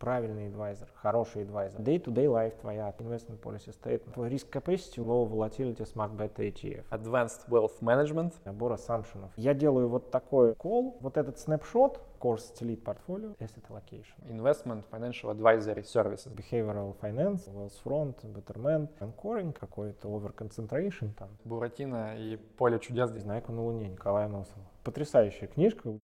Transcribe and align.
правильный 0.00 0.48
адвайзер, 0.48 0.88
хороший 0.94 1.42
адвайзер. 1.42 1.80
Day-to-day 1.80 2.26
life 2.26 2.58
твоя 2.60 2.92
investment 2.98 3.40
policy 3.40 3.70
statement, 3.70 4.14
твой 4.14 4.30
risk 4.30 4.50
capacity, 4.50 4.98
low 4.98 5.28
volatility, 5.28 5.84
smart 5.84 6.16
beta 6.16 6.42
ETF. 6.42 6.84
Advanced 6.90 7.46
Wealth 7.48 7.80
Management. 7.80 8.32
Набор 8.44 8.72
assumptions. 8.72 9.30
Я 9.36 9.54
делаю 9.54 9.88
вот 9.88 10.10
такой 10.10 10.52
call, 10.52 10.96
вот 11.00 11.16
этот 11.16 11.38
снапшот, 11.38 12.00
course 12.18 12.52
delete 12.58 12.82
portfolio, 12.82 13.36
asset 13.38 13.62
allocation. 13.68 14.16
Investment 14.28 14.84
Financial 14.90 15.30
Advisory 15.30 15.84
Services. 15.84 16.32
Behavioral 16.34 16.96
finance, 17.00 17.46
wealth 17.48 17.78
front, 17.84 18.16
betterment, 18.24 18.88
anchoring, 19.00 19.52
какой-то 19.52 20.08
over 20.08 20.34
concentration 20.34 21.12
там. 21.18 21.28
Буратино 21.44 22.16
и 22.16 22.36
Поле 22.36 22.78
чудес. 22.78 23.10
Знайку 23.10 23.52
на 23.52 23.62
Луне, 23.62 23.88
Николая 23.88 24.28
Носова. 24.28 24.64
Потрясающая 24.82 25.46
книжка. 25.46 25.98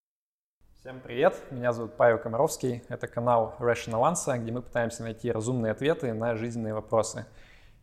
Всем 0.87 1.01
привет, 1.01 1.35
меня 1.51 1.73
зовут 1.73 1.97
Павел 1.97 2.17
Комаровский, 2.17 2.81
это 2.87 3.07
канал 3.07 3.57
Rational 3.59 4.09
Answer, 4.09 4.37
где 4.37 4.53
мы 4.53 4.61
пытаемся 4.61 5.03
найти 5.03 5.29
разумные 5.29 5.73
ответы 5.73 6.13
на 6.13 6.37
жизненные 6.37 6.73
вопросы. 6.73 7.25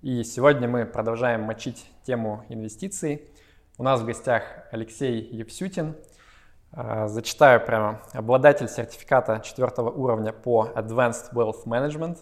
И 0.00 0.24
сегодня 0.24 0.68
мы 0.68 0.86
продолжаем 0.86 1.42
мочить 1.42 1.84
тему 2.06 2.46
инвестиций. 2.48 3.28
У 3.76 3.82
нас 3.82 4.00
в 4.00 4.06
гостях 4.06 4.44
Алексей 4.70 5.20
Евсютин, 5.20 5.96
а, 6.72 7.06
зачитаю 7.08 7.60
прямо, 7.60 8.00
обладатель 8.14 8.68
сертификата 8.68 9.42
четвертого 9.44 9.90
уровня 9.90 10.32
по 10.32 10.72
Advanced 10.74 11.34
Wealth 11.34 11.66
Management, 11.66 12.20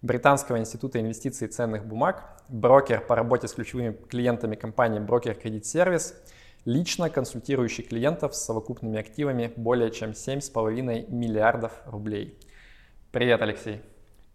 Британского 0.00 0.58
института 0.58 0.98
инвестиций 0.98 1.46
ценных 1.48 1.84
бумаг, 1.84 2.40
брокер 2.48 3.02
по 3.02 3.16
работе 3.16 3.48
с 3.48 3.52
ключевыми 3.52 3.92
клиентами 3.92 4.56
компании 4.56 4.98
Broker 4.98 5.38
Credit 5.38 5.60
Service– 5.60 6.14
лично 6.64 7.10
консультирующий 7.10 7.84
клиентов 7.84 8.34
с 8.34 8.44
совокупными 8.44 8.98
активами 8.98 9.52
более 9.56 9.90
чем 9.90 10.10
7,5 10.10 11.10
миллиардов 11.10 11.72
рублей. 11.86 12.38
Привет, 13.10 13.42
Алексей. 13.42 13.82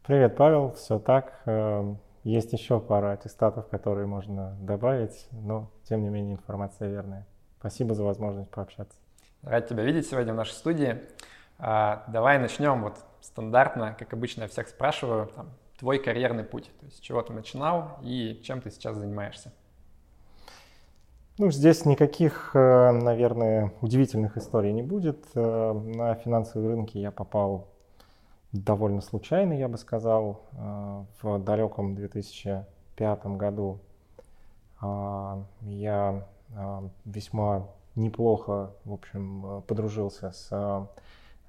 Привет, 0.06 0.36
Павел. 0.36 0.74
Все 0.74 1.00
так. 1.00 1.42
Эм, 1.46 2.00
есть 2.24 2.54
еще 2.54 2.80
пара 2.80 3.14
аттестатов, 3.14 3.68
которые 3.70 4.08
можно 4.08 4.58
добавить, 4.62 5.28
но 5.32 5.72
тем 5.84 6.04
не 6.04 6.10
менее 6.10 6.36
информация 6.36 6.90
верная. 6.90 7.26
Спасибо 7.60 7.96
за 7.96 8.04
возможность 8.04 8.50
пообщаться. 8.50 8.98
Рад 9.42 9.68
тебя 9.68 9.84
видеть 9.84 10.08
сегодня 10.08 10.34
в 10.34 10.36
нашей 10.36 10.54
студии. 10.54 11.02
А, 11.58 12.04
давай 12.08 12.38
начнем 12.38 12.84
вот 12.84 12.98
стандартно, 13.22 13.96
как 13.98 14.14
обычно 14.14 14.44
я 14.44 14.48
всех 14.48 14.68
спрашиваю, 14.68 15.28
там, 15.28 15.50
твой 15.80 16.00
карьерный 16.00 16.44
путь. 16.44 16.72
То 16.80 16.86
есть 16.86 16.98
с 16.98 17.00
чего 17.00 17.22
ты 17.22 17.34
начинал 17.34 17.98
и 18.04 18.42
чем 18.44 18.62
ты 18.62 18.70
сейчас 18.70 18.98
занимаешься? 18.98 19.54
Ну, 21.40 21.52
здесь 21.52 21.86
никаких, 21.86 22.56
э, 22.56 22.92
наверное, 22.92 23.72
удивительных 23.82 24.38
историй 24.38 24.74
не 24.74 24.82
будет. 24.82 25.24
Э, 25.36 25.72
на 25.72 26.16
финансовые 26.16 26.72
рынки 26.72 26.98
я 26.98 27.12
попал 27.12 27.68
довольно 28.54 29.02
случайно, 29.02 29.54
я 29.54 29.68
бы 29.68 29.78
сказал, 29.78 30.42
э, 30.54 31.04
в 31.22 31.38
далеком 31.44 31.94
2005 31.94 33.38
году. 33.38 33.80
Я 35.62 36.28
весьма 37.04 37.68
неплохо, 37.96 38.72
в 38.86 38.94
общем, 38.94 39.64
подружился 39.66 40.32
с 40.32 40.88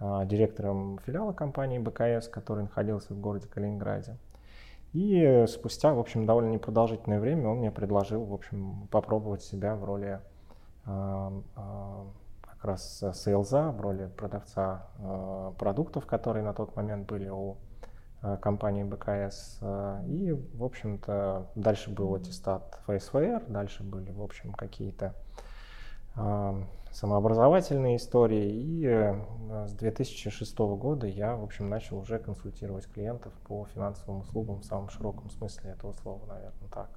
директором 0.01 0.99
филиала 1.05 1.33
компании 1.33 1.79
БКС, 1.79 2.29
который 2.29 2.63
находился 2.63 3.13
в 3.13 3.21
городе 3.21 3.49
Калининграде. 3.49 4.17
И 4.93 5.45
спустя, 5.49 5.93
в 5.93 5.99
общем, 5.99 6.25
довольно 6.25 6.51
непродолжительное 6.51 7.21
время 7.21 7.49
он 7.49 7.59
мне 7.59 7.71
предложил, 7.71 8.25
в 8.25 8.33
общем, 8.33 8.89
попробовать 8.91 9.43
себя 9.43 9.77
в 9.77 9.85
роли 9.85 10.21
э, 10.87 11.41
э, 11.57 12.05
как 12.41 12.65
раз 12.65 13.05
сейлза, 13.13 13.71
в 13.71 13.81
роли 13.81 14.11
продавца 14.17 14.89
э, 14.99 15.53
продуктов, 15.59 16.07
которые 16.07 16.43
на 16.43 16.55
тот 16.55 16.75
момент 16.75 17.07
были 17.07 17.29
у 17.29 17.57
компании 18.43 18.83
БКС. 18.83 19.61
И, 20.09 20.33
в 20.33 20.65
общем-то, 20.65 21.47
дальше 21.55 21.91
был 21.91 22.17
аттестат 22.17 22.81
ФСВР, 22.85 23.45
дальше 23.47 23.85
были, 23.85 24.11
в 24.11 24.21
общем, 24.21 24.53
какие-то 24.55 25.15
самообразовательные 26.93 27.97
истории. 27.97 28.51
И 28.51 28.85
э, 28.87 29.67
с 29.67 29.73
2006 29.73 30.59
года 30.59 31.07
я, 31.07 31.37
в 31.37 31.45
общем, 31.45 31.69
начал 31.69 31.99
уже 31.99 32.19
консультировать 32.19 32.87
клиентов 32.87 33.33
по 33.47 33.67
финансовым 33.75 34.21
услугам 34.21 34.61
в 34.61 34.65
самом 34.65 34.89
широком 34.89 35.31
смысле 35.31 35.71
этого 35.71 35.93
слова, 35.93 36.25
наверное, 36.27 36.69
так. 36.73 36.91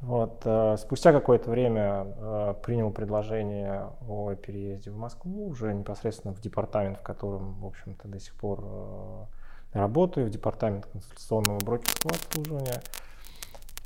Вот. 0.00 0.42
Э, 0.44 0.76
спустя 0.78 1.12
какое-то 1.12 1.50
время 1.50 2.06
э, 2.06 2.54
принял 2.62 2.90
предложение 2.90 3.90
о 4.08 4.34
переезде 4.34 4.90
в 4.90 4.96
Москву, 4.96 5.48
уже 5.48 5.72
непосредственно 5.74 6.34
в 6.34 6.40
департамент, 6.40 6.98
в 6.98 7.02
котором, 7.02 7.60
в 7.60 7.66
общем-то, 7.66 8.08
до 8.08 8.18
сих 8.18 8.34
пор 8.34 9.28
работаю, 9.72 10.26
в 10.26 10.30
департамент 10.30 10.86
консультационного 10.86 11.58
брокерского 11.60 12.12
обслуживания. 12.12 12.82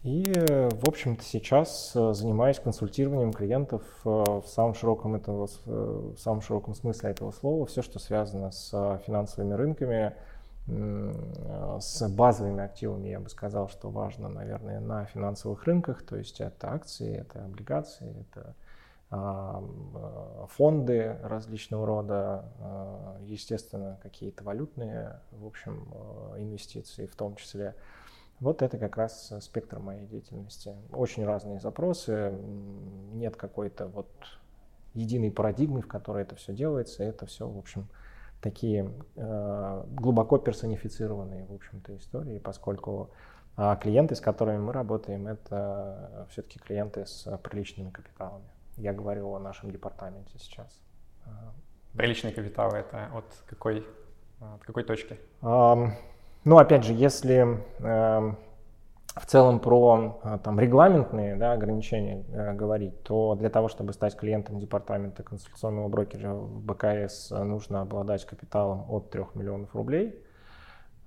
И, 0.07 0.23
в 0.23 0.89
общем-то, 0.89 1.25
сейчас 1.25 1.91
э, 1.97 2.13
занимаюсь 2.15 2.61
консультированием 2.61 3.33
клиентов 3.33 3.83
э, 4.05 4.09
в 4.09 4.45
самом 4.47 4.75
широком, 4.75 5.17
этого, 5.17 5.49
э, 5.67 6.13
в 6.17 6.17
самом 6.17 6.43
широком 6.43 6.77
смысле 6.77 7.11
этого 7.11 7.33
слова. 7.33 7.67
Все, 7.67 7.83
что 7.83 7.99
связано 7.99 8.53
с 8.53 8.71
финансовыми 9.05 9.55
рынками, 9.55 10.15
с 10.69 12.09
базовыми 12.09 12.63
активами, 12.63 13.09
я 13.09 13.19
бы 13.19 13.29
сказал, 13.29 13.69
что 13.69 13.91
важно, 13.91 14.29
наверное, 14.29 14.79
на 14.79 15.07
финансовых 15.07 15.65
рынках. 15.65 16.05
То 16.05 16.15
есть 16.15 16.41
это 16.41 16.73
акции, 16.73 17.17
это 17.17 17.45
облигации, 17.45 18.27
это 18.31 18.55
фонды 20.57 21.19
различного 21.23 21.87
рода, 21.87 22.45
естественно, 23.23 23.99
какие-то 24.03 24.43
валютные, 24.43 25.21
в 25.31 25.47
общем, 25.47 25.89
инвестиции 26.37 27.07
в 27.07 27.15
том 27.15 27.37
числе. 27.37 27.77
Вот 28.41 28.63
это 28.63 28.79
как 28.79 28.97
раз 28.97 29.33
спектр 29.41 29.79
моей 29.79 30.07
деятельности. 30.07 30.75
Очень 30.93 31.25
разные 31.25 31.59
запросы, 31.59 32.33
нет 33.13 33.37
какой-то 33.37 33.87
вот 33.87 34.09
единой 34.95 35.31
парадигмы, 35.31 35.81
в 35.81 35.89
которой 35.89 36.23
это 36.23 36.37
все 36.37 36.53
делается. 36.53 37.03
Это 37.03 37.27
все, 37.27 37.49
в 37.49 37.59
общем, 37.59 37.89
такие 38.43 38.93
э, 39.17 39.85
глубоко 39.91 40.39
персонифицированные, 40.39 41.45
в 41.47 41.55
общем-то, 41.55 41.97
истории, 41.97 42.39
поскольку 42.39 43.11
э, 43.57 43.77
клиенты, 43.81 44.15
с 44.15 44.21
которыми 44.21 44.59
мы 44.59 44.73
работаем, 44.73 45.27
это 45.27 46.27
все-таки 46.31 46.59
клиенты 46.59 47.07
с 47.07 47.39
приличными 47.39 47.91
капиталами. 47.91 48.45
Я 48.77 48.93
говорю 48.93 49.31
о 49.33 49.39
нашем 49.39 49.71
департаменте 49.71 50.39
сейчас. 50.39 50.81
Приличные 51.95 52.35
капиталы 52.35 52.77
это 52.77 53.07
от 53.15 53.25
какой, 53.47 53.87
от 54.39 54.63
какой 54.63 54.85
точки? 54.85 55.19
Ну, 56.47 56.59
опять 56.59 56.85
же, 56.85 56.93
если 56.93 57.61
э, 57.81 58.35
в 59.17 59.27
целом 59.27 59.59
про 59.59 60.21
э, 60.23 60.39
там, 60.45 60.61
регламентные 60.61 61.35
да, 61.35 61.51
ограничения 61.51 62.25
э, 62.29 62.55
говорить, 62.55 63.03
то 63.03 63.35
для 63.35 63.51
того, 63.51 63.67
чтобы 63.67 63.93
стать 63.93 64.17
клиентом 64.17 64.61
департамента 64.61 65.25
консультационного 65.25 65.89
брокера 65.89 66.35
в 66.35 66.63
БКС, 66.63 67.33
нужно 67.33 67.81
обладать 67.81 68.25
капиталом 68.25 68.89
от 68.89 69.11
3 69.11 69.25
миллионов 69.35 69.75
рублей. 69.75 70.25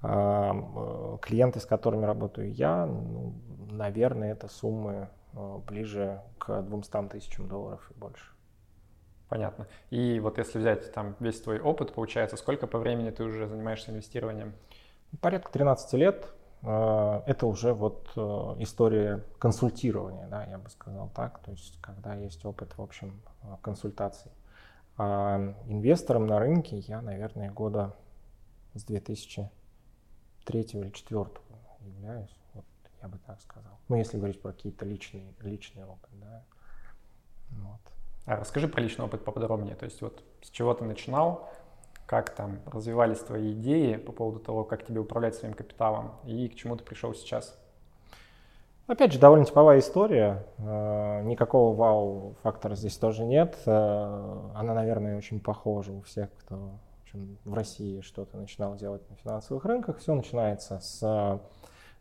Э, 0.04 0.52
э, 0.52 1.18
клиенты, 1.22 1.62
с 1.62 1.66
которыми 1.66 2.04
работаю 2.04 2.52
я, 2.52 2.86
ну, 2.86 3.34
наверное, 3.72 4.34
это 4.34 4.50
суммы 4.50 5.08
ближе 5.68 6.20
к 6.38 6.64
200 6.64 7.08
тысячам 7.12 7.48
долларов 7.48 7.90
и 7.96 7.98
больше. 7.98 8.34
Понятно. 9.30 9.68
И 9.90 10.20
вот 10.20 10.38
если 10.38 10.60
взять 10.60 10.92
там 10.92 11.16
весь 11.22 11.40
твой 11.40 11.62
опыт, 11.62 11.94
получается, 11.94 12.36
сколько 12.36 12.68
по 12.68 12.78
времени 12.78 13.12
ты 13.12 13.24
уже 13.24 13.48
занимаешься 13.48 13.92
инвестированием? 13.92 14.54
Порядка 15.22 15.52
13 15.52 15.94
лет. 15.94 16.34
Э, 16.62 17.22
это 17.26 17.48
уже 17.48 17.74
вот 17.74 18.12
э, 18.16 18.20
история 18.60 19.24
консультирования, 19.40 20.28
да, 20.28 20.44
я 20.46 20.58
бы 20.58 20.70
сказал 20.70 21.10
так, 21.16 21.40
то 21.40 21.52
есть 21.52 21.80
когда 21.82 22.16
есть 22.16 22.46
опыт, 22.46 22.78
в 22.78 22.82
общем, 22.82 23.22
э, 23.44 23.56
консультаций. 23.62 24.32
А 24.98 25.56
инвестором 25.68 26.28
на 26.28 26.40
рынке 26.40 26.80
я, 26.80 27.02
наверное, 27.02 27.52
года 27.52 27.96
с 28.74 28.84
2003 28.84 30.62
или 30.62 30.82
2004 30.82 31.26
являюсь, 31.80 32.36
вот 32.54 32.66
я 33.02 33.08
бы 33.08 33.18
так 33.20 33.40
сказал. 33.40 33.80
Ну, 33.88 33.96
если 33.96 34.18
говорить 34.18 34.42
про 34.42 34.52
какие-то 34.52 34.86
личные, 34.86 35.34
личный 35.40 35.86
опыт, 35.86 36.10
да. 36.20 36.44
Вот. 37.52 37.80
А 38.26 38.36
расскажи 38.36 38.68
про 38.68 38.82
личный 38.82 39.06
опыт 39.06 39.24
поподробнее, 39.24 39.76
то 39.76 39.86
есть 39.86 40.02
вот 40.02 40.24
с 40.42 40.50
чего 40.50 40.74
ты 40.74 40.84
начинал, 40.84 41.50
как 42.10 42.32
там 42.32 42.60
развивались 42.66 43.20
твои 43.20 43.54
идеи 43.54 43.96
по 43.96 44.12
поводу 44.12 44.40
того, 44.40 44.64
как 44.64 44.84
тебе 44.84 45.00
управлять 45.00 45.36
своим 45.36 45.54
капиталом 45.54 46.14
и 46.26 46.48
к 46.48 46.56
чему 46.56 46.76
ты 46.76 46.84
пришел 46.84 47.14
сейчас? 47.14 47.56
Опять 48.88 49.14
же, 49.14 49.20
довольно 49.20 49.46
типовая 49.46 49.78
история. 49.78 50.44
Э, 50.58 51.22
никакого 51.22 51.76
вау-фактора 51.76 52.74
здесь 52.74 52.98
тоже 52.98 53.24
нет. 53.26 53.60
Э, 53.68 54.50
она, 54.56 54.74
наверное, 54.74 55.20
очень 55.20 55.40
похожа 55.40 55.92
у 55.92 56.02
всех, 56.02 56.30
кто 56.40 56.56
в, 56.56 57.04
общем, 57.04 57.38
в 57.46 57.54
России 57.54 58.02
что-то 58.02 58.38
начинал 58.38 58.76
делать 58.76 59.08
на 59.12 59.16
финансовых 59.18 59.64
рынках. 59.66 60.00
Все 60.00 60.16
начинается 60.16 60.80
с 60.80 61.40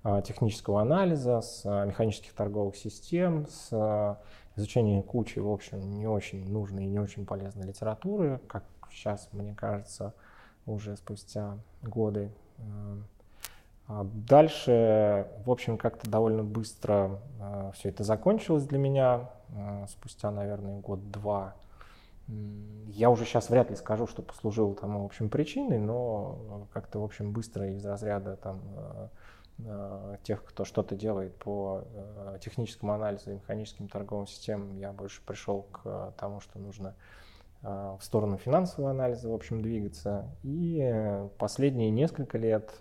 э, 0.04 0.22
технического 0.22 0.80
анализа, 0.80 1.42
с 1.42 1.66
механических 1.84 2.32
торговых 2.32 2.76
систем, 2.76 3.46
с 3.46 4.18
изучения 4.56 5.02
кучи, 5.02 5.38
в 5.38 5.50
общем, 5.50 5.98
не 5.98 6.06
очень 6.06 6.50
нужной 6.50 6.84
и 6.84 6.88
не 6.88 6.98
очень 6.98 7.26
полезной 7.26 7.66
литературы, 7.66 8.40
как 8.46 8.64
сейчас, 8.90 9.28
мне 9.32 9.54
кажется, 9.54 10.14
уже 10.66 10.96
спустя 10.96 11.58
годы 11.82 12.30
А 13.88 14.04
дальше, 14.04 15.26
в 15.46 15.50
общем, 15.50 15.78
как-то 15.78 16.10
довольно 16.10 16.44
быстро 16.44 17.20
все 17.72 17.88
это 17.88 18.04
закончилось 18.04 18.64
для 18.64 18.78
меня, 18.78 19.30
спустя, 19.88 20.30
наверное, 20.30 20.78
год-два. 20.80 21.54
Я 22.26 23.08
уже 23.08 23.24
сейчас 23.24 23.48
вряд 23.48 23.70
ли 23.70 23.76
скажу, 23.76 24.06
что 24.06 24.20
послужило 24.20 24.74
тому, 24.74 25.02
в 25.02 25.06
общем, 25.06 25.30
причиной, 25.30 25.78
но 25.78 26.66
как-то, 26.74 26.98
в 26.98 27.04
общем, 27.04 27.32
быстро 27.32 27.70
из 27.70 27.82
разряда 27.82 28.36
там 28.36 28.60
тех, 30.22 30.44
кто 30.44 30.66
что-то 30.66 30.94
делает 30.94 31.34
по 31.36 31.82
техническому 32.42 32.92
анализу 32.92 33.30
и 33.30 33.34
механическим 33.36 33.88
торговым 33.88 34.26
системам, 34.26 34.76
я 34.76 34.92
больше 34.92 35.22
пришел 35.22 35.62
к 35.62 36.12
тому, 36.18 36.40
что 36.40 36.58
нужно 36.58 36.94
в 37.62 37.98
сторону 38.00 38.36
финансового 38.36 38.90
анализа, 38.90 39.28
в 39.28 39.34
общем, 39.34 39.62
двигаться. 39.62 40.28
И 40.42 41.26
последние 41.38 41.90
несколько 41.90 42.38
лет 42.38 42.80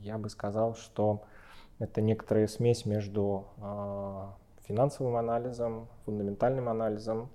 я 0.00 0.18
бы 0.18 0.28
сказал, 0.28 0.74
что 0.74 1.22
это 1.78 2.00
некоторая 2.00 2.48
смесь 2.48 2.86
между 2.86 3.46
финансовым 4.66 5.16
анализом, 5.16 5.88
фундаментальным 6.04 6.68
анализом 6.68 7.30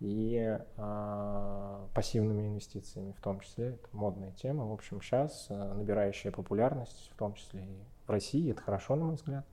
и 0.00 0.58
э, 0.76 1.86
пассивными 1.94 2.48
инвестициями 2.48 3.12
в 3.12 3.20
том 3.20 3.40
числе. 3.40 3.70
Это 3.70 3.88
модная 3.92 4.32
тема. 4.32 4.66
В 4.66 4.72
общем, 4.72 5.00
сейчас 5.00 5.46
э, 5.48 5.72
набирающая 5.74 6.30
популярность, 6.30 7.10
в 7.14 7.18
том 7.18 7.34
числе 7.34 7.64
и 7.64 7.78
в 8.06 8.10
России. 8.10 8.50
Это 8.50 8.60
хорошо, 8.60 8.94
на 8.96 9.06
мой 9.06 9.14
взгляд. 9.14 9.46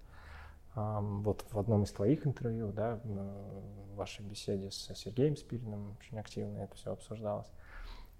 Вот 0.75 1.45
в 1.51 1.59
одном 1.59 1.83
из 1.83 1.91
твоих 1.91 2.25
интервью, 2.25 2.71
да, 2.71 2.99
в 3.03 3.95
вашей 3.95 4.25
беседе 4.25 4.71
с 4.71 4.91
Сергеем 4.95 5.35
Спириным 5.35 5.95
очень 5.99 6.17
активно 6.17 6.59
это 6.59 6.75
все 6.75 6.93
обсуждалось. 6.93 7.51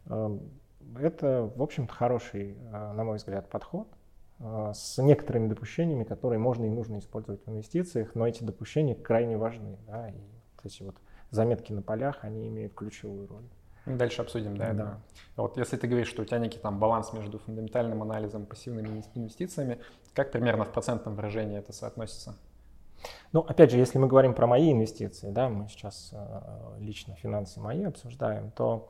Это, 0.05 1.51
в 1.55 1.61
общем-то, 1.61 1.93
хороший, 1.93 2.57
э, 2.57 2.91
на 2.93 3.03
мой 3.03 3.17
взгляд, 3.17 3.49
подход 3.49 3.87
э, 4.39 4.71
с 4.75 5.01
некоторыми 5.01 5.47
допущениями, 5.47 6.03
которые 6.03 6.39
можно 6.39 6.65
и 6.65 6.69
нужно 6.69 6.99
использовать 6.99 7.45
в 7.45 7.49
инвестициях, 7.49 8.15
но 8.15 8.27
эти 8.27 8.43
допущения 8.43 8.95
крайне 8.95 9.37
важны. 9.37 9.77
Да, 9.87 10.09
и 10.09 10.13
вот 10.13 10.65
эти 10.65 10.83
вот 10.83 10.95
заметки 11.31 11.71
на 11.71 11.81
полях, 11.81 12.23
они 12.23 12.47
имеют 12.47 12.73
ключевую 12.73 13.27
роль. 13.27 13.45
Дальше 13.85 14.21
обсудим, 14.21 14.55
да. 14.55 14.73
да. 14.73 14.97
Вот 15.35 15.57
если 15.57 15.75
ты 15.75 15.87
говоришь, 15.87 16.07
что 16.07 16.21
у 16.21 16.25
тебя 16.25 16.39
некий 16.39 16.59
там 16.59 16.79
баланс 16.79 17.11
между 17.11 17.39
фундаментальным 17.39 18.01
анализом 18.01 18.43
и 18.43 18.45
пассивными 18.45 19.03
инвестициями, 19.13 19.79
как 20.13 20.31
примерно 20.31 20.63
в 20.63 20.71
процентном 20.71 21.15
выражении 21.15 21.57
это 21.57 21.73
соотносится? 21.73 22.35
Ну, 23.33 23.41
опять 23.41 23.71
же, 23.71 23.77
если 23.77 23.97
мы 23.97 24.07
говорим 24.07 24.33
про 24.33 24.47
мои 24.47 24.71
инвестиции, 24.71 25.31
да, 25.31 25.49
мы 25.49 25.67
сейчас 25.67 26.11
э, 26.13 26.77
лично 26.79 27.15
финансы 27.15 27.59
мои 27.59 27.83
обсуждаем, 27.83 28.51
то 28.51 28.89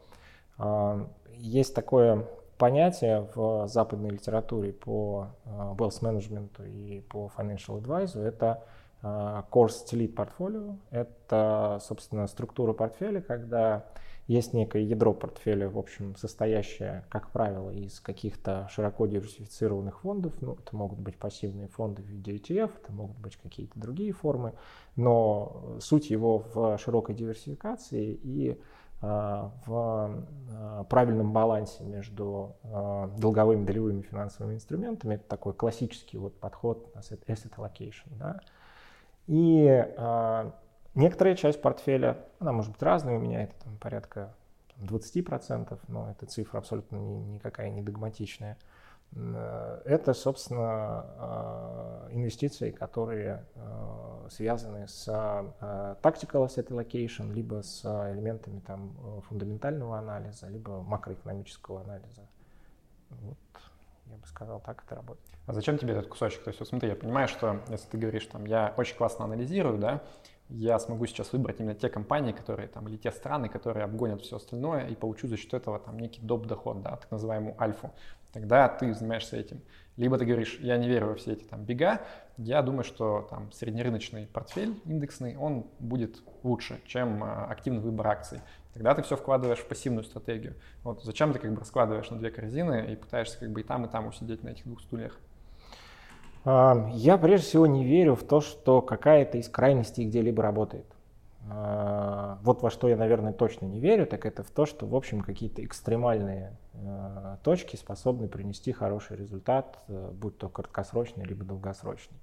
э, 0.59 1.05
есть 1.37 1.73
такое 1.73 2.27
понятие 2.57 3.27
в 3.33 3.67
западной 3.67 4.11
литературе 4.11 4.73
по 4.73 5.29
э, 5.45 5.49
wealth 5.49 6.01
management 6.01 6.67
и 6.67 7.01
по 7.09 7.31
financial 7.35 7.81
advisor, 7.81 8.21
это 8.21 8.63
а, 9.03 9.45
Course 9.51 9.85
Elite 9.91 10.15
Portfolio— 10.15 10.77
это, 10.89 11.79
собственно, 11.81 12.25
структура 12.27 12.71
портфеля, 12.71 13.21
когда 13.21 13.85
есть 14.27 14.53
некое 14.53 14.83
ядро 14.83 15.13
портфеля, 15.13 15.69
в 15.69 15.77
общем, 15.77 16.15
состоящее, 16.15 17.03
как 17.09 17.29
правило, 17.31 17.69
из 17.69 17.99
каких-то 17.99 18.69
широко 18.71 19.05
диверсифицированных 19.05 19.99
фондов. 19.99 20.33
Ну, 20.39 20.53
это 20.53 20.73
могут 20.75 20.99
быть 20.99 21.17
пассивные 21.17 21.67
фонды 21.67 22.01
в 22.01 22.05
виде 22.05 22.37
ETF, 22.37 22.71
это 22.81 22.93
могут 22.93 23.17
быть 23.17 23.35
какие-то 23.35 23.77
другие 23.77 24.13
формы, 24.13 24.53
но 24.95 25.77
суть 25.81 26.09
его 26.09 26.45
в 26.53 26.77
широкой 26.77 27.15
диверсификации 27.15 28.17
и 28.23 28.61
а, 29.01 29.51
в 29.65 30.23
а, 30.53 30.83
правильном 30.85 31.33
балансе 31.33 31.83
между 31.83 32.55
долговыми 33.17 33.65
долевыми 33.65 34.01
финансовыми 34.03 34.55
инструментами. 34.55 35.15
Это 35.15 35.25
такой 35.27 35.53
классический 35.53 36.17
вот 36.17 36.39
подход 36.39 36.89
asset 36.95 37.51
allocation. 37.57 38.07
Да? 38.17 38.39
И 39.27 39.65
э, 39.67 40.51
некоторая 40.95 41.35
часть 41.35 41.61
портфеля, 41.61 42.17
она 42.39 42.51
может 42.51 42.71
быть 42.71 42.83
разная 42.83 43.17
у 43.17 43.19
меня, 43.19 43.43
это 43.43 43.53
там, 43.63 43.77
порядка 43.77 44.33
20%, 44.81 45.79
но 45.87 46.11
эта 46.11 46.25
цифра 46.25 46.57
абсолютно 46.57 46.97
ни, 46.97 47.15
никакая 47.35 47.69
не 47.69 47.81
догматичная. 47.81 48.57
Э, 49.15 49.81
это, 49.85 50.13
собственно, 50.13 51.05
э, 52.09 52.15
инвестиции, 52.15 52.71
которые 52.71 53.45
э, 53.55 54.27
связаны 54.29 54.87
с 54.87 55.07
tactical 55.07 56.45
asset 56.45 56.67
allocation, 56.69 57.31
либо 57.33 57.61
с 57.61 57.83
элементами 57.85 58.59
там, 58.59 58.95
фундаментального 59.27 59.99
анализа, 59.99 60.47
либо 60.47 60.81
макроэкономического 60.81 61.81
анализа. 61.81 62.27
Вот 63.09 63.37
я 64.13 64.19
бы 64.19 64.27
сказал, 64.27 64.61
так 64.61 64.83
это 64.85 64.95
работает. 64.95 65.27
А 65.47 65.53
зачем 65.53 65.77
тебе 65.77 65.93
этот 65.93 66.07
кусочек? 66.07 66.43
То 66.43 66.49
есть, 66.49 66.59
вот 66.59 66.69
смотри, 66.69 66.89
я 66.89 66.95
понимаю, 66.95 67.27
что 67.27 67.61
если 67.69 67.87
ты 67.89 67.97
говоришь, 67.97 68.25
там, 68.27 68.45
я 68.45 68.73
очень 68.77 68.95
классно 68.95 69.25
анализирую, 69.25 69.77
да, 69.77 70.01
я 70.49 70.77
смогу 70.79 71.05
сейчас 71.07 71.33
выбрать 71.33 71.59
именно 71.59 71.73
те 71.73 71.89
компании, 71.89 72.31
которые 72.31 72.67
там, 72.67 72.87
или 72.87 72.97
те 72.97 73.11
страны, 73.11 73.49
которые 73.49 73.85
обгонят 73.85 74.21
все 74.21 74.35
остальное, 74.37 74.87
и 74.87 74.95
получу 74.95 75.27
за 75.27 75.37
счет 75.37 75.53
этого 75.53 75.79
там 75.79 75.97
некий 75.97 76.21
доп. 76.21 76.45
доход, 76.45 76.81
да, 76.81 76.97
так 76.97 77.09
называемую 77.09 77.55
альфу. 77.61 77.91
Тогда 78.33 78.67
ты 78.67 78.93
занимаешься 78.93 79.37
этим. 79.37 79.61
Либо 79.95 80.17
ты 80.17 80.25
говоришь, 80.25 80.59
я 80.59 80.77
не 80.77 80.87
верю 80.87 81.07
во 81.07 81.15
все 81.15 81.33
эти 81.33 81.43
там 81.43 81.63
бега, 81.63 82.01
я 82.37 82.61
думаю, 82.63 82.83
что 82.83 83.27
там 83.29 83.51
среднерыночный 83.51 84.25
портфель 84.25 84.79
индексный, 84.85 85.37
он 85.37 85.67
будет 85.79 86.21
лучше, 86.41 86.81
чем 86.85 87.23
а, 87.23 87.45
активный 87.45 87.81
выбор 87.81 88.07
акций. 88.07 88.41
Тогда 88.73 88.95
ты 88.95 89.03
все 89.03 89.15
вкладываешь 89.15 89.59
в 89.59 89.67
пассивную 89.67 90.03
стратегию. 90.03 90.55
Вот 90.83 91.03
зачем 91.03 91.31
ты 91.31 91.39
как 91.39 91.51
бы 91.53 91.59
раскладываешь 91.59 92.09
на 92.09 92.17
две 92.17 92.31
корзины 92.31 92.91
и 92.91 92.95
пытаешься 92.95 93.39
как 93.39 93.51
бы 93.51 93.61
и 93.61 93.63
там, 93.63 93.85
и 93.85 93.89
там 93.89 94.07
усидеть 94.07 94.43
на 94.43 94.49
этих 94.49 94.65
двух 94.65 94.81
стульях? 94.81 95.19
Я 96.45 97.17
прежде 97.21 97.47
всего 97.47 97.67
не 97.67 97.85
верю 97.85 98.15
в 98.15 98.23
то, 98.23 98.41
что 98.41 98.81
какая-то 98.81 99.37
из 99.37 99.47
крайностей 99.47 100.05
где-либо 100.05 100.43
работает. 100.43 100.85
А, 101.49 102.39
вот 102.41 102.61
во 102.61 102.69
что 102.69 102.87
я, 102.87 102.95
наверное, 102.95 103.33
точно 103.33 103.65
не 103.65 103.79
верю, 103.79 104.05
так 104.05 104.25
это 104.25 104.43
в 104.43 104.49
то, 104.49 104.65
что, 104.65 104.85
в 104.85 104.95
общем, 104.95 105.21
какие-то 105.21 105.63
экстремальные 105.63 106.57
а, 106.73 107.37
точки 107.43 107.75
способны 107.75 108.27
принести 108.27 108.71
хороший 108.71 109.17
результат, 109.17 109.77
э, 109.87 110.11
будь 110.13 110.37
то 110.37 110.47
краткосрочный, 110.47 111.25
либо 111.25 111.43
долгосрочный. 111.43 112.17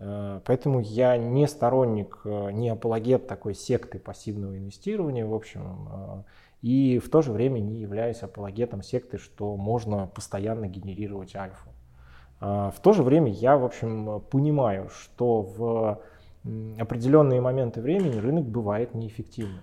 Э, 0.00 0.40
поэтому 0.44 0.80
я 0.80 1.16
не 1.16 1.46
сторонник, 1.46 2.20
э, 2.24 2.50
не 2.52 2.70
апологет 2.70 3.26
такой 3.26 3.54
секты 3.54 3.98
пассивного 3.98 4.56
инвестирования, 4.56 5.26
в 5.26 5.34
общем, 5.34 5.88
э, 5.92 6.22
и 6.62 6.98
в 6.98 7.10
то 7.10 7.22
же 7.22 7.32
время 7.32 7.60
не 7.60 7.80
являюсь 7.80 8.22
апологетом 8.22 8.82
секты, 8.82 9.18
что 9.18 9.56
можно 9.56 10.06
постоянно 10.06 10.66
генерировать 10.66 11.34
альфу. 11.36 11.70
В 12.40 12.74
то 12.82 12.94
же 12.94 13.02
время 13.02 13.30
я, 13.30 13.58
в 13.58 13.64
общем, 13.66 14.22
понимаю, 14.30 14.88
что 14.88 15.42
в 15.42 16.00
определенные 16.78 17.42
моменты 17.42 17.82
времени 17.82 18.16
рынок 18.16 18.46
бывает 18.46 18.94
неэффективным. 18.94 19.60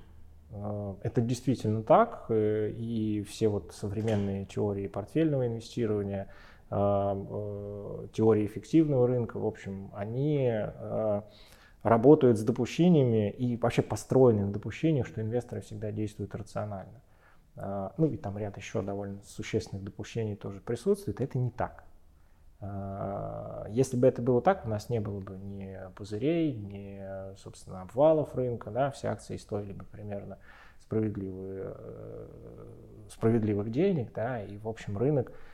Это 1.01 1.21
действительно 1.21 1.81
так, 1.81 2.27
и 2.29 3.25
все 3.27 3.47
вот 3.47 3.73
современные 3.73 4.45
теории 4.45 4.87
портфельного 4.87 5.47
инвестирования– 5.47 6.27
теории 6.69 8.45
эффективного 8.45 9.07
рынка, 9.07 9.39
в 9.39 9.45
общем, 9.45 9.89
они 9.93 10.49
а, 10.51 11.23
работают 11.81 12.37
с 12.37 12.43
допущениями 12.43 13.29
и 13.29 13.55
вообще 13.55 13.81
построены 13.81 14.45
на 14.45 14.51
допущениях, 14.51 15.07
что 15.07 15.21
инвесторы 15.21 15.61
всегда 15.61 15.91
действуют 15.91 16.35
рационально. 16.35 17.01
А, 17.55 17.93
ну 17.97 18.07
и 18.07 18.17
там 18.17 18.37
ряд 18.37 18.57
еще 18.57 18.81
довольно 18.81 19.21
существенных 19.23 19.85
допущений 19.85 20.35
тоже 20.35 20.59
присутствует. 20.59 21.21
Это 21.21 21.37
не 21.37 21.51
так. 21.51 21.83
Если 23.69 23.95
бы 23.97 24.07
это 24.07 24.23
было 24.23 24.41
так, 24.41 24.65
у 24.65 24.69
нас 24.69 24.89
не 24.89 24.99
было 24.99 25.19
бы 25.19 25.37
ни 25.37 25.77
пузырей, 25.95 26.55
ни, 26.55 26.99
собственно, 27.37 27.83
обвалов 27.83 28.33
рынка, 28.33 28.71
да, 28.71 28.89
все 28.89 29.09
акции 29.09 29.37
стоили 29.37 29.73
бы 29.73 29.85
примерно 29.85 30.39
справедливые, 30.79 31.75
э, 31.75 32.27
справедливых 33.11 33.69
денег, 33.69 34.11
да, 34.11 34.41
и, 34.41 34.57
в 34.57 34.67
общем, 34.67 34.97
рынок 34.97 35.31
Э, 35.31 35.46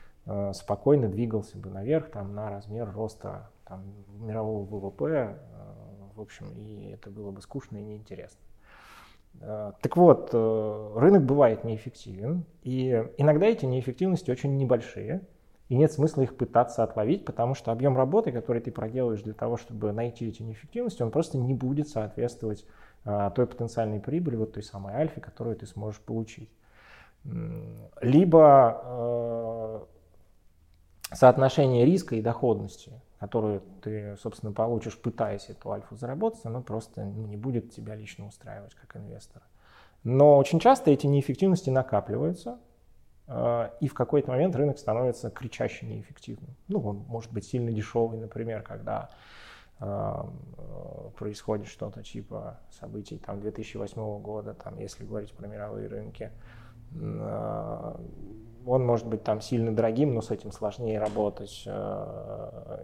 спокойно 0.54 1.08
двигался 1.08 1.58
бы 1.58 1.68
наверх 1.68 2.10
там, 2.10 2.34
на 2.34 2.48
размер 2.50 2.90
роста 2.90 3.50
там, 3.66 3.82
мирового 4.20 4.64
ВВП, 4.64 5.04
э, 5.04 5.36
в 6.14 6.20
общем, 6.20 6.50
и 6.56 6.90
это 6.92 7.10
было 7.10 7.30
бы 7.30 7.42
скучно 7.42 7.76
и 7.76 7.82
неинтересно. 7.82 8.40
Э, 9.40 9.72
так 9.80 9.96
вот, 9.96 10.32
рынок 10.32 11.24
бывает 11.24 11.64
неэффективен, 11.64 12.44
и 12.62 13.04
иногда 13.18 13.46
эти 13.46 13.66
неэффективности 13.66 14.30
очень 14.30 14.56
небольшие, 14.56 15.22
и 15.68 15.76
нет 15.76 15.92
смысла 15.92 16.22
их 16.22 16.36
пытаться 16.36 16.82
отловить, 16.82 17.24
потому 17.24 17.54
что 17.54 17.72
объем 17.72 17.96
работы, 17.96 18.32
который 18.32 18.60
ты 18.60 18.70
проделаешь 18.70 19.22
для 19.22 19.32
того, 19.34 19.56
чтобы 19.56 19.92
найти 19.92 20.28
эти 20.28 20.42
неэффективности, 20.42 21.02
он 21.02 21.10
просто 21.10 21.38
не 21.38 21.54
будет 21.54 21.88
соответствовать 21.88 22.66
той 23.04 23.46
потенциальной 23.46 24.00
прибыли, 24.00 24.36
вот 24.36 24.52
той 24.52 24.62
самой 24.62 24.94
альфе, 24.94 25.20
которую 25.22 25.56
ты 25.56 25.66
сможешь 25.66 26.00
получить. 26.00 26.50
Либо 28.02 29.88
соотношение 31.14 31.84
риска 31.84 32.16
и 32.16 32.22
доходности, 32.22 32.92
которую 33.18 33.62
ты, 33.82 34.16
собственно, 34.20 34.52
получишь, 34.52 35.00
пытаясь 35.00 35.48
эту 35.48 35.72
альфу 35.72 35.96
заработать, 35.96 36.44
оно 36.44 36.62
просто 36.62 37.04
ну, 37.04 37.26
не 37.26 37.36
будет 37.36 37.72
тебя 37.72 37.94
лично 37.94 38.26
устраивать 38.26 38.74
как 38.74 38.96
инвестора. 38.96 39.44
Но 40.02 40.36
очень 40.36 40.60
часто 40.60 40.90
эти 40.90 41.06
неэффективности 41.06 41.70
накапливаются, 41.70 42.58
э, 43.26 43.70
и 43.80 43.88
в 43.88 43.94
какой-то 43.94 44.30
момент 44.30 44.54
рынок 44.54 44.78
становится 44.78 45.30
кричаще 45.30 45.86
неэффективным. 45.86 46.54
Ну, 46.68 46.80
он 46.80 46.96
может 47.08 47.32
быть 47.32 47.46
сильно 47.46 47.72
дешевый, 47.72 48.18
например, 48.18 48.62
когда 48.62 49.08
э, 49.80 50.14
происходит 51.16 51.68
что-то 51.68 52.02
типа 52.02 52.60
событий 52.70 53.16
там, 53.16 53.40
2008 53.40 54.20
года, 54.20 54.52
там, 54.52 54.78
если 54.78 55.04
говорить 55.04 55.32
про 55.32 55.46
мировые 55.46 55.88
рынки. 55.88 56.30
Он 58.66 58.84
может 58.84 59.06
быть 59.06 59.22
там 59.22 59.40
сильно 59.40 59.74
дорогим, 59.74 60.14
но 60.14 60.22
с 60.22 60.30
этим 60.30 60.52
сложнее 60.52 60.98
работать, 60.98 61.66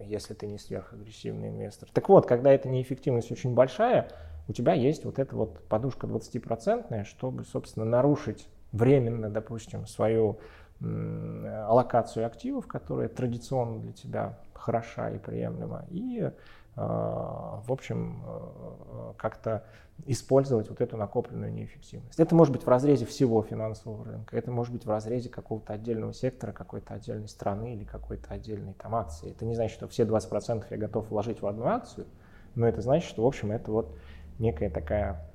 если 0.04 0.34
ты 0.34 0.46
не 0.46 0.58
сверхагрессивный 0.58 1.48
инвестор. 1.48 1.88
Так 1.92 2.08
вот, 2.08 2.26
когда 2.26 2.52
эта 2.52 2.68
неэффективность 2.68 3.32
очень 3.32 3.54
большая, 3.54 4.08
у 4.48 4.52
тебя 4.52 4.74
есть 4.74 5.04
вот 5.04 5.18
эта 5.18 5.34
вот 5.36 5.62
подушка 5.68 6.06
20%, 6.06 7.04
чтобы, 7.04 7.44
собственно, 7.44 7.84
нарушить 7.84 8.48
временно, 8.72 9.30
допустим, 9.30 9.86
свою 9.86 10.38
аллокацию 10.82 12.26
активов, 12.26 12.66
которая 12.66 13.08
традиционно 13.08 13.80
для 13.80 13.92
тебя 13.92 14.38
хороша 14.54 15.10
и 15.10 15.18
приемлема, 15.18 15.84
и, 15.90 16.30
а, 16.76 17.62
в 17.66 17.72
общем, 17.72 18.22
а, 18.24 19.14
как-то 19.16 19.64
использовать 20.06 20.68
вот 20.68 20.80
эту 20.80 20.96
накопленную 20.96 21.52
неэффективность. 21.52 22.18
Это 22.18 22.34
может 22.34 22.52
быть 22.52 22.64
в 22.64 22.68
разрезе 22.68 23.06
всего 23.06 23.42
финансового 23.42 24.04
рынка, 24.04 24.36
это 24.36 24.50
может 24.50 24.72
быть 24.72 24.84
в 24.84 24.90
разрезе 24.90 25.28
какого-то 25.28 25.72
отдельного 25.72 26.12
сектора, 26.12 26.52
какой-то 26.52 26.94
отдельной 26.94 27.28
страны 27.28 27.74
или 27.74 27.84
какой-то 27.84 28.32
отдельной 28.34 28.74
там 28.74 28.94
акции. 28.94 29.30
Это 29.30 29.44
не 29.44 29.54
значит, 29.54 29.76
что 29.76 29.88
все 29.88 30.04
20% 30.04 30.64
я 30.70 30.76
готов 30.76 31.10
вложить 31.10 31.42
в 31.42 31.46
одну 31.46 31.66
акцию, 31.66 32.06
но 32.54 32.66
это 32.66 32.80
значит, 32.80 33.08
что, 33.08 33.22
в 33.22 33.26
общем, 33.26 33.52
это 33.52 33.70
вот 33.70 33.96
некая 34.38 34.70
такая, 34.70 35.30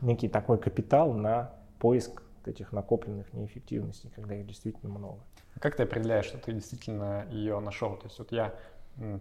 некий 0.00 0.28
такой 0.28 0.58
капитал 0.58 1.12
на 1.12 1.52
поиск 1.78 2.22
этих 2.46 2.72
накопленных 2.72 3.32
неэффективностей, 3.32 4.10
когда 4.14 4.34
их 4.34 4.46
действительно 4.46 4.92
много. 4.92 5.20
Как 5.60 5.76
ты 5.76 5.84
определяешь, 5.84 6.26
что 6.26 6.38
ты 6.38 6.52
действительно 6.52 7.26
ее 7.30 7.58
нашел? 7.60 7.96
То 7.96 8.06
есть 8.06 8.18
вот 8.18 8.32
я 8.32 8.54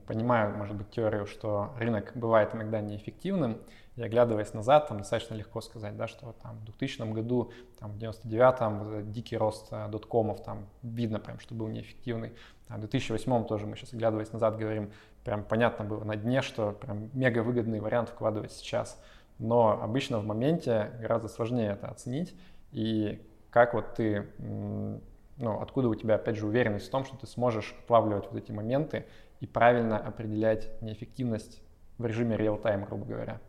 понимаю, 0.06 0.56
может 0.56 0.76
быть, 0.76 0.90
теорию, 0.92 1.26
что 1.26 1.72
рынок 1.78 2.12
бывает 2.16 2.54
иногда 2.54 2.82
неэффективным, 2.82 3.58
и 3.96 4.02
оглядываясь 4.02 4.54
назад, 4.54 4.88
там 4.88 4.98
достаточно 4.98 5.36
легко 5.36 5.62
сказать, 5.62 5.96
да, 5.96 6.08
что 6.08 6.34
там, 6.42 6.58
в 6.58 6.66
2000 6.66 7.12
году, 7.14 7.52
там, 7.80 7.92
в 7.92 7.98
99-м 7.98 9.12
дикий 9.12 9.38
рост 9.38 9.68
э, 9.72 9.88
доткомов, 9.88 10.44
там 10.44 10.68
видно 10.82 11.20
прям, 11.20 11.40
что 11.40 11.54
был 11.54 11.68
неэффективный. 11.68 12.34
А 12.70 12.78
в 12.78 12.80
2008 12.80 13.46
тоже 13.46 13.68
мы 13.68 13.76
сейчас, 13.76 13.94
оглядываясь 13.94 14.32
назад, 14.32 14.58
говорим, 14.58 14.92
прям 15.24 15.44
понятно 15.44 15.86
было 15.86 16.04
на 16.04 16.16
дне, 16.16 16.42
что 16.42 16.72
прям 16.72 17.10
мега 17.14 17.44
выгодный 17.44 17.80
вариант 17.82 18.10
вкладывать 18.10 18.52
сейчас. 18.52 19.00
Но 19.38 19.80
обычно 19.80 20.18
в 20.20 20.26
моменте 20.26 20.92
гораздо 21.00 21.28
сложнее 21.28 21.74
это 21.74 21.88
оценить. 21.88 22.36
И 22.72 23.22
как 23.52 23.76
вот 23.76 23.94
ты, 23.94 24.28
ну, 24.40 25.62
откуда 25.62 25.90
у 25.90 25.96
тебя, 25.96 26.16
опять 26.16 26.38
же, 26.38 26.48
уверенность 26.48 26.88
в 26.88 26.92
том, 26.92 27.06
что 27.06 27.16
ты 27.16 27.28
сможешь 27.28 27.76
отлавливать 27.84 28.26
вот 28.32 28.42
эти 28.42 28.52
моменты 28.52 29.06
и 29.44 29.46
правильно 29.46 29.98
определять 29.98 30.70
неэффективность 30.82 31.62
в 31.98 32.06
режиме 32.06 32.38
реал-тайм, 32.38 32.86
грубо 32.86 33.06
говоря? 33.06 33.42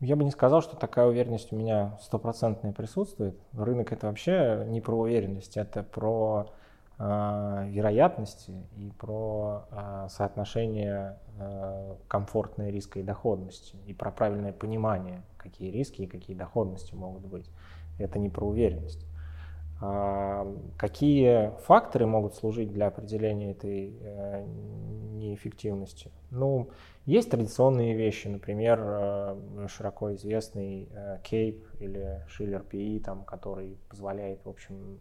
Я 0.00 0.14
бы 0.14 0.24
не 0.24 0.30
сказал, 0.30 0.60
что 0.60 0.76
такая 0.76 1.06
уверенность 1.06 1.54
у 1.54 1.56
меня 1.56 1.96
стопроцентная 2.02 2.72
присутствует. 2.72 3.40
Рынок 3.54 3.92
это 3.92 4.08
вообще 4.08 4.66
не 4.68 4.82
про 4.82 4.94
уверенность, 4.94 5.56
это 5.56 5.82
про 5.82 6.52
э, 6.98 7.64
вероятности 7.68 8.52
и 8.76 8.92
про 8.98 9.64
э, 9.70 10.08
соотношение 10.10 11.18
э, 11.38 11.94
комфортной 12.06 12.70
риска 12.70 13.00
и 13.00 13.02
доходности, 13.02 13.76
и 13.86 13.94
про 13.94 14.10
правильное 14.10 14.52
понимание, 14.52 15.22
какие 15.38 15.70
риски 15.70 16.02
и 16.02 16.06
какие 16.06 16.36
доходности 16.36 16.94
могут 16.94 17.24
быть. 17.24 17.50
Это 17.98 18.18
не 18.18 18.28
про 18.28 18.46
уверенность. 18.46 19.06
А, 19.82 20.46
какие 20.76 21.52
факторы 21.60 22.06
могут 22.06 22.34
служить 22.34 22.70
для 22.70 22.88
определения 22.88 23.52
этой 23.52 23.96
э, 23.98 24.44
неэффективности? 25.14 26.10
Ну, 26.30 26.68
есть 27.06 27.30
традиционные 27.30 27.94
вещи, 27.94 28.28
например, 28.28 28.78
э, 28.82 29.66
широко 29.68 30.12
известный 30.14 30.90
Кейп 31.22 31.64
э, 31.78 31.84
или 31.84 32.26
Schiller 32.28 32.62
PE, 32.68 33.02
там, 33.02 33.24
который 33.24 33.78
позволяет, 33.88 34.44
в 34.44 34.50
общем, 34.50 35.00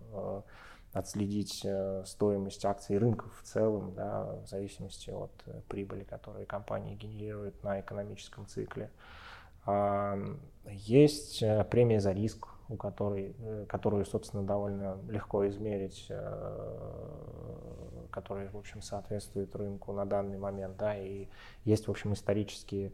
отследить 0.93 1.63
стоимость 2.05 2.65
акций 2.65 2.97
рынков 2.97 3.37
в 3.39 3.43
целом, 3.43 3.93
да, 3.93 4.39
в 4.43 4.47
зависимости 4.47 5.11
от 5.11 5.31
прибыли, 5.67 6.03
которую 6.03 6.47
компании 6.47 6.95
генерируют 6.95 7.63
на 7.63 7.81
экономическом 7.81 8.47
цикле. 8.47 8.89
Есть 10.65 11.43
премия 11.69 11.99
за 11.99 12.11
риск, 12.11 12.47
у 12.69 12.77
которой, 12.77 13.35
э, 13.39 13.65
которую, 13.67 14.05
собственно, 14.05 14.43
довольно 14.43 14.97
легко 15.09 15.47
измерить, 15.47 16.05
э, 16.09 18.07
которая, 18.11 18.49
в 18.49 18.57
общем, 18.57 18.81
соответствует 18.81 19.55
рынку 19.55 19.91
на 19.91 20.05
данный 20.05 20.37
момент, 20.37 20.77
да, 20.77 20.95
и 20.95 21.27
есть, 21.65 21.87
в 21.87 21.91
общем, 21.91 22.13
исторические 22.13 22.93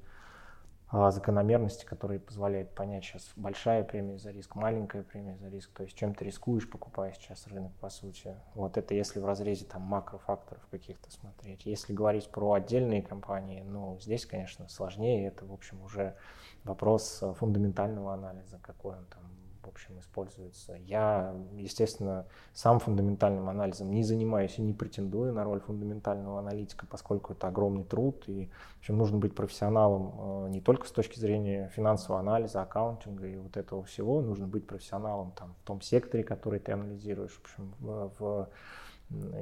а, 0.87 1.09
закономерности, 1.11 1.83
которые 1.83 2.19
позволяют 2.19 2.75
понять 2.75 3.03
сейчас 3.03 3.31
большая 3.35 3.83
премия 3.83 4.17
за 4.17 4.29
риск, 4.31 4.55
маленькая 4.55 5.01
премия 5.03 5.35
за 5.35 5.49
риск, 5.49 5.71
то 5.73 5.83
есть 5.83 5.97
чем 5.97 6.13
ты 6.13 6.25
рискуешь, 6.25 6.69
покупая 6.69 7.11
сейчас 7.13 7.47
рынок, 7.47 7.73
по 7.81 7.89
сути. 7.89 8.35
Вот 8.53 8.77
это 8.77 8.93
если 8.93 9.19
в 9.19 9.25
разрезе 9.25 9.65
там 9.65 9.81
макрофакторов 9.81 10.65
каких-то 10.69 11.11
смотреть. 11.11 11.65
Если 11.65 11.91
говорить 11.91 12.29
про 12.29 12.53
отдельные 12.53 13.01
компании, 13.01 13.63
ну, 13.63 13.97
здесь, 13.99 14.25
конечно, 14.27 14.69
сложнее, 14.69 15.27
это, 15.27 15.43
в 15.45 15.51
общем, 15.51 15.81
уже 15.81 16.15
вопрос 16.63 17.23
фундаментального 17.39 18.13
анализа, 18.13 18.59
какой 18.61 18.95
он 18.97 19.05
там 19.05 19.23
в 19.65 19.69
общем, 19.69 19.99
используется. 19.99 20.73
Я, 20.85 21.35
естественно, 21.53 22.25
сам 22.53 22.79
фундаментальным 22.79 23.49
анализом 23.49 23.91
не 23.91 24.03
занимаюсь 24.03 24.57
и 24.57 24.61
не 24.61 24.73
претендую 24.73 25.33
на 25.33 25.43
роль 25.43 25.59
фундаментального 25.59 26.39
аналитика, 26.39 26.85
поскольку 26.89 27.33
это 27.33 27.47
огромный 27.47 27.83
труд, 27.83 28.23
и 28.27 28.49
в 28.77 28.79
общем, 28.79 28.97
нужно 28.97 29.17
быть 29.17 29.35
профессионалом 29.35 30.45
э, 30.45 30.49
не 30.49 30.61
только 30.61 30.87
с 30.87 30.91
точки 30.91 31.19
зрения 31.19 31.69
финансового 31.75 32.19
анализа, 32.19 32.61
аккаунтинга 32.61 33.27
и 33.27 33.37
вот 33.37 33.57
этого 33.57 33.83
всего, 33.83 34.21
нужно 34.21 34.47
быть 34.47 34.67
профессионалом 34.67 35.31
там, 35.31 35.55
в 35.61 35.67
том 35.67 35.81
секторе, 35.81 36.23
который 36.23 36.59
ты 36.59 36.71
анализируешь, 36.71 37.31
в 37.31 37.41
общем, 37.41 37.73
в, 37.79 38.11
в 38.19 38.49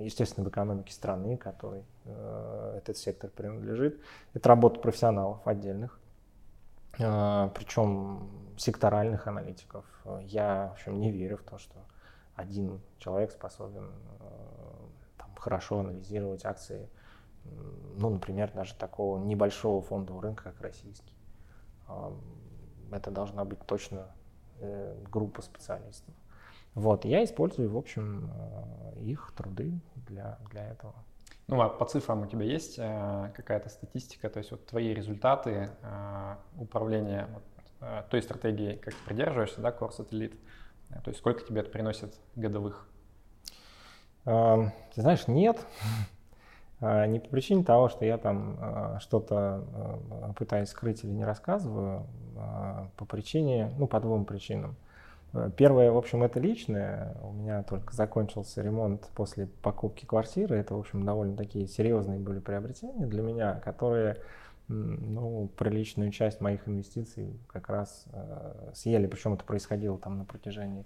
естественно, 0.01 0.45
в 0.45 0.49
экономике 0.49 0.93
страны, 0.93 1.37
которой 1.37 1.83
э, 2.05 2.75
этот 2.77 2.97
сектор 2.97 3.29
принадлежит. 3.29 3.99
Это 4.33 4.49
работа 4.49 4.79
профессионалов 4.79 5.45
отдельных. 5.47 5.99
А, 6.99 7.49
причем 7.49 8.29
секторальных 8.57 9.27
аналитиков. 9.27 9.85
Я, 10.21 10.69
в 10.69 10.73
общем, 10.73 10.99
не 10.99 11.11
верю 11.11 11.37
в 11.37 11.43
то, 11.43 11.57
что 11.57 11.75
один 12.35 12.81
человек 12.97 13.31
способен 13.31 13.91
э, 14.19 14.87
там, 15.17 15.35
хорошо 15.35 15.79
анализировать 15.79 16.45
акции, 16.45 16.89
ну, 17.97 18.09
например, 18.09 18.51
даже 18.53 18.73
такого 18.75 19.17
небольшого 19.19 19.81
фондового 19.81 20.23
рынка, 20.23 20.43
как 20.45 20.61
российский. 20.61 21.13
Это 22.91 23.11
должна 23.11 23.43
быть 23.43 23.59
точно 23.65 24.15
э, 24.59 25.03
группа 25.11 25.41
специалистов. 25.41 26.13
Вот, 26.73 27.05
я 27.05 27.23
использую, 27.23 27.69
в 27.69 27.77
общем, 27.77 28.31
э, 28.33 28.99
их 29.01 29.33
труды 29.35 29.79
для, 30.07 30.39
для 30.49 30.69
этого. 30.69 30.95
Ну, 31.47 31.61
а 31.61 31.69
по 31.69 31.85
цифрам 31.85 32.21
у 32.21 32.25
тебя 32.25 32.45
есть 32.45 32.75
э, 32.77 33.31
какая-то 33.35 33.69
статистика, 33.69 34.29
то 34.29 34.39
есть 34.39 34.51
вот 34.51 34.65
твои 34.65 34.93
результаты 34.93 35.69
э, 35.81 36.35
управления 36.57 37.27
вот, 37.33 37.43
э, 37.81 38.03
той 38.09 38.21
стратегией, 38.21 38.77
как 38.77 38.93
ты 38.93 38.99
придерживаешься, 39.05 39.59
да, 39.59 39.69
Core 39.69 39.91
Satellite, 39.91 40.37
то 41.03 41.09
есть 41.09 41.19
сколько 41.19 41.43
тебе 41.45 41.61
это 41.61 41.69
приносит 41.69 42.13
годовых? 42.35 42.87
Ты 44.25 44.71
знаешь, 44.95 45.27
нет. 45.27 45.57
Не 46.79 47.19
по 47.19 47.27
причине 47.29 47.63
того, 47.63 47.89
что 47.89 48.05
я 48.05 48.17
там 48.17 48.99
что-то 48.99 49.99
пытаюсь 50.37 50.69
скрыть 50.69 51.03
или 51.03 51.11
не 51.11 51.25
рассказываю, 51.25 52.05
а 52.37 52.87
по 52.95 53.05
причине, 53.05 53.73
ну, 53.77 53.87
по 53.87 53.99
двум 53.99 54.23
причинам. 54.23 54.77
Первое, 55.57 55.91
в 55.91 55.97
общем, 55.97 56.21
это 56.21 56.39
личное. 56.39 57.15
У 57.23 57.31
меня 57.31 57.63
только 57.63 57.93
закончился 57.93 58.61
ремонт 58.61 59.09
после 59.15 59.47
покупки 59.47 60.05
квартиры. 60.05 60.57
Это, 60.57 60.75
в 60.75 60.79
общем, 60.79 61.03
довольно 61.03 61.35
такие 61.35 61.67
серьезные 61.67 62.19
были 62.19 62.39
приобретения 62.39 63.07
для 63.07 63.23
меня, 63.23 63.55
которые 63.65 64.17
ну, 64.67 65.49
приличную 65.57 66.11
часть 66.11 66.41
моих 66.41 66.67
инвестиций 66.67 67.39
как 67.47 67.69
раз 67.69 68.05
э, 68.13 68.71
съели. 68.73 69.07
Причем 69.07 69.33
это 69.33 69.43
происходило 69.43 69.97
там 69.97 70.17
на 70.19 70.25
протяжении 70.25 70.85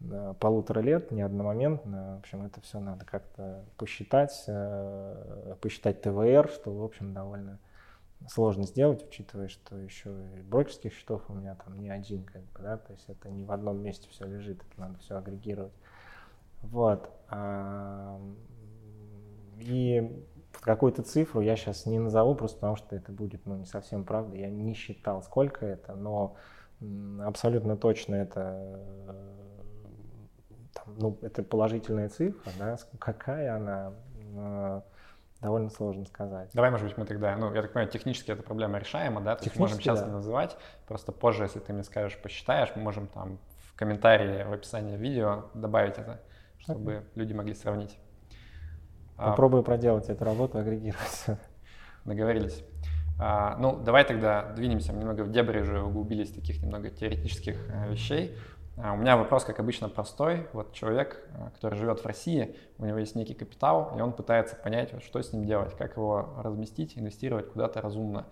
э, 0.00 0.34
полутора 0.38 0.80
лет, 0.80 1.10
не 1.10 1.22
одномоментно. 1.22 2.16
В 2.16 2.18
общем, 2.20 2.44
это 2.44 2.60
все 2.60 2.80
надо 2.80 3.04
как-то 3.04 3.64
посчитать, 3.76 4.44
э, 4.46 5.54
посчитать 5.60 6.00
ТВР, 6.00 6.48
что, 6.48 6.72
в 6.72 6.82
общем, 6.82 7.12
довольно 7.12 7.58
сложно 8.28 8.64
сделать, 8.64 9.04
учитывая, 9.06 9.48
что 9.48 9.76
еще 9.76 10.10
и 10.38 10.42
брокерских 10.42 10.92
счетов 10.92 11.22
у 11.28 11.34
меня 11.34 11.56
там 11.64 11.78
не 11.80 11.90
один, 11.90 12.24
как 12.24 12.42
бы, 12.42 12.60
да, 12.60 12.76
то 12.76 12.92
есть 12.92 13.08
это 13.08 13.30
не 13.30 13.44
в 13.44 13.52
одном 13.52 13.82
месте 13.82 14.08
все 14.10 14.26
лежит, 14.26 14.62
это 14.62 14.80
надо 14.80 14.98
все 14.98 15.16
агрегировать. 15.16 15.72
Вот. 16.62 17.10
И 19.58 20.24
какую-то 20.60 21.02
цифру 21.02 21.40
я 21.40 21.56
сейчас 21.56 21.86
не 21.86 21.98
назову, 21.98 22.34
просто 22.34 22.58
потому 22.58 22.76
что 22.76 22.94
это 22.94 23.12
будет 23.12 23.46
ну, 23.46 23.56
не 23.56 23.66
совсем 23.66 24.04
правда. 24.04 24.36
Я 24.36 24.50
не 24.50 24.74
считал, 24.74 25.22
сколько 25.22 25.64
это, 25.64 25.94
но 25.94 26.36
абсолютно 27.24 27.76
точно 27.76 28.14
это 28.16 28.80
ну, 30.86 31.18
это 31.22 31.42
положительная 31.42 32.08
цифра, 32.08 32.52
да, 32.58 32.76
какая 32.98 33.56
она, 33.56 33.92
довольно 35.40 35.70
сложно 35.70 36.04
сказать. 36.04 36.50
Давай, 36.54 36.70
может 36.70 36.86
быть, 36.86 36.96
мы 36.96 37.04
тогда, 37.06 37.36
ну, 37.36 37.52
я 37.54 37.62
так 37.62 37.72
понимаю, 37.72 37.90
технически 37.90 38.30
эта 38.30 38.42
проблема 38.42 38.78
решаема, 38.78 39.20
да, 39.20 39.36
то 39.36 39.44
есть 39.44 39.58
можем 39.58 39.78
сейчас 39.78 40.00
да. 40.00 40.06
не 40.06 40.12
называть, 40.12 40.56
просто 40.86 41.12
позже, 41.12 41.44
если 41.44 41.60
ты 41.60 41.72
мне 41.72 41.82
скажешь, 41.82 42.18
посчитаешь, 42.18 42.70
мы 42.74 42.82
можем 42.82 43.06
там 43.06 43.38
в 43.72 43.76
комментарии, 43.76 44.44
в 44.44 44.52
описании 44.52 44.96
видео 44.96 45.46
добавить 45.54 45.98
это, 45.98 46.20
чтобы 46.58 46.92
okay. 46.92 47.04
люди 47.14 47.32
могли 47.32 47.54
сравнить. 47.54 47.96
А, 49.16 49.30
Попробую 49.30 49.60
а, 49.60 49.64
проделать 49.64 50.08
эту 50.08 50.24
работу, 50.24 50.58
агрегировать. 50.58 51.26
Договорились. 52.04 52.64
А, 53.18 53.56
ну, 53.58 53.78
давай 53.78 54.04
тогда 54.04 54.52
двинемся 54.52 54.94
немного 54.94 55.22
в 55.22 55.30
дебри, 55.30 55.60
уже 55.60 55.82
углубились 55.82 56.32
таких 56.32 56.62
немного 56.62 56.88
теоретических 56.88 57.68
э, 57.68 57.90
вещей. 57.90 58.34
А, 58.82 58.94
у 58.94 58.96
меня 58.96 59.16
вопрос, 59.16 59.44
как 59.44 59.60
обычно, 59.60 59.88
простой. 59.88 60.46
Вот 60.52 60.72
человек, 60.72 61.28
э, 61.34 61.50
который 61.54 61.78
живет 61.78 62.00
в 62.00 62.06
России, 62.06 62.56
у 62.78 62.86
него 62.86 62.98
есть 62.98 63.14
некий 63.14 63.34
капитал, 63.34 63.92
и 63.96 64.00
он 64.00 64.12
пытается 64.12 64.56
понять, 64.56 64.92
вот, 64.92 65.02
что 65.02 65.20
с 65.20 65.32
ним 65.32 65.44
делать, 65.44 65.76
как 65.76 65.96
его 65.96 66.34
разместить, 66.38 66.96
инвестировать 66.96 67.50
куда-то 67.52 67.82
разумно. 67.82 68.26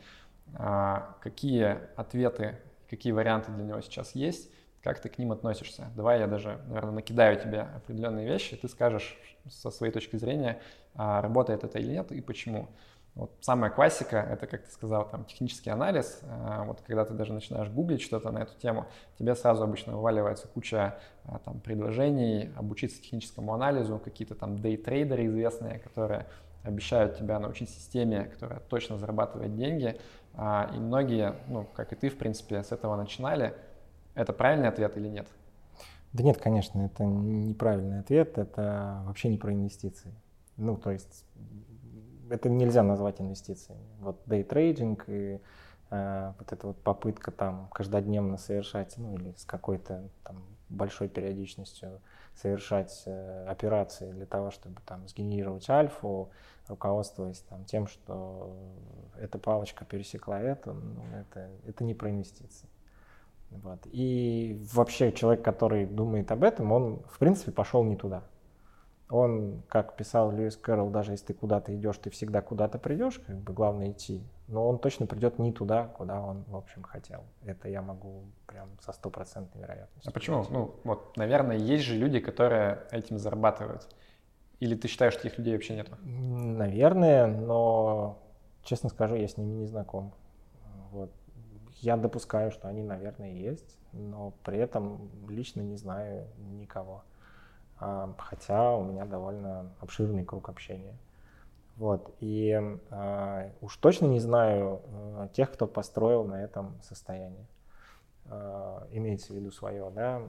А, 0.54 1.16
какие 1.20 1.78
ответы, 1.96 2.58
какие 2.88 3.12
варианты 3.12 3.52
для 3.52 3.64
него 3.64 3.80
сейчас 3.82 4.14
есть, 4.14 4.50
как 4.82 5.00
ты 5.00 5.10
к 5.10 5.18
ним 5.18 5.32
относишься? 5.32 5.90
Давай 5.94 6.20
я 6.20 6.26
даже, 6.26 6.58
наверное, 6.68 6.92
накидаю 6.92 7.38
тебе 7.38 7.62
определенные 7.76 8.26
вещи, 8.26 8.56
ты 8.56 8.68
скажешь 8.68 9.18
со 9.50 9.70
своей 9.70 9.92
точки 9.92 10.16
зрения, 10.16 10.60
а, 10.94 11.20
работает 11.20 11.64
это 11.64 11.78
или 11.78 11.92
нет 11.92 12.10
и 12.10 12.22
почему. 12.22 12.68
Вот 13.18 13.32
самая 13.40 13.68
классика, 13.68 14.16
это, 14.16 14.46
как 14.46 14.62
ты 14.62 14.70
сказал, 14.70 15.08
там, 15.08 15.24
технический 15.24 15.70
анализ. 15.70 16.20
А, 16.22 16.62
вот 16.62 16.82
когда 16.82 17.04
ты 17.04 17.14
даже 17.14 17.32
начинаешь 17.32 17.68
гуглить 17.68 18.00
что-то 18.00 18.30
на 18.30 18.38
эту 18.38 18.56
тему, 18.58 18.86
тебе 19.18 19.34
сразу 19.34 19.64
обычно 19.64 19.96
вываливается 19.96 20.46
куча 20.46 21.00
а, 21.24 21.40
там, 21.40 21.58
предложений, 21.58 22.52
обучиться 22.56 23.02
техническому 23.02 23.52
анализу, 23.52 23.98
какие-то 23.98 24.36
там 24.36 24.60
дейтрейдеры 24.60 25.26
известные, 25.26 25.80
которые 25.80 26.26
обещают 26.62 27.18
тебя 27.18 27.40
научить 27.40 27.70
системе, 27.70 28.26
которая 28.26 28.60
точно 28.60 28.98
зарабатывает 28.98 29.56
деньги. 29.56 29.98
А, 30.34 30.70
и 30.72 30.78
многие, 30.78 31.34
ну, 31.48 31.66
как 31.74 31.92
и 31.92 31.96
ты, 31.96 32.10
в 32.10 32.18
принципе, 32.18 32.62
с 32.62 32.70
этого 32.70 32.94
начинали. 32.94 33.52
Это 34.14 34.32
правильный 34.32 34.68
ответ 34.68 34.96
или 34.96 35.08
нет? 35.08 35.26
Да 36.12 36.22
нет, 36.22 36.38
конечно, 36.38 36.82
это 36.86 37.02
неправильный 37.02 37.98
ответ, 37.98 38.38
это 38.38 39.02
вообще 39.06 39.28
не 39.28 39.38
про 39.38 39.52
инвестиции. 39.52 40.14
Ну, 40.56 40.76
то 40.76 40.92
есть 40.92 41.24
это 42.30 42.48
нельзя 42.48 42.82
назвать 42.82 43.20
инвестициями. 43.20 43.86
Вот 44.00 44.20
дейтрейдинг 44.26 45.04
и 45.08 45.40
э, 45.90 46.32
вот 46.38 46.52
эта 46.52 46.66
вот 46.66 46.76
попытка 46.82 47.30
там 47.30 47.68
каждодневно 47.72 48.36
совершать, 48.36 48.94
ну 48.96 49.14
или 49.14 49.34
с 49.36 49.44
какой-то 49.44 50.08
там 50.24 50.42
большой 50.68 51.08
периодичностью 51.08 52.00
совершать 52.34 53.02
э, 53.06 53.46
операции 53.48 54.12
для 54.12 54.26
того, 54.26 54.50
чтобы 54.50 54.80
там 54.86 55.08
сгенерировать 55.08 55.68
альфу, 55.68 56.30
руководствуясь 56.68 57.40
там 57.40 57.64
тем, 57.64 57.86
что 57.86 58.56
эта 59.18 59.38
палочка 59.38 59.84
пересекла 59.84 60.40
это, 60.40 60.72
ну, 60.72 61.02
это, 61.18 61.50
это 61.66 61.84
не 61.84 61.94
про 61.94 62.10
инвестиции. 62.10 62.68
Вот. 63.50 63.80
И 63.86 64.60
вообще 64.72 65.10
человек, 65.12 65.42
который 65.42 65.86
думает 65.86 66.30
об 66.30 66.44
этом, 66.44 66.70
он 66.72 67.02
в 67.08 67.18
принципе 67.18 67.50
пошел 67.50 67.82
не 67.82 67.96
туда. 67.96 68.22
Он, 69.10 69.62
как 69.68 69.96
писал 69.96 70.30
Льюис 70.30 70.56
Кэрролл, 70.56 70.90
даже 70.90 71.12
если 71.12 71.26
ты 71.26 71.34
куда-то 71.34 71.74
идешь, 71.74 71.96
ты 71.96 72.10
всегда 72.10 72.42
куда-то 72.42 72.78
придешь, 72.78 73.18
как 73.26 73.36
бы 73.38 73.54
главное 73.54 73.92
идти. 73.92 74.22
Но 74.48 74.68
он 74.68 74.78
точно 74.78 75.06
придет 75.06 75.38
не 75.38 75.50
туда, 75.52 75.86
куда 75.86 76.20
он, 76.20 76.44
в 76.46 76.56
общем, 76.56 76.82
хотел. 76.82 77.24
Это 77.42 77.68
я 77.68 77.80
могу 77.80 78.24
прям 78.46 78.68
со 78.80 78.92
стопроцентной 78.92 79.62
вероятностью. 79.62 80.10
А 80.10 80.12
почему? 80.12 80.44
Ну, 80.50 80.74
вот, 80.84 81.16
наверное, 81.16 81.56
есть 81.56 81.84
же 81.84 81.96
люди, 81.96 82.20
которые 82.20 82.86
этим 82.90 83.18
зарабатывают. 83.18 83.88
Или 84.60 84.74
ты 84.74 84.88
считаешь, 84.88 85.14
что 85.14 85.22
таких 85.22 85.38
людей 85.38 85.54
вообще 85.54 85.76
нет? 85.76 85.88
Наверное, 86.02 87.26
но, 87.26 88.18
честно 88.62 88.90
скажу, 88.90 89.14
я 89.14 89.26
с 89.26 89.38
ними 89.38 89.54
не 89.54 89.66
знаком. 89.66 90.12
Вот. 90.90 91.10
Я 91.80 91.96
допускаю, 91.96 92.50
что 92.50 92.68
они, 92.68 92.82
наверное, 92.82 93.30
есть, 93.30 93.78
но 93.92 94.32
при 94.44 94.58
этом 94.58 95.10
лично 95.28 95.60
не 95.60 95.76
знаю 95.76 96.26
никого. 96.38 97.04
А, 97.80 98.12
хотя 98.18 98.74
у 98.74 98.84
меня 98.84 99.04
довольно 99.04 99.70
обширный 99.80 100.24
круг 100.24 100.48
общения. 100.48 100.96
Вот. 101.76 102.12
И 102.18 102.60
э, 102.90 103.50
уж 103.60 103.76
точно 103.76 104.06
не 104.06 104.18
знаю 104.18 104.82
э, 104.84 105.28
тех, 105.32 105.52
кто 105.52 105.68
построил 105.68 106.24
на 106.24 106.42
этом 106.42 106.76
состояние. 106.82 107.46
Э, 108.26 108.86
имеется 108.90 109.32
в 109.32 109.36
виду 109.36 109.52
свое, 109.52 109.88
да. 109.90 110.22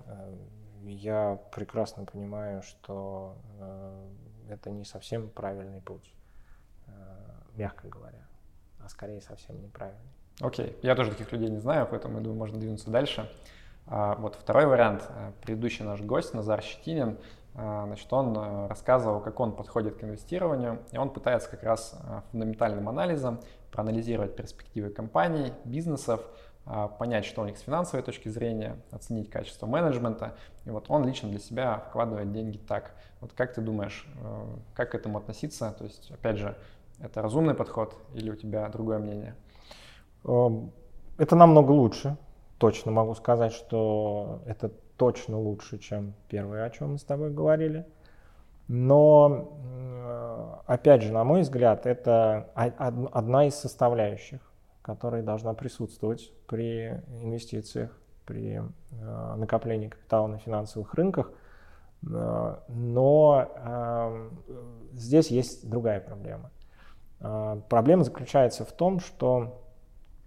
Я 0.84 1.40
прекрасно 1.52 2.06
понимаю, 2.06 2.62
что 2.62 3.36
э, 3.60 4.10
это 4.50 4.70
не 4.70 4.86
совсем 4.86 5.30
правильный 5.30 5.82
путь, 5.82 6.14
э, 6.86 6.92
мягко 7.56 7.88
говоря, 7.88 8.28
а 8.80 8.88
скорее 8.88 9.22
совсем 9.22 9.60
неправильный. 9.60 10.00
Окей, 10.42 10.68
okay. 10.68 10.80
я 10.84 10.96
тоже 10.96 11.12
таких 11.12 11.32
людей 11.32 11.50
не 11.50 11.60
знаю, 11.60 11.88
поэтому, 11.90 12.18
я 12.18 12.24
думаю, 12.24 12.38
можно 12.38 12.60
двинуться 12.60 12.92
дальше. 12.92 13.30
А, 13.88 14.16
вот 14.16 14.36
второй 14.36 14.68
вариант. 14.68 15.10
Предыдущий 15.42 15.84
наш 15.84 16.00
гость 16.02 16.34
Назар 16.36 16.62
Щетинин 16.62 17.10
а, 17.10 17.18
значит, 17.54 18.12
он 18.14 18.38
э, 18.38 18.68
рассказывал, 18.68 19.22
как 19.22 19.40
он 19.40 19.54
подходит 19.54 19.96
к 19.96 20.04
инвестированию, 20.04 20.80
и 20.92 20.98
он 20.98 21.10
пытается 21.10 21.50
как 21.50 21.64
раз 21.64 22.00
э, 22.02 22.22
фундаментальным 22.32 22.88
анализом 22.88 23.40
проанализировать 23.72 24.36
перспективы 24.36 24.90
компаний, 24.90 25.54
бизнесов, 25.64 26.22
понять, 27.00 27.26
что 27.26 27.42
у 27.42 27.46
них 27.46 27.58
с 27.58 27.62
финансовой 27.62 28.04
точки 28.04 28.30
зрения, 28.30 28.78
оценить 28.92 29.30
качество 29.30 29.66
менеджмента. 29.66 30.36
И 30.66 30.70
вот 30.70 30.86
он 30.90 31.04
лично 31.06 31.30
для 31.30 31.40
себя 31.40 31.84
вкладывает 31.90 32.32
деньги 32.32 32.58
так. 32.58 32.94
Вот 33.22 33.34
как 33.34 33.54
ты 33.54 33.62
думаешь, 33.62 34.08
э, 34.22 34.46
как 34.76 34.92
к 34.92 34.96
этому 34.96 35.18
относиться? 35.18 35.74
То 35.78 35.84
есть, 35.84 36.12
опять 36.12 36.38
же, 36.38 36.56
это 37.00 37.22
разумный 37.22 37.54
подход 37.54 37.96
или 38.14 38.30
у 38.30 38.36
тебя 38.36 38.68
другое 38.70 39.00
мнение? 39.00 39.36
Эм, 40.26 40.72
это 41.18 41.36
намного 41.36 41.72
лучше. 41.72 42.18
Точно 42.58 42.92
могу 42.92 43.16
сказать, 43.16 43.54
что 43.54 44.42
это 44.46 44.72
точно 45.00 45.40
лучше, 45.40 45.80
чем 45.80 46.14
первое, 46.28 46.66
о 46.66 46.70
чем 46.70 46.92
мы 46.92 46.98
с 46.98 47.04
тобой 47.04 47.32
говорили. 47.32 47.86
Но, 48.68 49.58
опять 50.68 51.02
же, 51.02 51.14
на 51.14 51.24
мой 51.24 51.42
взгляд, 51.42 51.88
это 51.88 52.50
одна 52.54 53.48
из 53.48 53.56
составляющих, 53.56 54.42
которая 54.82 55.24
должна 55.24 55.54
присутствовать 55.54 56.34
при 56.48 57.02
инвестициях, 57.22 57.98
при 58.26 58.62
э, 58.62 59.36
накоплении 59.38 59.88
капитала 59.88 60.28
на 60.28 60.38
финансовых 60.38 60.94
рынках. 60.94 61.32
Э, 62.04 62.58
но 62.68 63.50
э, 63.56 64.30
здесь 64.94 65.32
есть 65.32 65.68
другая 65.68 66.00
проблема. 66.00 66.52
Проблема 67.70 68.04
заключается 68.04 68.64
в 68.64 68.72
том, 68.72 69.02
что 69.02 69.62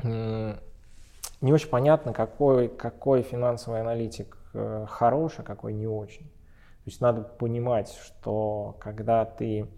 не 0.02 1.52
очень 1.52 1.70
понятно, 1.70 2.12
какой, 2.12 2.68
какой 2.68 3.22
финансовый 3.22 3.80
аналитик 3.80 4.36
Э, 4.36 4.41
хорош, 4.52 5.34
а 5.38 5.42
какой 5.42 5.72
не 5.72 5.86
очень. 5.86 6.26
То 6.26 6.88
есть 6.88 7.00
надо 7.00 7.22
понимать, 7.22 7.92
что 7.92 8.76
когда 8.80 9.24
ты 9.24 9.68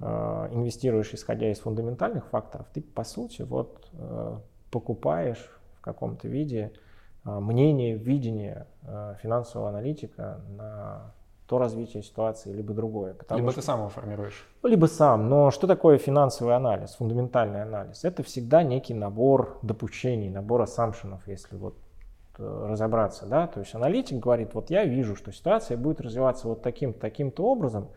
э, 0.00 0.48
инвестируешь 0.50 1.12
исходя 1.12 1.50
из 1.50 1.58
фундаментальных 1.60 2.26
факторов, 2.26 2.66
ты 2.72 2.80
по 2.80 3.04
сути 3.04 3.42
вот 3.42 3.88
э, 3.92 4.38
покупаешь 4.70 5.50
в 5.76 5.80
каком-то 5.80 6.28
виде 6.28 6.72
мнение, 7.24 7.96
видение 7.96 8.66
финансового 9.20 9.68
аналитика 9.68 10.40
на 10.48 11.12
то 11.46 11.58
развитие 11.58 12.02
ситуации, 12.02 12.52
либо 12.52 12.72
другое. 12.72 13.16
Либо 13.30 13.50
что, 13.50 13.60
ты 13.60 13.66
сам 13.66 13.80
его 13.80 13.88
формируешь. 13.88 14.46
Либо 14.62 14.86
сам. 14.86 15.28
Но 15.28 15.50
что 15.50 15.66
такое 15.66 15.98
финансовый 15.98 16.54
анализ, 16.54 16.94
фундаментальный 16.94 17.62
анализ? 17.62 18.04
Это 18.04 18.22
всегда 18.22 18.62
некий 18.62 18.94
набор 18.94 19.58
допущений, 19.62 20.30
набор 20.30 20.62
ассампшенов, 20.62 21.26
если 21.26 21.56
вот 21.56 21.74
Э, 21.78 21.87
разобраться, 22.38 23.26
да, 23.26 23.46
то 23.48 23.60
есть 23.60 23.74
аналитик 23.74 24.18
говорит, 24.18 24.54
вот 24.54 24.70
я 24.70 24.84
вижу, 24.84 25.16
что 25.16 25.32
ситуация 25.32 25.76
будет 25.76 26.00
развиваться 26.00 26.46
вот 26.48 26.62
таким-то, 26.62 27.00
таким-то 27.00 27.44
образом, 27.44 27.88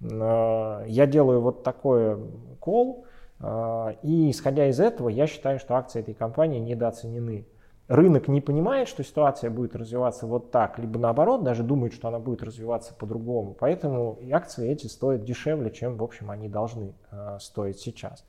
э, 0.00 0.84
я 0.86 1.06
делаю 1.06 1.40
вот 1.40 1.62
такой 1.62 2.18
кол, 2.60 3.06
э, 3.40 3.94
и 4.02 4.30
исходя 4.30 4.66
из 4.68 4.78
этого 4.78 5.08
я 5.08 5.26
считаю, 5.26 5.58
что 5.58 5.76
акции 5.76 6.00
этой 6.00 6.14
компании 6.14 6.58
недооценены. 6.58 7.46
Рынок 7.88 8.28
не 8.28 8.42
понимает, 8.42 8.86
что 8.86 9.02
ситуация 9.02 9.48
будет 9.48 9.74
развиваться 9.74 10.26
вот 10.26 10.50
так, 10.50 10.78
либо 10.78 10.98
наоборот, 10.98 11.42
даже 11.42 11.62
думает, 11.62 11.94
что 11.94 12.08
она 12.08 12.18
будет 12.18 12.42
развиваться 12.42 12.92
по-другому. 12.92 13.56
Поэтому 13.58 14.18
акции 14.30 14.70
эти 14.70 14.86
стоят 14.88 15.24
дешевле, 15.24 15.70
чем, 15.70 15.96
в 15.96 16.04
общем, 16.04 16.30
они 16.30 16.50
должны 16.50 16.92
стоить 17.38 17.78
сейчас. 17.80 18.26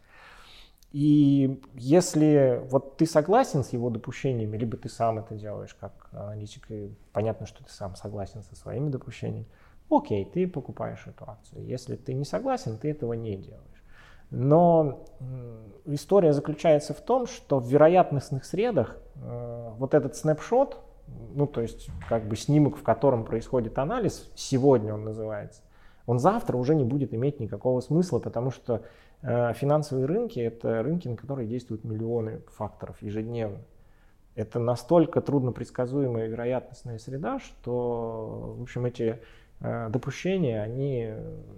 И 0.91 1.61
если 1.75 2.63
вот 2.69 2.97
ты 2.97 3.05
согласен 3.05 3.63
с 3.63 3.73
его 3.73 3.89
допущениями, 3.89 4.57
либо 4.57 4.75
ты 4.75 4.89
сам 4.89 5.19
это 5.19 5.35
делаешь 5.35 5.75
как 5.79 6.09
аналитик, 6.11 6.71
и 6.71 6.91
понятно, 7.13 7.45
что 7.45 7.63
ты 7.63 7.71
сам 7.71 7.95
согласен 7.95 8.41
со 8.41 8.55
своими 8.55 8.89
допущениями, 8.89 9.45
окей, 9.89 10.25
ты 10.25 10.47
покупаешь 10.47 11.05
эту 11.05 11.29
акцию. 11.29 11.65
Если 11.65 11.95
ты 11.95 12.13
не 12.13 12.25
согласен, 12.25 12.77
ты 12.77 12.89
этого 12.89 13.13
не 13.13 13.37
делаешь. 13.37 13.83
Но 14.31 15.05
история 15.85 16.33
заключается 16.33 16.93
в 16.93 17.01
том, 17.01 17.27
что 17.27 17.59
в 17.59 17.67
вероятностных 17.67 18.45
средах 18.45 18.97
э, 19.15 19.69
вот 19.77 19.93
этот 19.93 20.15
снапшот, 20.15 20.79
ну, 21.33 21.47
то 21.47 21.61
есть, 21.61 21.89
как 22.07 22.27
бы 22.27 22.35
снимок, 22.35 22.77
в 22.77 22.83
котором 22.83 23.25
происходит 23.25 23.77
анализ, 23.79 24.29
сегодня 24.35 24.93
он 24.93 25.03
называется, 25.03 25.61
он 26.05 26.19
завтра 26.19 26.57
уже 26.57 26.75
не 26.75 26.83
будет 26.83 27.13
иметь 27.13 27.39
никакого 27.39 27.81
смысла, 27.81 28.19
потому 28.19 28.51
что 28.51 28.83
финансовые 29.21 30.05
рынки— 30.05 30.39
это 30.41 30.81
рынки, 30.81 31.07
на 31.07 31.17
которые 31.17 31.47
действуют 31.47 31.83
миллионы 31.83 32.41
факторов 32.55 33.01
ежедневно. 33.01 33.59
Это 34.35 34.59
настолько 34.59 35.21
трудно 35.21 35.51
предсказуемая 35.51 36.27
вероятностная 36.27 36.99
среда, 36.99 37.39
что, 37.39 38.55
в 38.57 38.61
общем, 38.61 38.85
эти 38.85 39.19
Э, 39.61 39.89
допущения, 39.89 40.61
они 40.61 41.13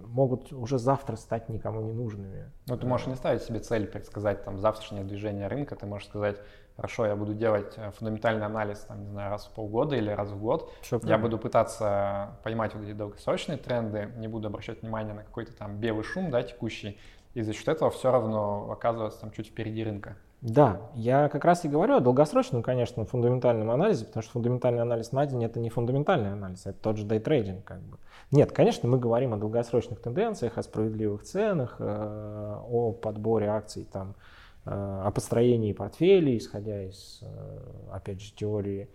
могут 0.06 0.52
уже 0.52 0.80
завтра 0.80 1.14
стать 1.14 1.48
никому 1.48 1.82
не 1.82 1.92
нужными. 1.92 2.50
Ну, 2.66 2.76
ты 2.76 2.84
можешь 2.84 3.06
не 3.06 3.14
ставить 3.14 3.42
себе 3.42 3.60
цель 3.60 3.86
предсказать 3.86 4.42
там 4.44 4.58
завтрашнее 4.58 5.04
движение 5.04 5.46
рынка, 5.46 5.76
ты 5.76 5.86
можешь 5.86 6.08
сказать, 6.08 6.36
хорошо, 6.74 7.06
я 7.06 7.14
буду 7.14 7.32
делать 7.32 7.74
э, 7.76 7.92
фундаментальный 7.92 8.44
анализ, 8.44 8.80
там, 8.80 9.02
не 9.02 9.06
знаю, 9.08 9.30
раз 9.30 9.46
в 9.46 9.52
полгода 9.52 9.94
или 9.94 10.10
раз 10.10 10.30
в 10.30 10.40
год. 10.40 10.72
Все 10.82 11.00
я 11.04 11.16
буду 11.16 11.38
пытаться 11.38 12.38
поймать 12.42 12.74
вот 12.74 12.82
эти 12.82 12.92
долгосрочные 12.92 13.56
тренды, 13.56 14.08
не 14.16 14.26
буду 14.26 14.48
обращать 14.48 14.82
внимание 14.82 15.14
на 15.14 15.22
какой-то 15.22 15.56
там 15.56 15.76
белый 15.76 16.02
шум, 16.02 16.32
да, 16.32 16.42
текущий, 16.42 16.98
и 17.34 17.42
за 17.42 17.52
счет 17.52 17.68
этого 17.68 17.90
все 17.90 18.10
равно 18.10 18.70
оказываться 18.70 19.20
там 19.20 19.30
чуть 19.30 19.48
впереди 19.48 19.84
рынка. 19.84 20.16
Да, 20.42 20.90
я 20.94 21.28
как 21.28 21.44
раз 21.44 21.64
и 21.64 21.68
говорю 21.68 21.94
о 21.94 22.00
долгосрочном, 22.00 22.64
конечно, 22.64 23.04
фундаментальном 23.04 23.70
анализе, 23.70 24.06
потому 24.06 24.24
что 24.24 24.32
фундаментальный 24.32 24.82
анализ 24.82 25.12
на 25.12 25.24
день 25.24 25.44
это 25.44 25.60
не 25.60 25.70
фундаментальный 25.70 26.32
анализ, 26.32 26.66
это 26.66 26.76
тот 26.82 26.96
же 26.96 27.04
дейтрейдинг. 27.04 27.62
Как 27.64 27.80
бы. 27.80 27.98
Нет, 28.32 28.50
конечно, 28.50 28.88
мы 28.88 28.98
говорим 28.98 29.34
о 29.34 29.36
долгосрочных 29.36 30.00
тенденциях, 30.00 30.58
о 30.58 30.64
справедливых 30.64 31.22
ценах, 31.22 31.76
э, 31.78 32.56
о 32.68 32.90
подборе 32.90 33.46
акций, 33.46 33.86
там, 33.90 34.16
э, 34.64 34.70
о 34.70 35.12
построении 35.12 35.72
портфелей, 35.72 36.38
исходя 36.38 36.82
из, 36.82 37.20
э, 37.22 37.60
опять 37.92 38.20
же, 38.20 38.32
теории 38.34 38.88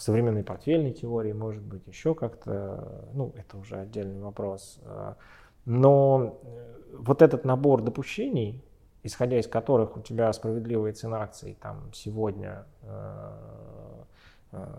современной 0.00 0.42
портфельной 0.42 0.90
теории, 0.90 1.32
может 1.32 1.62
быть, 1.62 1.86
еще 1.86 2.16
как-то, 2.16 3.06
ну, 3.14 3.32
это 3.36 3.56
уже 3.56 3.76
отдельный 3.76 4.20
вопрос. 4.20 4.80
Но 5.68 6.40
вот 6.94 7.20
этот 7.20 7.44
набор 7.44 7.82
допущений, 7.82 8.64
исходя 9.02 9.38
из 9.38 9.46
которых 9.46 9.98
у 9.98 10.00
тебя 10.00 10.32
справедливая 10.32 10.94
цена 10.94 11.20
акций 11.20 11.58
там 11.60 11.92
сегодня 11.92 12.64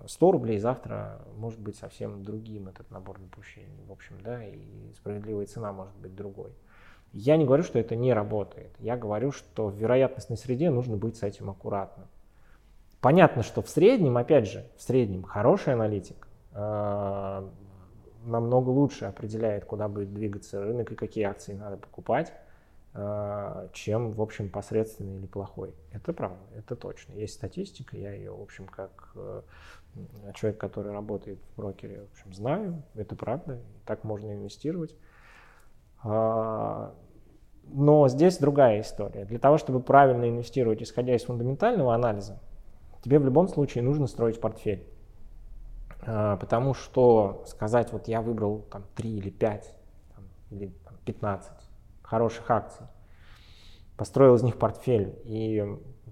100 0.07 0.31
рублей, 0.31 0.57
завтра 0.57 1.21
может 1.37 1.59
быть 1.59 1.75
совсем 1.77 2.23
другим 2.23 2.69
этот 2.69 2.89
набор 2.89 3.19
допущений, 3.19 3.83
в 3.87 3.91
общем, 3.91 4.15
да, 4.23 4.43
и 4.43 4.91
справедливая 4.95 5.45
цена 5.45 5.71
может 5.73 5.93
быть 5.97 6.15
другой. 6.15 6.49
Я 7.13 7.37
не 7.37 7.45
говорю, 7.45 7.61
что 7.61 7.77
это 7.77 7.95
не 7.95 8.11
работает. 8.11 8.71
Я 8.79 8.97
говорю, 8.97 9.31
что 9.31 9.67
в 9.67 9.75
вероятностной 9.75 10.37
среде 10.37 10.71
нужно 10.71 10.97
быть 10.97 11.17
с 11.17 11.23
этим 11.23 11.51
аккуратным. 11.51 12.07
Понятно, 12.99 13.43
что 13.43 13.61
в 13.61 13.69
среднем, 13.69 14.17
опять 14.17 14.47
же, 14.47 14.65
в 14.75 14.81
среднем 14.81 15.21
хороший 15.21 15.73
аналитик 15.73 16.27
э, 16.53 17.49
намного 18.29 18.69
лучше 18.69 19.05
определяет, 19.05 19.65
куда 19.65 19.87
будет 19.87 20.13
двигаться 20.13 20.61
рынок 20.61 20.91
и 20.91 20.95
какие 20.95 21.25
акции 21.25 21.53
надо 21.53 21.77
покупать, 21.77 22.33
э, 22.93 23.69
чем, 23.73 24.11
в 24.11 24.21
общем, 24.21 24.49
посредственный 24.49 25.17
или 25.17 25.25
плохой. 25.25 25.73
Это 25.91 26.13
правда, 26.13 26.39
это 26.55 26.75
точно. 26.75 27.13
Есть 27.13 27.33
статистика, 27.35 27.97
я 27.97 28.13
ее, 28.13 28.31
в 28.31 28.41
общем, 28.41 28.65
как 28.67 29.11
э, 29.15 29.41
человек, 30.35 30.59
который 30.59 30.91
работает 30.91 31.39
в 31.39 31.57
брокере, 31.57 32.05
в 32.05 32.11
общем, 32.13 32.33
знаю, 32.33 32.83
это 32.95 33.15
правда, 33.15 33.59
так 33.85 34.03
можно 34.03 34.31
инвестировать. 34.31 34.95
А, 36.03 36.93
но 37.71 38.07
здесь 38.07 38.37
другая 38.37 38.81
история. 38.81 39.25
Для 39.25 39.39
того, 39.39 39.57
чтобы 39.57 39.79
правильно 39.79 40.29
инвестировать, 40.29 40.81
исходя 40.81 41.15
из 41.15 41.23
фундаментального 41.23 41.93
анализа, 41.93 42.39
тебе 43.03 43.19
в 43.19 43.25
любом 43.25 43.47
случае 43.47 43.83
нужно 43.83 44.07
строить 44.07 44.39
портфель. 44.39 44.85
А, 46.11 46.37
потому 46.37 46.73
что 46.73 47.43
сказать, 47.45 47.93
вот 47.93 48.07
я 48.07 48.21
выбрал 48.21 48.61
там 48.71 48.83
3 48.95 49.17
или 49.17 49.29
5 49.29 49.75
там, 50.15 50.23
или 50.49 50.67
там, 50.83 50.95
15 51.05 51.51
хороших 52.01 52.49
акций, 52.49 52.87
построил 53.95 54.33
из 54.35 54.41
них 54.41 54.57
портфель, 54.57 55.13
и 55.25 55.63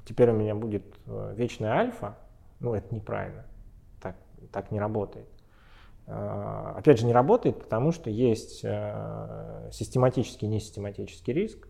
теперь 0.05 0.29
у 0.29 0.33
меня 0.33 0.53
будет 0.53 0.85
э, 1.07 1.33
вечная 1.35 1.71
альфа, 1.71 2.15
ну 2.59 2.75
это 2.75 2.93
неправильно 2.93 3.45
так 4.51 4.71
не 4.71 4.79
работает. 4.79 5.27
А, 6.05 6.75
опять 6.77 6.99
же, 6.99 7.05
не 7.05 7.13
работает, 7.13 7.59
потому 7.59 7.91
что 7.91 8.09
есть 8.09 8.61
э, 8.63 9.69
систематический 9.71 10.47
и 10.47 10.51
несистематический 10.51 11.33
риск. 11.33 11.67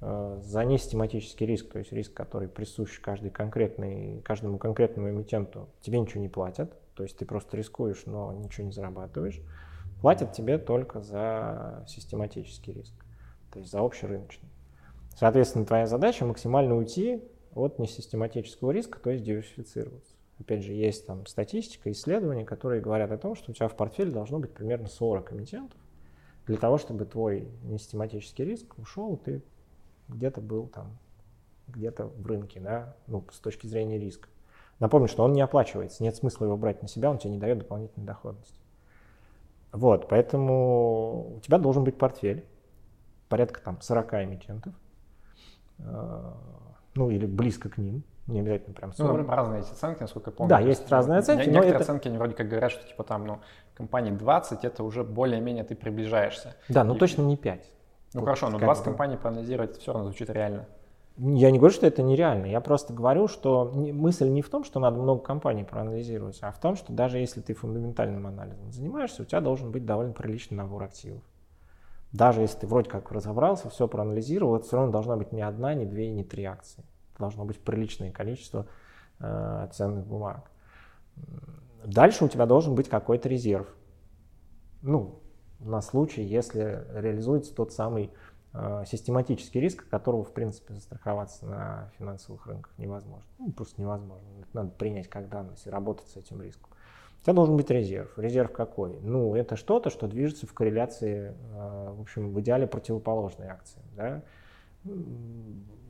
Э, 0.00 0.38
за 0.40 0.64
несистематический 0.64 1.46
риск, 1.46 1.72
то 1.72 1.78
есть 1.78 1.92
риск, 1.92 2.14
который 2.14 2.48
присущ 2.48 3.00
каждый 3.00 3.30
конкретный, 3.30 4.22
каждому 4.22 4.58
конкретному 4.58 5.10
эмитенту, 5.10 5.68
тебе 5.80 6.00
ничего 6.00 6.20
не 6.20 6.28
платят, 6.28 6.74
то 7.00 7.04
есть 7.04 7.16
ты 7.16 7.24
просто 7.24 7.56
рискуешь, 7.56 8.02
но 8.04 8.30
ничего 8.34 8.66
не 8.66 8.72
зарабатываешь. 8.72 9.40
Платят 10.02 10.34
тебе 10.34 10.58
только 10.58 11.00
за 11.00 11.82
систематический 11.88 12.74
риск, 12.74 12.92
то 13.50 13.58
есть 13.58 13.70
за 13.70 13.80
общерыночный. 13.80 14.50
Соответственно, 15.16 15.64
твоя 15.64 15.86
задача 15.86 16.26
максимально 16.26 16.76
уйти 16.76 17.22
от 17.54 17.78
несистематического 17.78 18.70
риска, 18.70 19.00
то 19.00 19.08
есть 19.08 19.24
диверсифицироваться. 19.24 20.12
Опять 20.38 20.62
же, 20.62 20.74
есть 20.74 21.06
там 21.06 21.24
статистика, 21.24 21.90
исследования, 21.90 22.44
которые 22.44 22.82
говорят 22.82 23.10
о 23.12 23.16
том, 23.16 23.34
что 23.34 23.50
у 23.50 23.54
тебя 23.54 23.68
в 23.68 23.76
портфеле 23.76 24.10
должно 24.10 24.38
быть 24.38 24.52
примерно 24.52 24.88
40 24.88 25.32
эмитентов 25.32 25.80
для 26.46 26.58
того, 26.58 26.76
чтобы 26.76 27.06
твой 27.06 27.48
несистематический 27.62 28.44
риск 28.44 28.78
ушел, 28.78 29.16
ты 29.16 29.42
где-то 30.08 30.42
был 30.42 30.66
там, 30.66 30.98
где-то 31.68 32.08
в 32.08 32.26
рынке, 32.26 32.60
да, 32.60 32.94
ну, 33.06 33.24
с 33.32 33.38
точки 33.38 33.66
зрения 33.66 33.98
риска. 33.98 34.28
Напомню, 34.80 35.08
что 35.08 35.22
он 35.22 35.34
не 35.34 35.42
оплачивается, 35.42 36.02
нет 36.02 36.16
смысла 36.16 36.46
его 36.46 36.56
брать 36.56 36.80
на 36.82 36.88
себя, 36.88 37.10
он 37.10 37.18
тебе 37.18 37.32
не 37.32 37.38
дает 37.38 37.58
дополнительной 37.58 38.06
доходности. 38.06 38.60
Вот, 39.72 40.08
поэтому 40.08 41.36
у 41.36 41.40
тебя 41.40 41.58
должен 41.58 41.84
быть 41.84 41.96
портфель, 41.96 42.44
порядка 43.28 43.60
там 43.60 43.80
40 43.80 44.14
эмитентов, 44.14 44.74
э, 45.78 46.32
ну 46.94 47.10
или 47.10 47.26
близко 47.26 47.68
к 47.68 47.78
ним, 47.78 48.02
не 48.26 48.40
обязательно 48.40 48.74
прям 48.74 48.92
40. 48.92 49.26
Ну, 49.26 49.28
разные 49.28 49.60
эти 49.60 49.70
оценки, 49.70 50.00
насколько 50.00 50.30
я 50.30 50.36
помню. 50.36 50.48
Да, 50.48 50.60
есть 50.60 50.90
разные 50.90 51.18
оценки. 51.18 51.46
Но 51.46 51.52
некоторые 51.52 51.74
это... 51.74 51.84
оценки, 51.84 52.08
они 52.08 52.16
вроде 52.16 52.34
как 52.34 52.48
говорят, 52.48 52.72
что 52.72 52.86
типа 52.86 53.04
там, 53.04 53.26
ну, 53.26 53.40
компаний 53.74 54.10
20, 54.12 54.64
это 54.64 54.82
уже 54.82 55.04
более-менее 55.04 55.64
ты 55.64 55.76
приближаешься. 55.76 56.56
Да, 56.68 56.84
но 56.84 56.96
И... 56.96 56.98
точно 56.98 57.22
не 57.22 57.36
5. 57.36 57.70
Ну 58.14 58.20
вот 58.20 58.26
хорошо, 58.26 58.48
но 58.48 58.58
20 58.58 58.84
компаний 58.84 59.16
проанализировать 59.16 59.76
все 59.78 59.92
равно 59.92 60.08
звучит 60.08 60.30
реально. 60.30 60.66
Я 61.16 61.50
не 61.50 61.58
говорю, 61.58 61.74
что 61.74 61.86
это 61.86 62.02
нереально. 62.02 62.46
Я 62.46 62.60
просто 62.60 62.94
говорю, 62.94 63.28
что 63.28 63.70
мысль 63.74 64.28
не 64.28 64.42
в 64.42 64.48
том, 64.48 64.64
что 64.64 64.80
надо 64.80 64.98
много 64.98 65.22
компаний 65.22 65.64
проанализировать, 65.64 66.38
а 66.40 66.50
в 66.50 66.58
том, 66.58 66.76
что 66.76 66.92
даже 66.92 67.18
если 67.18 67.40
ты 67.40 67.52
фундаментальным 67.52 68.26
анализом 68.26 68.72
занимаешься, 68.72 69.22
у 69.22 69.24
тебя 69.26 69.40
должен 69.40 69.70
быть 69.70 69.84
довольно 69.84 70.12
приличный 70.12 70.56
набор 70.56 70.84
активов. 70.84 71.22
Даже 72.12 72.40
если 72.40 72.60
ты 72.60 72.66
вроде 72.66 72.88
как 72.88 73.12
разобрался, 73.12 73.68
все 73.68 73.86
проанализировал, 73.86 74.56
это 74.56 74.66
все 74.66 74.76
равно 74.76 74.92
должна 74.92 75.16
быть 75.16 75.32
не 75.32 75.42
одна, 75.42 75.74
не 75.74 75.84
две, 75.84 76.10
не 76.10 76.24
три 76.24 76.44
акции 76.44 76.84
должно 77.20 77.44
быть 77.44 77.60
приличное 77.60 78.10
количество 78.10 78.66
э, 79.20 79.68
ценных 79.72 80.06
бумаг. 80.06 80.50
Дальше 81.84 82.24
у 82.24 82.28
тебя 82.28 82.46
должен 82.46 82.74
быть 82.74 82.88
какой-то 82.88 83.28
резерв. 83.28 83.68
Ну, 84.82 85.22
на 85.60 85.82
случай, 85.82 86.22
если 86.22 86.86
реализуется 86.94 87.54
тот 87.54 87.72
самый 87.72 88.10
систематический 88.86 89.60
риск, 89.60 89.88
которого, 89.88 90.24
в 90.24 90.32
принципе, 90.32 90.74
застраховаться 90.74 91.46
на 91.46 91.90
финансовых 91.98 92.46
рынках 92.46 92.72
невозможно. 92.78 93.28
Ну, 93.38 93.52
просто 93.52 93.80
невозможно. 93.80 94.26
Это 94.40 94.48
надо 94.52 94.70
принять 94.70 95.08
как 95.08 95.28
данность 95.28 95.66
и 95.66 95.70
работать 95.70 96.08
с 96.08 96.16
этим 96.16 96.42
риском. 96.42 96.68
У 97.20 97.22
тебя 97.22 97.34
должен 97.34 97.56
быть 97.56 97.70
резерв. 97.70 98.18
Резерв 98.18 98.52
какой? 98.52 98.98
Ну, 99.02 99.36
это 99.36 99.54
что-то, 99.54 99.90
что 99.90 100.08
движется 100.08 100.46
в 100.46 100.52
корреляции, 100.52 101.34
э, 101.52 101.94
в 101.96 102.00
общем, 102.00 102.32
в 102.32 102.40
идеале 102.40 102.66
противоположной 102.66 103.48
акции. 103.48 103.82
Да? 103.94 104.22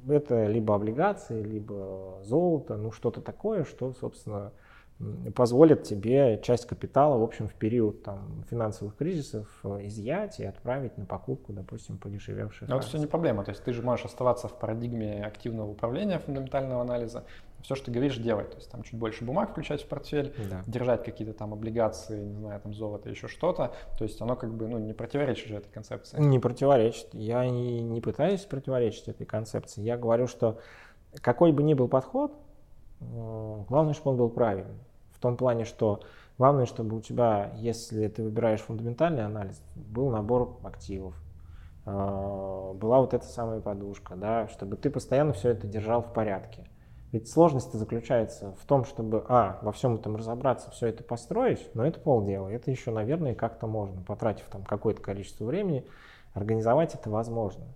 это 0.09 0.47
либо 0.47 0.75
облигации, 0.75 1.43
либо 1.43 2.21
золото, 2.23 2.77
ну 2.77 2.91
что-то 2.91 3.21
такое, 3.21 3.65
что, 3.65 3.93
собственно, 3.93 4.53
позволит 5.35 5.85
тебе 5.85 6.41
часть 6.43 6.67
капитала, 6.67 7.17
в 7.17 7.23
общем, 7.23 7.49
в 7.49 7.55
период 7.55 8.03
там, 8.03 8.45
финансовых 8.51 8.97
кризисов 8.97 9.49
э, 9.65 9.87
изъять 9.87 10.41
и 10.41 10.45
отправить 10.45 10.99
на 10.99 11.07
покупку, 11.07 11.55
допустим, 11.55 11.97
подешевевших. 11.97 12.69
Но 12.69 12.77
это 12.77 12.87
все 12.87 12.99
не 12.99 13.07
проблема. 13.07 13.43
То 13.45 13.51
есть 13.51 13.65
ты 13.65 13.73
же 13.73 13.83
можешь 13.83 14.05
оставаться 14.05 14.47
в 14.49 14.59
парадигме 14.59 15.25
активного 15.25 15.71
управления 15.71 16.19
фундаментального 16.19 16.83
анализа. 16.83 17.25
Все, 17.63 17.75
что 17.75 17.87
ты 17.87 17.93
говоришь, 17.93 18.19
делать. 18.19 18.51
То 18.51 18.57
есть 18.57 18.71
там 18.71 18.83
чуть 18.83 18.99
больше 18.99 19.25
бумаг 19.25 19.53
включать 19.53 19.83
в 19.83 19.89
портфель, 19.89 20.35
да. 20.51 20.63
держать 20.67 21.03
какие-то 21.03 21.33
там 21.33 21.55
облигации, 21.55 22.23
не 22.23 22.37
знаю, 22.37 22.61
там 22.61 22.75
золото, 22.75 23.09
еще 23.09 23.27
что-то. 23.27 23.73
То 23.97 24.05
есть 24.05 24.21
оно 24.21 24.37
как 24.37 24.53
бы 24.53 24.69
ну, 24.69 24.79
не 24.79 24.93
противоречит 24.93 25.49
же 25.49 25.57
этой 25.57 25.71
концепции. 25.71 26.21
Не 26.21 26.39
противоречит. 26.39 27.09
Я 27.13 27.49
не, 27.49 27.81
не 27.83 28.03
пытаюсь 28.03 28.43
противоречить 28.43 29.09
этой 29.09 29.27
концепции. 29.27 29.81
Я 29.81 29.97
говорю, 29.97 30.27
что 30.27 30.59
какой 31.23 31.53
бы 31.53 31.63
ни 31.63 31.73
был 31.73 31.89
подход, 31.89 32.33
э, 33.01 33.65
главное, 33.69 33.95
чтобы 33.95 34.11
он 34.11 34.17
был 34.19 34.29
правильный. 34.29 34.77
В 35.21 35.23
том 35.23 35.37
плане, 35.37 35.67
что 35.67 36.01
главное, 36.39 36.65
чтобы 36.65 36.97
у 36.97 37.01
тебя, 37.03 37.53
если 37.57 38.09
ты 38.09 38.23
выбираешь 38.23 38.63
фундаментальный 38.63 39.23
анализ, 39.23 39.63
был 39.77 40.09
набор 40.09 40.59
активов, 40.65 41.15
а, 41.85 42.73
была 42.73 43.01
вот 43.01 43.13
эта 43.13 43.27
самая 43.27 43.61
подушка, 43.61 44.17
да, 44.17 44.49
чтобы 44.49 44.79
ты 44.79 44.89
постоянно 44.89 45.35
все 45.35 45.51
это 45.51 45.67
держал 45.67 46.01
в 46.01 46.15
порядке. 46.15 46.65
Ведь 47.13 47.29
сложность 47.29 47.71
заключается 47.71 48.53
в 48.53 48.65
том, 48.65 48.87
чтобы, 48.87 49.23
а, 49.29 49.59
во 49.61 49.73
всем 49.73 49.97
этом 49.97 50.17
разобраться, 50.17 50.71
все 50.71 50.87
это 50.87 51.05
построить, 51.05 51.69
но 51.75 51.85
это 51.85 52.01
полдела. 52.01 52.49
Это 52.49 52.71
еще, 52.71 52.91
наверное, 52.91 53.35
как-то 53.35 53.67
можно, 53.67 54.01
потратив 54.01 54.47
там 54.51 54.65
какое-то 54.65 55.03
количество 55.03 55.45
времени, 55.45 55.85
организовать 56.33 56.95
это 56.95 57.11
возможно. 57.11 57.67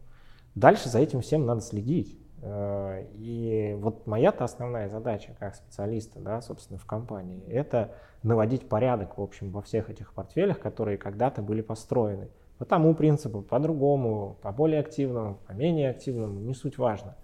Дальше 0.55 0.89
за 0.89 0.99
этим 0.99 1.21
всем 1.21 1.45
надо 1.45 1.61
следить. 1.61 2.19
Э, 2.47 3.05
и 3.15 3.75
вот 3.79 4.07
моя-то 4.07 4.45
основная 4.45 4.89
задача 4.89 5.35
как 5.39 5.55
специалиста, 5.55 6.21
да, 6.21 6.43
собственно, 6.43 6.79
в 6.79 6.85
компании, 6.85 7.43
это 7.49 7.93
наводить 8.23 8.69
порядок, 8.69 9.17
в 9.17 9.23
общем, 9.23 9.51
во 9.51 9.63
всех 9.63 9.89
этих 9.89 10.13
портфелях, 10.13 10.61
которые 10.61 10.99
когда-то 10.99 11.41
были 11.41 11.63
построены. 11.63 12.29
По 12.59 12.67
тому 12.67 12.95
принципу, 12.95 13.41
по-другому, 13.41 14.37
по 14.43 14.53
более 14.53 14.81
активному, 14.81 15.39
по 15.47 15.53
менее 15.53 15.91
активному, 15.91 16.39
не 16.41 16.55
суть 16.55 16.77
важно. 16.77 17.17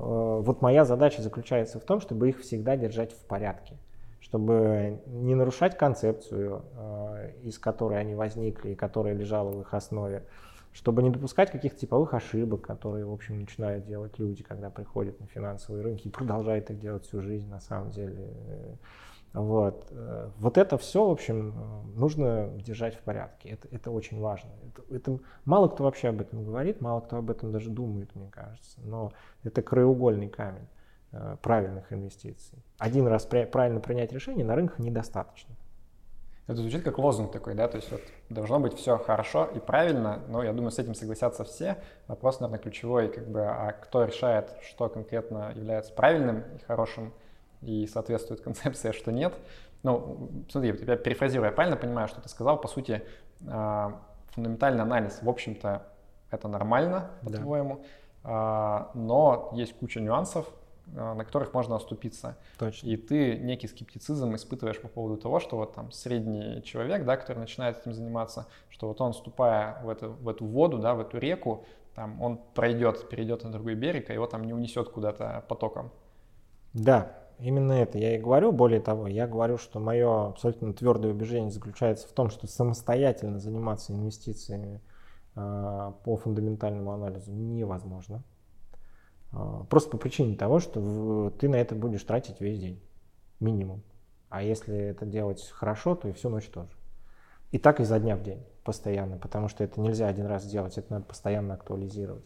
Э, 0.00 0.40
вот 0.42 0.60
моя 0.60 0.84
задача 0.84 1.22
заключается 1.22 1.78
в 1.78 1.84
том, 1.84 2.00
чтобы 2.00 2.28
их 2.28 2.40
всегда 2.40 2.76
держать 2.76 3.12
в 3.12 3.24
порядке, 3.26 3.76
чтобы 4.18 5.00
не 5.06 5.36
нарушать 5.36 5.78
концепцию, 5.78 6.64
э, 6.74 7.30
из 7.44 7.60
которой 7.60 8.00
они 8.00 8.16
возникли 8.16 8.74
которая 8.74 9.14
лежала 9.14 9.50
в 9.50 9.60
их 9.60 9.72
основе, 9.72 10.24
чтобы 10.72 11.02
не 11.02 11.10
допускать 11.10 11.50
каких-то 11.50 11.78
типовых 11.78 12.14
ошибок, 12.14 12.62
которые, 12.62 13.04
в 13.04 13.12
общем, 13.12 13.40
начинают 13.40 13.86
делать 13.86 14.18
люди, 14.18 14.42
когда 14.42 14.70
приходят 14.70 15.18
на 15.20 15.26
финансовые 15.26 15.82
рынки 15.82 16.08
и 16.08 16.10
продолжают 16.10 16.70
их 16.70 16.78
делать 16.78 17.04
всю 17.04 17.20
жизнь, 17.20 17.48
на 17.48 17.60
самом 17.60 17.90
деле. 17.90 18.78
Вот. 19.32 19.86
Э, 19.90 20.30
вот 20.38 20.58
это 20.58 20.78
все, 20.78 21.06
в 21.06 21.10
общем, 21.10 21.54
нужно 21.94 22.50
держать 22.56 22.94
в 22.94 23.00
порядке. 23.00 23.50
Это, 23.50 23.68
это 23.70 23.90
очень 23.90 24.20
важно. 24.20 24.50
Это, 24.62 24.94
это, 24.94 25.18
мало 25.44 25.68
кто 25.68 25.84
вообще 25.84 26.08
об 26.08 26.20
этом 26.20 26.44
говорит, 26.44 26.80
мало 26.80 27.00
кто 27.00 27.16
об 27.16 27.30
этом 27.30 27.52
даже 27.52 27.70
думает, 27.70 28.14
мне 28.14 28.28
кажется. 28.30 28.80
Но 28.82 29.12
это 29.42 29.62
краеугольный 29.62 30.28
камень 30.28 30.66
э, 31.12 31.36
правильных 31.42 31.92
инвестиций. 31.92 32.58
Один 32.78 33.06
раз 33.06 33.26
правильно 33.26 33.80
принять 33.80 34.12
решение 34.12 34.46
на 34.46 34.54
рынках 34.54 34.78
недостаточно. 34.78 35.54
Это 36.48 36.62
звучит 36.62 36.82
как 36.82 36.96
лозунг 36.96 37.30
такой, 37.30 37.54
да, 37.54 37.68
то 37.68 37.76
есть 37.76 37.92
вот 37.92 38.00
должно 38.30 38.58
быть 38.58 38.72
все 38.72 38.96
хорошо 38.96 39.44
и 39.44 39.58
правильно, 39.58 40.22
но 40.28 40.42
я 40.42 40.54
думаю, 40.54 40.70
с 40.70 40.78
этим 40.78 40.94
согласятся 40.94 41.44
все. 41.44 41.76
Вопрос, 42.06 42.40
наверное, 42.40 42.58
ключевой, 42.58 43.08
как 43.08 43.28
бы, 43.28 43.42
а 43.42 43.72
кто 43.72 44.04
решает, 44.04 44.56
что 44.62 44.88
конкретно 44.88 45.52
является 45.54 45.92
правильным 45.92 46.44
и 46.56 46.64
хорошим 46.64 47.12
и 47.60 47.86
соответствует 47.86 48.40
концепции, 48.44 48.88
а 48.88 48.92
что 48.94 49.12
нет. 49.12 49.34
Ну, 49.82 50.30
смотри, 50.48 50.70
я 50.86 50.96
перефразирую, 50.96 51.50
я 51.50 51.54
правильно 51.54 51.76
понимаю, 51.76 52.08
что 52.08 52.22
ты 52.22 52.30
сказал, 52.30 52.58
по 52.58 52.66
сути, 52.66 53.02
а, 53.46 54.00
фундаментальный 54.30 54.82
анализ, 54.82 55.18
в 55.20 55.28
общем-то, 55.28 55.82
это 56.30 56.48
нормально, 56.48 57.10
по-твоему, 57.22 57.84
да. 58.24 58.88
но 58.94 59.50
есть 59.52 59.74
куча 59.78 60.00
нюансов, 60.00 60.46
на 60.92 61.24
которых 61.24 61.52
можно 61.54 61.76
оступиться. 61.76 62.36
Точно. 62.58 62.86
И 62.86 62.96
ты 62.96 63.36
некий 63.38 63.68
скептицизм 63.68 64.34
испытываешь 64.34 64.80
по 64.80 64.88
поводу 64.88 65.20
того, 65.20 65.40
что 65.40 65.56
вот 65.56 65.74
там 65.74 65.90
средний 65.90 66.62
человек, 66.62 67.04
да, 67.04 67.16
который 67.16 67.38
начинает 67.38 67.78
этим 67.78 67.92
заниматься, 67.92 68.46
что 68.68 68.88
вот 68.88 69.00
он, 69.00 69.14
ступая 69.14 69.80
в 69.82 69.88
эту, 69.88 70.10
в 70.10 70.28
эту 70.28 70.44
воду, 70.44 70.78
да, 70.78 70.94
в 70.94 71.00
эту 71.00 71.18
реку, 71.18 71.64
там, 71.94 72.20
он 72.22 72.38
пройдет, 72.54 73.08
перейдет 73.08 73.44
на 73.44 73.50
другой 73.50 73.74
берег, 73.74 74.10
а 74.10 74.12
его 74.12 74.26
там 74.26 74.44
не 74.44 74.52
унесет 74.52 74.88
куда-то 74.88 75.44
потоком. 75.48 75.90
Да, 76.72 77.12
именно 77.40 77.72
это 77.72 77.98
я 77.98 78.14
и 78.14 78.18
говорю. 78.18 78.52
Более 78.52 78.80
того, 78.80 79.08
я 79.08 79.26
говорю, 79.26 79.58
что 79.58 79.80
мое 79.80 80.28
абсолютно 80.28 80.72
твердое 80.72 81.12
убеждение 81.12 81.50
заключается 81.50 82.06
в 82.06 82.12
том, 82.12 82.30
что 82.30 82.46
самостоятельно 82.46 83.38
заниматься 83.40 83.92
инвестициями 83.92 84.80
э, 85.34 85.92
по 86.04 86.16
фундаментальному 86.16 86.92
анализу 86.92 87.32
невозможно. 87.32 88.22
А, 89.32 89.64
просто 89.64 89.90
по 89.90 89.98
причине 89.98 90.36
того, 90.36 90.60
что 90.60 91.32
ты 91.38 91.48
на 91.48 91.56
это 91.56 91.74
будешь 91.74 92.02
тратить 92.02 92.40
весь 92.40 92.58
день, 92.58 92.80
минимум. 93.40 93.82
А 94.28 94.42
если 94.42 94.76
это 94.76 95.06
делать 95.06 95.46
хорошо, 95.50 95.94
то 95.94 96.08
и 96.08 96.12
всю 96.12 96.28
ночь 96.28 96.46
тоже. 96.46 96.70
И 97.50 97.58
так 97.58 97.80
изо 97.80 97.98
дня 97.98 98.16
в 98.16 98.22
день, 98.22 98.44
постоянно, 98.62 99.16
потому 99.16 99.48
что 99.48 99.64
это 99.64 99.80
нельзя 99.80 100.06
один 100.06 100.26
раз 100.26 100.44
сделать, 100.44 100.76
это 100.76 100.92
надо 100.92 101.06
постоянно 101.06 101.54
актуализировать. 101.54 102.24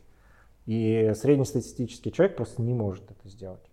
И 0.67 1.13
среднестатистический 1.15 2.13
человек 2.13 2.37
просто 2.37 2.63
не 2.63 2.75
может 2.75 3.11
это 3.11 3.29
сделать. 3.29 3.71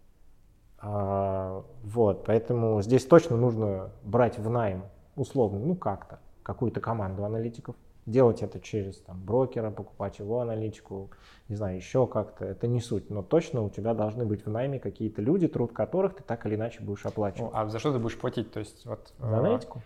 А, 0.78 1.66
вот, 1.84 2.26
поэтому 2.26 2.82
здесь 2.82 3.06
точно 3.06 3.36
нужно 3.36 3.92
брать 4.04 4.38
в 4.38 4.50
найм, 4.50 4.84
условно, 5.16 5.60
ну 5.60 5.76
как-то, 5.76 6.20
какую-то 6.44 6.80
команду 6.80 7.26
аналитиков, 7.26 7.76
делать 8.06 8.42
это 8.42 8.60
через 8.60 8.98
там, 8.98 9.24
брокера, 9.24 9.72
покупать 9.72 10.20
его 10.20 10.40
аналитику, 10.40 11.12
не 11.48 11.56
знаю, 11.56 11.76
еще 11.76 12.08
как-то, 12.08 12.46
это 12.46 12.68
не 12.68 12.82
суть. 12.82 13.10
Но 13.10 13.22
точно 13.22 13.62
у 13.62 13.70
тебя 13.70 13.94
должны 13.94 14.26
быть 14.26 14.46
в 14.46 14.50
найме 14.50 14.80
какие-то 14.80 15.22
люди, 15.22 15.48
труд 15.48 15.74
которых 15.74 16.16
ты 16.16 16.24
так 16.24 16.46
или 16.46 16.56
иначе 16.56 16.82
будешь 16.82 17.06
оплачивать. 17.06 17.52
Ну, 17.52 17.58
а 17.58 17.68
за 17.68 17.80
что 17.80 17.94
ты 17.94 18.00
будешь 18.00 18.18
платить? 18.18 18.52
То 18.52 18.60
есть 18.60 18.86
вот... 18.86 19.14
За 19.20 19.38
аналитику? 19.38 19.82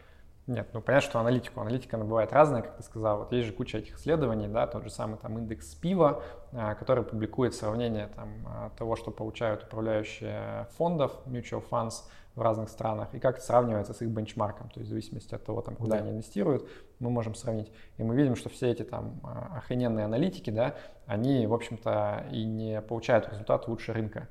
Нет, 0.46 0.68
ну 0.74 0.82
понятно, 0.82 1.10
что 1.10 1.20
аналитику. 1.20 1.62
Аналитика, 1.62 1.96
она 1.96 2.06
бывает 2.06 2.34
разная, 2.34 2.62
как 2.62 2.76
ты 2.76 2.84
сказал. 2.84 3.20
Вот 3.20 3.32
есть 3.32 3.48
же 3.48 3.54
куча 3.54 3.78
этих 3.78 3.98
исследований, 3.98 4.50
да, 4.50 4.68
тот 4.68 4.84
же 4.84 4.90
самый 4.90 5.18
там 5.18 5.38
индекс 5.38 5.74
пива, 5.76 6.22
а, 6.52 6.76
который 6.76 7.06
публикует 7.06 7.54
сравнение 7.54 8.10
там, 8.14 8.30
а, 8.46 8.70
того, 8.78 8.98
что 8.98 9.10
получают 9.10 9.64
управляющие 9.64 10.68
фондов, 10.78 11.14
mutual 11.26 11.64
funds 11.70 12.04
в 12.36 12.42
разных 12.42 12.70
странах, 12.70 13.14
и 13.14 13.20
как 13.20 13.38
это 13.38 13.46
сравнивается 13.46 13.94
с 13.94 14.02
их 14.02 14.10
бенчмарком. 14.10 14.70
То 14.70 14.80
есть 14.80 14.88
в 14.88 14.90
зависимости 14.90 15.36
от 15.36 15.44
того, 15.46 15.62
там, 15.62 15.76
куда 15.76 15.98
да. 15.98 16.04
они 16.04 16.12
инвестируют, 16.12 16.68
мы 17.00 17.10
можем 17.10 17.36
сравнить. 17.36 17.72
И 17.98 18.04
мы 18.04 18.16
видим, 18.16 18.36
что 18.36 18.50
все 18.50 18.72
эти 18.72 18.84
там 18.84 19.20
а, 19.24 19.58
охрененные 19.58 20.06
аналитики, 20.06 20.50
да, 20.50 20.76
они, 21.06 21.46
в 21.46 21.54
общем-то, 21.54 22.26
и 22.32 22.44
не 22.44 22.82
получают 22.82 23.30
результат 23.30 23.68
лучше 23.68 23.94
рынка. 23.94 24.28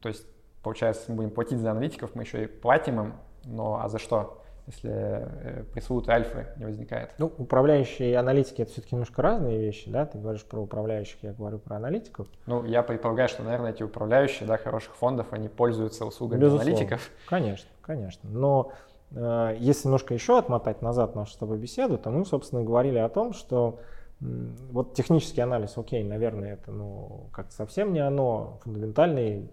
То 0.00 0.08
есть, 0.08 0.26
получается, 0.62 1.04
мы 1.08 1.16
будем 1.16 1.30
платить 1.30 1.60
за 1.60 1.70
аналитиков, 1.70 2.14
мы 2.14 2.22
еще 2.22 2.44
и 2.44 2.46
платим 2.46 3.00
им, 3.00 3.14
но 3.44 3.80
а 3.80 3.88
за 3.88 3.98
что? 3.98 4.39
Если 4.66 4.90
э, 4.92 5.64
пресловутые 5.72 6.16
альфы 6.16 6.46
не 6.56 6.64
возникает. 6.64 7.10
Ну, 7.18 7.32
управляющие 7.38 8.10
и 8.10 8.14
аналитики 8.14 8.62
это 8.62 8.72
все-таки 8.72 8.94
немножко 8.94 9.22
разные 9.22 9.58
вещи, 9.58 9.90
да? 9.90 10.06
Ты 10.06 10.18
говоришь 10.18 10.44
про 10.44 10.60
управляющих, 10.60 11.16
я 11.22 11.32
говорю 11.32 11.58
про 11.58 11.76
аналитиков. 11.76 12.26
Ну, 12.46 12.64
я 12.64 12.82
предполагаю, 12.82 13.28
что, 13.28 13.42
наверное, 13.42 13.72
эти 13.72 13.82
управляющие, 13.82 14.46
да, 14.46 14.56
хороших 14.56 14.94
фондов, 14.94 15.32
они 15.32 15.48
пользуются 15.48 16.04
услугами 16.04 16.40
Безусловно. 16.40 16.70
аналитиков. 16.70 17.10
Конечно, 17.26 17.70
конечно. 17.82 18.28
Но 18.30 18.72
э, 19.10 19.56
если 19.58 19.88
немножко 19.88 20.14
еще 20.14 20.38
отмотать 20.38 20.82
назад 20.82 21.14
нашу 21.14 21.32
с 21.32 21.36
тобой 21.36 21.58
беседу, 21.58 21.98
то 21.98 22.10
мы, 22.10 22.24
собственно, 22.24 22.62
говорили 22.62 22.98
о 22.98 23.08
том, 23.08 23.32
что 23.32 23.80
вот 24.20 24.94
технический 24.94 25.40
анализ, 25.40 25.76
окей, 25.78 26.04
наверное, 26.04 26.52
это 26.54 26.70
ну 26.72 27.28
как 27.32 27.50
совсем 27.52 27.92
не 27.92 28.00
оно, 28.00 28.60
фундаментальный, 28.62 29.50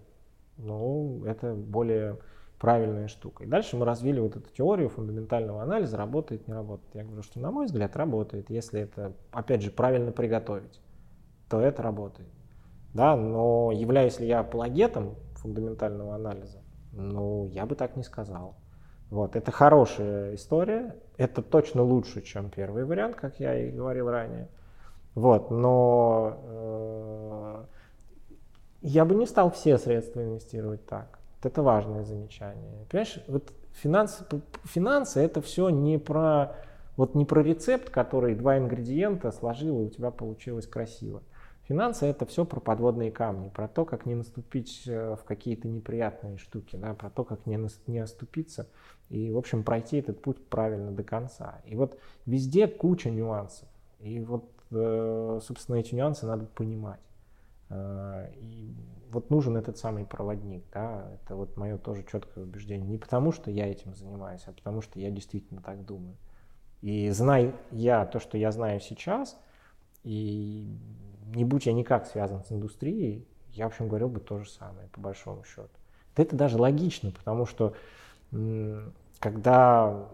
ну 0.58 1.24
это 1.24 1.54
более 1.54 2.18
правильная 2.58 3.08
штука. 3.08 3.44
И 3.44 3.46
дальше 3.46 3.76
мы 3.76 3.84
развили 3.84 4.20
вот 4.20 4.36
эту 4.36 4.50
теорию 4.50 4.88
фундаментального 4.88 5.62
анализа, 5.62 5.96
работает, 5.96 6.48
не 6.48 6.54
работает. 6.54 6.94
Я 6.94 7.04
говорю, 7.04 7.22
что 7.22 7.40
на 7.40 7.50
мой 7.50 7.66
взгляд 7.66 7.96
работает, 7.96 8.50
если 8.50 8.80
это, 8.80 9.12
опять 9.30 9.62
же, 9.62 9.70
правильно 9.70 10.12
приготовить, 10.12 10.80
то 11.48 11.60
это 11.60 11.82
работает. 11.82 12.28
Да, 12.94 13.16
но 13.16 13.70
являюсь 13.72 14.18
ли 14.18 14.26
я 14.26 14.40
апологетом 14.40 15.14
фундаментального 15.34 16.14
анализа? 16.14 16.62
Ну, 16.92 17.46
я 17.52 17.66
бы 17.66 17.74
так 17.74 17.96
не 17.96 18.02
сказал. 18.02 18.56
Вот, 19.10 19.36
это 19.36 19.50
хорошая 19.50 20.34
история, 20.34 20.96
это 21.16 21.42
точно 21.42 21.82
лучше, 21.82 22.22
чем 22.22 22.50
первый 22.50 22.84
вариант, 22.84 23.16
как 23.16 23.40
я 23.40 23.58
и 23.58 23.70
говорил 23.70 24.10
ранее. 24.10 24.48
Вот, 25.14 25.50
но 25.50 26.36
э, 26.42 27.64
я 28.82 29.04
бы 29.04 29.14
не 29.14 29.26
стал 29.26 29.50
все 29.50 29.78
средства 29.78 30.22
инвестировать 30.22 30.84
так. 30.86 31.17
Это 31.42 31.62
важное 31.62 32.04
замечание. 32.04 32.86
Понимаешь, 32.90 33.20
вот 33.28 33.52
финансы, 33.72 34.24
финансы 34.64 35.20
это 35.20 35.40
все 35.40 35.68
не 35.68 35.98
про, 35.98 36.56
вот 36.96 37.14
не 37.14 37.24
про 37.24 37.42
рецепт, 37.42 37.90
который 37.90 38.34
два 38.34 38.58
ингредиента 38.58 39.30
сложил 39.30 39.80
и 39.80 39.86
у 39.86 39.90
тебя 39.90 40.10
получилось 40.10 40.66
красиво. 40.66 41.22
Финансы 41.68 42.06
это 42.06 42.24
все 42.24 42.46
про 42.46 42.60
подводные 42.60 43.12
камни, 43.12 43.50
про 43.50 43.68
то, 43.68 43.84
как 43.84 44.06
не 44.06 44.14
наступить 44.14 44.84
э, 44.86 45.16
в 45.16 45.24
какие-то 45.24 45.68
неприятные 45.68 46.38
штуки, 46.38 46.76
да, 46.76 46.94
про 46.94 47.10
то, 47.10 47.24
как 47.24 47.44
не, 47.44 47.58
не 47.86 47.98
оступиться 47.98 48.68
и, 49.10 49.30
в 49.30 49.36
общем, 49.36 49.62
пройти 49.62 49.98
этот 49.98 50.22
путь 50.22 50.42
правильно 50.48 50.92
до 50.92 51.02
конца. 51.02 51.60
И 51.66 51.76
вот 51.76 51.98
везде 52.24 52.66
куча 52.68 53.10
нюансов. 53.10 53.68
И 54.00 54.18
вот, 54.20 54.50
э, 54.70 55.40
собственно, 55.42 55.76
эти 55.76 55.94
нюансы 55.94 56.26
надо 56.26 56.46
понимать. 56.46 57.00
Э, 57.68 58.30
вот 59.10 59.30
нужен 59.30 59.56
этот 59.56 59.78
самый 59.78 60.04
проводник, 60.04 60.64
да, 60.72 61.10
это 61.14 61.36
вот 61.36 61.56
мое 61.56 61.78
тоже 61.78 62.04
четкое 62.10 62.44
убеждение. 62.44 62.86
Не 62.86 62.98
потому, 62.98 63.32
что 63.32 63.50
я 63.50 63.66
этим 63.66 63.94
занимаюсь, 63.94 64.42
а 64.46 64.52
потому, 64.52 64.80
что 64.80 64.98
я 65.00 65.10
действительно 65.10 65.60
так 65.62 65.84
думаю. 65.84 66.16
И 66.80 67.10
знаю 67.10 67.54
я 67.70 68.06
то, 68.06 68.20
что 68.20 68.38
я 68.38 68.52
знаю 68.52 68.80
сейчас, 68.80 69.38
и 70.04 70.76
не 71.34 71.44
будь 71.44 71.66
я 71.66 71.72
никак 71.72 72.06
связан 72.06 72.44
с 72.44 72.52
индустрией, 72.52 73.26
я, 73.52 73.64
в 73.64 73.68
общем, 73.68 73.88
говорил 73.88 74.08
бы 74.08 74.20
то 74.20 74.38
же 74.38 74.48
самое, 74.48 74.88
по 74.88 75.00
большому 75.00 75.42
счету. 75.44 75.68
Это 76.16 76.36
даже 76.36 76.58
логично, 76.58 77.10
потому 77.10 77.46
что 77.46 77.74
когда 79.18 80.08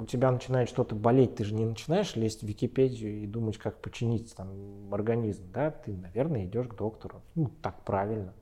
у 0.00 0.06
тебя 0.06 0.30
начинает 0.30 0.68
что-то 0.68 0.94
болеть, 0.94 1.36
ты 1.36 1.44
же 1.44 1.54
не 1.54 1.64
начинаешь 1.64 2.16
лезть 2.16 2.42
в 2.42 2.46
Википедию 2.46 3.22
и 3.22 3.26
думать, 3.26 3.58
как 3.58 3.80
починить 3.80 4.34
там 4.34 4.92
организм, 4.92 5.44
да, 5.52 5.70
ты, 5.70 5.96
наверное, 5.96 6.44
идешь 6.44 6.68
к 6.68 6.74
доктору. 6.74 7.22
Ну, 7.34 7.50
так 7.62 7.82
правильно. 7.84 8.32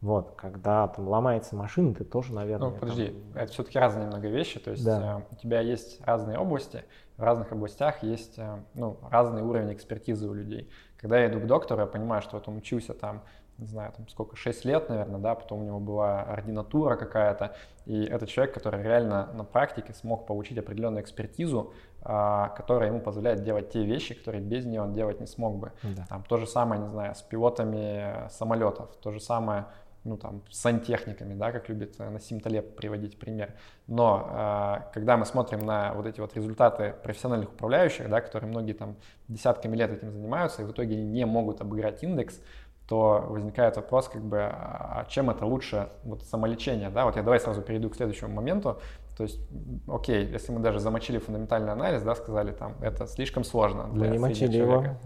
Вот, 0.00 0.34
когда 0.36 0.88
там 0.88 1.08
ломается 1.08 1.54
машина, 1.54 1.94
ты 1.94 2.04
тоже, 2.04 2.32
наверное... 2.32 2.70
Ну, 2.70 2.76
подожди, 2.76 3.08
там... 3.08 3.42
это 3.42 3.52
все-таки 3.52 3.78
разные 3.78 4.06
много 4.06 4.28
вещи, 4.28 4.58
то 4.58 4.70
есть 4.70 4.82
да. 4.82 5.18
э, 5.18 5.34
у 5.34 5.36
тебя 5.36 5.60
есть 5.60 6.00
разные 6.06 6.38
области, 6.38 6.84
в 7.18 7.22
разных 7.22 7.52
областях 7.52 8.02
есть 8.02 8.38
э, 8.38 8.62
ну, 8.72 8.96
разный 9.10 9.42
уровень 9.42 9.74
экспертизы 9.74 10.26
у 10.26 10.32
людей. 10.32 10.70
Когда 10.96 11.20
я 11.20 11.30
иду 11.30 11.38
к 11.40 11.46
доктору, 11.46 11.82
я 11.82 11.86
понимаю, 11.86 12.22
что 12.22 12.36
вот 12.36 12.48
он 12.48 12.56
учился 12.56 12.94
там 12.94 13.22
не 13.60 13.66
знаю, 13.66 13.92
там 13.96 14.08
сколько, 14.08 14.36
6 14.36 14.64
лет, 14.64 14.88
наверное, 14.88 15.20
да, 15.20 15.34
потом 15.34 15.60
у 15.60 15.64
него 15.64 15.78
была 15.78 16.22
ординатура 16.22 16.96
какая-то, 16.96 17.54
и 17.84 18.04
это 18.04 18.26
человек, 18.26 18.54
который 18.54 18.82
реально 18.82 19.30
на 19.34 19.44
практике 19.44 19.92
смог 19.92 20.26
получить 20.26 20.58
определенную 20.58 21.02
экспертизу, 21.02 21.72
а, 22.02 22.48
которая 22.48 22.88
ему 22.88 23.00
позволяет 23.00 23.42
делать 23.42 23.70
те 23.70 23.84
вещи, 23.84 24.14
которые 24.14 24.42
без 24.42 24.64
нее 24.64 24.82
он 24.82 24.94
делать 24.94 25.20
не 25.20 25.26
смог 25.26 25.58
бы. 25.58 25.72
Да. 25.82 26.06
Там 26.08 26.24
то 26.24 26.38
же 26.38 26.46
самое, 26.46 26.80
не 26.80 26.88
знаю, 26.88 27.14
с 27.14 27.22
пилотами 27.22 28.28
самолетов, 28.30 28.96
то 28.96 29.12
же 29.12 29.20
самое 29.20 29.66
ну, 30.04 30.16
там, 30.16 30.42
с 30.50 30.58
сантехниками, 30.60 31.34
да, 31.34 31.52
как 31.52 31.68
любит 31.68 31.98
Насим 31.98 32.40
Талеб 32.40 32.74
приводить 32.74 33.18
пример. 33.18 33.54
Но 33.86 34.28
э, 34.30 34.92
когда 34.94 35.16
мы 35.16 35.26
смотрим 35.26 35.60
на 35.60 35.92
вот 35.92 36.06
эти 36.06 36.20
вот 36.20 36.34
результаты 36.34 36.94
профессиональных 37.02 37.52
управляющих, 37.52 38.08
да, 38.08 38.20
которые 38.22 38.48
многие 38.48 38.72
там 38.72 38.96
десятками 39.28 39.76
лет 39.76 39.90
этим 39.90 40.10
занимаются, 40.10 40.62
и 40.62 40.64
в 40.64 40.70
итоге 40.72 40.96
не 40.96 41.26
могут 41.26 41.60
обыграть 41.60 42.02
индекс, 42.02 42.40
то 42.90 43.24
возникает 43.28 43.76
вопрос, 43.76 44.08
как 44.08 44.20
бы, 44.20 44.40
а 44.40 45.06
чем 45.08 45.30
это 45.30 45.46
лучше 45.46 45.90
вот 46.02 46.24
самолечение, 46.24 46.90
да? 46.90 47.04
Вот 47.04 47.14
я 47.14 47.22
давай 47.22 47.38
сразу 47.38 47.62
перейду 47.62 47.88
к 47.88 47.94
следующему 47.94 48.34
моменту. 48.34 48.80
То 49.16 49.22
есть, 49.22 49.38
окей, 49.86 50.26
если 50.26 50.50
мы 50.50 50.58
даже 50.58 50.80
замочили 50.80 51.18
фундаментальный 51.18 51.70
анализ, 51.70 52.02
да, 52.02 52.16
сказали 52.16 52.50
там, 52.50 52.74
это 52.80 53.06
слишком 53.06 53.44
сложно 53.44 53.84
для 53.92 54.06
мы 54.06 54.08
не 54.08 54.18
мочили 54.18 54.58
человека. 54.58 54.98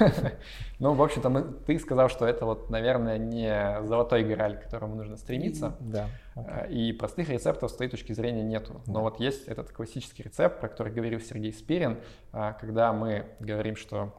его. 0.00 0.10
Ну, 0.80 0.94
в 0.94 1.02
общем-то, 1.02 1.42
ты 1.66 1.78
сказал, 1.78 2.08
что 2.08 2.26
это 2.26 2.46
вот, 2.46 2.68
наверное, 2.68 3.18
не 3.18 3.86
золотой 3.86 4.24
граль, 4.24 4.58
к 4.58 4.64
которому 4.64 4.96
нужно 4.96 5.16
стремиться. 5.16 5.76
Да. 5.78 6.06
Э, 6.34 6.68
и 6.68 6.92
простых 6.92 7.28
рецептов 7.28 7.70
с 7.70 7.76
той 7.76 7.86
точки 7.86 8.12
зрения 8.12 8.42
нету. 8.42 8.80
Но 8.86 9.02
вот 9.02 9.20
есть 9.20 9.46
этот 9.46 9.70
классический 9.70 10.24
рецепт, 10.24 10.58
про 10.58 10.68
который 10.68 10.92
говорил 10.92 11.20
Сергей 11.20 11.52
Спирин, 11.52 11.98
э, 12.32 12.54
когда 12.60 12.92
мы 12.92 13.26
говорим, 13.38 13.76
что 13.76 14.12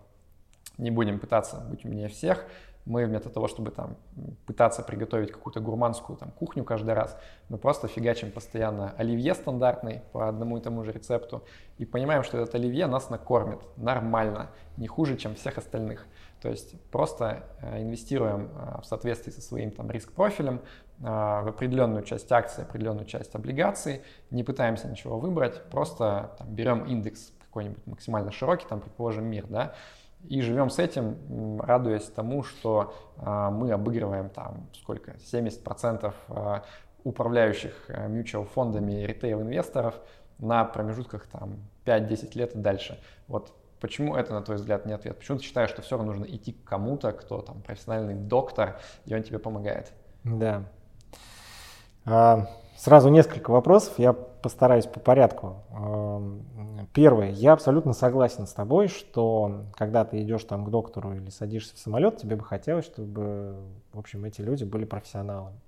не 0.77 0.91
будем 0.91 1.19
пытаться 1.19 1.57
быть 1.69 1.85
умнее 1.85 2.07
всех, 2.07 2.45
мы 2.85 3.05
вместо 3.05 3.29
того, 3.29 3.47
чтобы 3.47 3.71
там 3.71 3.97
пытаться 4.45 4.81
приготовить 4.83 5.31
какую-то 5.31 5.59
гурманскую 5.59 6.17
там 6.17 6.31
кухню 6.31 6.63
каждый 6.63 6.93
раз, 6.93 7.17
мы 7.49 7.57
просто 7.57 7.87
фигачим 7.87 8.31
постоянно 8.31 8.93
оливье 8.97 9.33
стандартный 9.35 10.01
по 10.11 10.27
одному 10.27 10.57
и 10.57 10.61
тому 10.61 10.83
же 10.83 10.91
рецепту 10.91 11.43
и 11.77 11.85
понимаем, 11.85 12.23
что 12.23 12.37
этот 12.37 12.55
оливье 12.55 12.87
нас 12.87 13.09
накормит 13.09 13.59
нормально, 13.77 14.49
не 14.77 14.87
хуже, 14.87 15.17
чем 15.17 15.35
всех 15.35 15.57
остальных. 15.57 16.05
То 16.41 16.49
есть 16.49 16.79
просто 16.89 17.43
э, 17.61 17.81
инвестируем 17.81 18.49
э, 18.55 18.81
в 18.81 18.85
соответствии 18.85 19.31
со 19.31 19.41
своим 19.41 19.69
там 19.71 19.91
риск-профилем 19.91 20.59
э, 20.99 21.03
в 21.03 21.47
определенную 21.47 22.03
часть 22.03 22.31
акций, 22.31 22.63
определенную 22.63 23.05
часть 23.05 23.35
облигаций, 23.35 24.01
не 24.31 24.43
пытаемся 24.43 24.87
ничего 24.87 25.19
выбрать, 25.19 25.63
просто 25.69 26.31
там, 26.39 26.47
берем 26.47 26.85
индекс 26.85 27.31
какой-нибудь 27.51 27.85
максимально 27.85 28.31
широкий, 28.31 28.65
там, 28.67 28.79
предположим, 28.79 29.25
мир, 29.25 29.45
да, 29.47 29.75
и 30.27 30.41
живем 30.41 30.69
с 30.69 30.79
этим, 30.79 31.59
радуясь 31.61 32.05
тому, 32.05 32.43
что 32.43 32.93
а, 33.17 33.49
мы 33.49 33.71
обыгрываем 33.71 34.29
там 34.29 34.67
сколько, 34.73 35.11
70% 35.11 36.13
а, 36.29 36.63
управляющих 37.03 37.73
а, 37.89 38.07
mutual 38.07 38.45
фондами 38.45 39.03
ритейл-инвесторов 39.03 39.95
на 40.37 40.63
промежутках 40.65 41.27
там 41.27 41.59
5-10 41.85 42.37
лет 42.37 42.55
и 42.55 42.59
дальше. 42.59 42.99
Вот 43.27 43.53
почему 43.79 44.15
это, 44.15 44.33
на 44.33 44.41
твой 44.41 44.57
взгляд, 44.57 44.85
не 44.85 44.93
ответ? 44.93 45.17
Почему 45.17 45.37
ты 45.37 45.43
считаешь, 45.43 45.69
что 45.69 45.81
все 45.81 45.97
равно 45.97 46.13
нужно 46.13 46.25
идти 46.25 46.53
к 46.53 46.63
кому-то, 46.63 47.11
кто 47.11 47.41
там 47.41 47.61
профессиональный 47.61 48.15
доктор, 48.15 48.79
и 49.05 49.15
он 49.15 49.23
тебе 49.23 49.39
помогает? 49.39 49.91
Да. 50.23 50.63
Сразу 52.81 53.09
несколько 53.09 53.51
вопросов, 53.51 53.93
я 53.99 54.11
постараюсь 54.11 54.87
по 54.87 54.99
порядку. 54.99 55.57
Первое, 56.93 57.29
я 57.29 57.53
абсолютно 57.53 57.93
согласен 57.93 58.47
с 58.47 58.53
тобой, 58.53 58.87
что 58.87 59.65
когда 59.75 60.03
ты 60.03 60.23
идешь 60.23 60.43
там 60.45 60.65
к 60.65 60.71
доктору 60.71 61.13
или 61.13 61.29
садишься 61.29 61.75
в 61.75 61.77
самолет, 61.77 62.17
тебе 62.17 62.37
бы 62.37 62.43
хотелось, 62.43 62.85
чтобы, 62.85 63.55
в 63.93 63.99
общем, 63.99 64.25
эти 64.25 64.41
люди 64.41 64.63
были 64.63 64.85
профессионалами. 64.85 65.59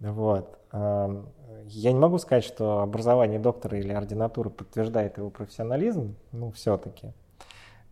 Вот. 0.00 0.58
Я 0.70 1.92
не 1.92 1.98
могу 1.98 2.18
сказать, 2.18 2.44
что 2.44 2.80
образование 2.80 3.38
доктора 3.38 3.78
или 3.78 3.94
ординатуры 3.94 4.50
подтверждает 4.50 5.16
его 5.16 5.30
профессионализм, 5.30 6.14
ну, 6.32 6.50
все-таки. 6.50 7.14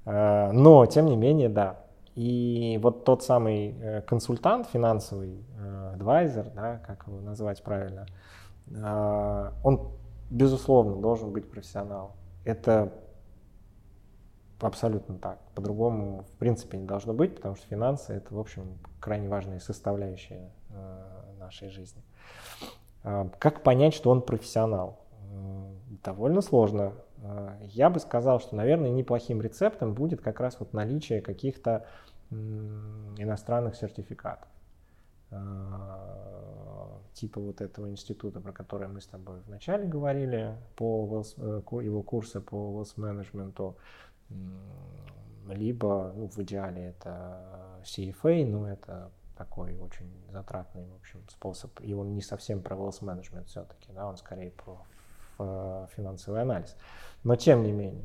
А, 0.04 0.52
но, 0.52 0.84
тем 0.84 1.06
не 1.06 1.16
менее, 1.16 1.48
да, 1.48 1.78
и 2.16 2.78
вот 2.82 3.04
тот 3.04 3.22
самый 3.22 3.76
э, 3.78 4.00
консультант 4.00 4.68
финансовый, 4.68 5.44
э, 5.58 5.92
адвайзер, 5.94 6.50
да, 6.54 6.78
как 6.78 7.06
его 7.06 7.20
назвать 7.20 7.62
правильно, 7.62 8.06
э, 8.68 9.52
он, 9.62 9.90
безусловно, 10.30 10.96
должен 10.96 11.30
быть 11.30 11.50
профессионалом. 11.50 12.12
Это 12.46 12.90
абсолютно 14.60 15.18
так. 15.18 15.38
По-другому, 15.54 16.22
в 16.22 16.38
принципе, 16.38 16.78
не 16.78 16.86
должно 16.86 17.12
быть, 17.12 17.36
потому 17.36 17.54
что 17.54 17.66
финансы– 17.66 18.12
это, 18.14 18.34
в 18.34 18.38
общем, 18.38 18.78
крайне 18.98 19.28
важная 19.28 19.58
составляющая 19.58 20.50
нашей 21.38 21.68
жизни. 21.68 22.02
Как 23.02 23.62
понять, 23.62 23.92
что 23.92 24.10
он 24.10 24.22
профессионал? 24.22 25.00
Довольно 26.02 26.40
сложно. 26.40 26.94
Я 27.60 27.90
бы 27.90 27.98
сказал, 27.98 28.40
что, 28.40 28.56
наверное, 28.56 28.90
неплохим 28.90 29.40
рецептом 29.40 29.94
будет 29.94 30.20
как 30.20 30.40
раз 30.40 30.60
вот 30.60 30.72
наличие 30.72 31.20
каких-то 31.20 31.86
иностранных 32.30 33.76
сертификатов. 33.76 34.48
А, 35.30 37.00
типа 37.14 37.40
вот 37.40 37.60
этого 37.60 37.88
института, 37.90 38.40
про 38.40 38.52
который 38.52 38.88
мы 38.88 39.00
с 39.00 39.06
тобой 39.06 39.40
вначале 39.46 39.86
говорили, 39.86 40.56
по 40.76 41.24
э, 41.36 41.62
его 41.82 42.02
курсы 42.02 42.40
по 42.40 42.56
wealth 42.56 42.96
management, 42.96 43.74
либо, 45.48 46.12
ну, 46.14 46.28
в 46.28 46.38
идеале 46.38 46.86
это 46.86 47.80
CFA, 47.82 48.44
но 48.46 48.68
это 48.68 49.10
такой 49.36 49.76
очень 49.78 50.10
затратный, 50.30 50.86
в 50.86 50.94
общем, 50.96 51.20
способ. 51.28 51.80
И 51.80 51.92
он 51.92 52.14
не 52.14 52.22
совсем 52.22 52.62
про 52.62 52.76
wealth 52.76 53.02
management 53.02 53.44
все-таки, 53.46 53.92
да, 53.92 54.06
он 54.06 54.16
скорее 54.16 54.50
про 54.50 54.80
финансовый 55.38 56.42
анализ. 56.42 56.76
Но 57.24 57.36
тем 57.36 57.62
не 57.62 57.72
менее, 57.72 58.04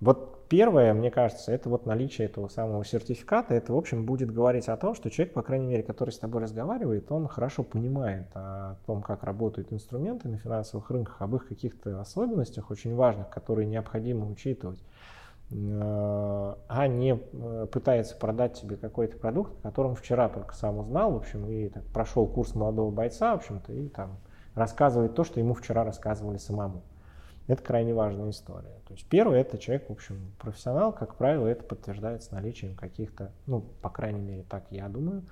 вот 0.00 0.46
первое, 0.48 0.94
мне 0.94 1.10
кажется, 1.10 1.52
это 1.52 1.68
вот 1.68 1.84
наличие 1.84 2.26
этого 2.26 2.48
самого 2.48 2.84
сертификата. 2.84 3.54
Это, 3.54 3.72
в 3.72 3.76
общем, 3.76 4.06
будет 4.06 4.32
говорить 4.32 4.68
о 4.68 4.76
том, 4.76 4.94
что 4.94 5.10
человек, 5.10 5.34
по 5.34 5.42
крайней 5.42 5.66
мере, 5.66 5.82
который 5.82 6.10
с 6.10 6.18
тобой 6.18 6.42
разговаривает, 6.42 7.10
он 7.10 7.26
хорошо 7.26 7.64
понимает 7.64 8.28
о 8.34 8.76
том, 8.86 9.02
как 9.02 9.24
работают 9.24 9.72
инструменты 9.72 10.28
на 10.28 10.38
финансовых 10.38 10.90
рынках, 10.90 11.20
об 11.20 11.34
их 11.34 11.48
каких-то 11.48 12.00
особенностях 12.00 12.70
очень 12.70 12.94
важных, 12.94 13.28
которые 13.28 13.66
необходимо 13.66 14.30
учитывать 14.30 14.80
э, 15.50 16.54
а 16.68 16.86
не 16.86 17.18
э, 17.20 17.66
пытается 17.70 18.16
продать 18.16 18.54
тебе 18.54 18.76
какой-то 18.76 19.18
продукт, 19.18 19.58
о 19.58 19.62
котором 19.62 19.96
вчера 19.96 20.28
только 20.28 20.54
сам 20.54 20.78
узнал, 20.78 21.12
в 21.12 21.16
общем, 21.16 21.44
и 21.46 21.68
так, 21.70 21.84
прошел 21.86 22.26
курс 22.26 22.54
молодого 22.54 22.92
бойца, 22.92 23.32
в 23.32 23.38
общем-то, 23.38 23.72
и 23.72 23.88
там 23.88 24.18
рассказывает 24.58 25.14
то, 25.14 25.24
что 25.24 25.40
ему 25.40 25.54
вчера 25.54 25.84
рассказывали 25.84 26.36
самому. 26.36 26.82
Это 27.46 27.62
крайне 27.62 27.94
важная 27.94 28.30
история. 28.30 28.76
То 28.86 28.92
есть 28.92 29.06
первый 29.08 29.40
это 29.40 29.56
человек, 29.56 29.88
в 29.88 29.92
общем, 29.92 30.32
профессионал, 30.38 30.92
как 30.92 31.14
правило, 31.14 31.46
это 31.46 31.64
подтверждается 31.64 32.34
наличием 32.34 32.74
каких-то, 32.74 33.32
ну, 33.46 33.62
по 33.80 33.88
крайней 33.88 34.20
мере, 34.20 34.44
так 34.48 34.64
я 34.70 34.88
думаю, 34.88 35.22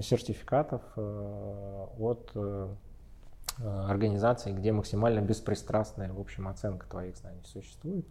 сертификатов 0.00 0.80
э, 0.96 1.86
от 1.98 2.30
э, 2.34 2.68
организации, 3.58 4.52
где 4.52 4.72
максимально 4.72 5.20
беспристрастная, 5.20 6.12
в 6.12 6.20
общем, 6.20 6.48
оценка 6.48 6.88
твоих 6.88 7.16
знаний 7.16 7.42
существует. 7.44 8.06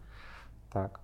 Так. 0.72 1.00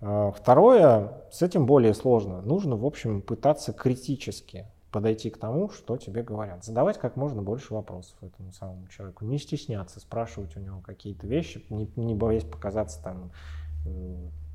Э, 0.00 0.32
второе, 0.34 1.12
с 1.30 1.42
этим 1.42 1.66
более 1.66 1.92
сложно. 1.92 2.40
Нужно, 2.40 2.76
в 2.76 2.86
общем, 2.86 3.20
пытаться 3.20 3.72
критически 3.72 4.66
подойти 4.92 5.30
к 5.30 5.38
тому, 5.38 5.70
что 5.70 5.96
тебе 5.96 6.22
говорят. 6.22 6.64
Задавать 6.64 6.98
как 6.98 7.16
можно 7.16 7.42
больше 7.42 7.74
вопросов 7.74 8.16
этому 8.20 8.52
самому 8.52 8.86
человеку. 8.88 9.24
Не 9.24 9.38
стесняться, 9.38 9.98
спрашивать 9.98 10.56
у 10.56 10.60
него 10.60 10.80
какие-то 10.80 11.26
вещи, 11.26 11.64
не, 11.70 11.90
не 11.96 12.14
боясь 12.14 12.44
показаться 12.44 13.02
там 13.02 13.32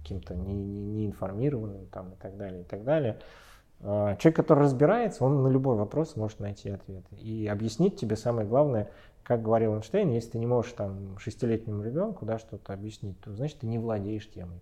каким-то 0.02 0.36
неинформированным 0.36 1.78
не, 1.78 1.82
не 1.82 1.88
там, 1.88 2.12
и 2.12 2.16
так 2.16 2.38
далее, 2.38 2.62
и 2.62 2.64
так 2.64 2.84
далее. 2.86 3.20
А, 3.82 4.16
человек, 4.16 4.38
который 4.38 4.64
разбирается, 4.64 5.26
он 5.26 5.44
на 5.44 5.50
любой 5.50 5.76
вопрос 5.76 6.16
может 6.16 6.40
найти 6.40 6.70
ответ. 6.70 7.04
И 7.12 7.48
объяснить 7.48 8.00
тебе 8.00 8.16
самое 8.16 8.48
главное, 8.48 8.90
как 9.24 9.42
говорил 9.42 9.74
Эйнштейн, 9.74 10.10
если 10.12 10.32
ты 10.32 10.40
не 10.40 10.46
можешь 10.46 10.72
там 10.72 11.18
шестилетнему 11.20 11.84
ребенку 11.84 12.26
да, 12.26 12.40
что-то 12.40 12.74
объяснить, 12.74 13.20
то 13.20 13.34
значит 13.34 13.60
ты 13.60 13.68
не 13.68 13.80
владеешь 13.80 14.30
темой. 14.30 14.62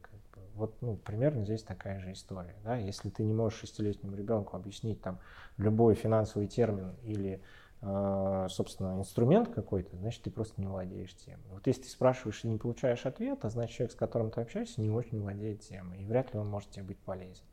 Вот 0.56 0.76
ну, 0.82 0.96
примерно 0.96 1.44
здесь 1.44 1.64
такая 1.64 2.00
же 2.00 2.14
история. 2.14 2.56
Да? 2.64 2.78
Если 2.78 3.10
ты 3.10 3.24
не 3.24 3.34
можешь 3.34 3.60
шестилетнему 3.60 4.16
ребенку 4.16 4.56
объяснить 4.56 5.02
там, 5.02 5.20
любой 5.58 5.96
финансовый 5.96 6.48
термин 6.48 6.96
или, 7.04 7.42
э, 7.82 8.48
собственно, 8.50 8.98
инструмент 8.98 9.54
какой-то, 9.54 9.96
значит, 9.98 10.24
ты 10.24 10.32
просто 10.32 10.62
не 10.62 10.68
владеешь 10.68 11.14
темой. 11.16 11.46
Вот 11.52 11.68
если 11.68 11.84
ты 11.84 11.90
спрашиваешь 11.90 12.44
и 12.44 12.48
не 12.48 12.58
получаешь 12.58 13.06
ответа, 13.06 13.50
значит, 13.50 13.76
человек, 13.76 13.92
с 13.92 13.96
которым 13.96 14.32
ты 14.32 14.42
общаешься, 14.42 14.82
не 14.82 14.90
очень 14.90 15.22
владеет 15.22 15.62
темой, 15.62 16.02
и 16.02 16.06
вряд 16.06 16.34
ли 16.34 16.40
он 16.40 16.50
может 16.50 16.70
тебе 16.70 16.84
быть 16.84 17.00
полезен. 17.00 17.44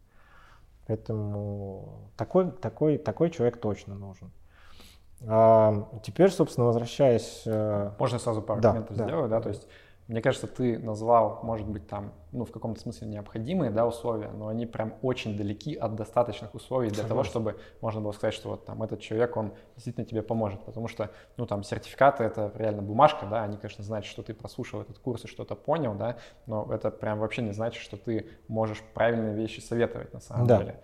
Поэтому 0.86 2.10
такой, 2.16 2.50
такой, 2.50 2.98
такой 2.98 3.30
человек 3.30 3.60
точно 3.60 3.94
нужен. 3.94 4.30
А, 5.26 5.88
теперь, 6.02 6.30
собственно, 6.30 6.66
возвращаясь... 6.66 7.42
Э, 7.46 7.92
Можно 7.98 8.18
сразу 8.18 8.42
пару 8.42 8.60
да, 8.60 8.70
комментов 8.70 8.96
да. 8.96 9.04
сделаю, 9.04 9.28
да, 9.28 9.40
то 9.40 9.48
есть 9.50 9.68
мне 10.12 10.20
кажется, 10.20 10.46
ты 10.46 10.78
назвал, 10.78 11.40
может 11.42 11.66
быть, 11.66 11.88
там, 11.88 12.12
ну, 12.32 12.44
в 12.44 12.52
каком-то 12.52 12.78
смысле 12.78 13.08
необходимые, 13.08 13.70
да, 13.70 13.86
условия, 13.86 14.28
но 14.28 14.48
они 14.48 14.66
прям 14.66 14.92
очень 15.00 15.38
далеки 15.38 15.74
от 15.74 15.94
достаточных 15.94 16.54
условий 16.54 16.90
для 16.90 17.04
того, 17.04 17.24
чтобы 17.24 17.58
можно 17.80 18.02
было 18.02 18.12
сказать, 18.12 18.34
что 18.34 18.50
вот 18.50 18.66
там 18.66 18.82
этот 18.82 19.00
человек, 19.00 19.34
он 19.38 19.54
действительно 19.74 20.04
тебе 20.04 20.20
поможет, 20.20 20.60
потому 20.66 20.86
что, 20.86 21.08
ну, 21.38 21.46
там, 21.46 21.62
сертификаты— 21.62 22.24
это 22.24 22.52
реально 22.56 22.82
бумажка, 22.82 23.24
да, 23.24 23.42
они, 23.42 23.56
конечно, 23.56 23.82
значат, 23.82 24.10
что 24.10 24.22
ты 24.22 24.34
прослушал 24.34 24.82
этот 24.82 24.98
курс 24.98 25.24
и 25.24 25.28
что-то 25.28 25.54
понял, 25.54 25.94
да, 25.94 26.18
но 26.44 26.68
это 26.70 26.90
прям 26.90 27.18
вообще 27.18 27.40
не 27.40 27.52
значит, 27.52 27.82
что 27.82 27.96
ты 27.96 28.28
можешь 28.48 28.82
правильные 28.92 29.34
вещи 29.34 29.60
советовать 29.60 30.12
на 30.12 30.20
самом 30.20 30.46
да. 30.46 30.58
деле. 30.58 30.80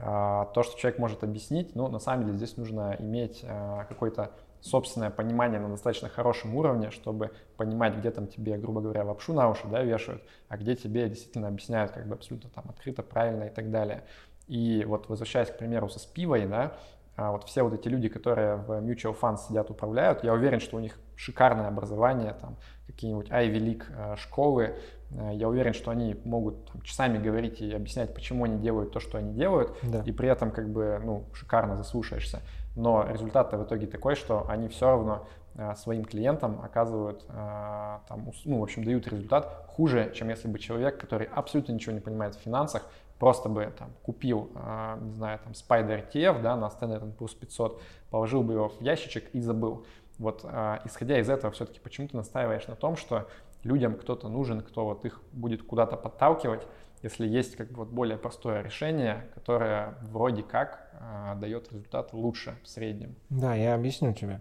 А, 0.00 0.44
то, 0.54 0.62
что 0.62 0.78
человек 0.78 1.00
может 1.00 1.24
объяснить, 1.24 1.74
ну, 1.74 1.88
на 1.88 1.98
самом 1.98 2.26
деле 2.26 2.36
здесь 2.36 2.56
нужно 2.56 2.94
иметь 3.00 3.44
а, 3.44 3.86
какой-то 3.86 4.30
собственное 4.60 5.10
понимание 5.10 5.60
на 5.60 5.68
достаточно 5.68 6.08
хорошем 6.08 6.54
уровне, 6.54 6.90
чтобы 6.90 7.30
понимать, 7.56 7.96
где 7.96 8.10
там 8.10 8.26
тебе, 8.26 8.56
грубо 8.56 8.80
говоря, 8.80 9.04
лапшу 9.04 9.32
на 9.32 9.48
уши 9.48 9.66
да, 9.70 9.82
вешают, 9.82 10.22
а 10.48 10.56
где 10.56 10.74
тебе 10.74 11.08
действительно 11.08 11.48
объясняют 11.48 11.92
как 11.92 12.06
бы 12.06 12.14
абсолютно 12.14 12.50
там 12.50 12.64
открыто, 12.68 13.02
правильно 13.02 13.44
и 13.44 13.50
так 13.50 13.70
далее. 13.70 14.04
И 14.46 14.84
вот 14.86 15.08
возвращаясь, 15.08 15.50
к 15.50 15.58
примеру, 15.58 15.88
со 15.88 15.98
спивой, 15.98 16.46
да, 16.46 16.72
а 17.18 17.32
вот 17.32 17.44
все 17.44 17.64
вот 17.64 17.74
эти 17.74 17.88
люди, 17.88 18.08
которые 18.08 18.54
в 18.54 18.70
mutual 18.80 19.18
funds 19.18 19.48
сидят, 19.48 19.70
управляют, 19.70 20.22
я 20.22 20.32
уверен, 20.32 20.60
что 20.60 20.76
у 20.76 20.80
них 20.80 21.00
шикарное 21.16 21.66
образование, 21.66 22.32
там 22.40 22.56
какие-нибудь 22.86 23.28
Ivy 23.28 23.58
League 23.58 23.84
э, 23.90 24.16
школы, 24.16 24.76
э, 25.10 25.30
я 25.34 25.48
уверен, 25.48 25.74
что 25.74 25.90
они 25.90 26.14
могут 26.24 26.70
там, 26.70 26.80
часами 26.82 27.18
говорить 27.18 27.60
и 27.60 27.72
объяснять, 27.72 28.14
почему 28.14 28.44
они 28.44 28.58
делают 28.58 28.92
то, 28.92 29.00
что 29.00 29.18
они 29.18 29.34
делают, 29.34 29.76
да. 29.82 30.02
и 30.06 30.12
при 30.12 30.28
этом 30.28 30.52
как 30.52 30.70
бы 30.70 31.00
ну, 31.04 31.24
шикарно 31.32 31.76
заслушаешься 31.76 32.40
но 32.74 33.06
результат 33.08 33.52
в 33.52 33.62
итоге 33.62 33.86
такой, 33.86 34.14
что 34.14 34.46
они 34.48 34.68
все 34.68 34.86
равно 34.86 35.26
а, 35.56 35.74
своим 35.74 36.04
клиентам 36.04 36.60
оказывают, 36.62 37.24
а, 37.30 38.02
там, 38.08 38.30
ну, 38.44 38.60
в 38.60 38.62
общем, 38.62 38.84
дают 38.84 39.08
результат 39.08 39.66
хуже, 39.66 40.12
чем 40.14 40.28
если 40.28 40.46
бы 40.46 40.58
человек, 40.58 41.00
который 41.00 41.26
абсолютно 41.26 41.72
ничего 41.72 41.92
не 41.92 42.00
понимает 42.00 42.36
в 42.36 42.40
финансах, 42.40 42.86
просто 43.18 43.48
бы 43.48 43.72
там 43.76 43.90
купил, 44.04 44.50
а, 44.54 44.96
не 45.00 45.10
знаю, 45.10 45.40
там 45.40 45.52
Spider 45.52 46.08
ETF, 46.08 46.42
да, 46.42 46.56
на 46.56 46.66
Standard 46.66 47.16
Poor's 47.16 47.36
500, 47.36 47.82
положил 48.10 48.44
бы 48.44 48.52
его 48.52 48.68
в 48.68 48.80
ящичек 48.80 49.34
и 49.34 49.40
забыл. 49.40 49.84
Вот 50.18 50.44
исходя 50.84 51.18
из 51.20 51.30
этого, 51.30 51.52
все-таки 51.52 51.78
почему 51.78 52.08
ты 52.08 52.16
настаиваешь 52.16 52.66
на 52.66 52.74
том, 52.74 52.96
что 52.96 53.28
людям 53.62 53.94
кто-то 53.94 54.28
нужен, 54.28 54.62
кто 54.62 54.84
вот 54.84 55.04
их 55.04 55.20
будет 55.32 55.62
куда-то 55.62 55.96
подталкивать, 55.96 56.66
если 57.02 57.26
есть 57.26 57.56
как 57.56 57.70
бы 57.70 57.78
вот 57.78 57.88
более 57.88 58.16
простое 58.18 58.62
решение, 58.62 59.28
которое 59.34 59.94
вроде 60.02 60.42
как 60.42 60.90
э, 60.92 61.38
дает 61.40 61.72
результат 61.72 62.12
лучше 62.12 62.58
в 62.62 62.68
среднем. 62.68 63.14
Да, 63.30 63.54
я 63.54 63.74
объясню 63.74 64.12
тебе. 64.12 64.40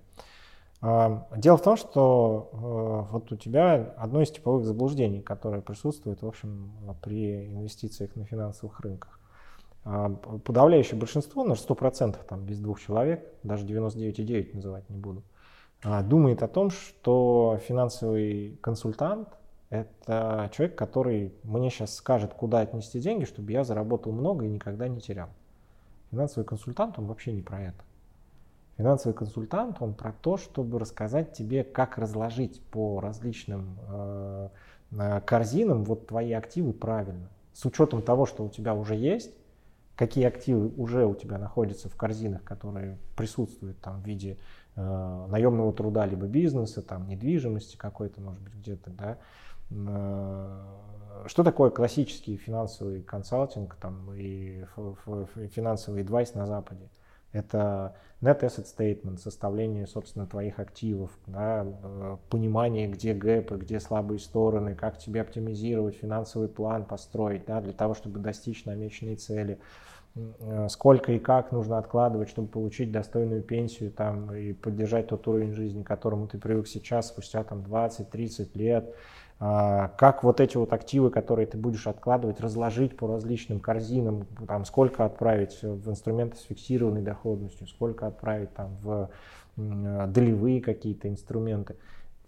А, 0.79 1.27
дело 1.35 1.57
в 1.57 1.63
том, 1.63 1.75
что 1.75 2.49
э, 2.53 3.11
вот 3.11 3.31
у 3.31 3.35
тебя 3.35 3.93
одно 3.97 4.21
из 4.21 4.31
типовых 4.31 4.65
заблуждений, 4.65 5.21
которое 5.21 5.61
присутствует, 5.61 6.21
в 6.21 6.27
общем, 6.27 6.71
при 7.01 7.47
инвестициях 7.47 8.15
на 8.15 8.25
финансовых 8.25 8.79
рынках. 8.81 9.19
А, 9.83 10.09
подавляющее 10.09 10.99
большинство, 10.99 11.43
на 11.43 11.53
100%, 11.53 12.17
там, 12.27 12.45
без 12.45 12.59
двух 12.59 12.79
человек, 12.79 13.25
даже 13.43 13.65
99,9 13.65 14.55
называть 14.55 14.89
не 14.89 14.97
буду, 14.97 15.23
а, 15.83 16.03
думает 16.03 16.43
о 16.43 16.47
том, 16.47 16.69
что 16.69 17.59
финансовый 17.65 18.57
консультант 18.61 19.29
это 19.69 20.49
человек, 20.53 20.77
который 20.77 21.33
мне 21.43 21.69
сейчас 21.69 21.95
скажет, 21.95 22.33
куда 22.33 22.59
отнести 22.59 22.99
деньги, 22.99 23.25
чтобы 23.25 23.51
я 23.51 23.63
заработал 23.63 24.11
много 24.11 24.45
и 24.45 24.49
никогда 24.49 24.87
не 24.87 25.01
терял. 25.01 25.29
Финансовый 26.11 26.45
консультант, 26.45 26.97
он 26.97 27.07
вообще 27.07 27.33
не 27.33 27.41
про 27.41 27.61
это. 27.61 27.83
Финансовый 28.77 29.13
консультант, 29.13 29.77
он 29.81 29.93
про 29.93 30.13
то, 30.13 30.37
чтобы 30.37 30.79
рассказать 30.79 31.33
тебе, 31.33 31.63
как 31.63 31.97
разложить 31.97 32.61
по 32.61 33.01
различным 33.01 33.77
э, 33.89 34.49
корзинам 35.25 35.83
вот 35.83 36.07
твои 36.07 36.31
активы 36.31 36.73
правильно. 36.73 37.27
С 37.53 37.65
учетом 37.65 38.03
того, 38.03 38.25
что 38.25 38.45
у 38.45 38.49
тебя 38.49 38.75
уже 38.75 38.95
есть, 38.95 39.31
какие 39.95 40.25
активы 40.25 40.71
уже 40.77 41.05
у 41.05 41.15
тебя 41.15 41.39
находятся 41.39 41.89
в 41.89 41.95
корзинах, 41.95 42.43
которые 42.43 42.97
присутствуют 43.17 43.79
там 43.79 44.01
в 44.01 44.05
виде 44.05 44.37
э, 44.75 45.25
наемного 45.27 45.73
труда, 45.73 46.05
либо 46.05 46.27
бизнеса, 46.27 46.83
там 46.83 47.07
недвижимости 47.07 47.75
какой-то, 47.75 48.21
может 48.21 48.41
быть, 48.41 48.53
где-то, 48.53 48.91
да, 48.91 49.17
что 49.69 51.43
такое 51.43 51.69
классический 51.69 52.37
финансовый 52.37 53.01
консалтинг 53.01 53.75
там, 53.75 54.13
и 54.13 54.65
финансовый 55.53 56.03
адвайс 56.03 56.33
на 56.33 56.45
Западе? 56.45 56.89
Это 57.33 57.95
net 58.21 58.41
asset 58.41 58.65
statement, 58.65 59.17
составление, 59.17 59.85
собственно, 59.85 60.25
твоих 60.25 60.59
активов, 60.59 61.11
да, 61.27 61.65
э, 61.65 62.17
понимание, 62.29 62.87
где 62.87 63.13
гэпы, 63.13 63.57
где 63.57 63.79
слабые 63.79 64.19
стороны, 64.19 64.75
как 64.75 64.97
тебе 64.97 65.21
оптимизировать, 65.21 65.95
финансовый 65.95 66.47
план 66.47 66.85
построить 66.85 67.45
да, 67.45 67.61
для 67.61 67.73
того, 67.73 67.93
чтобы 67.93 68.19
достичь 68.19 68.65
намеченной 68.65 69.17
цели, 69.17 69.59
э, 70.15 70.67
сколько 70.69 71.11
и 71.11 71.19
как 71.19 71.51
нужно 71.51 71.77
откладывать, 71.77 72.29
чтобы 72.29 72.47
получить 72.47 72.91
достойную 72.91 73.43
пенсию 73.43 73.91
там, 73.91 74.33
и 74.33 74.53
поддержать 74.53 75.07
тот 75.07 75.27
уровень 75.27 75.53
жизни, 75.53 75.83
к 75.83 75.87
которому 75.87 76.27
ты 76.27 76.39
привык 76.39 76.67
сейчас, 76.67 77.09
спустя 77.09 77.43
там, 77.43 77.59
20-30 77.61 78.57
лет, 78.57 78.95
как 79.39 80.23
вот 80.23 80.41
эти 80.41 80.57
вот 80.57 80.73
активы, 80.73 81.11
которые 81.11 81.45
ты 81.45 81.57
будешь 81.57 81.85
откладывать, 81.85 82.39
разложить 82.39 82.97
по 82.97 83.07
различным 83.07 83.59
корзинам, 83.59 84.25
там, 84.47 84.65
сколько 84.65 85.05
отправить 85.05 85.61
в 85.61 85.89
инструменты 85.89 86.37
с 86.37 86.41
фиксированной 86.41 87.03
доходностью, 87.03 87.67
сколько 87.67 88.07
отправить 88.07 88.51
там, 88.55 88.77
в 88.81 89.09
долевые 89.55 90.61
какие-то 90.61 91.07
инструменты. 91.07 91.75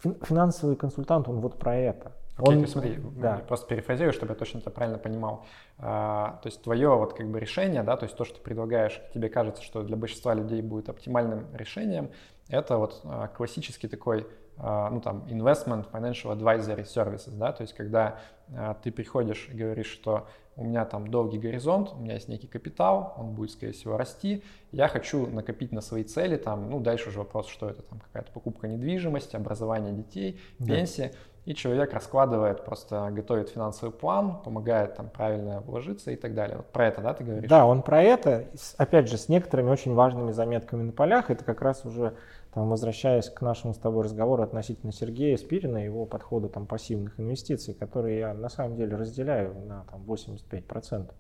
Финансовый 0.01 0.76
консультант, 0.76 1.28
он 1.28 1.41
вот 1.41 1.57
про 1.57 1.76
это. 1.76 2.14
Окей, 2.41 2.57
он, 2.57 2.68
смотри, 2.68 2.97
да. 3.18 3.41
просто 3.47 3.68
перефразирую, 3.68 4.14
чтобы 4.14 4.32
я 4.32 4.38
точно 4.38 4.60
это 4.60 4.70
правильно 4.70 4.97
понимал. 4.97 5.45
А, 5.78 6.39
то 6.41 6.47
есть 6.47 6.62
твое 6.64 6.89
вот 6.95 7.14
как 7.14 7.30
бы 7.30 7.39
решение, 7.39 7.84
да, 7.84 7.97
то 7.97 8.05
есть 8.05 8.16
то, 8.16 8.24
что 8.24 8.38
ты 8.38 8.41
предлагаешь, 8.41 9.01
тебе 9.14 9.30
кажется, 9.30 9.62
что 9.62 9.84
для 9.84 9.97
большинства 9.97 10.34
людей 10.34 10.62
будет 10.62 10.88
оптимальным 10.89 11.47
решением, 11.53 12.12
это 12.47 12.78
вот 12.78 13.01
а, 13.03 13.28
классический 13.28 13.89
такой 13.89 14.22
а, 14.22 14.26
ну 14.62 15.01
там 15.01 15.24
investment 15.30 15.89
financial 15.91 16.38
advisory 16.38 16.84
services, 16.84 17.32
да, 17.38 17.51
то 17.51 17.62
есть 17.62 17.74
когда 17.74 18.20
а, 18.55 18.74
ты 18.74 18.91
приходишь 18.91 19.47
и 19.51 19.55
говоришь, 19.55 19.88
что 19.88 20.28
у 20.60 20.64
меня 20.66 20.84
там 20.84 21.07
долгий 21.07 21.38
горизонт, 21.38 21.93
у 21.93 21.99
меня 21.99 22.16
есть 22.16 22.28
некий 22.28 22.47
капитал, 22.47 23.14
он 23.18 23.32
будет, 23.32 23.51
скорее 23.51 23.72
всего, 23.72 23.95
расти, 23.95 24.43
я 24.72 24.89
хочу 24.89 25.26
накопить 25.28 25.72
на 25.72 25.80
свои 25.80 26.03
цели, 26.03 26.36
там, 26.36 26.70
ну, 26.70 26.82
дальше 26.82 27.10
уже 27.10 27.20
вопрос, 27.20 27.47
что 27.47 27.70
это, 27.70 27.82
там, 27.82 27.99
какая-то 27.99 28.32
покупка 28.34 28.68
недвижимости, 28.68 29.38
образование 29.38 29.93
детей, 29.93 30.39
пенсия, 30.57 31.14
да. 31.14 31.51
и 31.51 31.55
человек 31.55 31.93
раскладывает, 31.93 32.66
просто 32.66 33.10
готовит 33.12 33.49
финансовый 33.49 33.91
план, 33.91 34.41
помогает 34.43 34.95
там 34.95 35.10
правильно 35.10 35.62
вложиться 35.62 36.12
и 36.12 36.18
так 36.18 36.36
далее. 36.36 36.57
Вот 36.57 36.68
про 36.68 36.88
это, 36.88 37.01
да, 37.01 37.14
ты 37.14 37.24
говоришь? 37.24 37.49
Да, 37.49 37.66
он 37.66 37.82
про 37.82 38.03
это, 38.03 38.47
опять 38.78 39.07
же, 39.10 39.18
с 39.18 39.30
некоторыми 39.30 39.70
очень 39.70 39.93
важными 39.93 40.32
заметками 40.32 40.84
на 40.84 40.91
полях, 40.91 41.32
это 41.32 41.45
как 41.45 41.62
раз 41.62 41.86
уже 41.86 42.16
там, 42.54 42.70
возвращаясь 42.70 43.30
к 43.30 43.41
нашему 43.41 43.74
с 43.74 43.78
тобой 43.78 44.04
разговору 44.04 44.41
относительно 44.41 44.91
Сергея 44.91 45.38
Спирина 45.38 45.82
и 45.82 45.86
его 45.86 46.06
подхода 46.06 46.50
там, 46.50 46.66
пассивных 46.66 47.20
инвестиций, 47.20 47.74
которые 47.74 48.20
я 48.20 48.34
на 48.34 48.50
самом 48.50 48.76
деле 48.76 48.95
разделяю 48.95 49.54
на 49.66 49.84
там, 49.86 50.02
85%. 50.04 51.12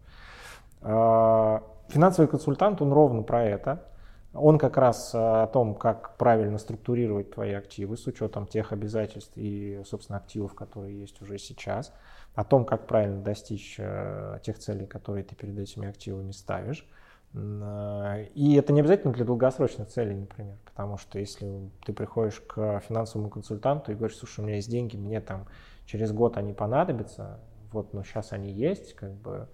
А, 0.81 1.63
финансовый 1.89 2.27
консультант, 2.27 2.81
он 2.81 2.93
ровно 2.93 3.21
про 3.21 3.43
это. 3.43 3.85
Он 4.33 4.59
как 4.59 4.77
раз 4.77 5.11
о 5.15 5.47
том, 5.47 5.73
как 5.73 6.15
правильно 6.17 6.59
структурировать 6.59 7.31
твои 7.31 7.53
активы 7.53 7.97
с 7.97 8.05
учетом 8.05 8.45
тех 8.45 8.71
обязательств 8.71 9.31
и, 9.35 9.81
собственно, 9.85 10.19
активов, 10.19 10.53
которые 10.53 10.99
есть 10.99 11.19
уже 11.21 11.39
сейчас, 11.39 11.91
о 12.35 12.43
том, 12.43 12.63
как 12.63 12.85
правильно 12.85 13.23
достичь 13.23 13.75
э, 13.79 14.37
тех 14.43 14.59
целей, 14.59 14.85
которые 14.85 15.23
ты 15.23 15.35
перед 15.35 15.57
этими 15.57 15.89
активами 15.89 16.31
ставишь. 16.31 16.87
И 17.33 18.55
это 18.55 18.73
не 18.73 18.79
обязательно 18.79 19.13
для 19.13 19.23
долгосрочных 19.23 19.87
целей, 19.87 20.15
например, 20.15 20.55
потому 20.65 20.97
что 20.97 21.19
если 21.19 21.69
ты 21.85 21.93
приходишь 21.93 22.39
к 22.39 22.79
финансовому 22.79 23.29
консультанту 23.29 23.91
и 23.91 23.95
говоришь, 23.95 24.17
слушай, 24.17 24.39
у 24.39 24.43
меня 24.43 24.55
есть 24.55 24.69
деньги, 24.69 24.97
мне 24.97 25.21
там 25.21 25.45
через 25.85 26.11
год 26.11 26.37
они 26.37 26.53
понадобятся, 26.53 27.39
вот, 27.71 27.93
но 27.93 28.03
сейчас 28.03 28.31
они 28.31 28.51
есть, 28.51 28.95
как 28.95 29.13
бы, 29.13 29.47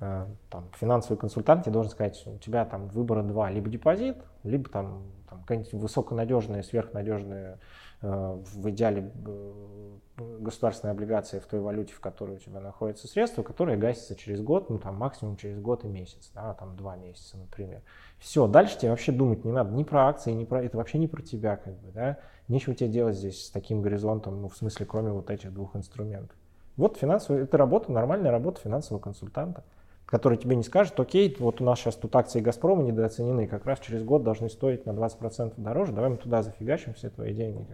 э, 0.00 0.26
там, 0.50 0.68
финансовый 0.78 1.16
консультант 1.16 1.64
тебе 1.64 1.72
должен 1.72 1.90
сказать, 1.90 2.22
у 2.26 2.36
тебя 2.36 2.66
там 2.66 2.88
выбора 2.88 3.22
два, 3.22 3.50
либо 3.50 3.70
депозит, 3.70 4.18
либо 4.42 4.68
там, 4.68 5.04
там 5.30 5.40
какая-нибудь 5.40 5.72
высоконадежная, 5.72 6.62
сверхнадежная 6.62 7.58
Э, 8.02 8.36
в 8.54 8.68
идеале 8.70 9.12
э, 9.26 9.98
государственные 10.16 10.92
облигации 10.92 11.38
в 11.38 11.46
той 11.46 11.60
валюте, 11.60 11.94
в 11.94 12.00
которой 12.00 12.36
у 12.36 12.38
тебя 12.38 12.60
находятся 12.60 13.08
средства, 13.08 13.42
которые 13.42 13.78
гасятся 13.78 14.14
через 14.14 14.42
год, 14.42 14.68
ну 14.68 14.78
там 14.78 14.96
максимум 14.96 15.36
через 15.36 15.58
год 15.58 15.84
и 15.84 15.88
месяц, 15.88 16.30
да, 16.34 16.54
там 16.54 16.76
два 16.76 16.96
месяца, 16.96 17.38
например. 17.38 17.82
Все, 18.18 18.46
дальше 18.46 18.78
тебе 18.78 18.90
вообще 18.90 19.12
думать 19.12 19.44
не 19.44 19.52
надо 19.52 19.72
ни 19.74 19.84
про 19.84 20.08
акции, 20.08 20.32
ни 20.32 20.44
про 20.44 20.62
это 20.62 20.76
вообще 20.76 20.98
не 20.98 21.08
про 21.08 21.22
тебя, 21.22 21.56
как 21.56 21.74
бы, 21.80 21.90
да. 21.92 22.18
Нечего 22.48 22.74
тебе 22.74 22.90
делать 22.90 23.16
здесь 23.16 23.46
с 23.46 23.50
таким 23.50 23.80
горизонтом, 23.82 24.42
ну 24.42 24.48
в 24.48 24.56
смысле, 24.56 24.86
кроме 24.86 25.12
вот 25.12 25.30
этих 25.30 25.52
двух 25.52 25.76
инструментов. 25.76 26.36
Вот 26.76 26.96
финансовая, 26.96 27.44
это 27.44 27.56
работа, 27.56 27.92
нормальная 27.92 28.30
работа 28.30 28.60
финансового 28.60 29.00
консультанта. 29.00 29.64
который 30.06 30.36
тебе 30.36 30.56
не 30.56 30.62
скажет, 30.62 31.00
окей, 31.00 31.34
вот 31.38 31.62
у 31.62 31.64
нас 31.64 31.78
сейчас 31.78 31.96
тут 31.96 32.14
акции 32.16 32.40
Газпрома 32.40 32.82
недооценены, 32.82 33.46
как 33.46 33.64
раз 33.64 33.80
через 33.80 34.04
год 34.04 34.22
должны 34.22 34.50
стоить 34.50 34.84
на 34.84 34.90
20% 34.90 35.54
дороже, 35.56 35.92
давай 35.92 36.10
мы 36.10 36.18
туда 36.18 36.42
зафигачим 36.42 36.92
все 36.92 37.08
твои 37.08 37.32
деньги. 37.32 37.66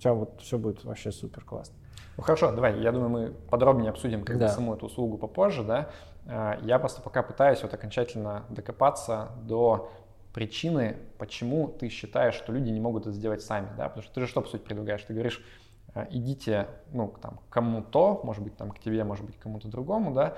У 0.00 0.02
тебя 0.02 0.14
вот 0.14 0.40
все 0.40 0.56
будет 0.56 0.82
вообще 0.82 1.12
супер 1.12 1.44
классно. 1.44 1.76
Ну 2.16 2.22
хорошо, 2.22 2.52
давай, 2.52 2.80
я 2.80 2.90
думаю, 2.90 3.10
мы 3.10 3.32
подробнее 3.50 3.90
обсудим 3.90 4.24
как 4.24 4.38
да. 4.38 4.46
бы 4.46 4.50
саму 4.50 4.74
эту 4.74 4.86
услугу 4.86 5.18
попозже, 5.18 5.62
да. 5.62 5.90
А, 6.26 6.58
я 6.62 6.78
просто 6.78 7.02
пока 7.02 7.22
пытаюсь 7.22 7.62
вот 7.62 7.74
окончательно 7.74 8.46
докопаться 8.48 9.32
до 9.42 9.92
причины, 10.32 10.96
почему 11.18 11.68
ты 11.68 11.90
считаешь, 11.90 12.32
что 12.32 12.50
люди 12.50 12.70
не 12.70 12.80
могут 12.80 13.02
это 13.02 13.12
сделать 13.12 13.42
сами, 13.42 13.68
да, 13.76 13.88
потому 13.90 14.02
что 14.02 14.14
ты 14.14 14.22
же 14.22 14.26
что, 14.26 14.40
по 14.40 14.48
сути, 14.48 14.62
предлагаешь? 14.62 15.02
Ты 15.02 15.12
говоришь, 15.12 15.44
а, 15.92 16.06
идите, 16.10 16.68
ну, 16.92 17.12
там, 17.20 17.38
кому-то, 17.50 18.22
может 18.24 18.42
быть, 18.42 18.56
там, 18.56 18.70
к 18.70 18.78
тебе, 18.78 19.04
может 19.04 19.26
быть, 19.26 19.38
кому-то 19.38 19.68
другому, 19.68 20.14
да, 20.14 20.34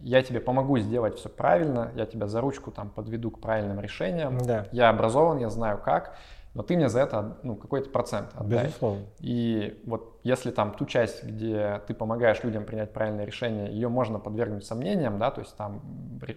я 0.00 0.22
тебе 0.22 0.40
помогу 0.40 0.76
сделать 0.76 1.16
все 1.16 1.30
правильно, 1.30 1.90
я 1.96 2.04
тебя 2.04 2.26
за 2.26 2.42
ручку 2.42 2.70
там 2.70 2.90
подведу 2.90 3.30
к 3.30 3.40
правильным 3.40 3.80
решениям, 3.80 4.36
да. 4.36 4.66
я 4.72 4.90
образован, 4.90 5.38
я 5.38 5.48
знаю 5.48 5.80
как, 5.82 6.18
но 6.56 6.62
ты 6.62 6.74
мне 6.74 6.88
за 6.88 7.00
это 7.00 7.36
ну, 7.42 7.54
какой-то 7.54 7.90
процент 7.90 8.30
отдай. 8.34 8.68
Безусловно. 8.68 9.04
И 9.20 9.78
вот 9.84 10.18
если 10.22 10.50
там 10.50 10.72
ту 10.72 10.86
часть, 10.86 11.22
где 11.22 11.82
ты 11.86 11.92
помогаешь 11.92 12.42
людям 12.42 12.64
принять 12.64 12.94
правильное 12.94 13.26
решение, 13.26 13.70
ее 13.70 13.90
можно 13.90 14.18
подвергнуть 14.18 14.64
сомнениям, 14.64 15.18
да, 15.18 15.30
то 15.30 15.42
есть 15.42 15.54
там 15.54 15.82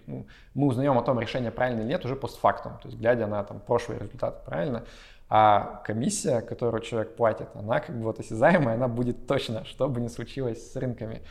ну, 0.06 0.26
мы 0.52 0.66
узнаем 0.66 0.98
о 0.98 1.02
том, 1.02 1.18
решение 1.18 1.50
правильное 1.50 1.84
или 1.84 1.88
нет 1.88 2.04
уже 2.04 2.16
постфактум, 2.16 2.72
то 2.82 2.88
есть 2.88 2.98
глядя 2.98 3.26
на 3.26 3.42
там 3.44 3.60
прошлые 3.60 3.98
результаты, 3.98 4.44
правильно? 4.44 4.84
А 5.30 5.80
комиссия, 5.86 6.42
которую 6.42 6.82
человек 6.82 7.16
платит, 7.16 7.48
она 7.54 7.80
как 7.80 7.96
бы 7.96 8.02
вот 8.02 8.20
осязаемая, 8.20 8.74
она 8.74 8.88
будет 8.88 9.26
точно, 9.26 9.64
что 9.64 9.88
бы 9.88 10.02
ни 10.02 10.08
случилось 10.08 10.70
с 10.70 10.76
рынками. 10.76 11.22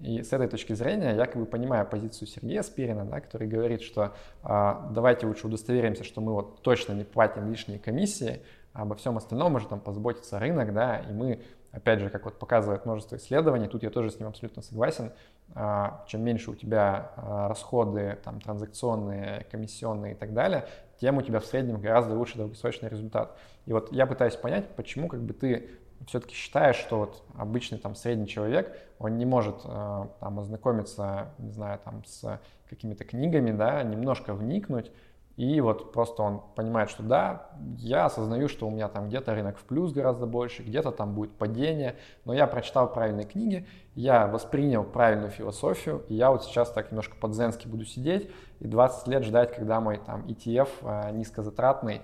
И 0.00 0.22
с 0.22 0.32
этой 0.32 0.46
точки 0.46 0.74
зрения 0.74 1.14
я 1.16 1.26
как 1.26 1.36
бы 1.36 1.46
понимаю 1.46 1.84
позицию 1.84 2.28
Сергея 2.28 2.62
Спирина, 2.62 3.04
да, 3.04 3.20
который 3.20 3.48
говорит, 3.48 3.82
что 3.82 4.14
а, 4.42 4.88
давайте 4.92 5.26
лучше 5.26 5.48
удостоверимся, 5.48 6.04
что 6.04 6.20
мы 6.20 6.34
вот 6.34 6.62
точно 6.62 6.92
не 6.92 7.02
платим 7.02 7.50
лишние 7.50 7.80
комиссии, 7.80 8.42
а 8.72 8.82
обо 8.82 8.94
всем 8.94 9.16
остальном 9.16 9.52
может 9.52 9.70
там 9.70 9.80
позаботиться 9.80 10.38
рынок, 10.38 10.72
да, 10.72 10.98
и 10.98 11.12
мы, 11.12 11.42
опять 11.72 11.98
же, 11.98 12.10
как 12.10 12.26
вот 12.26 12.38
показывает 12.38 12.84
множество 12.84 13.16
исследований, 13.16 13.66
тут 13.66 13.82
я 13.82 13.90
тоже 13.90 14.12
с 14.12 14.20
ним 14.20 14.28
абсолютно 14.28 14.62
согласен, 14.62 15.10
а, 15.54 16.04
чем 16.06 16.22
меньше 16.22 16.52
у 16.52 16.54
тебя 16.54 17.10
а, 17.16 17.48
расходы 17.48 18.18
там 18.22 18.40
транзакционные, 18.40 19.46
комиссионные 19.50 20.12
и 20.12 20.16
так 20.16 20.32
далее, 20.32 20.68
тем 21.00 21.18
у 21.18 21.22
тебя 21.22 21.40
в 21.40 21.44
среднем 21.44 21.80
гораздо 21.80 22.14
лучше 22.14 22.38
долгосрочный 22.38 22.88
результат. 22.88 23.36
И 23.66 23.72
вот 23.72 23.90
я 23.90 24.06
пытаюсь 24.06 24.36
понять, 24.36 24.68
почему 24.76 25.08
как 25.08 25.22
бы 25.22 25.34
ты 25.34 25.70
все-таки 26.06 26.34
считаешь, 26.34 26.76
что 26.76 26.98
вот 26.98 27.22
обычный 27.36 27.78
там 27.78 27.94
средний 27.94 28.26
человек, 28.26 28.76
он 28.98 29.18
не 29.18 29.26
может 29.26 29.56
э, 29.64 30.06
там 30.20 30.38
ознакомиться, 30.38 31.30
не 31.38 31.50
знаю, 31.50 31.80
там 31.84 32.04
с 32.04 32.40
какими-то 32.68 33.04
книгами, 33.04 33.50
да, 33.50 33.82
немножко 33.82 34.34
вникнуть, 34.34 34.90
и 35.38 35.60
вот 35.60 35.92
просто 35.92 36.24
он 36.24 36.42
понимает, 36.56 36.90
что 36.90 37.04
да, 37.04 37.46
я 37.76 38.06
осознаю, 38.06 38.48
что 38.48 38.66
у 38.66 38.70
меня 38.70 38.88
там 38.88 39.06
где-то 39.06 39.36
рынок 39.36 39.56
в 39.56 39.62
плюс 39.62 39.92
гораздо 39.92 40.26
больше, 40.26 40.64
где-то 40.64 40.90
там 40.90 41.14
будет 41.14 41.30
падение, 41.30 41.94
но 42.24 42.34
я 42.34 42.48
прочитал 42.48 42.92
правильные 42.92 43.24
книги, 43.24 43.64
я 43.94 44.26
воспринял 44.26 44.82
правильную 44.82 45.30
философию, 45.30 46.02
и 46.08 46.14
я 46.14 46.32
вот 46.32 46.42
сейчас 46.42 46.72
так 46.72 46.90
немножко 46.90 47.14
по-дзенски 47.14 47.68
буду 47.68 47.84
сидеть 47.84 48.28
и 48.58 48.66
20 48.66 49.06
лет 49.06 49.22
ждать, 49.22 49.54
когда 49.54 49.80
мой 49.80 49.98
там 49.98 50.26
ETF 50.26 50.70
э, 50.82 51.12
низкозатратный 51.12 52.02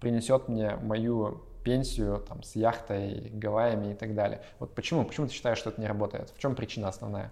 принесет 0.00 0.48
мне 0.48 0.74
мою 0.82 1.42
пенсию 1.62 2.22
там, 2.28 2.42
с 2.42 2.56
яхтой, 2.56 3.30
Гавайями 3.32 3.92
и 3.92 3.94
так 3.94 4.14
далее. 4.14 4.40
Вот 4.58 4.74
почему? 4.74 5.04
Почему 5.04 5.26
ты 5.26 5.32
считаешь, 5.32 5.58
что 5.58 5.70
это 5.70 5.80
не 5.80 5.86
работает? 5.86 6.30
В 6.36 6.38
чем 6.38 6.54
причина 6.54 6.88
основная? 6.88 7.30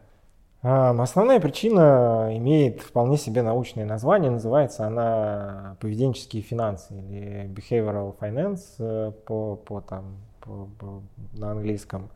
А, 0.62 0.90
основная 0.90 1.40
причина 1.40 2.30
имеет 2.36 2.80
вполне 2.80 3.16
себе 3.16 3.42
научное 3.42 3.86
название, 3.86 4.30
называется 4.30 4.86
она 4.86 5.76
поведенческие 5.80 6.42
финансы 6.42 6.92
или 6.94 7.48
behavioral 7.48 8.14
finance 8.18 8.62
э, 8.78 9.12
по, 9.24 9.56
по, 9.56 9.80
там, 9.80 10.18
по, 10.40 10.68
по, 10.78 11.02
на 11.32 11.52
английском. 11.52 12.10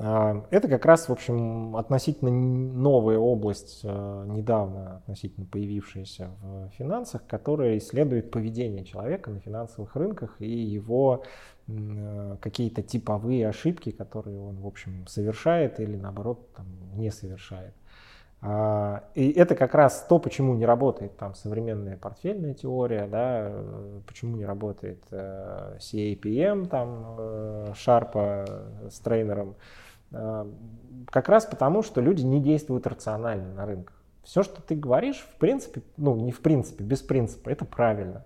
А, 0.00 0.46
это 0.50 0.68
как 0.68 0.84
раз, 0.84 1.08
в 1.08 1.12
общем, 1.12 1.76
относительно 1.76 2.30
новая 2.30 3.18
область, 3.18 3.80
э, 3.82 4.24
недавно 4.28 4.98
относительно 4.98 5.44
появившаяся 5.46 6.30
в 6.40 6.68
финансах, 6.78 7.26
которая 7.26 7.78
исследует 7.78 8.30
поведение 8.30 8.84
человека 8.84 9.30
на 9.30 9.40
финансовых 9.40 9.96
рынках 9.96 10.36
и 10.38 10.48
его 10.48 11.24
э, 11.66 12.36
какие-то 12.40 12.82
типовые 12.82 13.48
ошибки, 13.48 13.90
которые 13.90 14.40
он, 14.40 14.60
в 14.60 14.66
общем, 14.68 15.04
совершает 15.08 15.80
или, 15.80 15.96
наоборот, 15.96 16.52
там, 16.54 16.66
не 16.94 17.10
совершает. 17.10 17.74
А, 18.40 19.02
и 19.16 19.32
это 19.32 19.56
как 19.56 19.74
раз 19.74 20.06
то, 20.08 20.20
почему 20.20 20.54
не 20.54 20.64
работает 20.64 21.16
там 21.16 21.34
современная 21.34 21.96
портфельная 21.96 22.54
теория, 22.54 23.08
да, 23.08 23.52
почему 24.06 24.36
не 24.36 24.44
работает 24.44 25.02
э, 25.10 25.76
CAPM, 25.80 26.68
там, 26.68 27.74
Шарпа 27.74 28.46
с 28.88 29.00
трейнером, 29.00 29.56
Э, 29.56 29.87
как 30.10 31.28
раз 31.28 31.46
потому, 31.46 31.82
что 31.82 32.00
люди 32.00 32.22
не 32.22 32.40
действуют 32.40 32.86
рационально 32.86 33.54
на 33.54 33.66
рынках. 33.66 33.94
Все, 34.24 34.42
что 34.42 34.60
ты 34.60 34.74
говоришь, 34.74 35.26
в 35.32 35.38
принципе, 35.38 35.82
ну 35.96 36.14
не 36.16 36.32
в 36.32 36.40
принципе, 36.40 36.84
без 36.84 37.00
принципа, 37.00 37.50
это 37.50 37.64
правильно. 37.64 38.24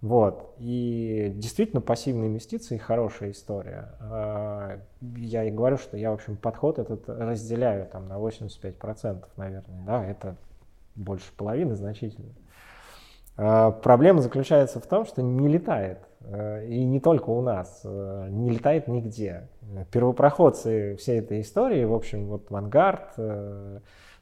Вот. 0.00 0.54
И 0.58 1.32
действительно 1.34 1.80
пассивные 1.80 2.28
инвестиции 2.28 2.76
хорошая 2.76 3.32
история. 3.32 3.94
Э, 4.00 4.78
я 5.16 5.44
и 5.44 5.50
говорю, 5.50 5.76
что 5.76 5.96
я, 5.96 6.10
в 6.12 6.14
общем, 6.14 6.36
подход 6.36 6.78
этот 6.78 7.08
разделяю 7.08 7.86
там 7.86 8.06
на 8.08 8.18
85%, 8.18 9.24
наверное. 9.36 9.82
Да, 9.84 10.04
это 10.04 10.36
больше 10.94 11.32
половины 11.36 11.74
значительно. 11.74 12.30
Э, 13.36 13.72
проблема 13.82 14.22
заключается 14.22 14.78
в 14.78 14.86
том, 14.86 15.04
что 15.04 15.20
не 15.22 15.48
летает. 15.48 15.98
И 16.20 16.84
не 16.84 17.00
только 17.00 17.30
у 17.30 17.40
нас. 17.42 17.82
Не 17.84 18.50
летает 18.50 18.88
нигде 18.88 19.48
первопроходцы 19.90 20.96
всей 20.96 21.20
этой 21.20 21.40
истории, 21.40 21.84
в 21.84 21.94
общем, 21.94 22.26
вот 22.26 22.48
Vanguard 22.50 23.08
э, 23.16 23.80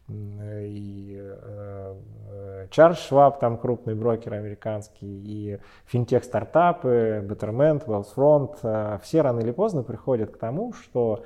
и 0.08 1.16
э, 1.18 1.94
э, 2.30 2.66
Чарльз 2.70 2.98
Шваб, 2.98 3.38
там 3.38 3.58
крупный 3.58 3.94
брокер 3.94 4.34
американский, 4.34 5.06
и 5.06 5.58
финтех-стартапы, 5.86 7.24
Betterment, 7.26 7.86
Wealthfront, 7.86 9.00
все 9.02 9.22
рано 9.22 9.40
или 9.40 9.52
поздно 9.52 9.82
приходят 9.82 10.30
к 10.30 10.38
тому, 10.38 10.72
что 10.72 11.24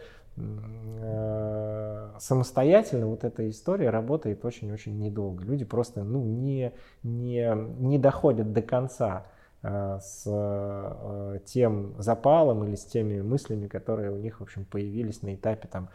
самостоятельно 2.19 3.09
вот 3.09 3.25
эта 3.25 3.51
история 3.51 3.91
работает 3.91 4.43
очень-очень 4.45 4.99
недолго. 4.99 5.45
Люди 5.45 5.67
просто 5.67 6.03
ну, 6.03 6.25
не, 6.25 6.73
не, 7.03 7.53
не 7.79 7.99
доходят 7.99 8.53
до 8.53 8.63
конца 8.63 9.27
Э, 9.27 9.40
с 9.63 10.23
э, 10.27 11.39
тем 11.45 11.95
запалом 11.99 12.65
или 12.65 12.77
с 12.77 12.85
теми 12.87 13.21
мыслями, 13.21 13.69
которые 13.69 14.11
у 14.11 14.17
них, 14.17 14.41
в 14.41 14.43
общем, 14.43 14.65
появились 14.65 15.23
на 15.23 15.35
этапе 15.35 15.69
там 15.69 15.91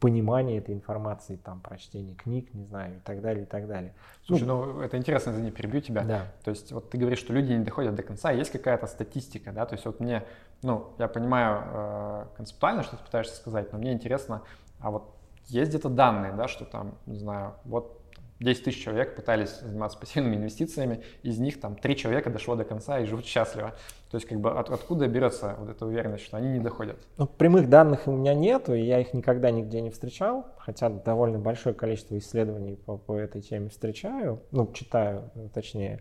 понимания 0.00 0.58
этой 0.58 0.74
информации, 0.74 1.36
там, 1.36 1.60
прочтения 1.60 2.14
книг, 2.14 2.54
не 2.54 2.64
знаю, 2.64 2.96
и 2.96 3.00
так 3.00 3.20
далее, 3.20 3.44
и 3.44 3.46
так 3.46 3.66
далее. 3.66 3.94
Слушай, 4.24 4.44
ну, 4.44 4.64
ну 4.64 4.80
это 4.80 4.96
интересно, 4.96 5.30
извини, 5.30 5.50
перебью 5.50 5.80
тебя. 5.80 6.04
Да. 6.04 6.26
То 6.44 6.50
есть 6.50 6.70
вот 6.72 6.90
ты 6.90 6.98
говоришь, 6.98 7.18
что 7.18 7.32
люди 7.32 7.52
не 7.52 7.64
доходят 7.64 7.94
до 7.94 8.02
конца, 8.02 8.30
есть 8.30 8.50
какая-то 8.50 8.86
статистика, 8.86 9.52
да, 9.52 9.66
то 9.66 9.74
есть 9.74 9.86
вот 9.86 10.00
мне, 10.00 10.24
ну, 10.62 10.92
я 10.98 11.08
понимаю 11.08 11.62
э, 11.64 12.26
концептуально, 12.36 12.84
что 12.84 12.96
ты 12.96 13.04
пытаешься 13.04 13.36
сказать, 13.36 13.72
но 13.72 13.78
мне 13.78 13.92
интересно, 13.92 14.42
а 14.78 14.90
вот 14.90 15.14
есть 15.46 15.70
где-то 15.70 15.88
данные, 15.88 16.32
да, 16.32 16.46
что 16.46 16.64
там, 16.64 16.94
не 17.06 17.18
знаю, 17.18 17.54
вот 17.64 17.97
10 18.40 18.64
тысяч 18.64 18.82
человек 18.82 19.16
пытались 19.16 19.60
заниматься 19.60 19.98
пассивными 19.98 20.36
инвестициями, 20.36 21.02
из 21.22 21.38
них 21.38 21.60
там 21.60 21.76
3 21.76 21.96
человека 21.96 22.30
дошло 22.30 22.54
до 22.54 22.64
конца 22.64 23.00
и 23.00 23.04
живут 23.04 23.26
счастливо. 23.26 23.74
То 24.10 24.16
есть 24.16 24.26
как 24.26 24.40
бы 24.40 24.50
от, 24.50 24.70
откуда 24.70 25.06
берется 25.08 25.56
вот 25.58 25.68
эта 25.68 25.84
уверенность, 25.84 26.24
что 26.24 26.36
они 26.36 26.50
не 26.50 26.60
доходят? 26.60 26.96
Ну, 27.16 27.26
прямых 27.26 27.68
данных 27.68 28.06
у 28.06 28.12
меня 28.12 28.34
нету, 28.34 28.74
и 28.74 28.82
я 28.82 29.00
их 29.00 29.12
никогда 29.12 29.50
нигде 29.50 29.80
не 29.80 29.90
встречал, 29.90 30.46
хотя 30.58 30.88
довольно 30.88 31.38
большое 31.38 31.74
количество 31.74 32.16
исследований 32.16 32.76
по, 32.76 32.96
по 32.96 33.16
этой 33.16 33.42
теме 33.42 33.68
встречаю, 33.68 34.42
ну, 34.50 34.70
читаю 34.72 35.30
точнее. 35.52 36.00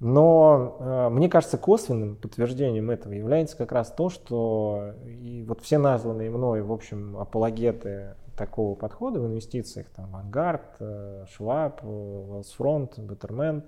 Но 0.00 0.76
э, 0.80 1.08
мне 1.10 1.28
кажется, 1.28 1.56
косвенным 1.56 2.16
подтверждением 2.16 2.90
этого 2.90 3.12
является 3.12 3.56
как 3.56 3.72
раз 3.72 3.92
то, 3.92 4.10
что 4.10 4.92
и 5.06 5.44
вот 5.46 5.60
все 5.62 5.78
названные 5.78 6.30
мной, 6.30 6.62
в 6.62 6.72
общем, 6.72 7.16
апологеты 7.16 8.14
такого 8.34 8.74
подхода 8.74 9.20
в 9.20 9.26
инвестициях, 9.26 9.88
там, 9.88 10.14
Vanguard, 10.14 10.62
э, 10.80 11.24
Schwab, 11.26 11.80
э, 11.82 11.86
Wellsfront, 11.86 12.96
Betterment, 12.98 13.64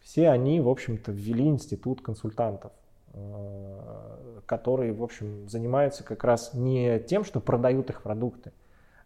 все 0.00 0.28
они, 0.30 0.60
в 0.60 0.68
общем-то, 0.68 1.12
ввели 1.12 1.46
институт 1.46 2.02
консультантов, 2.02 2.72
э, 3.14 4.40
которые, 4.46 4.92
в 4.92 5.02
общем, 5.02 5.48
занимаются 5.48 6.04
как 6.04 6.24
раз 6.24 6.54
не 6.54 6.98
тем, 7.00 7.24
что 7.24 7.40
продают 7.40 7.90
их 7.90 8.02
продукты, 8.02 8.52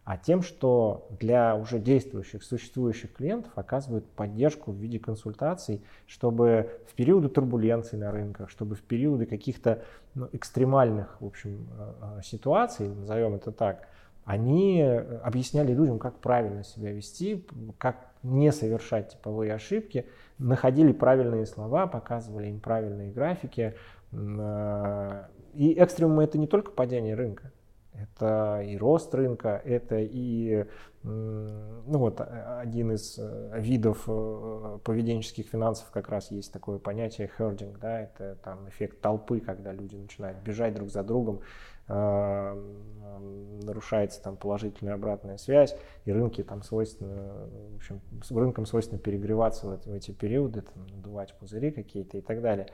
а 0.05 0.17
тем, 0.17 0.43
что 0.43 1.09
для 1.19 1.57
уже 1.57 1.79
действующих, 1.79 2.43
существующих 2.45 3.13
клиентов 3.13 3.53
оказывают 3.57 4.07
поддержку 4.07 4.71
в 4.71 4.77
виде 4.77 4.99
консультаций, 4.99 5.83
чтобы 6.07 6.71
в 6.89 6.95
периоды 6.95 7.29
турбуленций 7.29 7.99
на 7.99 8.13
рынках, 8.13 8.49
чтобы 8.51 8.77
в 8.77 8.83
периоды 8.83 9.27
каких-то 9.27 9.83
ну, 10.15 10.29
экстремальных 10.33 11.21
в 11.21 11.27
общем, 11.27 11.69
ситуаций, 12.23 12.89
назовем 12.89 13.35
это 13.35 13.51
так, 13.51 13.89
они 14.27 14.83
э, 14.83 15.19
объясняли 15.19 15.73
людям, 15.73 16.01
как 16.01 16.19
правильно 16.19 16.65
себя 16.65 16.93
вести, 16.93 17.47
как 17.79 17.97
не 18.25 18.51
совершать 18.51 19.13
типовые 19.13 19.55
ошибки, 19.55 20.07
находили 20.39 20.91
правильные 20.91 21.47
слова, 21.47 21.87
показывали 21.87 22.49
им 22.49 22.59
правильные 22.59 23.13
графики. 23.13 23.77
А, 24.13 25.29
и 25.55 25.81
экстремумы 25.81 26.25
это 26.25 26.39
не 26.39 26.49
только 26.49 26.73
падение 26.73 27.15
рынка, 27.15 27.53
это 27.95 28.63
и 28.67 28.77
рост 28.77 29.15
рынка, 29.15 29.63
это 29.65 30.01
и 30.01 30.67
ну 31.07 31.99
вот 31.99 32.21
один 32.21 32.91
из 32.91 33.17
э, 33.17 33.61
видов 33.61 34.05
э, 34.09 34.79
поведенческих 34.83 35.47
финансов 35.47 35.89
как 35.93 36.09
раз 36.09 36.33
есть 36.33 36.53
такое 36.53 36.81
понятие 36.81 37.31
herding, 37.39 37.79
да, 37.81 38.01
это 38.01 38.37
там 38.43 38.69
эффект 38.69 39.01
толпы, 39.01 39.39
когда 39.39 39.73
люди 39.73 39.95
начинают 39.95 40.39
бежать 40.39 40.75
друг 40.75 40.91
за 40.91 41.05
другом, 41.05 41.43
нарушается 41.89 44.23
там 44.23 44.37
положительная 44.37 44.95
обратная 44.95 45.39
связь, 45.39 45.77
и 46.05 46.13
рынки 46.13 46.43
там 46.43 46.63
свойственно, 46.63 47.49
в 47.73 47.77
общем, 47.77 48.01
с 48.23 48.31
рынкам 48.31 48.67
свойственно 48.67 48.99
перегреваться 48.99 49.67
в, 49.67 49.87
в 49.87 49.93
эти 49.93 50.11
периоды, 50.11 50.63
там, 50.63 50.87
надувать 50.87 51.35
пузыри 51.39 51.71
какие-то 51.71 52.19
и 52.19 52.21
так 52.21 52.43
далее. 52.43 52.69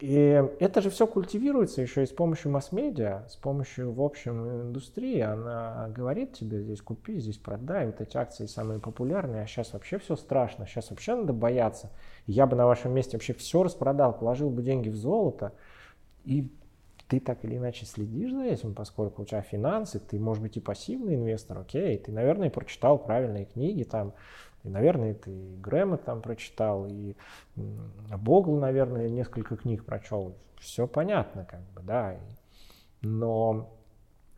И 0.00 0.42
это 0.58 0.80
же 0.80 0.90
все 0.90 1.06
культивируется 1.06 1.80
еще 1.80 2.02
и 2.02 2.06
с 2.06 2.10
помощью 2.10 2.50
масс-медиа, 2.50 3.28
с 3.28 3.36
помощью, 3.36 3.92
в 3.92 4.02
общем, 4.02 4.62
индустрии. 4.62 5.20
Она 5.20 5.88
говорит 5.94 6.32
тебе, 6.32 6.60
здесь 6.60 6.82
купи, 6.82 7.20
здесь 7.20 7.38
продай, 7.38 7.86
вот 7.86 8.00
эти 8.00 8.16
акции 8.16 8.46
самые 8.46 8.80
популярные, 8.80 9.42
а 9.42 9.46
сейчас 9.46 9.72
вообще 9.72 9.98
все 9.98 10.16
страшно, 10.16 10.66
сейчас 10.66 10.90
вообще 10.90 11.14
надо 11.14 11.32
бояться. 11.32 11.92
Я 12.26 12.46
бы 12.46 12.56
на 12.56 12.66
вашем 12.66 12.92
месте 12.92 13.16
вообще 13.16 13.32
все 13.32 13.62
распродал, 13.62 14.18
положил 14.18 14.50
бы 14.50 14.62
деньги 14.62 14.88
в 14.88 14.96
золото, 14.96 15.52
и 16.24 16.50
ты 17.12 17.20
так 17.20 17.44
или 17.44 17.58
иначе 17.58 17.84
следишь 17.84 18.32
за 18.32 18.42
этим, 18.42 18.74
поскольку 18.74 19.20
у 19.20 19.24
тебя 19.26 19.42
финансы, 19.42 20.00
ты, 20.00 20.18
может 20.18 20.42
быть, 20.42 20.56
и 20.56 20.60
пассивный 20.60 21.16
инвестор, 21.16 21.58
окей, 21.58 21.98
ты, 21.98 22.10
наверное, 22.10 22.48
прочитал 22.48 22.98
правильные 22.98 23.44
книги 23.44 23.82
там, 23.82 24.14
и, 24.62 24.70
наверное, 24.70 25.12
ты 25.12 25.30
и 25.30 25.56
Грэма 25.58 25.98
там 25.98 26.22
прочитал, 26.22 26.86
и 26.86 27.14
Богл, 27.54 28.58
наверное, 28.58 29.10
несколько 29.10 29.58
книг 29.58 29.84
прочел. 29.84 30.38
Все 30.58 30.86
понятно, 30.86 31.44
как 31.44 31.60
бы, 31.72 31.82
да. 31.82 32.16
Но 33.02 33.76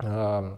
э, 0.00 0.56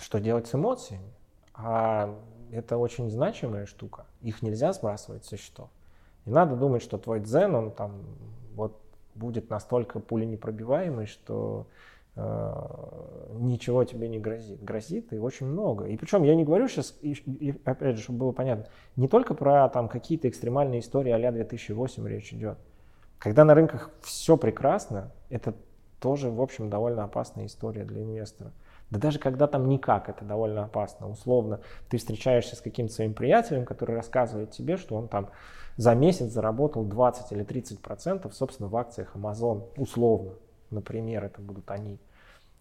что 0.00 0.20
делать 0.20 0.46
с 0.46 0.54
эмоциями? 0.54 1.12
А 1.52 2.18
это 2.50 2.78
очень 2.78 3.10
значимая 3.10 3.66
штука. 3.66 4.06
Их 4.22 4.40
нельзя 4.40 4.72
сбрасывать 4.72 5.26
со 5.26 5.36
счетов. 5.36 5.68
Не 6.24 6.32
надо 6.32 6.56
думать, 6.56 6.82
что 6.82 6.96
твой 6.96 7.20
дзен, 7.20 7.54
он 7.54 7.72
там 7.72 8.06
вот 8.54 8.81
будет 9.14 9.50
настолько 9.50 10.00
пуленепробиваемый, 10.00 11.06
что 11.06 11.66
Э, 12.14 12.52
ничего 13.38 13.84
тебе 13.84 14.06
не 14.08 14.18
грозит. 14.18 14.62
Грозит 14.62 15.12
и 15.12 15.18
очень 15.18 15.46
много. 15.46 15.86
И 15.86 15.96
причем 15.96 16.22
я 16.24 16.34
не 16.34 16.44
говорю 16.44 16.68
сейчас, 16.68 16.94
и, 17.00 17.12
и, 17.12 17.58
опять 17.64 17.96
же, 17.96 18.02
чтобы 18.02 18.18
было 18.18 18.32
понятно, 18.32 18.66
не 18.96 19.08
только 19.08 19.34
про 19.34 19.68
там 19.70 19.88
какие-то 19.88 20.28
экстремальные 20.28 20.80
истории 20.80 21.10
а 21.10 21.32
2008 21.32 22.06
речь 22.06 22.32
идет. 22.34 22.58
Когда 23.18 23.44
на 23.44 23.54
рынках 23.54 23.90
все 24.02 24.36
прекрасно, 24.36 25.10
это 25.30 25.54
тоже, 26.00 26.30
в 26.30 26.42
общем, 26.42 26.68
довольно 26.68 27.04
опасная 27.04 27.46
история 27.46 27.84
для 27.84 28.02
инвестора. 28.02 28.52
Да 28.92 29.00
даже 29.00 29.18
когда 29.18 29.48
там 29.48 29.68
никак, 29.68 30.08
это 30.08 30.24
довольно 30.24 30.64
опасно. 30.64 31.08
Условно, 31.10 31.60
ты 31.88 31.98
встречаешься 31.98 32.54
с 32.54 32.60
каким-то 32.60 32.92
своим 32.92 33.14
приятелем, 33.14 33.64
который 33.64 33.96
рассказывает 33.96 34.52
тебе, 34.52 34.76
что 34.76 34.94
он 34.94 35.08
там 35.08 35.30
за 35.76 35.94
месяц 35.94 36.30
заработал 36.30 36.84
20 36.84 37.32
или 37.32 37.42
30 37.42 37.80
процентов, 37.80 38.34
собственно, 38.34 38.68
в 38.68 38.76
акциях 38.76 39.16
Amazon, 39.16 39.64
условно 39.76 40.34
например, 40.72 41.24
это 41.24 41.40
будут 41.40 41.70
они. 41.70 41.98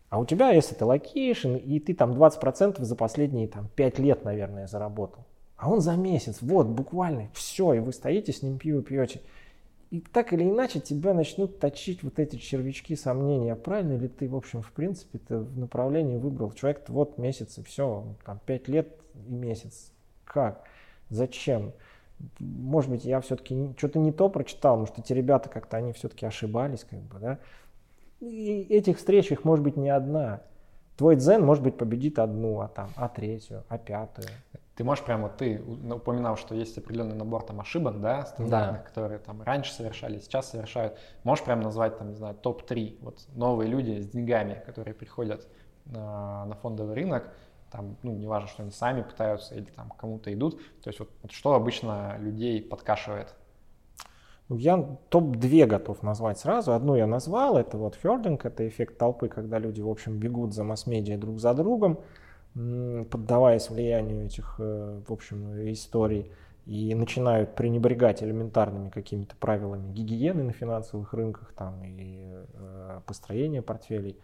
А 0.09 0.19
у 0.19 0.25
тебя, 0.25 0.49
если 0.49 0.75
ты 0.75 0.86
allocation, 0.86 1.55
и 1.55 1.79
ты 1.79 1.93
там 1.93 2.11
20% 2.11 2.84
за 2.84 2.95
последние 2.95 3.47
там, 3.47 3.69
5 3.75 3.99
лет, 3.99 4.25
наверное, 4.25 4.67
заработал. 4.67 5.25
А 5.55 5.69
он 5.69 5.79
за 5.79 5.95
месяц, 5.95 6.39
вот, 6.41 6.67
буквально, 6.67 7.29
все, 7.34 7.73
и 7.73 7.79
вы 7.79 7.93
стоите 7.93 8.34
с 8.34 8.41
ним 8.41 8.57
пиво 8.57 8.82
пьете. 8.82 9.21
И 9.92 10.00
так 10.00 10.32
или 10.32 10.44
иначе 10.50 10.80
тебя 10.80 11.14
начнут 11.14 11.60
точить 11.60 12.02
вот 12.02 12.18
эти 12.18 12.38
червячки 12.38 12.96
сомнения, 12.96 13.58
правильно 13.58 13.98
ли 13.98 14.08
ты, 14.08 14.30
в 14.30 14.38
общем, 14.38 14.62
в 14.62 14.72
принципе, 14.72 15.20
ты 15.20 15.38
в 15.38 15.60
направлении 15.60 16.18
выбрал. 16.18 16.54
Человек 16.54 16.86
вот 16.88 17.18
месяц 17.18 17.58
и 17.58 17.64
все, 17.64 18.06
там 18.26 18.39
5 18.46 18.68
лет 18.70 18.88
и 19.28 19.34
месяц. 19.34 19.92
Как? 20.24 20.64
Зачем? 21.10 21.74
Может 22.39 22.89
быть, 22.89 23.04
я 23.04 23.20
все-таки 23.20 23.74
что-то 23.78 24.00
не 24.00 24.14
то 24.14 24.30
прочитал, 24.30 24.78
может, 24.78 24.98
эти 24.98 25.12
ребята 25.12 25.50
как-то, 25.50 25.76
они 25.76 25.92
все-таки 25.92 26.26
ошибались, 26.26 26.86
как 26.89 27.00
бы, 27.00 27.20
да. 27.20 27.39
И 28.22 28.68
этих 28.70 28.98
встреч 28.98 29.30
их 29.32 29.44
может 29.44 29.64
быть 29.66 29.76
не 29.76 29.89
одна. 29.89 30.42
Твой 30.96 31.18
дзен, 31.18 31.44
может 31.44 31.64
быть, 31.66 31.76
победит 31.76 32.18
одну, 32.18 32.62
а 32.62 32.70
там, 32.70 32.92
а 32.96 33.10
третью, 33.10 33.66
а 33.68 33.78
пятую. 33.78 34.28
Ты 34.82 34.86
можешь 34.86 35.05
прямо, 35.05 35.29
ты 35.29 35.61
упоминал, 35.61 36.38
что 36.38 36.55
есть 36.55 36.75
определенный 36.75 37.13
набор 37.13 37.43
там 37.43 37.61
ошибок, 37.61 38.01
да, 38.01 38.25
стандартных, 38.25 38.82
да. 38.82 38.88
которые 38.88 39.19
там 39.19 39.43
раньше 39.43 39.71
совершали, 39.71 40.17
сейчас 40.17 40.49
совершают. 40.49 40.97
Можешь 41.23 41.45
прямо 41.45 41.61
назвать 41.61 41.99
там, 41.99 42.09
не 42.09 42.15
знаю, 42.15 42.34
топ-3, 42.34 42.97
вот 43.03 43.19
новые 43.36 43.69
люди 43.69 43.99
с 44.01 44.07
деньгами, 44.07 44.59
которые 44.65 44.95
приходят 44.95 45.47
на, 45.86 46.45
на 46.45 46.55
фондовый 46.55 46.95
рынок, 46.95 47.32
там, 47.71 47.95
ну, 48.01 48.13
неважно, 48.13 48.47
что 48.47 48.63
они 48.63 48.71
сами 48.71 49.03
пытаются 49.03 49.53
или 49.53 49.65
там 49.65 49.91
кому-то 49.91 50.34
идут. 50.34 50.57
То 50.82 50.89
есть 50.89 50.97
вот, 50.99 51.11
вот 51.21 51.32
что 51.32 51.53
обычно 51.53 52.17
людей 52.17 52.59
подкашивает? 52.59 53.36
Ну, 54.49 54.57
я 54.57 54.84
топ-2 55.09 55.67
готов 55.67 56.01
назвать 56.01 56.39
сразу. 56.39 56.73
Одну 56.73 56.95
я 56.95 57.05
назвал, 57.05 57.55
это 57.55 57.77
вот 57.77 57.95
хердинг, 58.01 58.47
это 58.47 58.67
эффект 58.67 58.97
толпы, 58.97 59.27
когда 59.27 59.59
люди, 59.59 59.79
в 59.79 59.89
общем, 59.89 60.17
бегут 60.17 60.55
за 60.55 60.63
масс-медиа 60.63 61.19
друг 61.19 61.39
за 61.39 61.53
другом, 61.53 61.99
поддаваясь 62.54 63.70
влиянию 63.70 64.26
этих, 64.26 64.56
э, 64.60 65.02
в 65.08 65.12
общем, 65.12 65.72
историй 65.72 66.32
и 66.66 66.93
начинают 66.93 67.56
пренебрегать 67.56 68.22
элементарными 68.22 68.89
какими-то 68.89 69.36
правилами 69.38 69.91
гигиены 69.91 70.43
на 70.43 70.52
финансовых 70.52 71.14
рынках 71.14 71.54
там, 71.58 71.82
и 71.84 72.34
э, 72.54 72.99
построения 73.06 73.62
портфелей. 73.62 74.18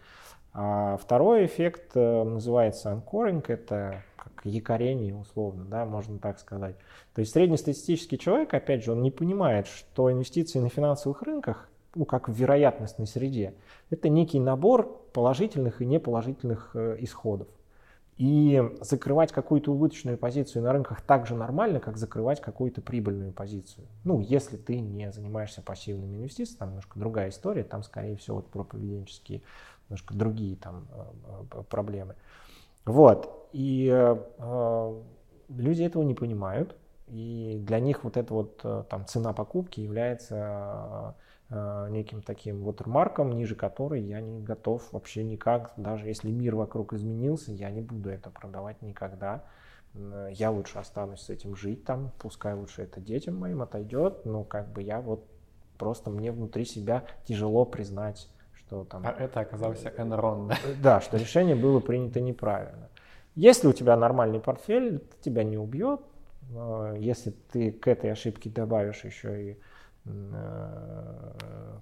А 0.54 0.98
второй 0.98 1.46
эффект 1.46 1.92
э, 1.96 2.24
называется 2.24 2.92
анкоринг, 2.92 3.50
это 3.50 4.04
как 4.18 4.46
якорение 4.46 5.16
условно, 5.16 5.64
да, 5.66 5.86
можно 5.86 6.20
так 6.20 6.40
сказать. 6.40 6.76
То 7.16 7.22
есть 7.22 7.32
среднестатистический 7.32 8.20
человек, 8.20 8.54
опять 8.54 8.84
же, 8.84 8.92
он 8.92 9.02
не 9.02 9.12
понимает, 9.12 9.68
что 9.68 10.12
инвестиции 10.12 10.60
на 10.60 10.70
финансовых 10.70 11.22
рынках, 11.22 11.70
ну, 11.96 12.04
как 12.04 12.28
в 12.28 12.34
вероятностной 12.34 13.08
среде, 13.08 13.54
это 13.90 14.10
некий 14.10 14.42
набор 14.42 15.02
положительных 15.14 15.82
и 15.82 15.86
неположительных 15.86 16.76
исходов. 16.76 17.48
И 18.18 18.64
закрывать 18.82 19.32
какую-то 19.32 19.72
убыточную 19.72 20.18
позицию 20.18 20.64
на 20.64 20.74
рынках 20.74 21.02
так 21.02 21.28
же 21.28 21.36
нормально, 21.36 21.80
как 21.80 21.98
закрывать 21.98 22.42
какую-то 22.42 22.82
прибыльную 22.82 23.32
позицию. 23.32 23.86
Ну, 24.04 24.20
если 24.22 24.58
ты 24.58 24.80
не 24.80 25.12
занимаешься 25.12 25.62
пассивными 25.62 26.18
инвестициями, 26.18 26.58
там 26.58 26.70
немножко 26.70 27.00
другая 27.00 27.30
история, 27.30 27.64
там, 27.64 27.84
скорее 27.84 28.18
всего, 28.18 28.38
вот 28.38 28.48
про 28.48 28.64
поведенческие 28.64 29.44
немножко 29.88 30.16
другие 30.16 30.56
там 30.56 30.88
э, 31.52 31.64
проблемы. 31.70 32.16
Вот. 32.86 33.50
И 33.54 33.88
э, 33.92 35.02
люди 35.50 35.84
этого 35.84 36.04
не 36.04 36.16
понимают. 36.16 36.76
И 37.08 37.60
для 37.62 37.80
них 37.80 38.04
вот 38.04 38.18
эта 38.18 38.34
вот 38.34 38.62
э, 38.64 38.84
там 38.90 39.06
цена 39.06 39.32
покупки 39.32 39.80
является 39.80 40.36
э, 40.36 41.27
неким 41.50 42.22
таким 42.22 42.68
watermarkом, 42.68 43.34
ниже 43.34 43.56
которой 43.56 44.02
я 44.02 44.20
не 44.20 44.42
готов 44.42 44.92
вообще 44.92 45.24
никак, 45.24 45.72
даже 45.78 46.08
если 46.08 46.30
мир 46.30 46.56
вокруг 46.56 46.94
изменился, 46.94 47.54
я 47.54 47.70
не 47.72 47.82
буду 47.82 48.10
это 48.10 48.30
продавать 48.30 48.82
никогда. 48.82 49.46
Я 50.32 50.52
лучше 50.52 50.78
останусь 50.78 51.22
с 51.22 51.30
этим 51.30 51.56
жить 51.56 51.86
там, 51.86 52.12
пускай 52.20 52.54
лучше 52.54 52.84
это 52.84 53.00
детям 53.00 53.38
моим 53.38 53.62
отойдет, 53.62 54.26
но 54.26 54.44
как 54.44 54.74
бы 54.74 54.82
я 54.82 55.00
вот 55.00 55.26
просто 55.78 56.10
мне 56.10 56.32
внутри 56.32 56.66
себя 56.66 57.06
тяжело 57.24 57.66
признать 57.66 58.30
что 58.68 58.84
там... 58.84 59.06
А 59.06 59.12
это 59.12 59.40
оказался 59.40 59.90
Enron, 59.90 60.50
да? 60.50 60.58
Да, 60.82 61.02
что 61.02 61.18
решение 61.18 61.56
было 61.56 61.80
принято 61.80 62.20
неправильно. 62.20 62.90
Если 63.36 63.68
у 63.68 63.74
тебя 63.74 63.96
нормальный 63.96 64.40
портфель, 64.40 64.96
это 64.96 65.22
тебя 65.22 65.44
не 65.44 65.58
убьет. 65.58 66.02
Если 66.98 67.32
ты 67.52 67.72
к 67.72 67.88
этой 67.88 68.12
ошибке 68.12 68.50
добавишь 68.50 69.04
еще 69.04 69.44
и 69.44 69.52
э, 69.52 69.56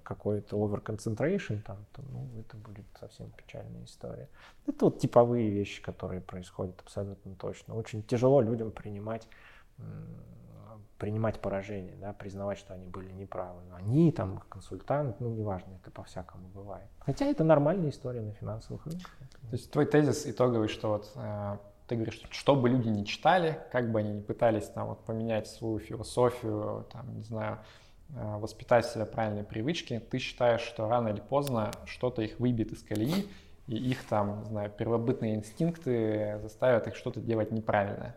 какой-то 0.02 0.56
overconcentration, 0.56 1.62
там, 1.62 1.78
то 1.92 2.02
ну, 2.10 2.28
это 2.38 2.56
будет 2.56 2.86
совсем 3.00 3.30
печальная 3.30 3.84
история. 3.84 4.28
Это 4.66 4.86
вот 4.86 4.98
типовые 4.98 5.50
вещи, 5.50 5.82
которые 5.82 6.20
происходят 6.20 6.80
абсолютно 6.80 7.34
точно. 7.34 7.74
Очень 7.74 8.02
тяжело 8.02 8.40
людям 8.40 8.70
принимать 8.70 9.28
принимать 10.98 11.40
поражение, 11.40 11.94
да, 11.96 12.12
признавать, 12.12 12.58
что 12.58 12.74
они 12.74 12.86
были 12.86 13.12
неправы. 13.12 13.60
Они 13.74 14.10
там, 14.12 14.42
консультант, 14.48 15.20
ну, 15.20 15.28
неважно, 15.28 15.74
это 15.82 15.90
по-всякому 15.90 16.48
бывает. 16.48 16.88
Хотя 17.00 17.26
это 17.26 17.44
нормальная 17.44 17.90
история 17.90 18.22
на 18.22 18.32
финансовых 18.32 18.86
рынках. 18.86 19.10
То 19.18 19.52
есть 19.52 19.70
твой 19.70 19.86
тезис 19.86 20.26
итоговый, 20.26 20.68
что 20.68 20.88
вот 20.88 21.12
э, 21.14 21.58
ты 21.86 21.96
говоришь, 21.96 22.14
что, 22.14 22.28
что 22.30 22.56
бы 22.56 22.68
люди 22.68 22.88
не 22.88 23.04
читали, 23.04 23.60
как 23.70 23.90
бы 23.92 24.00
они 24.00 24.12
ни 24.12 24.20
пытались 24.20 24.68
там 24.68 24.88
вот 24.88 25.04
поменять 25.04 25.46
свою 25.48 25.78
философию, 25.78 26.86
там, 26.90 27.14
не 27.14 27.22
знаю, 27.22 27.58
э, 28.14 28.38
воспитать 28.38 28.86
себя 28.86 29.06
правильные 29.06 29.44
привычки, 29.44 30.00
ты 30.10 30.18
считаешь, 30.18 30.60
что 30.60 30.88
рано 30.88 31.08
или 31.08 31.20
поздно 31.20 31.70
что-то 31.84 32.22
их 32.22 32.38
выбьет 32.38 32.72
из 32.72 32.82
колеи, 32.82 33.26
и 33.66 33.76
их 33.76 34.04
там, 34.04 34.40
не 34.40 34.44
знаю, 34.46 34.70
первобытные 34.70 35.34
инстинкты 35.34 36.38
заставят 36.42 36.86
их 36.86 36.96
что-то 36.96 37.20
делать 37.20 37.50
неправильное. 37.50 38.16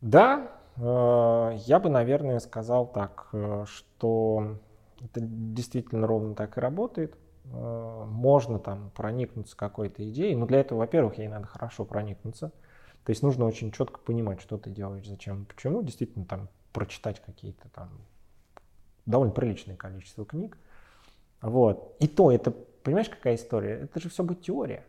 Да, 0.00 0.52
э, 0.76 1.56
я 1.66 1.80
бы, 1.80 1.88
наверное, 1.88 2.38
сказал 2.40 2.86
так, 2.86 3.28
э, 3.32 3.64
что 3.66 4.58
это 5.00 5.20
действительно 5.20 6.06
ровно 6.06 6.34
так 6.34 6.58
и 6.58 6.60
работает. 6.60 7.16
Можно 7.50 8.58
там 8.58 8.90
проникнуться 8.94 9.56
какой-то 9.56 10.06
идеей, 10.10 10.36
но 10.36 10.44
для 10.44 10.60
этого, 10.60 10.80
во-первых, 10.80 11.16
ей 11.16 11.28
надо 11.28 11.46
хорошо 11.46 11.86
проникнуться. 11.86 12.52
То 13.08 13.10
есть 13.10 13.22
нужно 13.22 13.46
очень 13.46 13.72
четко 13.72 14.00
понимать, 14.00 14.38
что 14.42 14.58
ты 14.58 14.68
делаешь, 14.68 15.06
зачем, 15.06 15.46
почему. 15.46 15.82
Действительно, 15.82 16.26
там 16.26 16.50
прочитать 16.74 17.20
какие-то 17.20 17.70
там 17.70 17.88
довольно 19.08 19.32
приличное 19.32 19.76
количество 19.76 20.24
книг. 20.24 20.56
Вот. 21.40 21.96
И 21.98 22.06
то, 22.06 22.30
это, 22.30 22.50
понимаешь, 22.50 23.08
какая 23.08 23.34
история? 23.34 23.80
Это 23.82 24.00
же 24.00 24.08
все 24.08 24.22
будет 24.22 24.42
теория. 24.42 24.84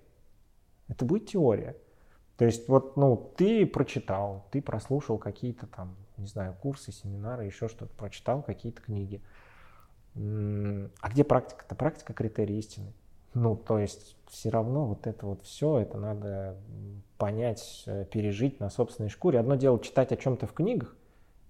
Это 0.87 1.05
будет 1.05 1.27
теория. 1.27 1.75
То 2.37 2.45
есть 2.45 2.67
вот, 2.69 2.95
ну, 2.95 3.33
ты 3.37 3.65
прочитал, 3.65 4.45
ты 4.51 4.61
прослушал 4.61 5.17
какие-то 5.17 5.67
там, 5.67 5.95
не 6.17 6.27
знаю, 6.27 6.55
курсы, 6.61 6.91
семинары, 6.91 7.45
еще 7.45 7.67
что-то, 7.67 7.93
прочитал 7.95 8.41
какие-то 8.41 8.81
книги. 8.81 9.21
А 10.15 11.09
где 11.09 11.23
практика? 11.23 11.63
Это 11.65 11.75
практика 11.75 12.13
критерий 12.13 12.57
истины. 12.57 12.93
Ну, 13.33 13.55
то 13.55 13.77
есть 13.77 14.17
все 14.27 14.49
равно 14.49 14.85
вот 14.85 15.05
это 15.05 15.25
вот 15.25 15.43
все, 15.43 15.79
это 15.79 15.97
надо 15.97 16.57
понять, 17.17 17.83
э, 17.85 18.05
пережить 18.05 18.59
на 18.59 18.71
собственной 18.71 19.09
шкуре. 19.09 19.39
Одно 19.39 19.55
дело 19.55 19.79
читать 19.79 20.11
о 20.11 20.17
чем-то 20.17 20.47
в 20.47 20.53
книгах, 20.53 20.95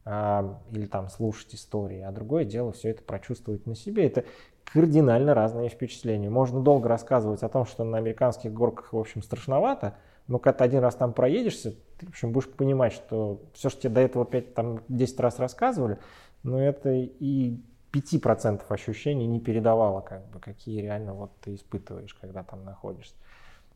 или 0.05 0.85
там 0.85 1.09
слушать 1.09 1.53
истории, 1.53 2.01
а 2.01 2.11
другое 2.11 2.45
дело 2.45 2.71
все 2.71 2.89
это 2.89 3.03
прочувствовать 3.03 3.65
на 3.67 3.75
себе. 3.75 4.07
Это 4.07 4.25
кардинально 4.73 5.33
разные 5.33 5.69
впечатления. 5.69 6.29
Можно 6.29 6.61
долго 6.61 6.87
рассказывать 6.87 7.43
о 7.43 7.49
том, 7.49 7.65
что 7.65 7.83
на 7.83 7.97
американских 7.97 8.53
горках, 8.53 8.93
в 8.93 8.97
общем, 8.97 9.21
страшновато, 9.21 9.95
но 10.27 10.37
когда 10.37 10.59
ты 10.59 10.63
один 10.63 10.79
раз 10.81 10.95
там 10.95 11.13
проедешься, 11.13 11.75
ты, 11.97 12.05
в 12.05 12.09
общем, 12.09 12.31
будешь 12.31 12.49
понимать, 12.49 12.93
что 12.93 13.41
все, 13.53 13.69
что 13.69 13.81
тебе 13.81 13.95
до 13.95 14.01
этого 14.01 14.25
5, 14.25 14.53
там, 14.53 14.79
10 14.87 15.19
раз 15.19 15.39
рассказывали, 15.39 15.97
но 16.43 16.61
это 16.61 16.91
и 16.91 17.59
5% 17.91 18.61
ощущений 18.69 19.25
не 19.25 19.39
передавало, 19.39 20.01
как 20.01 20.27
бы, 20.29 20.39
какие 20.39 20.81
реально 20.81 21.13
вот 21.13 21.31
ты 21.41 21.55
испытываешь, 21.55 22.13
когда 22.13 22.43
там 22.43 22.63
находишься. 22.63 23.15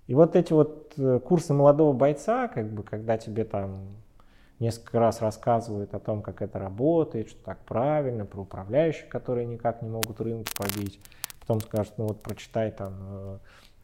И 0.05 0.13
вот 0.13 0.35
эти 0.35 0.53
вот 0.53 0.93
э, 0.97 1.19
курсы 1.19 1.53
молодого 1.53 1.93
бойца, 1.93 2.47
как 2.49 2.71
бы, 2.71 2.83
когда 2.83 3.17
тебе 3.17 3.45
там 3.45 3.87
несколько 4.63 4.99
раз 4.99 5.21
рассказывают 5.21 5.93
о 5.93 5.99
том, 5.99 6.21
как 6.21 6.41
это 6.41 6.57
работает, 6.57 7.29
что 7.29 7.43
так 7.43 7.59
правильно, 7.65 8.25
про 8.25 8.41
управляющих, 8.41 9.09
которые 9.09 9.45
никак 9.45 9.81
не 9.81 9.89
могут 9.89 10.19
рынки 10.21 10.51
побить. 10.57 10.99
Потом 11.41 11.59
скажут, 11.59 11.93
ну 11.97 12.07
вот 12.07 12.23
прочитай 12.23 12.71
там 12.71 12.93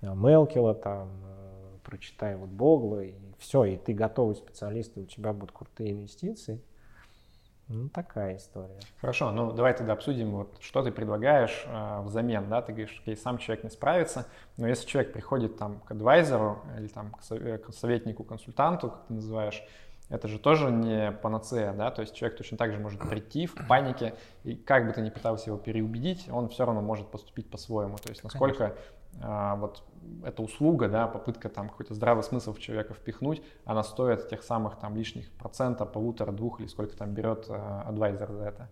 э, 0.02 0.16
Мелкила, 0.16 0.74
там, 0.74 1.10
э, 1.24 1.78
прочитай 1.84 2.36
вот 2.36 2.50
Богла, 2.50 3.04
и 3.04 3.14
все, 3.38 3.66
и 3.66 3.78
ты 3.78 3.94
готовый 3.94 4.36
специалист, 4.36 4.98
и 4.98 5.02
у 5.02 5.06
тебя 5.06 5.34
будут 5.34 5.52
крутые 5.52 5.92
инвестиции. 5.92 6.62
Ну, 7.68 7.88
такая 7.90 8.38
история. 8.38 8.80
Хорошо, 9.00 9.32
ну 9.32 9.52
давай 9.52 9.76
тогда 9.76 9.94
обсудим, 9.94 10.32
вот, 10.32 10.58
что 10.60 10.82
ты 10.82 10.92
предлагаешь 10.92 11.66
э, 11.68 12.02
взамен, 12.02 12.50
да, 12.50 12.62
ты 12.64 12.72
говоришь, 12.72 13.00
окей, 13.02 13.16
сам 13.16 13.38
человек 13.38 13.64
не 13.64 13.70
справится, 13.70 14.26
но 14.58 14.68
если 14.68 14.88
человек 14.88 15.14
приходит 15.14 15.58
там 15.58 15.80
к 15.82 15.92
адвайзеру 15.92 16.64
или 16.78 16.88
там 16.88 17.12
к 17.12 17.74
советнику, 17.74 18.24
консультанту, 18.24 18.90
как 18.90 19.06
ты 19.08 19.14
называешь, 19.14 19.64
это 20.10 20.28
же 20.28 20.40
тоже 20.40 20.72
не 20.72 21.12
панацея, 21.12 21.74
да, 21.74 21.92
то 21.92 22.02
есть 22.02 22.16
человек 22.16 22.38
точно 22.38 22.58
так 22.58 22.74
же 22.74 22.80
может 22.80 23.00
прийти 23.08 23.46
в 23.46 23.56
панике, 23.68 24.16
и 24.44 24.56
как 24.56 24.88
бы 24.88 24.94
ты 24.94 25.02
ни 25.02 25.10
пытался 25.10 25.52
его 25.52 25.58
переубедить, 25.58 26.28
он 26.32 26.50
все 26.50 26.66
равно 26.66 26.82
может 26.82 27.08
поступить 27.10 27.50
по-своему, 27.50 27.98
то 27.98 28.10
есть 28.10 28.24
насколько 28.24 28.76
а, 29.22 29.56
вот 29.56 29.84
эта 30.24 30.42
услуга, 30.42 30.88
да, 30.88 31.08
попытка 31.08 31.50
там 31.50 31.70
какой-то 31.70 31.94
здравый 31.94 32.24
смысл 32.24 32.54
в 32.54 32.60
человека 32.60 32.94
впихнуть, 32.94 33.44
она 33.66 33.84
стоит 33.84 34.30
тех 34.30 34.44
самых 34.44 34.78
там 34.78 34.96
лишних 34.96 35.32
процента, 35.32 35.86
полутора, 35.86 36.32
двух 36.32 36.60
или 36.60 36.68
сколько 36.68 36.98
там 36.98 37.14
берет 37.14 37.46
а, 37.50 37.84
адвайзер 37.88 38.32
за 38.32 38.44
это? 38.44 38.70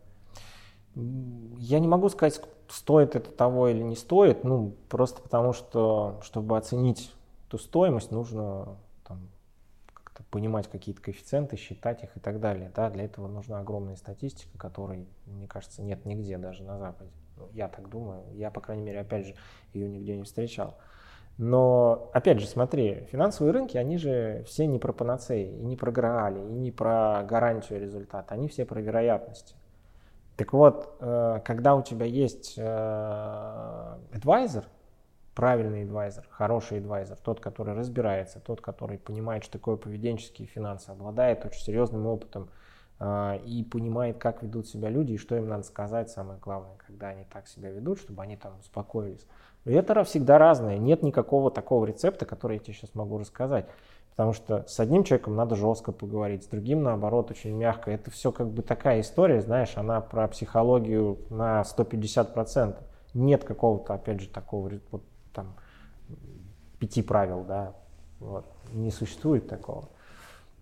Я 0.95 1.79
не 1.79 1.87
могу 1.87 2.09
сказать, 2.09 2.41
стоит 2.67 3.15
это 3.15 3.29
того 3.29 3.67
или 3.67 3.83
не 3.83 3.95
стоит, 3.95 4.43
ну, 4.43 4.75
просто 4.89 5.21
потому 5.21 5.53
что, 5.53 6.19
чтобы 6.23 6.57
оценить 6.57 7.13
эту 7.47 7.59
стоимость, 7.59 8.09
нужно 8.09 8.77
понимать 10.25 10.67
какие-то 10.67 11.01
коэффициенты, 11.01 11.55
считать 11.57 12.03
их 12.03 12.15
и 12.17 12.19
так 12.19 12.39
далее. 12.39 12.71
Да, 12.75 12.89
для 12.89 13.05
этого 13.05 13.27
нужна 13.27 13.59
огромная 13.59 13.95
статистика, 13.95 14.57
которой, 14.57 15.07
мне 15.25 15.47
кажется, 15.47 15.81
нет 15.81 16.05
нигде, 16.05 16.37
даже 16.37 16.63
на 16.63 16.77
Западе. 16.77 17.11
Ну, 17.37 17.49
я 17.53 17.67
так 17.67 17.89
думаю. 17.89 18.23
Я, 18.33 18.51
по 18.51 18.61
крайней 18.61 18.83
мере, 18.83 18.99
опять 19.01 19.27
же, 19.27 19.35
ее 19.73 19.87
нигде 19.87 20.15
не 20.17 20.23
встречал. 20.23 20.77
Но, 21.37 22.09
опять 22.13 22.39
же, 22.39 22.47
смотри, 22.47 23.05
финансовые 23.11 23.53
рынки, 23.53 23.77
они 23.77 23.97
же 23.99 24.43
все 24.47 24.65
не 24.65 24.79
про 24.79 24.91
панацеи, 24.91 25.59
и 25.59 25.63
не 25.63 25.75
про 25.75 25.91
граали, 25.91 26.39
и 26.39 26.53
не 26.53 26.71
про 26.71 27.23
гарантию 27.23 27.79
результата, 27.79 28.33
они 28.33 28.47
все 28.47 28.65
про 28.65 28.81
вероятности. 28.81 29.55
Так 30.35 30.53
вот, 30.53 30.97
э, 30.99 31.41
когда 31.45 31.75
у 31.75 31.83
тебя 31.83 32.07
есть 32.07 32.57
адвайзер, 34.13 34.65
правильный 35.37 35.83
адвайзер, 35.83 36.25
хороший 36.31 36.79
адвайзер, 36.79 37.15
тот, 37.17 37.39
который 37.39 37.75
разбирается, 37.75 38.39
тот, 38.39 38.59
который 38.59 38.97
понимает, 38.97 39.43
что 39.43 39.53
такое 39.53 39.75
поведенческие 39.75 40.47
финансы, 40.47 40.89
обладает 40.89 41.45
очень 41.45 41.61
серьезным 41.61 42.07
опытом 42.07 42.49
э, 42.99 43.37
и 43.45 43.63
понимает, 43.63 44.17
как 44.17 44.41
ведут 44.41 44.67
себя 44.67 44.89
люди 44.89 45.11
и 45.13 45.17
что 45.17 45.37
им 45.37 45.47
надо 45.47 45.61
сказать, 45.61 46.09
самое 46.09 46.39
главное, 46.39 46.75
когда 46.87 47.09
они 47.09 47.23
так 47.31 47.47
себя 47.47 47.69
ведут, 47.69 47.99
чтобы 47.99 48.23
они 48.23 48.35
там 48.35 48.57
успокоились. 48.59 49.27
И 49.65 49.73
это 49.73 50.03
всегда 50.05 50.39
разное, 50.39 50.79
нет 50.79 51.03
никакого 51.03 51.51
такого 51.51 51.85
рецепта, 51.85 52.25
который 52.25 52.57
я 52.57 52.63
тебе 52.63 52.73
сейчас 52.73 52.95
могу 52.95 53.19
рассказать. 53.19 53.67
Потому 54.09 54.33
что 54.33 54.65
с 54.67 54.79
одним 54.79 55.03
человеком 55.03 55.35
надо 55.35 55.55
жестко 55.55 55.91
поговорить, 55.91 56.45
с 56.45 56.47
другим, 56.47 56.81
наоборот, 56.81 57.29
очень 57.29 57.55
мягко. 57.55 57.91
Это 57.91 58.09
все 58.09 58.31
как 58.31 58.49
бы 58.49 58.63
такая 58.63 59.01
история, 59.01 59.41
знаешь, 59.41 59.77
она 59.77 60.01
про 60.01 60.27
психологию 60.29 61.19
на 61.29 61.61
150%. 61.61 62.75
Нет 63.13 63.43
какого-то, 63.43 63.93
опять 63.93 64.21
же, 64.21 64.29
такого 64.29 64.71
вот, 64.91 65.03
там, 65.37 65.53
пяти 66.79 67.03
правил, 67.03 67.43
да, 67.43 67.75
вот. 68.19 68.45
не 68.73 68.89
существует 68.89 69.47
такого. 69.47 69.89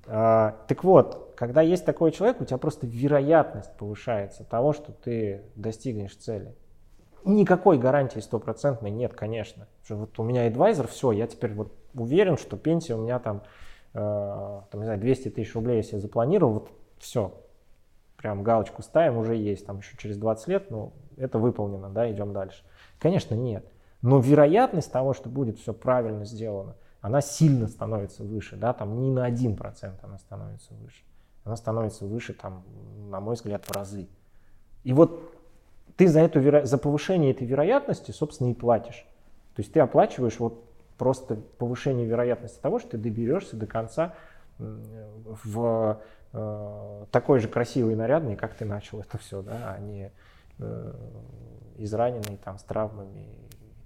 А, 0.05 0.57
так 0.67 0.83
вот, 0.83 1.33
когда 1.37 1.61
есть 1.61 1.85
такой 1.85 2.11
человек, 2.11 2.41
у 2.41 2.45
тебя 2.45 2.57
просто 2.57 2.85
вероятность 2.85 3.75
повышается 3.77 4.43
того, 4.43 4.73
что 4.73 4.91
ты 4.91 5.43
достигнешь 5.55 6.15
цели. 6.15 6.53
Никакой 7.23 7.79
гарантии 7.79 8.19
стопроцентной 8.19 8.91
нет, 8.91 9.13
конечно. 9.13 9.67
Что 9.85 9.95
вот 9.95 10.19
у 10.19 10.23
меня 10.23 10.45
адвайзер, 10.45 10.87
все, 10.87 11.13
я 11.13 11.25
теперь 11.25 11.53
вот 11.53 11.73
уверен, 11.95 12.37
что 12.37 12.57
пенсия 12.57 12.95
у 12.95 13.01
меня 13.01 13.19
там, 13.19 13.43
э, 13.93 13.97
там 14.69 14.81
не 14.81 14.83
знаю, 14.83 14.99
200 14.99 15.29
тысяч 15.29 15.55
рублей, 15.55 15.77
если 15.77 15.95
я 15.95 16.01
запланировал, 16.01 16.53
вот 16.53 16.69
все, 16.99 17.33
прям 18.17 18.43
галочку 18.43 18.83
ставим, 18.83 19.17
уже 19.17 19.35
есть, 19.35 19.65
там 19.65 19.77
еще 19.77 19.95
через 19.97 20.17
20 20.17 20.47
лет, 20.49 20.69
ну, 20.69 20.91
это 21.17 21.39
выполнено, 21.39 21.89
да, 21.89 22.11
идем 22.11 22.33
дальше. 22.33 22.63
Конечно, 22.99 23.35
нет. 23.35 23.65
Но 24.05 24.19
вероятность 24.19 24.91
того, 24.91 25.15
что 25.15 25.29
будет 25.29 25.57
все 25.57 25.73
правильно 25.73 26.25
сделано, 26.25 26.75
она 27.01 27.21
сильно 27.21 27.67
становится 27.67 28.23
выше, 28.23 28.55
да, 28.55 28.71
там 28.71 29.01
не 29.01 29.09
на 29.09 29.27
1% 29.27 29.93
она 29.99 30.19
становится 30.19 30.75
выше. 30.75 31.01
Она 31.43 31.55
становится 31.55 32.05
выше, 32.05 32.35
там, 32.35 32.63
на 33.09 33.19
мой 33.19 33.33
взгляд, 33.33 33.65
в 33.65 33.71
разы. 33.71 34.07
И 34.83 34.93
вот 34.93 35.33
ты 35.97 36.07
за, 36.07 36.19
эту, 36.19 36.39
за 36.67 36.77
повышение 36.77 37.31
этой 37.31 37.47
вероятности, 37.47 38.11
собственно, 38.11 38.51
и 38.51 38.53
платишь. 38.53 39.07
То 39.55 39.63
есть 39.63 39.73
ты 39.73 39.79
оплачиваешь 39.79 40.37
вот 40.37 40.63
просто 40.99 41.37
повышение 41.57 42.05
вероятности 42.05 42.61
того, 42.61 42.77
что 42.77 42.91
ты 42.91 42.97
доберешься 42.99 43.55
до 43.55 43.65
конца 43.65 44.13
в 44.59 45.99
э, 46.31 47.05
такой 47.09 47.39
же 47.39 47.47
красивый 47.47 47.93
и 47.93 47.95
нарядный, 47.95 48.35
как 48.35 48.53
ты 48.53 48.65
начал 48.65 48.99
это 48.99 49.17
все, 49.17 49.41
да, 49.41 49.73
а 49.75 49.79
не 49.79 50.11
э, 50.59 50.93
израненный 51.79 52.37
там 52.37 52.59
с 52.59 52.63
травмами 52.63 53.29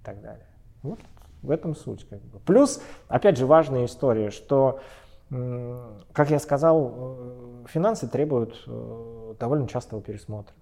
и 0.00 0.04
так 0.04 0.20
далее. 0.20 0.46
Вот 0.82 0.98
в 1.42 1.50
этом 1.50 1.74
суть. 1.74 2.06
Как 2.08 2.20
бы. 2.20 2.38
Плюс, 2.40 2.82
опять 3.08 3.36
же, 3.36 3.46
важная 3.46 3.86
история, 3.86 4.30
что, 4.30 4.80
как 5.28 6.30
я 6.30 6.38
сказал, 6.38 6.94
э, 6.94 7.64
финансы 7.68 8.08
требуют 8.08 8.62
э, 8.66 9.34
довольно 9.38 9.68
частого 9.68 10.02
пересмотра, 10.02 10.54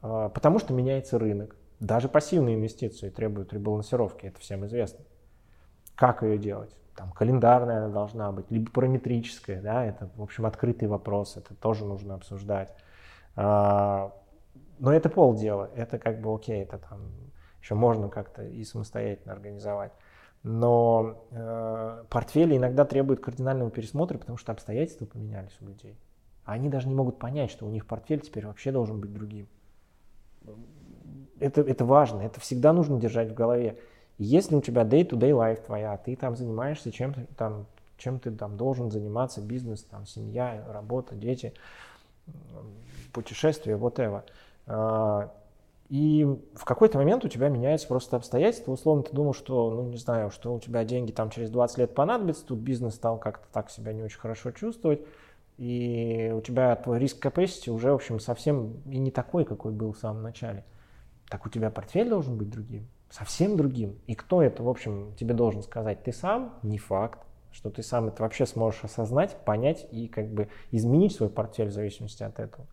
а, 0.00 0.28
потому 0.28 0.58
что 0.58 0.72
меняется 0.72 1.18
рынок. 1.18 1.56
Даже 1.80 2.08
пассивные 2.08 2.56
инвестиции 2.56 3.10
требуют 3.10 3.52
ребалансировки, 3.52 4.26
это 4.26 4.38
всем 4.40 4.64
известно. 4.66 5.04
Как 5.96 6.22
ее 6.22 6.38
делать? 6.38 6.74
Там 6.96 7.10
календарная 7.10 7.78
она 7.78 7.88
должна 7.88 8.30
быть, 8.30 8.50
либо 8.50 8.70
параметрическая, 8.70 9.60
да, 9.60 9.84
это, 9.84 10.08
в 10.16 10.22
общем, 10.22 10.46
открытый 10.46 10.86
вопрос, 10.86 11.36
это 11.36 11.54
тоже 11.54 11.84
нужно 11.84 12.14
обсуждать. 12.14 12.72
А, 13.34 14.12
но 14.78 14.92
это 14.92 15.08
полдела, 15.08 15.70
это 15.74 15.98
как 15.98 16.20
бы 16.20 16.32
окей, 16.32 16.62
это 16.62 16.78
там 16.78 17.00
еще 17.64 17.74
можно 17.74 18.10
как-то 18.10 18.44
и 18.44 18.62
самостоятельно 18.62 19.32
организовать. 19.32 19.92
Но 20.42 21.24
э, 21.30 22.04
портфели 22.10 22.58
иногда 22.58 22.84
требуют 22.84 23.20
кардинального 23.20 23.70
пересмотра, 23.70 24.18
потому 24.18 24.36
что 24.36 24.52
обстоятельства 24.52 25.06
поменялись 25.06 25.56
у 25.62 25.64
людей. 25.64 25.96
А 26.44 26.52
они 26.52 26.68
даже 26.68 26.88
не 26.88 26.94
могут 26.94 27.18
понять, 27.18 27.50
что 27.50 27.64
у 27.64 27.70
них 27.70 27.86
портфель 27.86 28.20
теперь 28.20 28.46
вообще 28.46 28.70
должен 28.70 29.00
быть 29.00 29.14
другим. 29.14 29.48
Это, 31.40 31.62
это 31.62 31.86
важно, 31.86 32.20
это 32.20 32.38
всегда 32.40 32.74
нужно 32.74 33.00
держать 33.00 33.30
в 33.30 33.34
голове. 33.34 33.78
Если 34.18 34.54
у 34.54 34.60
тебя 34.60 34.82
day-to-day 34.82 35.30
life 35.30 35.64
твоя, 35.64 35.96
ты 35.96 36.14
там 36.16 36.36
занимаешься 36.36 36.92
чем-то, 36.92 37.26
там, 37.38 37.66
чем 37.96 38.20
ты 38.20 38.30
там 38.30 38.58
должен 38.58 38.90
заниматься, 38.90 39.40
бизнес, 39.40 39.82
там, 39.84 40.04
семья, 40.04 40.62
работа, 40.68 41.14
дети, 41.14 41.54
путешествия, 43.14 43.78
whatever. 43.78 44.22
А, 45.94 45.96
и 45.96 46.24
в 46.54 46.64
какой-то 46.64 46.98
момент 46.98 47.24
у 47.24 47.28
тебя 47.28 47.48
меняется 47.48 47.86
просто 47.86 48.16
обстоятельства. 48.16 48.72
Условно, 48.72 49.04
ты 49.04 49.12
думал, 49.12 49.32
что, 49.32 49.70
ну, 49.70 49.84
не 49.84 49.96
знаю, 49.96 50.30
что 50.30 50.52
у 50.52 50.58
тебя 50.58 50.84
деньги 50.84 51.12
там 51.12 51.30
через 51.30 51.50
20 51.50 51.78
лет 51.78 51.94
понадобятся, 51.94 52.44
тут 52.44 52.58
бизнес 52.58 52.96
стал 52.96 53.18
как-то 53.18 53.46
так 53.52 53.70
себя 53.70 53.92
не 53.92 54.02
очень 54.02 54.18
хорошо 54.18 54.50
чувствовать, 54.50 55.02
и 55.56 56.32
у 56.34 56.40
тебя 56.40 56.74
твой 56.76 56.98
риск 56.98 57.24
capacity 57.24 57.70
уже, 57.70 57.92
в 57.92 57.94
общем, 57.94 58.18
совсем 58.18 58.82
и 58.86 58.98
не 58.98 59.12
такой, 59.12 59.44
какой 59.44 59.72
был 59.72 59.92
в 59.92 59.98
самом 59.98 60.22
начале. 60.22 60.64
Так 61.28 61.46
у 61.46 61.48
тебя 61.48 61.70
портфель 61.70 62.08
должен 62.08 62.36
быть 62.36 62.50
другим, 62.50 62.88
совсем 63.08 63.56
другим. 63.56 63.98
И 64.06 64.14
кто 64.14 64.42
это, 64.42 64.62
в 64.62 64.68
общем, 64.68 65.14
тебе 65.14 65.32
должен 65.34 65.62
сказать? 65.62 66.02
Ты 66.02 66.12
сам? 66.12 66.58
Не 66.62 66.78
факт 66.78 67.20
что 67.52 67.70
ты 67.70 67.84
сам 67.84 68.08
это 68.08 68.20
вообще 68.24 68.46
сможешь 68.46 68.82
осознать, 68.82 69.36
понять 69.44 69.86
и 69.92 70.08
как 70.08 70.26
бы 70.26 70.48
изменить 70.72 71.14
свой 71.14 71.30
портфель 71.30 71.68
в 71.68 71.72
зависимости 71.72 72.24
от 72.24 72.40
этого. 72.40 72.66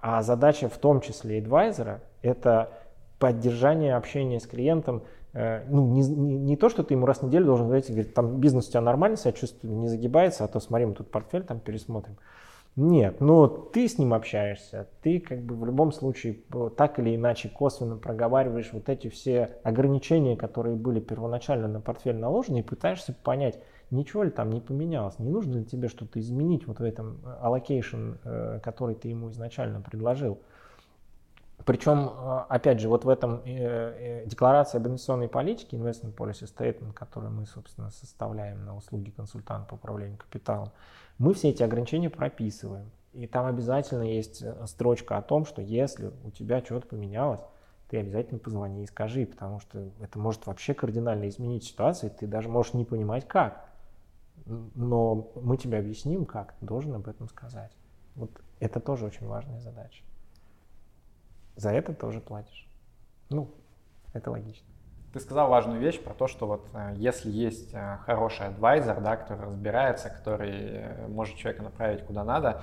А, 0.00 0.22
задача 0.22 0.68
в 0.68 0.78
том 0.78 1.00
числе 1.00 1.38
адвайзера– 1.38 2.00
это 2.22 2.70
поддержание 3.18 3.96
общения 3.96 4.40
с 4.40 4.46
клиентом. 4.46 5.02
Э, 5.32 5.62
ну, 5.68 5.86
не, 5.86 6.00
не, 6.00 6.36
не 6.36 6.56
то, 6.56 6.68
что 6.68 6.82
ты 6.82 6.94
ему 6.94 7.06
раз 7.06 7.18
в 7.18 7.24
неделю 7.24 7.46
должен 7.46 7.66
говорить, 7.66 7.88
говорить, 7.88 8.14
там 8.14 8.40
бизнес 8.40 8.68
у 8.68 8.70
тебя 8.70 8.80
нормально 8.80 9.16
себя 9.16 9.32
чувствует, 9.32 9.74
не 9.74 9.88
загибается, 9.88 10.44
а 10.44 10.48
то 10.48 10.58
смотри, 10.58 10.86
мы 10.86 10.94
тут 10.94 11.10
портфель 11.10 11.44
там 11.44 11.60
пересмотрим. 11.60 12.16
Нет, 12.76 13.20
но 13.20 13.48
ты 13.48 13.88
с 13.88 13.98
ним 13.98 14.14
общаешься, 14.14 14.88
ты 15.02 15.18
как 15.18 15.40
бы 15.40 15.56
в 15.56 15.66
любом 15.66 15.92
случае 15.92 16.38
так 16.76 16.98
или 17.00 17.16
иначе 17.16 17.48
косвенно 17.48 17.96
проговариваешь 17.96 18.70
вот 18.72 18.88
эти 18.88 19.08
все 19.08 19.58
ограничения, 19.64 20.36
которые 20.36 20.76
были 20.76 21.00
первоначально 21.00 21.66
на 21.66 21.80
портфель 21.80 22.16
наложены, 22.16 22.58
и 22.58 22.62
пытаешься 22.62 23.12
понять, 23.12 23.60
ничего 23.90 24.22
ли 24.22 24.30
там 24.30 24.50
не 24.50 24.60
поменялось, 24.60 25.18
не 25.18 25.28
нужно 25.28 25.58
ли 25.58 25.64
тебе 25.64 25.88
что-то 25.88 26.20
изменить 26.20 26.66
вот 26.66 26.78
в 26.78 26.82
этом 26.82 27.20
э, 27.24 27.38
allocation, 27.42 28.18
э, 28.24 28.60
который 28.62 28.94
ты 28.94 29.08
ему 29.08 29.30
изначально 29.30 29.80
предложил. 29.80 30.40
Причем, 31.64 32.08
э, 32.08 32.40
опять 32.48 32.80
же, 32.80 32.88
вот 32.88 33.04
в 33.04 33.08
этом 33.08 33.42
декларации 33.44 34.78
об 34.78 34.86
инвестиционной 34.86 35.28
политике, 35.28 35.76
Investment 35.76 36.14
Policy 36.14 36.44
Statement, 36.44 36.92
который 36.92 37.30
мы, 37.30 37.46
собственно, 37.46 37.90
составляем 37.90 38.64
на 38.64 38.76
услуги 38.76 39.10
консультанта 39.10 39.68
по 39.68 39.74
управлению 39.74 40.18
капиталом, 40.18 40.70
мы 41.18 41.34
все 41.34 41.50
эти 41.50 41.62
ограничения 41.62 42.10
прописываем. 42.10 42.90
И 43.12 43.26
там 43.26 43.46
обязательно 43.46 44.02
есть 44.02 44.44
строчка 44.66 45.18
о 45.18 45.22
том, 45.22 45.44
что 45.44 45.60
если 45.60 46.12
у 46.24 46.30
тебя 46.30 46.60
что-то 46.60 46.86
поменялось, 46.86 47.40
ты 47.88 47.98
обязательно 47.98 48.38
позвони 48.38 48.84
и 48.84 48.86
скажи, 48.86 49.26
потому 49.26 49.58
что 49.58 49.90
это 50.00 50.16
может 50.18 50.46
вообще 50.46 50.74
кардинально 50.74 51.28
изменить 51.28 51.64
ситуацию, 51.64 52.12
и 52.12 52.14
ты 52.14 52.26
даже 52.28 52.48
можешь 52.48 52.72
не 52.72 52.84
понимать 52.84 53.26
как 53.26 53.69
но 54.46 55.32
мы 55.36 55.56
тебе 55.56 55.78
объясним, 55.78 56.26
как 56.26 56.54
ты 56.54 56.66
должен 56.66 56.94
об 56.94 57.08
этом 57.08 57.28
сказать. 57.28 57.72
Вот 58.14 58.30
это 58.58 58.80
тоже 58.80 59.06
очень 59.06 59.26
важная 59.26 59.60
задача. 59.60 60.04
За 61.56 61.70
это 61.70 61.94
тоже 61.94 62.20
платишь. 62.20 62.68
Ну, 63.28 63.50
это 64.12 64.30
логично. 64.30 64.66
Ты 65.12 65.18
сказал 65.18 65.48
важную 65.48 65.80
вещь 65.80 66.00
про 66.00 66.14
то, 66.14 66.28
что 66.28 66.46
вот 66.46 66.68
э, 66.72 66.92
если 66.96 67.30
есть 67.30 67.74
э, 67.74 67.98
хороший 68.06 68.46
адвайзер, 68.46 69.00
да, 69.00 69.16
который 69.16 69.46
разбирается, 69.46 70.08
который 70.08 70.52
э, 70.52 71.06
может 71.08 71.36
человека 71.36 71.64
направить 71.64 72.04
куда 72.04 72.22
надо, 72.24 72.62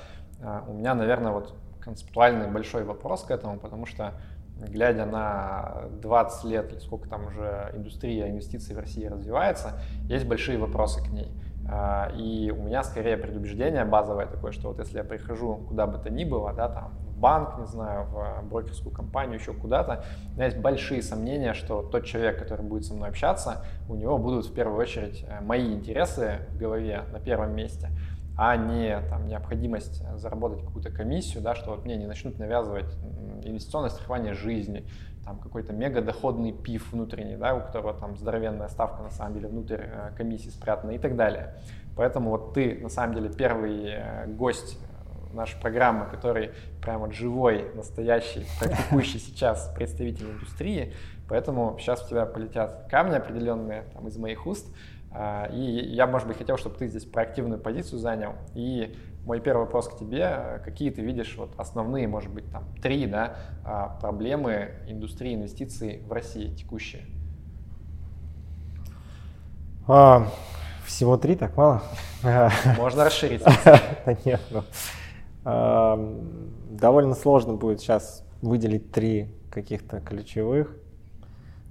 у 0.67 0.73
меня, 0.73 0.93
наверное, 0.93 1.31
вот 1.31 1.55
концептуальный 1.81 2.47
большой 2.47 2.83
вопрос 2.83 3.23
к 3.23 3.31
этому, 3.31 3.59
потому 3.59 3.87
что 3.87 4.13
глядя 4.55 5.07
на 5.07 5.85
20 5.99 6.43
лет 6.43 6.81
сколько 6.83 7.09
там 7.09 7.25
уже 7.25 7.71
индустрия 7.73 8.29
инвестиций 8.29 8.75
в 8.75 8.79
России 8.79 9.05
развивается, 9.05 9.81
есть 10.03 10.27
большие 10.27 10.59
вопросы 10.59 11.03
к 11.03 11.07
ней. 11.07 11.31
А, 11.69 12.11
и 12.15 12.49
у 12.51 12.63
меня 12.63 12.83
скорее 12.83 13.17
предубеждение 13.17 13.83
базовое 13.83 14.25
такое, 14.25 14.51
что 14.53 14.69
вот 14.69 14.79
если 14.79 14.97
я 14.97 15.03
прихожу 15.03 15.57
куда 15.67 15.85
бы 15.85 15.97
то 15.97 16.09
ни 16.09 16.23
было, 16.23 16.53
да, 16.53 16.69
там, 16.69 16.93
в 16.99 17.17
банк, 17.19 17.57
не 17.59 17.65
знаю, 17.65 18.05
в 18.05 18.43
брокерскую 18.49 18.93
компанию, 18.93 19.37
еще 19.39 19.53
куда-то, 19.53 20.03
у 20.31 20.35
меня 20.35 20.45
есть 20.45 20.57
большие 20.59 21.01
сомнения, 21.01 21.53
что 21.53 21.81
тот 21.81 22.05
человек, 22.05 22.39
который 22.39 22.65
будет 22.65 22.85
со 22.85 22.93
мной 22.93 23.09
общаться, 23.09 23.65
у 23.89 23.95
него 23.95 24.17
будут 24.17 24.45
в 24.45 24.53
первую 24.53 24.79
очередь 24.79 25.25
э, 25.27 25.41
мои 25.41 25.73
интересы 25.73 26.47
в 26.51 26.57
голове 26.57 27.03
на 27.11 27.19
первом 27.19 27.53
месте, 27.53 27.89
а 28.37 28.55
не 28.55 29.01
там, 29.09 29.27
необходимость 29.27 30.03
заработать 30.17 30.63
какую-то 30.63 30.91
комиссию, 30.91 31.43
да, 31.43 31.53
что 31.53 31.71
вот 31.71 31.83
мне 31.83 31.97
не 31.97 32.05
начнут 32.05 32.39
навязывать 32.39 32.95
инвестиционное 33.43 33.89
страхование 33.89 34.33
жизни, 34.33 34.85
там 35.27 35.39
какой-то 35.39 35.73
мега 35.73 36.01
доходный 36.01 36.53
пив 36.53 36.93
внутренний, 36.93 37.35
да, 37.35 37.53
у 37.53 37.59
которого 37.59 37.93
там 37.93 38.15
здоровенная 38.15 38.69
ставка 38.69 39.03
на 39.03 39.09
самом 39.09 39.33
деле 39.33 39.49
внутрь 39.49 39.81
э, 39.81 40.11
комиссии 40.15 40.47
спрятана 40.47 40.91
и 40.91 40.97
так 40.97 41.17
далее. 41.17 41.55
Поэтому 41.97 42.29
вот 42.29 42.53
ты 42.53 42.79
на 42.81 42.87
самом 42.87 43.13
деле 43.13 43.29
первый 43.29 43.89
э, 43.89 44.25
гость 44.27 44.79
нашей 45.33 45.59
программы, 45.59 46.05
который 46.05 46.51
прям 46.81 47.01
вот 47.01 47.11
живой, 47.11 47.69
настоящий, 47.75 48.45
практикующий 48.57 49.19
сейчас 49.19 49.69
представитель 49.75 50.31
индустрии. 50.31 50.93
Поэтому 51.27 51.77
сейчас 51.77 52.05
у 52.05 52.09
тебя 52.09 52.25
полетят 52.25 52.87
камни 52.89 53.15
определенные 53.15 53.83
там, 53.93 54.07
из 54.07 54.17
моих 54.17 54.47
уст. 54.47 54.73
А, 55.11 55.49
и 55.51 55.59
я, 55.59 56.07
может 56.07 56.29
быть, 56.29 56.37
хотел, 56.37 56.55
чтобы 56.55 56.77
ты 56.77 56.87
здесь 56.87 57.03
проактивную 57.03 57.59
позицию 57.59 57.99
занял 57.99 58.35
и 58.55 58.95
мой 59.27 59.41
первый 59.41 59.63
вопрос 59.63 59.89
к 59.89 59.97
тебе. 59.97 60.61
Какие 60.63 60.89
ты 60.89 61.01
видишь 61.01 61.35
вот 61.37 61.51
основные, 61.57 62.07
может 62.07 62.31
быть, 62.31 62.49
там 62.49 62.63
три 62.81 63.05
да, 63.05 63.35
а, 63.65 63.89
проблемы 63.99 64.71
индустрии 64.87 65.35
инвестиций 65.35 66.01
в 66.07 66.11
России 66.13 66.55
текущие? 66.55 67.03
А, 69.85 70.27
всего 70.85 71.17
три, 71.17 71.35
так 71.35 71.57
мало? 71.57 71.83
Можно 72.77 73.03
расширить. 73.03 73.43
Да 74.05 74.17
нет, 74.23 74.39
ну, 74.49 74.63
а, 75.43 75.99
довольно 76.69 77.13
сложно 77.13 77.55
будет 77.55 77.81
сейчас 77.81 78.25
выделить 78.41 78.93
три 78.93 79.35
каких-то 79.51 79.99
ключевых. 79.99 80.73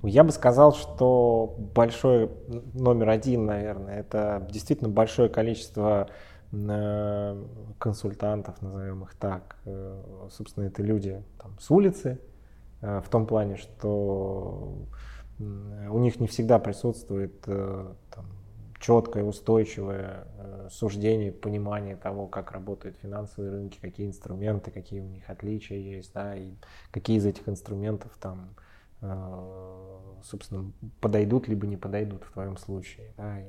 Я 0.02 0.24
бы 0.24 0.30
сказал, 0.30 0.74
что 0.74 1.56
большой 1.74 2.30
номер 2.74 3.08
один, 3.08 3.46
наверное, 3.46 4.00
это 4.00 4.46
действительно 4.50 4.90
большое 4.90 5.30
количество 5.30 6.10
консультантов, 7.78 8.60
назовем 8.62 9.04
их 9.04 9.14
так. 9.14 9.56
Э, 9.64 10.28
собственно, 10.30 10.64
это 10.64 10.82
люди 10.82 11.22
там, 11.38 11.58
с 11.58 11.70
улицы, 11.70 12.20
э, 12.80 13.00
в 13.00 13.08
том 13.08 13.26
плане, 13.26 13.56
что 13.56 14.78
у 15.38 15.98
них 15.98 16.18
не 16.18 16.26
всегда 16.28 16.58
присутствует 16.58 17.44
э, 17.46 17.94
там, 18.10 18.26
четкое, 18.80 19.24
устойчивое 19.24 20.26
суждение, 20.70 21.30
понимание 21.30 21.96
того, 21.96 22.26
как 22.26 22.52
работают 22.52 22.96
финансовые 22.96 23.52
рынки, 23.52 23.78
какие 23.80 24.06
инструменты, 24.06 24.70
какие 24.70 25.00
у 25.00 25.06
них 25.06 25.28
отличия 25.28 25.78
есть, 25.78 26.12
да, 26.14 26.34
и 26.36 26.54
какие 26.90 27.18
из 27.18 27.26
этих 27.26 27.48
инструментов 27.48 28.16
там, 28.20 28.54
собственно, 30.24 30.72
подойдут 31.00 31.48
либо 31.48 31.66
не 31.66 31.76
подойдут 31.76 32.24
в 32.24 32.32
твоем 32.32 32.56
случае, 32.56 33.12
да, 33.16 33.40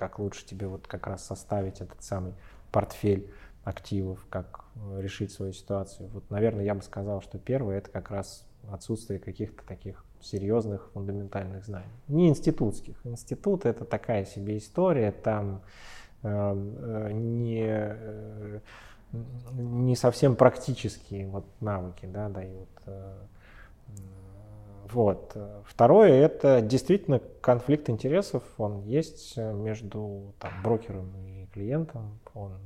как 0.00 0.18
лучше 0.18 0.46
тебе 0.46 0.66
вот 0.66 0.86
как 0.86 1.06
раз 1.06 1.26
составить 1.26 1.82
этот 1.82 2.02
самый 2.02 2.32
портфель 2.72 3.30
активов, 3.64 4.24
как 4.30 4.64
э, 4.74 5.02
решить 5.02 5.30
свою 5.30 5.52
ситуацию. 5.52 6.08
Вот, 6.08 6.30
наверное, 6.30 6.64
я 6.64 6.74
бы 6.74 6.80
сказал, 6.80 7.20
что 7.20 7.38
первое 7.38 7.76
это 7.76 7.90
как 7.90 8.10
раз 8.10 8.46
отсутствие 8.72 9.20
каких-то 9.20 9.62
таких 9.66 10.02
серьезных 10.22 10.88
фундаментальных 10.94 11.66
знаний. 11.66 11.92
Не 12.08 12.30
институтских. 12.30 12.96
Институт 13.04 13.66
это 13.66 13.84
такая 13.84 14.24
себе 14.24 14.56
история, 14.56 15.12
там 15.12 15.60
эм, 16.22 16.76
э, 16.78 17.12
не, 17.12 17.66
э, 17.68 18.60
не 19.52 19.96
совсем 19.96 20.34
практические 20.34 21.26
вот 21.26 21.44
навыки 21.60 22.06
да, 22.06 22.30
дают. 22.30 22.70
Э, 22.86 23.18
вот. 24.92 25.36
Второе– 25.64 26.12
это 26.24 26.60
действительно 26.60 27.20
конфликт 27.40 27.90
интересов, 27.90 28.42
он 28.58 28.82
есть 28.82 29.36
между 29.36 30.34
там, 30.38 30.52
брокером 30.62 31.16
и 31.16 31.46
клиентом, 31.52 32.18
он 32.34 32.58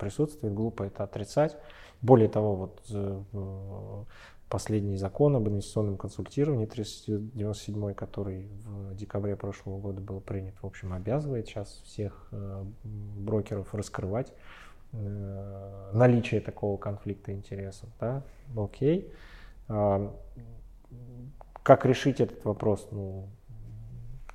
присутствует, 0.00 0.54
глупо 0.54 0.84
это 0.84 1.04
отрицать. 1.04 1.56
Более 2.02 2.28
того, 2.28 2.56
вот 2.56 2.80
э, 2.90 4.04
последний 4.48 4.96
закон 4.96 5.36
об 5.36 5.48
инвестиционном 5.48 5.98
консультировании 5.98 6.64
397, 6.64 7.94
который 7.94 8.48
в 8.64 8.94
декабре 8.96 9.36
прошлого 9.36 9.78
года 9.78 10.00
был 10.00 10.20
принят, 10.20 10.54
в 10.62 10.66
общем, 10.66 10.94
обязывает 10.94 11.46
сейчас 11.46 11.82
всех 11.84 12.28
э, 12.32 12.64
брокеров 12.82 13.74
раскрывать 13.74 14.32
э, 14.92 15.90
наличие 15.92 16.40
такого 16.40 16.78
конфликта 16.78 17.32
интересов. 17.32 17.88
Да? 18.00 18.22
Окей. 18.56 19.12
А, 21.60 21.64
как 21.64 21.84
решить 21.86 22.20
этот 22.20 22.44
вопрос? 22.44 22.88
Ну, 22.90 23.28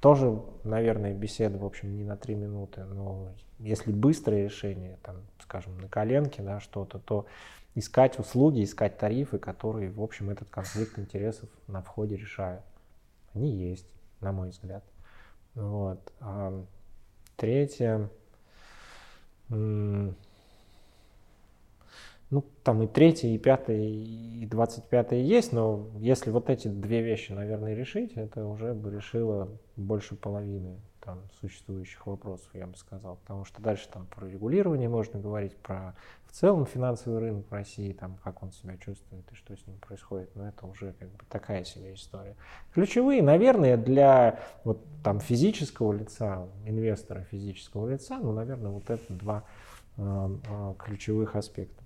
тоже, 0.02 0.42
наверное, 0.64 1.14
беседа, 1.14 1.58
в 1.58 1.66
общем, 1.66 1.96
не 1.98 2.04
на 2.04 2.16
три 2.16 2.36
минуты, 2.36 2.84
но 2.84 3.34
если 3.60 3.92
быстрое 3.92 4.44
решение, 4.46 4.98
там, 5.02 5.18
скажем, 5.40 5.78
на 5.80 5.88
коленке, 5.88 6.42
да, 6.42 6.60
что-то, 6.60 7.00
то 7.00 7.26
искать 7.74 8.20
услуги, 8.20 8.64
искать 8.64 8.98
тарифы, 8.98 9.40
которые, 9.40 9.90
в 9.90 10.02
общем, 10.02 10.30
этот 10.30 10.50
конфликт 10.50 11.00
интересов 11.00 11.50
на 11.68 11.82
входе 11.82 12.16
решают. 12.16 12.64
Они 13.34 13.50
есть, 13.52 13.88
на 14.22 14.32
мой 14.32 14.50
взгляд. 14.50 14.84
Вот. 15.56 16.14
Третье. 17.36 18.10
Ну, 22.32 22.44
там 22.64 22.82
и 22.82 22.88
третье, 22.88 23.28
и 23.28 23.38
пятое, 23.38 23.82
и 23.82 24.46
двадцать 24.48 24.86
пятое 24.86 25.20
есть, 25.20 25.54
но 25.54 25.88
если 26.00 26.32
вот 26.32 26.50
эти 26.50 26.68
две 26.68 27.02
вещи, 27.02 27.32
наверное, 27.32 27.76
решить, 27.76 28.14
это 28.14 28.46
уже 28.46 28.74
бы 28.74 28.90
решило 28.90 29.50
больше 29.76 30.16
половины 30.16 30.80
там, 31.02 31.20
существующих 31.40 32.08
вопросов, 32.08 32.50
я 32.54 32.66
бы 32.66 32.76
сказал. 32.76 33.18
Потому 33.18 33.46
что 33.46 33.62
дальше 33.62 33.88
там 33.94 34.08
про 34.08 34.28
регулирование 34.28 34.90
можно 34.90 35.20
говорить, 35.20 35.56
про 35.58 35.96
в 36.26 36.32
целом 36.32 36.66
финансовый 36.66 37.20
рынок 37.20 37.46
в 37.50 37.54
России, 37.54 37.94
там, 37.94 38.18
как 38.24 38.42
он 38.42 38.52
себя 38.52 38.76
чувствует 38.78 39.32
и 39.32 39.36
что 39.36 39.56
с 39.56 39.66
ним 39.68 39.78
происходит. 39.78 40.36
Но 40.36 40.48
это 40.48 40.66
уже 40.66 40.94
как 40.94 41.10
бы 41.10 41.24
такая 41.30 41.64
себе 41.64 41.94
история. 41.94 42.36
Ключевые, 42.74 43.22
наверное, 43.22 43.78
для 43.78 44.40
вот 44.64 44.84
там 45.04 45.20
физического 45.20 45.94
лица, 45.94 46.48
инвестора 46.66 47.22
физического 47.22 47.88
лица, 47.88 48.18
ну, 48.18 48.32
наверное, 48.32 48.72
вот 48.72 48.90
это 48.90 49.14
два 49.14 49.44
э, 49.98 50.02
э, 50.02 50.74
ключевых 50.80 51.36
аспекта. 51.36 51.85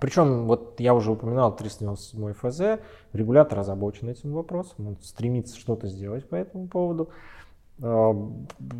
Причем, 0.00 0.46
вот 0.46 0.80
я 0.80 0.94
уже 0.94 1.12
упоминал 1.12 1.54
397 1.54 2.32
ФЗ, 2.32 2.80
регулятор 3.12 3.58
озабочен 3.58 4.08
этим 4.08 4.32
вопросом, 4.32 4.88
он 4.88 4.96
стремится 5.02 5.58
что-то 5.58 5.86
сделать 5.86 6.28
по 6.28 6.34
этому 6.34 6.66
поводу. 6.66 7.10
А, 7.82 8.12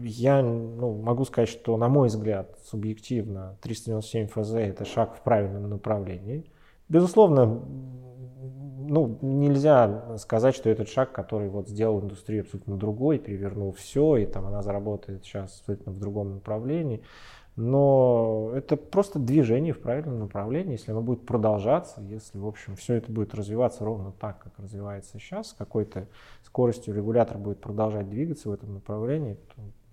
я 0.03 0.43
ну, 0.43 1.03
могу 1.03 1.25
сказать, 1.25 1.49
что, 1.49 1.77
на 1.77 1.89
мой 1.89 2.09
взгляд, 2.09 2.57
субъективно 2.65 3.57
397 3.63 4.29
ФЗ– 4.29 4.53
это 4.55 4.85
шаг 4.85 5.17
в 5.17 5.23
правильном 5.23 5.69
направлении. 5.69 6.51
Безусловно, 6.89 7.63
ну, 8.89 9.19
нельзя 9.23 10.17
сказать, 10.19 10.55
что 10.55 10.69
этот 10.69 10.89
шаг, 10.89 11.13
который 11.13 11.49
вот 11.49 11.69
сделал 11.69 12.01
индустрию 12.01 12.43
абсолютно 12.43 12.77
другой, 12.77 13.19
перевернул 13.19 13.73
все, 13.73 14.17
и 14.17 14.27
там 14.27 14.47
она 14.47 14.63
заработает 14.63 15.25
сейчас 15.25 15.61
абсолютно 15.61 15.93
в 15.93 15.99
другом 15.99 16.35
направлении. 16.35 17.03
Но 17.55 18.51
это 18.55 18.77
просто 18.77 19.19
движение 19.19 19.75
в 19.75 19.81
правильном 19.81 20.21
направлении, 20.21 20.73
если 20.73 20.91
оно 20.91 21.03
будет 21.03 21.27
продолжаться, 21.27 22.01
если, 22.01 22.39
в 22.39 22.47
общем, 22.47 22.77
все 22.77 22.95
это 22.95 23.13
будет 23.13 23.35
развиваться 23.35 23.85
ровно 23.85 24.11
так, 24.13 24.39
как 24.39 24.59
развивается 24.59 25.19
сейчас, 25.19 25.51
с 25.51 25.53
какой-то 25.53 26.09
скоростью 26.45 26.95
регулятор 26.95 27.37
будет 27.37 27.61
продолжать 27.61 28.09
двигаться 28.09 28.49
в 28.49 28.53
этом 28.53 28.73
направлении, 28.73 29.39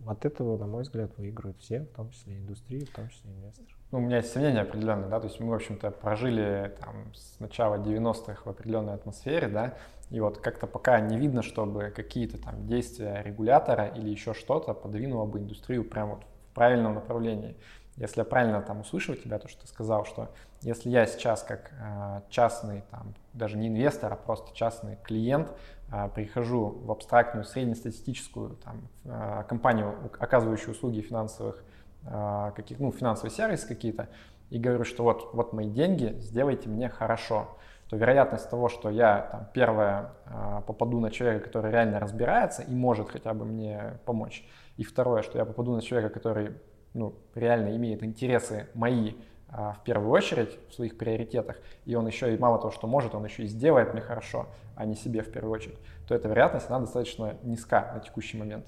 от 0.05 0.26
этого, 0.26 0.57
на 0.57 0.68
мой 0.68 0.84
взгляд, 0.84 1.12
выиграют 1.18 1.57
все, 1.60 1.82
в 1.82 1.95
том 1.95 2.10
числе 2.12 2.38
индустрия, 2.38 2.86
в 2.86 2.95
том 2.95 3.10
числе 3.10 3.32
инвесторы. 3.32 3.68
Ну, 3.91 3.97
у 3.97 4.01
меня 4.01 4.18
есть 4.18 4.32
сомнения 4.32 4.62
определенные, 4.62 5.10
да, 5.10 5.20
то 5.20 5.28
есть 5.28 5.39
мы, 5.39 5.49
в 5.49 5.53
общем-то, 5.53 5.91
прожили 5.91 6.74
там 6.80 7.14
с 7.14 7.39
начала 7.39 7.76
90-х 7.76 8.43
в 8.45 8.47
определенной 8.47 8.93
атмосфере, 8.93 9.47
да, 9.47 9.74
и 10.10 10.22
вот 10.22 10.38
как-то 10.38 10.68
пока 10.68 10.99
не 11.01 11.18
видно, 11.18 11.41
чтобы 11.41 11.91
какие-то 11.93 12.41
там 12.41 12.66
действия 12.68 13.22
регулятора 13.26 13.88
или 13.88 14.10
еще 14.10 14.34
что-то 14.34 14.74
подвинуло 14.74 15.26
бы 15.26 15.39
индустрию 15.39 15.84
прямо 15.84 16.16
вот 16.16 16.24
правильном 16.60 16.95
направлении. 16.95 17.55
Если 17.95 18.20
я 18.20 18.26
правильно 18.26 18.62
там 18.62 18.82
услышал 18.82 19.16
тебя, 19.16 19.39
то, 19.39 19.47
что 19.47 19.62
ты 19.62 19.68
сказал, 19.68 20.03
что 20.03 20.30
если 20.62 20.89
я 20.89 21.05
сейчас 21.05 21.41
как 21.41 21.72
э, 21.72 22.22
частный, 22.30 22.84
там, 22.91 23.14
даже 23.32 23.57
не 23.57 23.70
инвестор, 23.70 24.12
а 24.12 24.18
просто 24.18 24.53
частный 24.53 24.97
клиент, 25.03 25.53
э, 25.89 26.10
прихожу 26.14 26.82
в 26.84 26.91
абстрактную 26.91 27.45
среднестатистическую 27.45 28.57
там, 28.57 28.89
э, 29.05 29.45
компанию, 29.47 29.95
оказывающую 30.20 30.72
услуги 30.72 30.99
финансовых, 30.99 31.64
э, 32.03 32.51
каких, 32.57 32.80
ну, 32.80 32.91
финансовый 32.91 33.30
сервис 33.30 33.64
какие-то, 33.64 34.10
и 34.49 34.60
говорю, 34.60 34.84
что 34.84 35.03
вот, 35.03 35.34
вот 35.34 35.53
мои 35.53 35.70
деньги, 35.70 36.18
сделайте 36.20 36.68
мне 36.68 36.89
хорошо, 36.89 37.47
то 37.89 37.95
вероятность 37.95 38.49
того, 38.49 38.68
что 38.68 38.89
я 38.89 39.30
там, 39.32 39.47
первое 39.53 40.12
э, 40.26 40.62
попаду 40.68 40.99
на 40.99 41.10
человека, 41.10 41.45
который 41.45 41.72
реально 41.72 42.01
разбирается 42.01 42.64
и 42.64 42.76
может 42.76 43.10
хотя 43.10 43.34
бы 43.34 43.45
мне 43.45 43.97
помочь, 44.05 44.45
и 44.80 44.84
второе, 44.86 45.23
что 45.23 45.38
я 45.38 45.43
попаду 45.43 45.75
на 45.75 45.82
человека, 45.82 46.13
который 46.13 46.51
ну, 46.93 47.13
реально 47.36 47.75
имеет 47.75 48.01
интересы 48.01 48.67
мои 48.73 49.11
а, 49.49 49.73
в 49.73 49.84
первую 49.84 50.09
очередь 50.09 50.57
в 50.69 50.73
своих 50.73 50.97
приоритетах, 50.97 51.57
и 51.84 51.95
он 51.95 52.07
еще 52.07 52.34
и 52.34 52.38
мало 52.38 52.59
того, 52.59 52.71
что 52.71 52.88
может, 52.88 53.13
он 53.13 53.25
еще 53.25 53.43
и 53.43 53.47
сделает 53.47 53.91
мне 53.91 54.01
хорошо, 54.01 54.47
а 54.77 54.86
не 54.86 54.95
себе 54.95 55.21
в 55.21 55.30
первую 55.34 55.51
очередь, 55.51 55.77
то 56.07 56.15
эта 56.15 56.30
вероятность, 56.30 56.69
она 56.69 56.80
достаточно 56.80 57.36
низка 57.43 57.91
на 57.93 57.99
текущий 57.99 58.38
момент. 58.38 58.67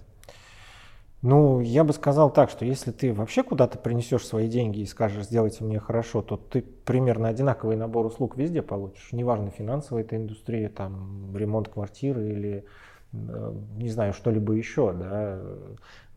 Ну, 1.21 1.61
я 1.61 1.85
бы 1.85 1.93
сказал 1.93 2.29
так, 2.29 2.49
что 2.49 2.65
если 2.65 2.91
ты 2.91 3.13
вообще 3.13 3.41
куда-то 3.41 3.77
принесешь 3.77 4.27
свои 4.27 4.49
деньги 4.49 4.79
и 4.81 4.85
скажешь, 4.85 5.27
сделайте 5.27 5.63
мне 5.63 5.79
хорошо, 5.79 6.21
то 6.21 6.35
ты 6.35 6.61
примерно 6.61 7.29
одинаковый 7.29 7.77
набор 7.77 8.05
услуг 8.07 8.35
везде 8.35 8.61
получишь. 8.61 9.13
Неважно, 9.13 9.49
финансовая 9.49 10.03
это 10.03 10.17
индустрия, 10.17 10.67
там, 10.67 11.33
ремонт 11.37 11.69
квартиры 11.69 12.27
или 12.31 12.65
не 13.11 13.89
знаю, 13.89 14.13
что-либо 14.13 14.53
еще. 14.53 14.93
Да. 14.93 15.39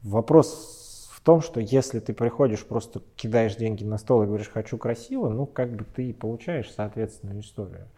Вопрос 0.03 1.11
в 1.12 1.20
том, 1.20 1.40
что 1.40 1.61
если 1.61 2.01
ты 2.01 2.12
приходишь, 2.12 2.64
просто 2.64 3.01
кидаешь 3.16 3.57
деньги 3.57 3.84
на 3.84 3.99
стол 3.99 4.22
и 4.22 4.26
говоришь 4.26 4.51
«хочу 4.51 4.76
красиво», 4.76 5.28
ну, 5.28 5.47
как 5.47 5.70
бы 5.70 5.84
ты 5.84 6.11
и 6.11 6.12
получаешь 6.12 6.70
соответственную 6.70 7.40
историю. 7.40 7.88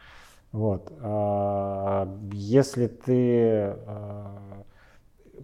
Вот. 0.52 0.92
А 1.00 2.08
если 2.32 2.86
ты 2.86 3.74
а, 3.86 4.64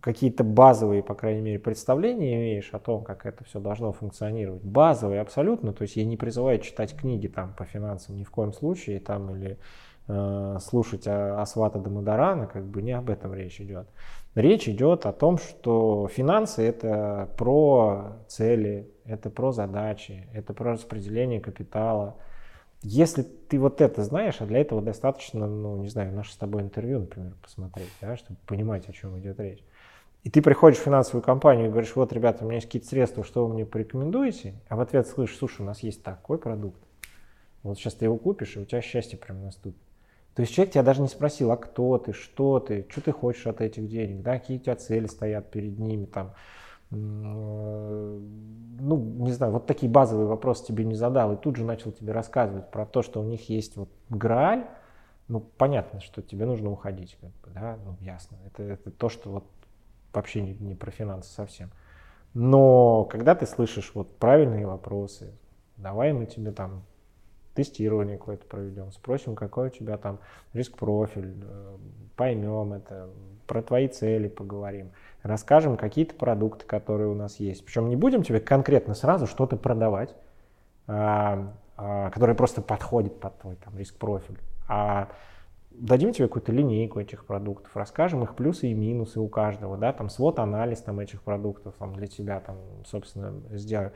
какие-то 0.00 0.44
базовые, 0.44 1.02
по 1.02 1.14
крайней 1.14 1.42
мере, 1.42 1.58
представления 1.58 2.36
имеешь 2.36 2.70
о 2.72 2.78
том, 2.78 3.04
как 3.04 3.26
это 3.26 3.44
все 3.44 3.60
должно 3.60 3.92
функционировать, 3.92 4.62
базовые 4.62 5.20
абсолютно, 5.20 5.72
то 5.72 5.82
есть 5.82 5.96
я 5.96 6.04
не 6.04 6.16
призываю 6.16 6.60
читать 6.60 6.96
книги 6.96 7.26
там 7.26 7.52
по 7.52 7.64
финансам 7.64 8.16
ни 8.16 8.24
в 8.24 8.30
коем 8.30 8.52
случае, 8.52 9.00
там 9.00 9.34
или 9.34 9.58
слушать 10.06 11.06
Асвата 11.06 11.78
Дамадарана, 11.78 12.46
как 12.46 12.64
бы 12.64 12.82
не 12.82 12.92
об 12.92 13.10
этом 13.10 13.34
речь 13.34 13.60
идет. 13.60 13.88
Речь 14.34 14.68
идет 14.68 15.04
о 15.06 15.12
том, 15.12 15.38
что 15.38 16.08
финансы 16.08 16.62
это 16.62 17.28
про 17.36 18.18
цели, 18.28 18.90
это 19.04 19.28
про 19.30 19.52
задачи, 19.52 20.26
это 20.32 20.54
про 20.54 20.72
распределение 20.72 21.40
капитала. 21.40 22.16
Если 22.80 23.22
ты 23.22 23.58
вот 23.58 23.80
это 23.80 24.02
знаешь, 24.02 24.40
а 24.40 24.46
для 24.46 24.58
этого 24.58 24.82
достаточно, 24.82 25.46
ну, 25.46 25.76
не 25.76 25.88
знаю, 25.88 26.12
наше 26.12 26.32
с 26.32 26.36
тобой 26.36 26.62
интервью, 26.62 27.00
например, 27.00 27.34
посмотреть, 27.40 27.92
да, 28.00 28.16
чтобы 28.16 28.38
понимать, 28.46 28.88
о 28.88 28.92
чем 28.92 29.18
идет 29.18 29.38
речь. 29.38 29.62
И 30.24 30.30
ты 30.30 30.40
приходишь 30.40 30.78
в 30.78 30.82
финансовую 30.82 31.22
компанию 31.22 31.66
и 31.66 31.70
говоришь, 31.70 31.94
вот, 31.94 32.12
ребята, 32.12 32.44
у 32.44 32.46
меня 32.46 32.56
есть 32.56 32.66
какие-то 32.66 32.88
средства, 32.88 33.24
что 33.24 33.46
вы 33.46 33.54
мне 33.54 33.66
порекомендуете? 33.66 34.54
А 34.68 34.76
в 34.76 34.80
ответ 34.80 35.06
слышишь, 35.06 35.36
слушай, 35.36 35.62
у 35.62 35.64
нас 35.64 35.80
есть 35.80 36.02
такой 36.02 36.38
продукт. 36.38 36.80
Вот 37.62 37.76
сейчас 37.76 37.94
ты 37.94 38.06
его 38.06 38.16
купишь, 38.16 38.56
и 38.56 38.60
у 38.60 38.64
тебя 38.64 38.80
счастье 38.80 39.18
прям 39.18 39.42
наступит. 39.42 39.80
То 40.34 40.40
есть 40.40 40.54
человек 40.54 40.72
тебя 40.72 40.82
даже 40.82 41.02
не 41.02 41.08
спросил, 41.08 41.50
а 41.50 41.56
кто 41.56 41.98
ты, 41.98 42.12
что 42.12 42.58
ты, 42.58 42.86
что 42.88 43.00
ты 43.02 43.12
хочешь 43.12 43.46
от 43.46 43.60
этих 43.60 43.86
денег, 43.88 44.22
да, 44.22 44.38
какие 44.38 44.56
у 44.56 44.60
тебя 44.60 44.76
цели 44.76 45.06
стоят 45.06 45.50
перед 45.50 45.78
ними, 45.78 46.06
там, 46.06 46.32
ну, 46.90 48.18
не 48.98 49.32
знаю, 49.32 49.52
вот 49.52 49.66
такие 49.66 49.90
базовые 49.90 50.26
вопросы 50.26 50.66
тебе 50.66 50.84
не 50.84 50.94
задал, 50.94 51.32
и 51.32 51.36
тут 51.36 51.56
же 51.56 51.64
начал 51.64 51.92
тебе 51.92 52.12
рассказывать 52.12 52.70
про 52.70 52.86
то, 52.86 53.02
что 53.02 53.20
у 53.20 53.24
них 53.24 53.48
есть 53.50 53.76
вот 53.76 53.90
грааль, 54.08 54.66
ну, 55.28 55.40
понятно, 55.40 56.00
что 56.00 56.22
тебе 56.22 56.46
нужно 56.46 56.70
уходить, 56.70 57.16
как 57.20 57.30
бы, 57.30 57.50
да, 57.54 57.78
ну, 57.84 57.96
ясно, 58.00 58.36
это, 58.46 58.62
это 58.62 58.90
то, 58.90 59.08
что 59.08 59.30
вот 59.30 59.44
вообще 60.12 60.42
не, 60.42 60.54
не 60.54 60.74
про 60.74 60.90
финансы 60.90 61.30
совсем. 61.32 61.70
Но 62.34 63.04
когда 63.04 63.34
ты 63.34 63.46
слышишь 63.46 63.92
вот 63.94 64.16
правильные 64.16 64.66
вопросы, 64.66 65.32
давай 65.76 66.12
мы 66.12 66.26
тебе 66.26 66.52
там 66.52 66.84
тестирование 67.54 68.18
какое-то 68.18 68.46
проведем, 68.46 68.90
спросим, 68.92 69.34
какой 69.34 69.68
у 69.68 69.70
тебя 69.70 69.96
там 69.98 70.18
риск-профиль, 70.52 71.34
э, 71.42 71.76
поймем 72.16 72.72
это, 72.72 73.10
про 73.46 73.62
твои 73.62 73.88
цели 73.88 74.28
поговорим, 74.28 74.92
расскажем 75.22 75.76
какие-то 75.76 76.14
продукты, 76.14 76.64
которые 76.66 77.08
у 77.08 77.14
нас 77.14 77.38
есть. 77.40 77.64
Причем 77.64 77.88
не 77.88 77.96
будем 77.96 78.22
тебе 78.22 78.40
конкретно 78.40 78.94
сразу 78.94 79.26
что-то 79.26 79.56
продавать, 79.56 80.14
а, 80.86 81.52
а, 81.76 82.10
которое 82.10 82.34
просто 82.34 82.62
подходит 82.62 83.20
под 83.20 83.38
твой 83.38 83.56
там 83.56 83.76
риск-профиль, 83.76 84.38
а 84.68 85.10
дадим 85.70 86.12
тебе 86.12 86.28
какую-то 86.28 86.52
линейку 86.52 87.00
этих 87.00 87.24
продуктов, 87.24 87.76
расскажем 87.76 88.22
их 88.22 88.34
плюсы 88.34 88.68
и 88.68 88.74
минусы 88.74 89.20
у 89.20 89.28
каждого, 89.28 89.76
да, 89.76 89.92
там 89.92 90.08
свод-анализ 90.08 90.80
там 90.82 91.00
этих 91.00 91.22
продуктов 91.22 91.74
там 91.78 91.94
для 91.94 92.06
тебя 92.06 92.40
там, 92.40 92.56
собственно, 92.86 93.34
сделаем. 93.50 93.92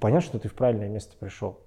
Понятно, 0.00 0.26
что 0.26 0.38
ты 0.38 0.48
в 0.48 0.54
правильное 0.54 0.88
место 0.88 1.16
пришел. 1.18 1.60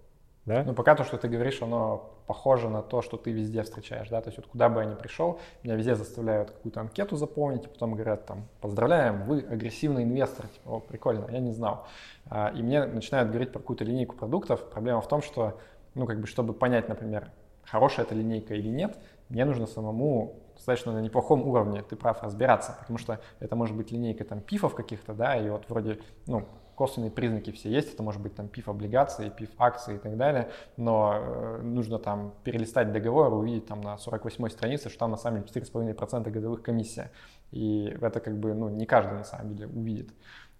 Да? 0.45 0.63
Ну, 0.63 0.73
пока 0.73 0.95
то, 0.95 1.03
что 1.03 1.17
ты 1.17 1.27
говоришь, 1.27 1.61
оно 1.61 2.19
похоже 2.25 2.69
на 2.69 2.81
то, 2.81 3.01
что 3.01 3.17
ты 3.17 3.31
везде 3.31 3.63
встречаешь, 3.63 4.09
да, 4.09 4.21
то 4.21 4.29
есть 4.29 4.37
вот 4.37 4.47
куда 4.47 4.69
бы 4.69 4.81
я 4.81 4.85
ни 4.85 4.95
пришел, 4.95 5.39
меня 5.63 5.75
везде 5.75 5.95
заставляют 5.95 6.51
какую-то 6.51 6.79
анкету 6.79 7.15
заполнить, 7.15 7.65
и 7.65 7.67
потом 7.67 7.93
говорят 7.93 8.25
там, 8.25 8.47
поздравляем, 8.61 9.23
вы 9.25 9.39
агрессивный 9.39 10.03
инвестор, 10.03 10.47
типа, 10.47 10.69
о, 10.69 10.79
прикольно, 10.79 11.27
я 11.31 11.39
не 11.39 11.51
знал. 11.51 11.87
А, 12.29 12.49
и 12.55 12.61
мне 12.61 12.85
начинают 12.85 13.29
говорить 13.29 13.51
про 13.51 13.59
какую-то 13.59 13.83
линейку 13.83 14.15
продуктов. 14.15 14.63
Проблема 14.69 15.01
в 15.01 15.07
том, 15.07 15.21
что, 15.21 15.59
ну, 15.95 16.05
как 16.05 16.19
бы, 16.19 16.27
чтобы 16.27 16.53
понять, 16.53 16.87
например, 16.87 17.31
хорошая 17.63 18.05
эта 18.05 18.15
линейка 18.15 18.53
или 18.53 18.69
нет, 18.69 18.97
мне 19.29 19.45
нужно 19.45 19.67
самому 19.67 20.35
достаточно 20.55 20.91
на 20.91 20.99
неплохом 20.99 21.47
уровне, 21.47 21.81
ты 21.81 21.95
прав, 21.95 22.21
разбираться, 22.21 22.75
потому 22.79 22.97
что 22.97 23.19
это 23.39 23.55
может 23.55 23.75
быть 23.75 23.91
линейка 23.91 24.25
там 24.25 24.41
пифов 24.41 24.75
каких-то, 24.75 25.13
да, 25.13 25.35
и 25.35 25.49
вот 25.49 25.65
вроде, 25.69 25.99
ну, 26.27 26.47
косвенные 26.79 27.11
признаки 27.11 27.51
все 27.51 27.69
есть, 27.69 27.93
это 27.93 28.03
может 28.03 28.21
быть 28.21 28.35
там 28.35 28.47
пиф 28.47 28.69
облигации, 28.69 29.27
пиф 29.27 29.49
акции 29.57 29.95
и 29.95 29.97
так 29.97 30.15
далее, 30.15 30.49
но 30.77 31.13
э, 31.13 31.61
нужно 31.61 31.99
там 31.99 32.33
перелистать 32.45 32.93
договор, 32.93 33.33
увидеть 33.33 33.67
там 33.67 33.81
на 33.81 33.97
48 33.97 34.49
странице, 34.49 34.87
что 34.87 34.99
там 34.99 35.11
на 35.11 35.17
самом 35.17 35.43
деле 35.43 35.61
4,5% 35.61 36.31
годовых 36.31 36.61
комиссия. 36.61 37.11
И 37.51 37.93
это 37.99 38.21
как 38.21 38.37
бы 38.39 38.53
ну, 38.53 38.69
не 38.69 38.85
каждый 38.85 39.17
на 39.17 39.25
самом 39.25 39.55
деле 39.55 39.67
увидит. 39.67 40.09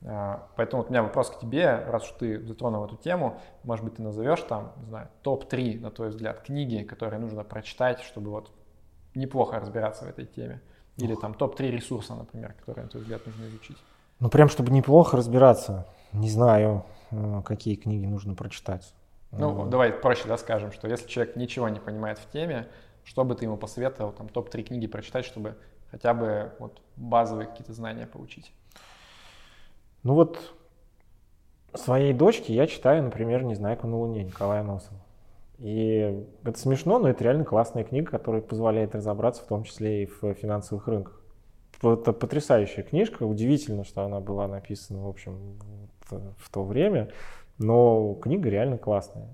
А, 0.05 0.49
поэтому 0.57 0.81
вот 0.81 0.89
у 0.89 0.91
меня 0.91 1.03
вопрос 1.03 1.29
к 1.29 1.39
тебе, 1.39 1.85
раз 1.87 2.03
уж 2.03 2.17
ты 2.19 2.45
затронул 2.45 2.83
эту 2.83 2.97
тему, 2.97 3.39
может 3.63 3.85
быть, 3.85 3.95
ты 3.95 4.01
назовешь 4.01 4.41
там, 4.41 4.73
не 4.81 4.87
знаю, 4.87 5.07
топ-3, 5.21 5.79
на 5.79 5.89
твой 5.89 6.09
взгляд, 6.09 6.41
книги, 6.41 6.83
которые 6.83 7.21
нужно 7.21 7.45
прочитать, 7.45 8.01
чтобы 8.01 8.31
вот 8.31 8.51
неплохо 9.15 9.57
разбираться 9.57 10.03
в 10.03 10.09
этой 10.09 10.25
теме. 10.25 10.59
Или 10.97 11.15
там 11.15 11.33
топ-3 11.33 11.71
ресурса, 11.71 12.13
например, 12.13 12.55
которые, 12.59 12.83
на 12.83 12.89
твой 12.89 13.03
взгляд, 13.03 13.25
нужно 13.25 13.45
изучить. 13.45 13.77
Ну, 14.19 14.29
прям, 14.29 14.49
чтобы 14.49 14.71
неплохо 14.71 15.15
разбираться, 15.15 15.85
не 16.13 16.29
знаю, 16.29 16.85
э, 17.11 17.41
какие 17.45 17.75
книги 17.75 18.05
нужно 18.05 18.35
прочитать. 18.35 18.93
Ну, 19.31 19.65
mm. 19.65 19.69
давай 19.69 19.91
проще, 19.91 20.27
да, 20.27 20.37
скажем, 20.37 20.71
что 20.71 20.87
если 20.87 21.07
человек 21.07 21.35
ничего 21.35 21.69
не 21.69 21.79
понимает 21.79 22.17
в 22.17 22.29
теме, 22.31 22.67
что 23.03 23.23
бы 23.23 23.35
ты 23.35 23.45
ему 23.45 23.57
посоветовал, 23.57 24.11
там, 24.11 24.29
топ-3 24.29 24.63
книги 24.63 24.87
прочитать, 24.87 25.25
чтобы 25.25 25.55
хотя 25.91 26.13
бы 26.13 26.51
вот 26.59 26.81
базовые 26.95 27.47
какие-то 27.47 27.73
знания 27.73 28.07
получить? 28.07 28.51
Ну 30.03 30.13
вот 30.13 30.53
своей 31.73 32.13
дочке 32.13 32.53
я 32.53 32.67
читаю, 32.67 33.03
например, 33.03 33.43
«Незнайку 33.43 33.87
на 33.87 33.97
Луне» 33.97 34.23
Николая 34.23 34.63
Носова. 34.63 34.99
И 35.59 36.25
это 36.43 36.57
смешно, 36.57 36.99
но 36.99 37.09
это 37.09 37.23
реально 37.23 37.43
классная 37.43 37.83
книга, 37.83 38.11
которая 38.11 38.41
позволяет 38.41 38.95
разобраться 38.95 39.43
в 39.43 39.47
том 39.47 39.63
числе 39.63 40.03
и 40.03 40.05
в 40.05 40.33
финансовых 40.33 40.87
рынках. 40.87 41.21
Это 41.81 42.13
потрясающая 42.13 42.83
книжка, 42.83 43.23
удивительно, 43.23 43.83
что 43.83 44.03
она 44.03 44.19
была 44.19 44.47
написана, 44.47 45.03
в 45.03 45.07
общем, 45.07 45.59
в 46.11 46.49
то 46.49 46.63
время, 46.63 47.09
но 47.57 48.15
книга 48.15 48.49
реально 48.49 48.77
классная. 48.77 49.29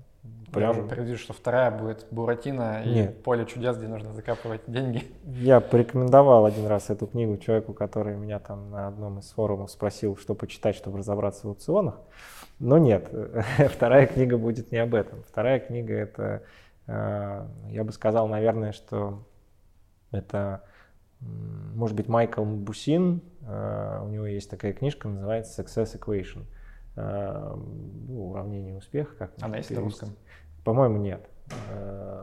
Прям... 0.52 0.72
Я 0.72 0.78
уже 0.78 0.88
предвижу, 0.88 1.18
что 1.18 1.32
вторая 1.32 1.70
будет 1.70 2.06
Буратино 2.10 2.82
и 2.84 2.88
Нет. 2.88 3.22
поле 3.22 3.44
чудес, 3.46 3.76
где 3.76 3.88
нужно 3.88 4.12
закапывать 4.12 4.62
деньги. 4.66 5.02
Я 5.24 5.60
порекомендовал 5.60 6.46
один 6.46 6.66
раз 6.66 6.88
эту 6.88 7.06
книгу 7.06 7.36
человеку, 7.36 7.74
который 7.74 8.16
меня 8.16 8.38
там 8.38 8.70
на 8.70 8.86
одном 8.86 9.18
из 9.18 9.30
форумов 9.30 9.70
спросил, 9.70 10.16
что 10.16 10.34
почитать, 10.34 10.76
чтобы 10.76 10.98
разобраться 10.98 11.46
в 11.46 11.50
аукционах. 11.50 12.00
Но 12.58 12.78
нет, 12.78 13.10
вторая 13.70 14.06
книга 14.06 14.38
будет 14.38 14.72
не 14.72 14.78
об 14.78 14.94
этом. 14.94 15.22
Вторая 15.24 15.58
книга 15.58 15.94
это, 15.94 16.42
э, 16.86 17.46
я 17.68 17.84
бы 17.84 17.92
сказал, 17.92 18.28
наверное, 18.28 18.72
что 18.72 19.24
это, 20.10 20.62
может 21.20 21.96
быть, 21.96 22.08
Майкл 22.08 22.44
Бусин. 22.44 23.20
Э, 23.42 24.00
у 24.02 24.08
него 24.08 24.26
есть 24.26 24.48
такая 24.48 24.72
книжка, 24.72 25.08
называется 25.08 25.60
Success 25.60 25.98
Equation. 26.00 26.44
Э, 26.96 27.54
ну, 28.08 28.30
уравнение 28.30 28.76
успеха. 28.76 29.14
Как 29.18 29.30
Она 29.40 29.58
есть 29.58 29.70
на 29.70 29.80
русском? 29.80 30.10
По-моему, 30.64 30.98
нет. 30.98 31.28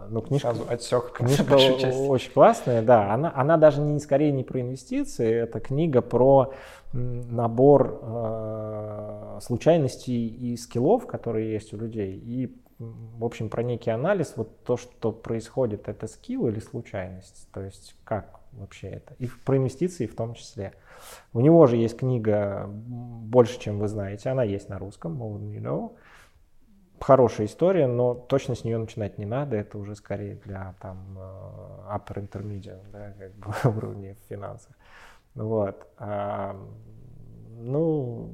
Ну, 0.09 0.21
книжка, 0.21 0.53
Сразу 0.53 0.69
отсек 0.69 1.11
книжка 1.15 1.53
очень 1.53 2.31
классная, 2.33 2.81
да. 2.81 3.13
Она, 3.13 3.31
она 3.33 3.55
даже 3.55 3.79
не 3.79 3.99
скорее 3.99 4.31
не 4.33 4.43
про 4.43 4.59
инвестиции, 4.59 5.31
это 5.31 5.61
книга 5.61 6.01
про 6.01 6.53
набор 6.91 7.99
э, 8.01 9.39
случайностей 9.41 10.27
и 10.27 10.57
скиллов, 10.57 11.07
которые 11.07 11.53
есть 11.53 11.73
у 11.73 11.77
людей, 11.77 12.15
и, 12.15 12.55
в 12.77 13.23
общем, 13.23 13.49
про 13.49 13.63
некий 13.63 13.89
анализ, 13.89 14.33
вот 14.35 14.63
то, 14.63 14.77
что 14.77 15.11
происходит, 15.11 15.87
это 15.87 16.07
скилл 16.07 16.47
или 16.47 16.59
случайность, 16.59 17.47
то 17.51 17.61
есть 17.61 17.95
как 18.03 18.42
вообще 18.57 18.89
это, 18.89 19.13
и 19.19 19.27
про 19.45 19.57
инвестиции 19.57 20.07
в 20.07 20.15
том 20.15 20.33
числе. 20.33 20.73
У 21.33 21.41
него 21.41 21.65
же 21.67 21.75
есть 21.75 21.97
книга 21.97 22.65
«Больше, 22.67 23.59
чем 23.59 23.79
вы 23.79 23.87
знаете», 23.87 24.29
она 24.29 24.43
есть 24.43 24.69
на 24.69 24.79
русском, 24.79 25.21
More 25.21 25.39
Than 25.39 25.53
You 25.53 25.61
Know, 25.61 25.95
хорошая 27.03 27.47
история, 27.47 27.87
но 27.87 28.13
точно 28.13 28.55
с 28.55 28.63
нее 28.63 28.77
начинать 28.77 29.17
не 29.17 29.25
надо. 29.25 29.57
Это 29.57 29.77
уже 29.77 29.95
скорее 29.95 30.35
для 30.35 30.73
там 30.81 31.17
э, 31.17 31.95
upper 31.95 32.27
intermediate, 32.27 32.89
да, 32.91 33.13
как 33.19 33.33
бы 33.33 33.53
уровня 33.77 34.15
в 34.15 34.29
финансах. 34.29 34.73
Вот. 35.35 35.85
А, 35.97 36.55
ну, 37.57 38.33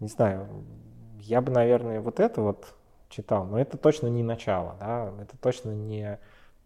не 0.00 0.08
знаю, 0.08 0.48
я 1.20 1.40
бы, 1.40 1.52
наверное, 1.52 2.00
вот 2.00 2.20
это 2.20 2.40
вот 2.40 2.74
читал, 3.08 3.44
но 3.44 3.60
это 3.60 3.76
точно 3.76 4.08
не 4.08 4.22
начало, 4.22 4.76
да, 4.80 5.12
это 5.20 5.36
точно 5.38 5.70
не, 5.70 6.18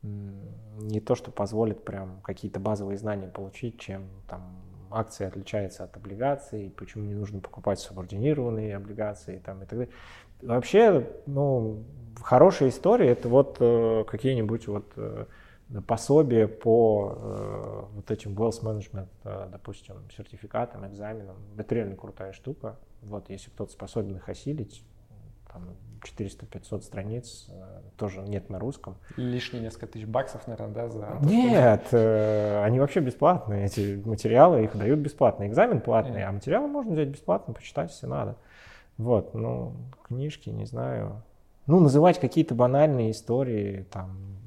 не 0.03 1.01
то, 1.01 1.15
что 1.15 1.31
позволит 1.31 1.85
прям 1.85 2.21
какие-то 2.23 2.61
базовые 2.61 2.97
знания 2.99 3.29
получить, 3.29 3.79
чем 3.79 4.09
там 4.29 4.43
акции 4.91 5.27
отличаются 5.27 5.85
от 5.85 5.97
облигаций, 5.97 6.73
почему 6.77 7.05
не 7.05 7.15
нужно 7.15 7.41
покупать 7.41 7.79
субординированные 7.79 8.77
облигации 8.77 9.43
там, 9.45 9.63
и 9.63 9.67
так 9.67 9.79
далее. 9.79 9.95
Вообще, 10.41 11.07
ну, 11.27 11.85
хорошая 12.23 12.69
история 12.69 13.09
это 13.11 13.29
вот 13.29 13.57
э, 13.61 14.05
какие-нибудь 14.07 14.69
вот 14.69 14.93
э, 14.97 15.27
пособия 15.87 16.47
по 16.49 17.15
э, 17.17 17.85
вот 17.95 18.11
этим 18.11 18.35
wealth 18.35 18.63
management, 18.63 19.09
э, 19.25 19.49
допустим, 19.51 19.97
сертификатам, 20.17 20.87
экзаменам. 20.87 21.37
Это 21.57 21.75
реально 21.75 21.97
крутая 21.97 22.33
штука. 22.33 22.77
Вот, 23.03 23.29
если 23.31 23.51
кто-то 23.51 23.73
способен 23.73 24.17
их 24.17 24.29
осилить, 24.29 24.85
там 25.53 25.77
400-500 26.03 26.83
страниц, 26.83 27.47
э, 27.49 27.81
тоже 27.97 28.21
нет 28.23 28.51
на 28.51 28.59
русском. 28.59 28.97
Лишние 29.17 29.63
несколько 29.63 29.87
тысяч 29.87 30.07
баксов, 30.07 30.47
наверное, 30.47 30.75
да? 30.75 30.89
За 30.89 31.19
нет, 31.23 31.87
э, 31.93 32.63
они 32.63 32.81
вообще 32.81 33.01
бесплатные, 33.01 33.67
эти 33.67 34.01
материалы, 34.05 34.65
их 34.65 34.77
дают 34.77 35.01
бесплатно. 35.01 35.47
Экзамен 35.47 35.81
платный, 35.81 36.25
а 36.25 36.33
материалы 36.33 36.69
можно 36.69 36.93
взять 36.93 37.09
бесплатно, 37.09 37.55
почитать, 37.55 37.91
если 37.91 38.07
надо. 38.07 38.37
Вот, 38.97 39.35
ну, 39.35 39.73
книжки, 40.07 40.51
не 40.51 40.67
знаю. 40.67 41.23
Ну, 41.67 41.81
называть 41.81 42.19
какие-то 42.19 42.55
банальные 42.55 43.11
истории, 43.11 43.87
там, 43.91 44.39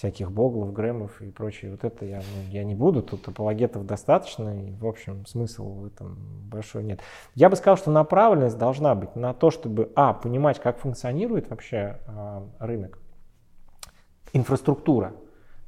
всяких 0.00 0.32
Боглов, 0.32 0.72
Грэмов 0.72 1.20
и 1.20 1.30
прочее, 1.30 1.72
вот 1.72 1.84
это 1.84 2.06
я, 2.06 2.16
ну, 2.16 2.50
я 2.50 2.64
не 2.64 2.74
буду, 2.74 3.02
тут 3.02 3.28
апологетов 3.28 3.84
достаточно, 3.84 4.66
и, 4.66 4.72
в 4.72 4.86
общем, 4.86 5.26
смысл 5.26 5.64
в 5.64 5.86
этом 5.86 6.16
большой 6.48 6.84
нет. 6.84 7.00
Я 7.34 7.50
бы 7.50 7.56
сказал, 7.56 7.76
что 7.76 7.90
направленность 7.90 8.56
должна 8.56 8.94
быть 8.94 9.14
на 9.14 9.34
то, 9.34 9.50
чтобы, 9.50 9.92
а, 9.96 10.14
понимать, 10.14 10.58
как 10.58 10.78
функционирует 10.78 11.50
вообще 11.50 11.98
э, 12.06 12.42
рынок, 12.60 12.98
инфраструктура, 14.32 15.12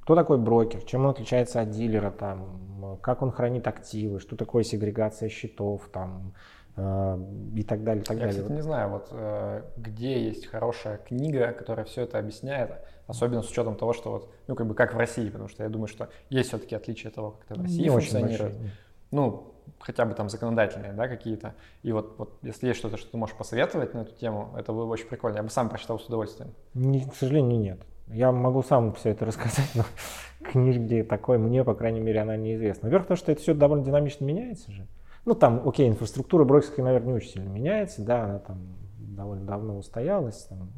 кто 0.01 0.14
такой 0.14 0.39
брокер, 0.39 0.80
чем 0.80 1.05
он 1.05 1.11
отличается 1.11 1.61
от 1.61 1.70
дилера, 1.70 2.11
там, 2.11 2.99
как 3.03 3.20
он 3.20 3.33
хранит 3.33 3.68
активы, 3.68 4.18
что 4.18 4.37
такое 4.37 4.62
сегрегация 4.62 5.28
счетов, 5.28 5.91
там, 5.93 6.33
Э, 6.74 7.18
и 7.55 7.62
так 7.64 7.85
далее, 7.85 8.03
и 8.03 8.07
так 8.07 8.16
Я, 8.16 8.26
далее. 8.26 8.41
кстати, 8.41 8.57
не 8.57 8.62
знаю, 8.62 8.89
вот 8.89 9.09
э, 9.11 9.62
где 9.76 10.24
есть 10.24 10.47
хорошая 10.47 10.97
книга, 10.97 11.53
которая 11.53 11.85
все 11.85 12.03
это 12.03 12.18
объясняет, 12.18 12.70
особенно 13.13 13.43
с 13.43 13.51
учетом 13.51 13.77
того, 13.77 13.93
что 13.93 14.11
вот, 14.11 14.31
ну, 14.47 14.55
как 14.55 14.67
бы 14.67 14.75
как 14.75 14.95
в 14.95 14.99
России, 14.99 15.29
потому 15.31 15.49
что 15.49 15.63
я 15.63 15.69
думаю, 15.69 15.89
что 15.89 16.09
есть 16.31 16.49
все-таки 16.49 16.75
отличия 16.75 17.11
того, 17.11 17.33
как 17.33 17.51
это 17.51 17.61
в 17.61 17.63
России 17.63 17.83
не 17.83 17.91
функционирует. 17.91 18.55
Очень 18.55 18.71
ну, 19.13 19.55
хотя 19.79 20.05
бы 20.05 20.15
там 20.15 20.29
законодательные, 20.29 20.93
да, 20.93 21.07
какие-то. 21.07 21.55
И 21.83 21.93
вот, 21.93 22.15
вот 22.19 22.39
если 22.43 22.69
есть 22.69 22.79
что-то, 22.79 22.97
что 22.97 23.11
ты 23.11 23.17
можешь 23.17 23.37
посоветовать 23.37 23.95
на 23.95 24.01
эту 24.01 24.13
тему, 24.15 24.55
это 24.59 24.73
было 24.73 24.87
бы 24.87 24.93
очень 24.93 25.07
прикольно. 25.07 25.37
Я 25.37 25.43
бы 25.43 25.51
сам 25.51 25.69
прочитал 25.69 26.01
с 26.01 26.07
удовольствием. 26.07 26.53
Не, 26.75 27.05
к 27.05 27.15
сожалению, 27.15 27.61
нет. 27.61 27.81
Я 28.09 28.33
могу 28.33 28.63
сам 28.63 28.93
все 28.95 29.11
это 29.11 29.27
рассказать, 29.27 29.71
но 29.75 29.85
книжки 30.51 31.05
такой 31.05 31.39
мне, 31.39 31.63
по 31.63 31.75
крайней 31.75 32.01
мере, 32.01 32.21
она 32.21 32.37
неизвестна. 32.37 32.87
Во-первых, 32.87 33.07
потому 33.07 33.18
что 33.18 33.33
это 33.33 33.43
все 33.43 33.55
довольно 33.55 33.84
динамично 33.84 34.25
меняется 34.25 34.72
же. 34.72 34.87
Ну, 35.25 35.34
там, 35.34 35.63
окей, 35.68 35.89
инфраструктура 35.89 36.45
брокерская, 36.45 36.84
наверное, 36.84 37.09
не 37.09 37.14
очень 37.14 37.30
сильно 37.30 37.49
меняется, 37.49 38.03
да, 38.03 38.25
она 38.25 38.39
там 38.41 38.59
довольно 38.99 39.45
давно 39.45 39.79
устоялась, 39.79 40.47
там, 40.49 40.71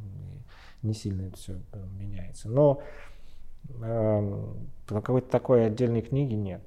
не 0.84 0.94
сильно 0.94 1.26
это 1.26 1.36
все 1.36 1.54
меняется. 1.98 2.48
Но 2.48 2.82
э, 3.82 4.44
какой-то 4.88 5.28
такой 5.30 5.66
отдельной 5.66 6.02
книги 6.02 6.34
нет. 6.34 6.62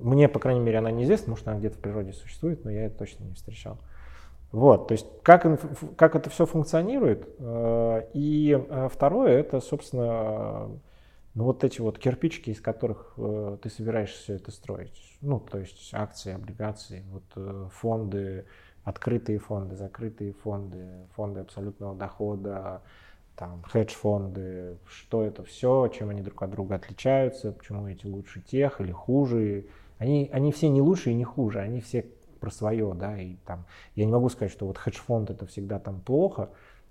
Мне, 0.00 0.28
по 0.28 0.38
крайней 0.38 0.60
мере, 0.60 0.78
она 0.78 0.90
неизвестна, 0.90 1.30
может, 1.30 1.48
она 1.48 1.58
где-то 1.58 1.76
в 1.76 1.80
природе 1.80 2.12
существует, 2.12 2.64
но 2.64 2.70
я 2.70 2.86
это 2.86 2.98
точно 2.98 3.24
не 3.24 3.34
встречал. 3.34 3.78
Вот, 4.52 4.88
то 4.88 4.92
есть 4.92 5.06
как, 5.22 5.46
как 5.96 6.14
это 6.14 6.28
все 6.28 6.44
функционирует. 6.44 7.28
Э, 7.38 8.02
и 8.12 8.56
э, 8.56 8.88
второе, 8.92 9.38
это, 9.38 9.60
собственно, 9.60 10.68
ну, 11.34 11.44
вот 11.44 11.64
эти 11.64 11.80
вот 11.80 11.98
кирпичики, 11.98 12.50
из 12.50 12.60
которых 12.60 13.14
э, 13.16 13.56
ты 13.62 13.70
собираешься 13.70 14.18
все 14.18 14.34
это 14.34 14.50
строить. 14.50 15.16
Ну, 15.22 15.40
то 15.40 15.58
есть 15.58 15.90
акции, 15.94 16.34
облигации, 16.34 17.04
вот 17.10 17.24
э, 17.36 17.68
фонды, 17.72 18.44
открытые 18.84 19.38
фонды, 19.38 19.76
закрытые 19.76 20.34
фонды, 20.34 21.06
фонды 21.14 21.40
абсолютного 21.40 21.94
дохода, 21.94 22.82
там, 23.36 23.62
хедж-фонды, 23.64 24.78
что 24.86 25.22
это 25.22 25.42
все, 25.42 25.88
чем 25.88 26.10
они 26.10 26.22
друг 26.22 26.42
от 26.42 26.50
друга 26.50 26.76
отличаются, 26.76 27.52
почему 27.52 27.88
эти 27.88 28.06
лучше 28.06 28.40
тех 28.40 28.80
или 28.80 28.92
хуже. 28.92 29.66
Они, 29.98 30.28
они 30.32 30.52
все 30.52 30.68
не 30.68 30.80
лучше 30.80 31.10
и 31.10 31.14
не 31.14 31.24
хуже, 31.24 31.60
они 31.60 31.80
все 31.80 32.06
про 32.40 32.50
свое, 32.50 32.92
да, 32.94 33.16
и 33.18 33.36
там, 33.46 33.66
я 33.94 34.04
не 34.04 34.12
могу 34.12 34.28
сказать, 34.28 34.52
что 34.52 34.66
вот 34.66 34.76
хедж-фонд 34.76 35.30
это 35.30 35.46
всегда 35.46 35.78
там 35.78 36.00
плохо, 36.00 36.50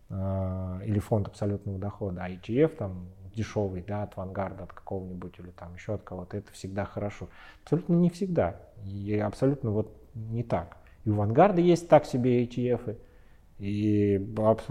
э, 0.10 0.80
или 0.86 1.00
фонд 1.00 1.28
абсолютного 1.28 1.78
дохода, 1.78 2.24
а 2.24 2.30
ETF 2.30 2.70
там 2.78 3.10
дешевый, 3.36 3.84
да, 3.86 4.04
от 4.04 4.16
Вангарда, 4.16 4.64
от 4.64 4.74
какого-нибудь 4.74 5.40
или 5.40 5.52
там 5.52 5.74
еще 5.76 5.94
от 5.96 6.04
кого-то, 6.04 6.38
это 6.38 6.52
всегда 6.54 6.86
хорошо. 6.86 7.30
Абсолютно 7.64 7.94
не 7.94 8.10
всегда. 8.10 8.62
И 8.86 9.18
абсолютно 9.18 9.72
вот 9.72 9.96
не 10.16 10.44
так. 10.44 10.78
И 11.06 11.10
у 11.10 11.16
Вангарда 11.16 11.62
есть 11.62 11.88
так 11.88 12.06
себе 12.06 12.44
ETF, 12.46 12.98
и 13.62 14.20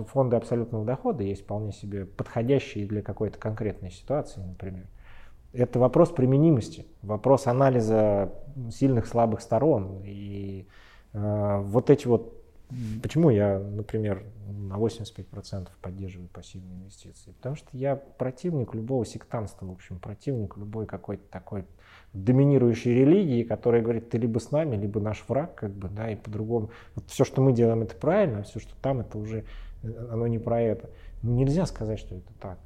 фонды 0.08 0.36
абсолютного 0.36 0.84
дохода 0.84 1.22
есть 1.22 1.42
вполне 1.42 1.72
себе 1.72 2.06
подходящие 2.06 2.86
для 2.86 3.02
какой-то 3.02 3.38
конкретной 3.38 3.90
ситуации, 3.90 4.40
например. 4.40 4.86
Это 5.52 5.78
вопрос 5.78 6.10
применимости, 6.10 6.86
вопрос 7.02 7.46
анализа 7.46 8.32
сильных, 8.70 9.06
слабых 9.06 9.40
сторон. 9.40 10.02
И 10.04 10.66
Э, 11.12 11.60
вот 11.62 11.90
эти 11.90 12.06
вот, 12.06 12.34
почему 13.02 13.30
я, 13.30 13.58
например, 13.58 14.24
на 14.48 14.74
85% 14.74 15.68
поддерживаю 15.80 16.28
пассивные 16.28 16.78
инвестиции? 16.78 17.32
Потому 17.32 17.56
что 17.56 17.68
я 17.72 17.96
противник 17.96 18.74
любого 18.74 19.04
сектанства, 19.04 19.66
в 19.66 19.72
общем, 19.72 19.98
противник 19.98 20.56
любой 20.56 20.86
какой-то 20.86 21.24
такой 21.30 21.66
доминирующей 22.12 22.92
религии, 22.94 23.44
которая 23.44 23.82
говорит, 23.82 24.10
ты 24.10 24.18
либо 24.18 24.38
с 24.38 24.50
нами, 24.50 24.76
либо 24.76 25.00
наш 25.00 25.24
враг, 25.28 25.54
как 25.54 25.70
бы, 25.70 25.88
да, 25.88 26.10
и 26.10 26.16
по-другому. 26.16 26.70
Вот 26.94 27.04
все, 27.08 27.24
что 27.24 27.40
мы 27.40 27.52
делаем, 27.52 27.82
это 27.82 27.94
правильно, 27.94 28.40
а 28.40 28.42
все, 28.42 28.58
что 28.58 28.74
там, 28.82 29.00
это 29.00 29.16
уже, 29.18 29.44
э, 29.82 30.08
оно 30.10 30.26
не 30.26 30.38
про 30.38 30.60
это. 30.60 30.90
Ну, 31.22 31.34
нельзя 31.34 31.66
сказать, 31.66 31.98
что 31.98 32.16
это 32.16 32.32
так. 32.40 32.58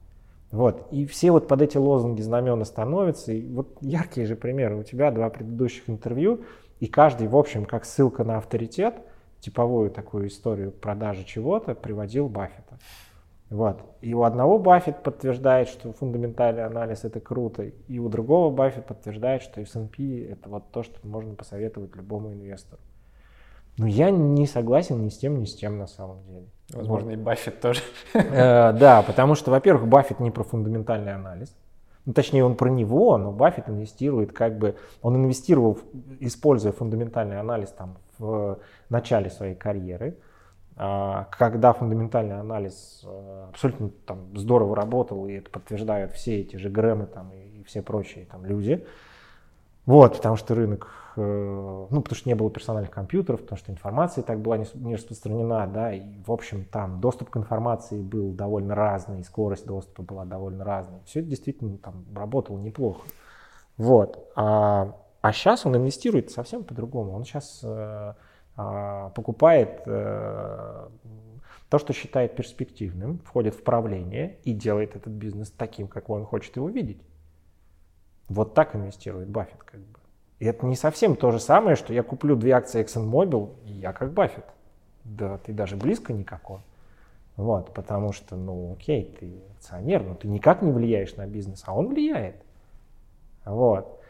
Вот. 0.50 0.86
И 0.92 1.04
все 1.06 1.32
вот 1.32 1.48
под 1.48 1.62
эти 1.62 1.76
лозунги 1.76 2.22
знамена 2.22 2.64
становятся. 2.64 3.32
И 3.32 3.46
вот 3.52 3.76
яркие 3.80 4.26
же 4.26 4.36
примеры. 4.36 4.76
У 4.76 4.82
тебя 4.84 5.10
два 5.10 5.28
предыдущих 5.28 5.90
интервью, 5.90 6.44
и 6.80 6.86
каждый, 6.86 7.28
в 7.28 7.36
общем, 7.36 7.64
как 7.64 7.84
ссылка 7.84 8.24
на 8.24 8.38
авторитет, 8.38 8.94
типовую 9.40 9.90
такую 9.90 10.28
историю 10.28 10.70
продажи 10.70 11.24
чего-то, 11.24 11.74
приводил 11.74 12.28
Баффета. 12.28 12.78
Вот. 13.54 13.82
И 14.00 14.12
у 14.14 14.24
одного 14.24 14.58
Баффет 14.58 15.04
подтверждает, 15.04 15.68
что 15.68 15.92
фундаментальный 15.92 16.64
анализ 16.64 17.04
это 17.04 17.20
круто, 17.20 17.62
и 17.62 17.98
у 18.00 18.08
другого 18.08 18.52
Баффет 18.52 18.84
подтверждает, 18.84 19.42
что 19.42 19.60
S&P 19.60 20.26
это 20.28 20.48
вот 20.48 20.72
то, 20.72 20.82
что 20.82 20.94
можно 21.06 21.36
посоветовать 21.36 21.94
любому 21.94 22.32
инвестору. 22.32 22.82
Но 23.78 23.86
я 23.86 24.10
не 24.10 24.48
согласен 24.48 25.04
ни 25.04 25.08
с 25.08 25.18
тем, 25.18 25.38
ни 25.38 25.44
с 25.44 25.54
тем 25.54 25.78
на 25.78 25.86
самом 25.86 26.24
деле. 26.24 26.46
Возможно, 26.72 27.10
вот. 27.10 27.14
и 27.14 27.16
Баффет 27.16 27.60
тоже. 27.60 27.80
Э, 28.14 28.72
да, 28.72 29.02
потому 29.02 29.36
что, 29.36 29.52
во-первых, 29.52 29.86
Баффет 29.86 30.18
не 30.18 30.32
про 30.32 30.42
фундаментальный 30.42 31.14
анализ. 31.14 31.56
Ну, 32.06 32.12
точнее, 32.12 32.44
он 32.44 32.56
про 32.56 32.68
него, 32.68 33.16
но 33.18 33.30
Баффет 33.30 33.68
инвестирует 33.68 34.32
как 34.32 34.58
бы... 34.58 34.74
Он 35.00 35.14
инвестировал, 35.14 35.78
используя 36.18 36.72
фундаментальный 36.72 37.38
анализ 37.38 37.70
там 37.70 37.98
в 38.18 38.58
начале 38.88 39.30
своей 39.30 39.54
карьеры. 39.54 40.16
А, 40.76 41.28
когда 41.30 41.72
фундаментальный 41.72 42.40
анализ 42.40 43.02
э, 43.04 43.46
абсолютно 43.50 43.90
там 44.06 44.36
здорово 44.36 44.74
работал, 44.74 45.26
и 45.26 45.34
это 45.34 45.48
подтверждают 45.50 46.12
все 46.12 46.40
эти 46.40 46.56
же 46.56 46.68
Грэмы 46.68 47.06
там 47.06 47.32
и 47.32 47.62
все 47.64 47.80
прочие 47.80 48.26
там 48.26 48.44
люди. 48.44 48.84
Вот, 49.86 50.16
потому 50.16 50.36
что 50.36 50.54
рынок, 50.54 50.88
э, 51.16 51.20
ну, 51.90 52.02
потому 52.02 52.16
что 52.16 52.28
не 52.28 52.34
было 52.34 52.50
персональных 52.50 52.90
компьютеров, 52.90 53.42
потому 53.42 53.58
что 53.58 53.70
информация 53.70 54.24
так 54.24 54.40
была 54.40 54.58
не 54.58 54.94
распространена, 54.96 55.66
да, 55.66 55.92
и, 55.92 56.02
в 56.26 56.32
общем, 56.32 56.64
там 56.64 57.00
доступ 57.00 57.30
к 57.30 57.36
информации 57.36 58.02
был 58.02 58.32
довольно 58.32 58.74
разный, 58.74 59.22
скорость 59.22 59.66
доступа 59.66 60.02
была 60.02 60.24
довольно 60.24 60.64
разной. 60.64 61.00
Все 61.04 61.20
это 61.20 61.28
действительно 61.28 61.76
там 61.78 62.04
работало 62.14 62.58
неплохо. 62.58 63.02
Вот. 63.76 64.28
А, 64.34 64.96
а 65.20 65.32
сейчас 65.32 65.66
он 65.66 65.76
инвестирует 65.76 66.30
совсем 66.30 66.64
по-другому. 66.64 67.12
Он 67.12 67.24
сейчас 67.24 67.60
э, 67.62 68.14
покупает 68.56 69.82
э, 69.86 70.88
то, 71.68 71.78
что 71.78 71.92
считает 71.92 72.36
перспективным, 72.36 73.18
входит 73.24 73.54
в 73.54 73.62
правление 73.64 74.38
и 74.44 74.52
делает 74.52 74.94
этот 74.94 75.12
бизнес 75.12 75.50
таким, 75.50 75.88
как 75.88 76.08
он 76.08 76.24
хочет 76.24 76.54
его 76.56 76.68
видеть. 76.68 77.02
Вот 78.28 78.54
так 78.54 78.76
инвестирует 78.76 79.28
Баффет 79.28 79.62
как 79.64 79.80
бы. 79.80 79.98
И 80.38 80.46
это 80.46 80.66
не 80.66 80.76
совсем 80.76 81.16
то 81.16 81.30
же 81.30 81.40
самое, 81.40 81.76
что 81.76 81.92
я 81.92 82.02
куплю 82.02 82.36
две 82.36 82.52
акции 82.52 82.82
ExxonMobil, 82.82 83.56
и 83.66 83.72
я 83.72 83.92
как 83.92 84.12
Баффет. 84.12 84.44
Да, 85.04 85.38
ты 85.38 85.52
даже 85.52 85.76
близко 85.76 86.12
никакой. 86.12 86.60
Вот, 87.36 87.74
потому 87.74 88.12
что, 88.12 88.36
ну, 88.36 88.74
окей, 88.74 89.16
ты 89.18 89.42
акционер, 89.56 90.04
но 90.04 90.14
ты 90.14 90.28
никак 90.28 90.62
не 90.62 90.70
влияешь 90.70 91.16
на 91.16 91.26
бизнес, 91.26 91.64
а 91.66 91.74
он 91.74 91.88
влияет. 91.88 92.36
Вот. 93.44 94.00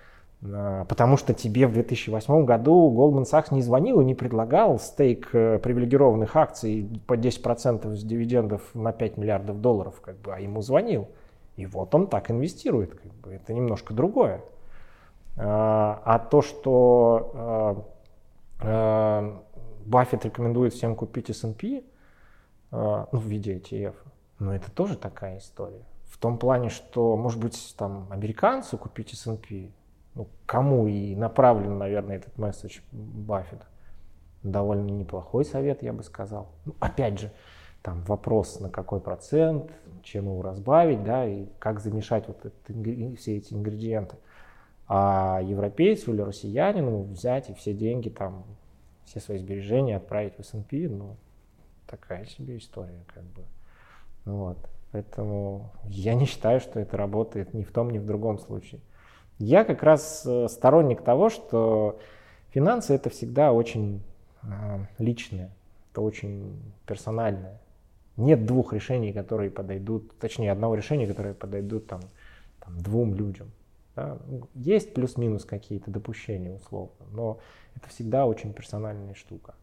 А, 0.43 0.85
потому 0.85 1.16
что 1.16 1.35
тебе 1.35 1.66
в 1.66 1.73
2008 1.73 2.44
году 2.44 2.93
Goldman 2.94 3.24
Sachs 3.24 3.52
не 3.52 3.62
звонил 3.62 4.01
и 4.01 4.05
не 4.05 4.15
предлагал 4.15 4.78
стейк 4.78 5.31
э, 5.32 5.59
привилегированных 5.59 6.36
акций 6.36 6.89
по 7.06 7.15
10% 7.15 7.94
с 7.94 8.05
дивидендов 8.05 8.62
на 8.74 8.93
5 8.93 9.16
миллиардов 9.16 9.61
долларов, 9.61 10.01
как 10.01 10.19
бы, 10.19 10.35
а 10.35 10.40
ему 10.40 10.61
звонил. 10.61 11.09
И 11.56 11.66
вот 11.66 11.94
он 11.94 12.09
так 12.09 12.31
инвестирует. 12.31 12.94
Как 12.94 13.12
бы. 13.12 13.35
Это 13.35 13.52
немножко 13.52 13.94
другое. 13.94 14.43
А, 15.36 16.02
а 16.05 16.19
то, 16.19 16.43
что 16.43 17.32
а, 17.35 17.85
а, 18.61 19.43
Баффет 19.85 20.24
рекомендует 20.24 20.73
всем 20.73 20.94
купить 20.94 21.31
S&P 21.31 21.82
ну, 22.70 23.06
в 23.12 23.24
виде 23.24 23.56
ETF, 23.56 23.94
ну 24.40 24.51
это 24.51 24.69
тоже 24.70 24.97
такая 24.97 25.39
история. 25.39 25.85
В 26.09 26.19
том 26.19 26.39
плане, 26.39 26.70
что, 26.70 27.16
может 27.16 27.39
быть, 27.39 27.74
там 27.78 28.09
американцу 28.11 28.78
купить 28.78 29.12
S&P, 29.12 29.70
ну, 30.15 30.28
кому 30.47 30.86
и 30.86 31.15
направлен, 31.15 31.78
наверное, 31.78 32.16
этот 32.16 32.36
месседж 32.39 32.81
Баффета. 32.93 33.66
Довольно 34.43 34.91
неплохой 34.91 35.45
совет, 35.45 35.82
я 35.82 35.93
бы 35.93 36.03
сказал. 36.03 36.49
Ну, 36.65 36.74
опять 36.81 37.19
же, 37.19 37.32
там 37.82 38.03
вопрос 38.03 38.61
на 38.61 38.70
какой 38.70 39.01
процент, 39.01 39.70
чем 40.03 40.27
его 40.27 40.43
разбавить, 40.43 41.03
да, 41.03 41.27
и 41.27 41.47
как 41.59 41.81
замешать 41.81 42.28
вот 42.28 42.45
это, 42.45 43.16
все 43.16 43.36
эти 43.36 43.55
ингредиенты. 43.55 44.16
А 44.86 45.41
европейцу 45.43 46.12
или 46.12 46.20
россиянину 46.20 47.05
взять 47.05 47.49
и 47.51 47.55
все 47.55 47.73
деньги 47.73 48.11
там, 48.11 48.45
все 49.05 49.20
свои 49.20 49.39
сбережения 49.39 49.97
отправить 49.97 50.35
в 50.36 50.41
S&P, 50.41 50.89
ну, 50.89 51.16
такая 51.86 52.27
себе 52.27 52.59
история, 52.59 53.03
как 53.12 53.24
бы. 53.24 53.43
Вот. 54.24 54.59
Поэтому 54.93 55.73
я 55.85 56.15
не 56.15 56.27
считаю, 56.27 56.61
что 56.61 56.81
это 56.81 56.97
работает 56.97 57.55
ни 57.55 57.65
в 57.65 57.73
том, 57.73 57.91
ни 57.91 57.99
в 57.99 58.07
другом 58.07 58.39
случае. 58.39 58.81
Я 59.39 59.65
как 59.65 59.82
раз 59.82 60.24
э, 60.27 60.48
сторонник 60.48 61.02
того, 61.02 61.28
что 61.28 61.98
финансы 62.51 62.94
это 62.94 63.11
всегда 63.11 63.52
очень 63.52 64.02
э, 64.43 64.47
личное, 64.98 65.51
это 65.90 66.01
очень 66.01 66.62
персональное. 66.86 67.61
Нет 68.16 68.47
двух 68.47 68.73
решений, 68.73 69.12
которые 69.12 69.51
подойдут, 69.51 70.16
точнее 70.19 70.52
одного 70.52 70.77
решения, 70.77 71.06
которое 71.06 71.35
подойдут 71.35 71.89
там, 71.89 72.01
там 72.61 72.78
двум 72.78 73.15
людям. 73.15 73.51
Да? 73.97 74.19
Ну, 74.27 74.48
есть 74.55 74.94
плюс-минус 74.94 75.44
какие-то 75.44 75.90
допущения 75.90 76.55
условно, 76.55 77.06
но 77.12 77.39
это 77.74 77.89
всегда 77.89 78.27
очень 78.27 78.52
персональная 78.52 79.15
штука. 79.15 79.55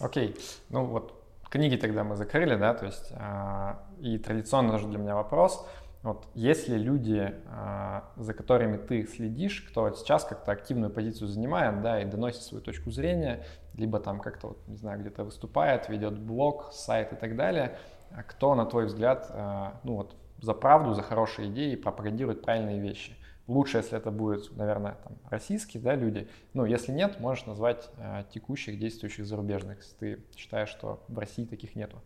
Окей, 0.00 0.36
ну 0.70 0.86
вот 0.86 1.14
книги 1.50 1.76
тогда 1.76 2.04
мы 2.04 2.16
закрыли, 2.16 2.56
да, 2.56 2.74
то 2.74 2.86
есть 2.86 3.12
э, 3.12 3.74
и 4.00 4.18
традиционно 4.18 4.72
тоже 4.72 4.88
для 4.88 4.98
меня 4.98 5.14
вопрос, 5.14 5.64
вот 6.02 6.28
если 6.34 6.78
люди, 6.78 7.34
э, 7.44 8.00
за 8.16 8.32
которыми 8.32 8.78
ты 8.78 9.06
следишь, 9.06 9.60
кто 9.68 9.90
сейчас 9.92 10.24
как-то 10.24 10.50
активную 10.52 10.90
позицию 10.90 11.28
занимает, 11.28 11.82
да, 11.82 12.00
и 12.00 12.06
доносит 12.06 12.42
свою 12.42 12.64
точку 12.64 12.90
зрения, 12.90 13.44
либо 13.74 14.00
там 14.00 14.18
как-то, 14.18 14.48
вот, 14.48 14.66
не 14.66 14.76
знаю, 14.76 15.00
где-то 15.00 15.24
выступает, 15.24 15.90
ведет 15.90 16.18
блог, 16.18 16.70
сайт 16.72 17.12
и 17.12 17.16
так 17.16 17.36
далее, 17.36 17.76
а 18.12 18.22
кто, 18.22 18.54
на 18.54 18.64
твой 18.64 18.86
взгляд, 18.86 19.26
э, 19.28 19.72
ну 19.84 19.96
вот 19.96 20.16
за 20.40 20.54
правду, 20.54 20.94
за 20.94 21.02
хорошие 21.02 21.50
идеи 21.50 21.74
пропагандирует 21.74 22.40
правильные 22.40 22.80
вещи? 22.80 23.14
Лучше, 23.46 23.78
если 23.78 23.98
это 23.98 24.10
будут, 24.10 24.56
наверное, 24.56 24.96
там, 25.04 25.18
российские 25.28 25.82
да, 25.82 25.96
люди. 25.96 26.28
Ну, 26.54 26.64
если 26.64 26.92
нет, 26.92 27.18
можешь 27.18 27.46
назвать 27.46 27.90
текущих, 28.32 28.78
действующих 28.78 29.26
зарубежных, 29.26 29.78
если 29.78 29.96
ты 29.96 30.24
считаешь, 30.36 30.68
что 30.68 31.02
в 31.08 31.18
России 31.18 31.44
таких 31.44 31.74
нету. 31.74 31.98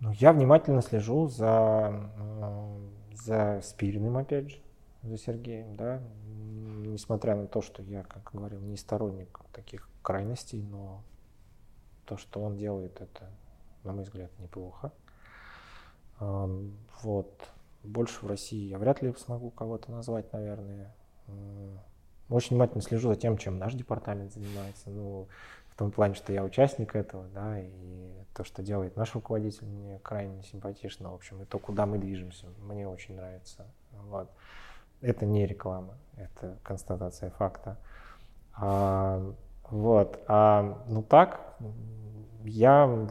Ну, 0.00 0.12
я 0.12 0.32
внимательно 0.32 0.80
слежу 0.80 1.28
за, 1.28 2.10
за 3.14 3.60
Спириным, 3.62 4.16
опять 4.16 4.50
же, 4.50 4.58
за 5.02 5.18
Сергеем, 5.18 5.76
да. 5.76 6.00
Несмотря 6.24 7.36
на 7.36 7.46
то, 7.46 7.62
что 7.62 7.82
я, 7.82 8.02
как 8.02 8.30
говорил, 8.32 8.60
не 8.60 8.76
сторонник 8.76 9.40
таких 9.52 9.88
крайностей, 10.02 10.62
но 10.62 11.02
то, 12.04 12.16
что 12.16 12.40
он 12.40 12.56
делает, 12.56 13.00
это, 13.00 13.30
на 13.84 13.92
мой 13.92 14.04
взгляд, 14.04 14.30
неплохо. 14.38 14.92
Вот. 16.20 17.48
Больше 17.82 18.24
в 18.24 18.28
России 18.28 18.68
я 18.68 18.78
вряд 18.78 19.02
ли 19.02 19.12
смогу 19.14 19.50
кого-то 19.50 19.90
назвать, 19.90 20.32
наверное. 20.32 20.94
Очень 22.28 22.50
внимательно 22.50 22.82
слежу 22.82 23.08
за 23.08 23.16
тем, 23.16 23.36
чем 23.38 23.58
наш 23.58 23.74
департамент 23.74 24.32
занимается. 24.32 24.90
Ну, 24.90 25.26
в 25.68 25.76
том 25.76 25.90
плане, 25.90 26.14
что 26.14 26.32
я 26.32 26.44
участник 26.44 26.94
этого, 26.94 27.26
да, 27.34 27.60
и 27.60 28.21
то, 28.34 28.44
что 28.44 28.62
делает 28.62 28.96
наш 28.96 29.14
руководитель, 29.14 29.66
мне 29.66 29.98
крайне 29.98 30.42
симпатично, 30.42 31.10
в 31.10 31.14
общем, 31.14 31.42
и 31.42 31.44
то, 31.44 31.58
куда 31.58 31.86
мы 31.86 31.98
движемся, 31.98 32.46
мне 32.60 32.88
очень 32.88 33.16
нравится. 33.16 33.66
Вот. 33.92 34.30
Это 35.00 35.26
не 35.26 35.46
реклама, 35.46 35.94
это 36.16 36.58
констатация 36.62 37.30
факта. 37.30 37.78
А, 38.54 39.34
вот. 39.70 40.22
А, 40.28 40.82
ну 40.88 41.02
так, 41.02 41.56
я 42.44 43.08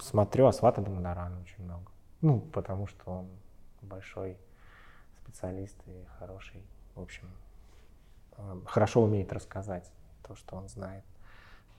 смотрю 0.00 0.46
Асвата 0.46 0.80
Дамадарана 0.80 1.40
очень 1.40 1.64
много. 1.64 1.90
Ну, 2.20 2.40
потому 2.40 2.86
что 2.86 3.10
он 3.10 3.28
большой 3.82 4.36
специалист 5.22 5.76
и 5.86 6.04
хороший, 6.18 6.62
в 6.94 7.00
общем, 7.00 7.28
э, 8.36 8.60
хорошо 8.66 9.02
умеет 9.02 9.32
рассказать 9.32 9.90
то, 10.22 10.34
что 10.34 10.56
он 10.56 10.68
знает. 10.68 11.04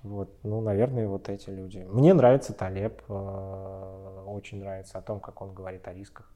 Вот, 0.03 0.29
ну, 0.43 0.61
наверное, 0.61 1.07
вот 1.07 1.29
эти 1.29 1.49
люди. 1.49 1.85
Мне 1.89 2.13
нравится 2.13 2.53
Талеб, 2.53 3.01
э, 3.07 4.23
очень 4.27 4.59
нравится 4.59 4.97
о 4.97 5.01
том, 5.01 5.19
как 5.19 5.41
он 5.41 5.53
говорит 5.53 5.87
о 5.87 5.93
рисках. 5.93 6.31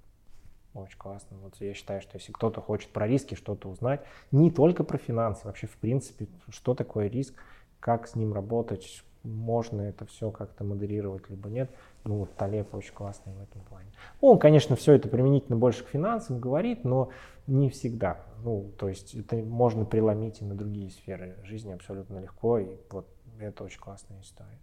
Очень 0.75 0.97
классно. 0.97 1.37
Вот 1.41 1.55
я 1.59 1.73
считаю, 1.73 2.01
что 2.01 2.17
если 2.17 2.31
кто-то 2.31 2.61
хочет 2.61 2.91
про 2.91 3.07
риски 3.07 3.33
что-то 3.33 3.69
узнать, 3.69 4.01
не 4.31 4.51
только 4.51 4.83
про 4.83 4.97
финансы, 4.97 5.47
вообще 5.47 5.67
в 5.67 5.77
принципе, 5.77 6.27
что 6.49 6.75
такое 6.75 7.07
риск, 7.07 7.33
как 7.79 8.07
с 8.07 8.15
ним 8.15 8.33
работать, 8.33 9.03
можно 9.23 9.81
это 9.81 10.05
все 10.05 10.29
как-то 10.31 10.63
модерировать, 10.63 11.29
либо 11.29 11.49
нет. 11.49 11.71
Ну, 12.03 12.19
вот 12.19 12.35
Талеб 12.35 12.75
очень 12.75 12.93
классный 12.93 13.33
в 13.33 13.41
этом 13.41 13.61
плане. 13.61 13.91
Он, 14.21 14.37
конечно, 14.37 14.75
все 14.75 14.93
это 14.93 15.07
применительно 15.07 15.57
больше 15.57 15.83
к 15.83 15.87
финансам 15.87 16.39
говорит, 16.39 16.83
но 16.83 17.09
не 17.47 17.69
всегда. 17.69 18.19
Ну, 18.43 18.71
то 18.77 18.89
есть 18.89 19.15
это 19.15 19.37
можно 19.37 19.85
преломить 19.85 20.41
и 20.41 20.45
на 20.45 20.53
другие 20.55 20.91
сферы 20.91 21.37
жизни 21.43 21.71
абсолютно 21.71 22.19
легко, 22.19 22.59
и 22.59 22.77
вот 22.91 23.07
это 23.39 23.63
очень 23.63 23.79
классная 23.79 24.21
история. 24.21 24.59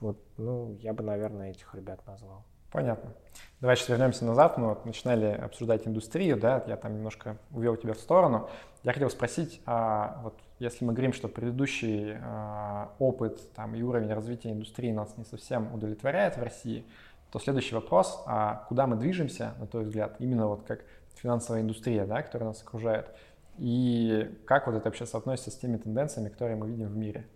Вот, 0.00 0.18
ну, 0.36 0.76
я 0.80 0.92
бы, 0.92 1.02
наверное, 1.04 1.50
этих 1.50 1.74
ребят 1.74 2.04
назвал. 2.06 2.44
Понятно. 2.72 3.12
Давай 3.60 3.76
сейчас 3.76 3.90
вернемся 3.90 4.24
назад. 4.24 4.56
Мы 4.56 4.68
вот 4.70 4.86
начинали 4.86 5.26
обсуждать 5.26 5.86
индустрию, 5.86 6.38
да, 6.38 6.64
я 6.66 6.76
там 6.76 6.94
немножко 6.94 7.36
увел 7.50 7.76
тебя 7.76 7.92
в 7.92 7.98
сторону. 7.98 8.48
Я 8.82 8.92
хотел 8.92 9.10
спросить, 9.10 9.60
а 9.66 10.20
вот 10.22 10.40
если 10.58 10.84
мы 10.84 10.92
говорим, 10.92 11.12
что 11.12 11.28
предыдущий 11.28 12.16
а, 12.20 12.94
опыт 12.98 13.52
там, 13.54 13.74
и 13.74 13.82
уровень 13.82 14.12
развития 14.12 14.52
индустрии 14.52 14.90
нас 14.90 15.16
не 15.18 15.24
совсем 15.24 15.72
удовлетворяет 15.74 16.36
в 16.36 16.42
России, 16.42 16.86
то 17.30 17.38
следующий 17.38 17.74
вопрос, 17.74 18.22
а 18.26 18.64
куда 18.68 18.86
мы 18.86 18.96
движемся, 18.96 19.54
на 19.58 19.66
твой 19.66 19.84
взгляд, 19.84 20.16
именно 20.18 20.48
вот 20.48 20.64
как 20.64 20.84
финансовая 21.14 21.60
индустрия, 21.60 22.06
да, 22.06 22.22
которая 22.22 22.48
нас 22.48 22.62
окружает, 22.62 23.14
и 23.58 24.34
как 24.46 24.66
вот 24.66 24.76
это 24.76 24.86
вообще 24.86 25.06
соотносится 25.06 25.50
с 25.50 25.56
теми 25.56 25.76
тенденциями, 25.76 26.30
которые 26.30 26.56
мы 26.56 26.68
видим 26.68 26.88
в 26.88 26.96
мире? 26.96 27.26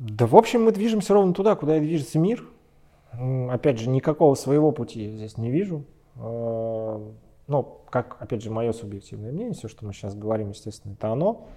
Да, 0.00 0.26
в 0.26 0.34
общем, 0.34 0.64
мы 0.64 0.72
движемся 0.72 1.14
ровно 1.14 1.34
туда, 1.34 1.54
куда 1.54 1.76
и 1.76 1.80
движется 1.80 2.18
мир. 2.18 2.44
Опять 3.12 3.78
же, 3.78 3.88
никакого 3.88 4.34
своего 4.34 4.72
пути 4.72 5.10
здесь 5.10 5.36
не 5.36 5.50
вижу. 5.50 5.84
Ну, 6.16 7.80
как, 7.90 8.16
опять 8.20 8.42
же, 8.42 8.50
мое 8.50 8.72
субъективное 8.72 9.32
мнение, 9.32 9.54
все, 9.54 9.68
что 9.68 9.84
мы 9.84 9.92
сейчас 9.92 10.14
говорим, 10.14 10.50
естественно, 10.50 10.92
это 10.92 11.10
оно. 11.10 11.48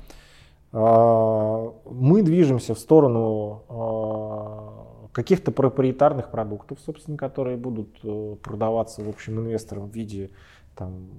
А, 0.72 1.72
мы 1.86 2.24
движемся 2.24 2.74
в 2.74 2.80
сторону 2.80 3.62
а, 3.70 5.10
каких-то 5.12 5.52
проприетарных 5.52 6.32
продуктов, 6.32 6.80
собственно, 6.84 7.16
которые 7.16 7.56
будут 7.56 8.00
э, 8.04 8.36
продаваться, 8.42 9.04
в 9.04 9.10
общем, 9.10 9.40
инвесторам 9.40 9.88
в 9.88 9.94
виде 9.94 10.32
там, 10.76 11.10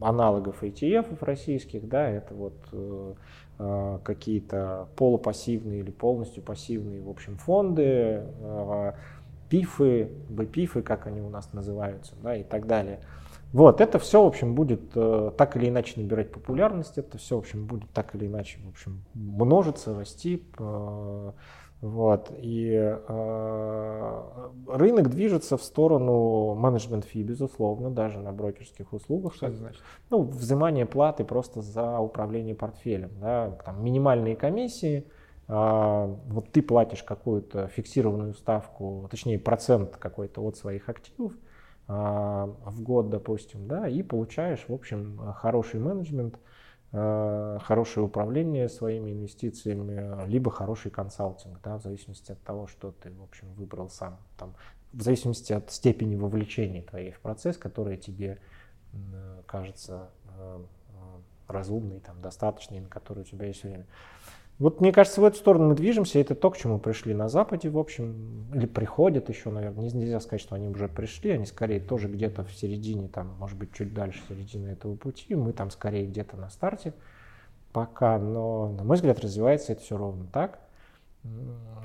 аналогов 0.00 0.64
ETF 0.64 1.16
российских, 1.20 1.88
да, 1.88 2.10
это 2.10 2.34
вот 2.34 2.56
э, 2.72 3.14
какие-то 4.04 4.88
полупассивные 4.96 5.80
или 5.80 5.90
полностью 5.90 6.42
пассивные, 6.42 7.02
в 7.02 7.10
общем, 7.10 7.36
фонды, 7.36 8.22
пифы, 9.50 10.10
бпифы, 10.28 10.80
как 10.82 11.06
они 11.06 11.20
у 11.20 11.28
нас 11.28 11.52
называются, 11.52 12.14
да, 12.22 12.36
и 12.36 12.42
так 12.42 12.66
далее. 12.66 13.00
Вот, 13.52 13.80
это 13.80 13.98
все, 13.98 14.22
в 14.22 14.26
общем, 14.26 14.54
будет 14.54 14.92
э, 14.94 15.32
так 15.36 15.56
или 15.56 15.68
иначе 15.68 16.00
набирать 16.00 16.30
популярность, 16.30 16.98
это 16.98 17.18
все, 17.18 17.34
в 17.34 17.40
общем, 17.40 17.66
будет 17.66 17.90
так 17.90 18.14
или 18.14 18.28
иначе, 18.28 18.60
в 18.64 18.68
общем, 18.68 19.02
множиться, 19.14 19.98
расти. 19.98 20.44
Э, 20.58 21.32
вот, 21.80 22.30
и 22.36 22.72
э, 22.74 24.22
рынок 24.68 25.10
движется 25.10 25.56
в 25.56 25.62
сторону 25.62 26.54
менеджмент 26.54 27.04
фи, 27.04 27.22
безусловно, 27.22 27.90
даже 27.90 28.18
на 28.18 28.32
брокерских 28.32 28.92
услугах. 28.92 29.34
Что 29.34 29.46
это 29.46 29.56
значит? 29.56 29.82
Ну, 30.10 30.22
взимание 30.22 30.86
платы 30.86 31.24
просто 31.24 31.62
за 31.62 31.98
управление 31.98 32.54
портфелем, 32.54 33.10
да, 33.20 33.58
там 33.64 33.84
минимальные 33.84 34.36
комиссии– 34.36 35.06
а, 35.52 36.06
вот 36.28 36.52
ты 36.52 36.62
платишь 36.62 37.02
какую-то 37.02 37.66
фиксированную 37.66 38.34
ставку, 38.34 39.08
точнее 39.10 39.36
процент 39.36 39.96
какой-то 39.96 40.42
от 40.44 40.56
своих 40.56 40.88
активов 40.88 41.32
а, 41.88 42.54
в 42.64 42.82
год, 42.82 43.10
допустим, 43.10 43.66
да, 43.66 43.88
и 43.88 44.04
получаешь, 44.04 44.64
в 44.68 44.72
общем, 44.72 45.18
хороший 45.34 45.80
менеджмент, 45.80 46.38
хорошее 46.92 48.04
управление 48.06 48.68
своими 48.68 49.12
инвестициями, 49.12 50.26
либо 50.26 50.50
хороший 50.50 50.90
консалтинг, 50.90 51.60
да, 51.62 51.78
в 51.78 51.82
зависимости 51.82 52.32
от 52.32 52.42
того, 52.42 52.66
что 52.66 52.90
ты, 52.90 53.12
в 53.12 53.22
общем, 53.22 53.52
выбрал 53.54 53.88
сам, 53.88 54.18
там, 54.36 54.54
в 54.92 55.02
зависимости 55.02 55.52
от 55.52 55.70
степени 55.70 56.16
вовлечения 56.16 56.82
твоей 56.82 57.12
в 57.12 57.20
процесс, 57.20 57.56
который 57.56 57.96
тебе 57.96 58.38
кажется 59.46 60.10
разумный, 61.46 62.00
там, 62.00 62.20
достаточный, 62.20 62.80
на 62.80 62.88
который 62.88 63.20
у 63.20 63.24
тебя 63.24 63.46
есть 63.46 63.62
время. 63.62 63.86
Вот 64.60 64.82
мне 64.82 64.92
кажется, 64.92 65.22
в 65.22 65.24
эту 65.24 65.38
сторону 65.38 65.70
мы 65.70 65.74
движемся, 65.74 66.18
это 66.18 66.34
то, 66.34 66.50
к 66.50 66.58
чему 66.58 66.78
пришли 66.78 67.14
на 67.14 67.30
Западе, 67.30 67.70
в 67.70 67.78
общем, 67.78 68.44
или 68.54 68.66
приходят 68.66 69.30
еще, 69.30 69.48
наверное, 69.48 69.90
нельзя 69.90 70.20
сказать, 70.20 70.42
что 70.42 70.54
они 70.54 70.68
уже 70.68 70.86
пришли, 70.86 71.30
они 71.30 71.46
скорее 71.46 71.80
тоже 71.80 72.08
где-то 72.08 72.44
в 72.44 72.52
середине, 72.52 73.08
там, 73.08 73.34
может 73.38 73.56
быть, 73.56 73.72
чуть 73.72 73.94
дальше 73.94 74.20
середины 74.28 74.68
этого 74.68 74.96
пути, 74.96 75.34
мы 75.34 75.54
там 75.54 75.70
скорее 75.70 76.06
где-то 76.06 76.36
на 76.36 76.50
старте 76.50 76.92
пока, 77.72 78.18
но, 78.18 78.68
на 78.68 78.84
мой 78.84 78.96
взгляд, 78.96 79.18
развивается 79.20 79.72
это 79.72 79.80
все 79.80 79.96
ровно 79.96 80.26
так. 80.30 80.60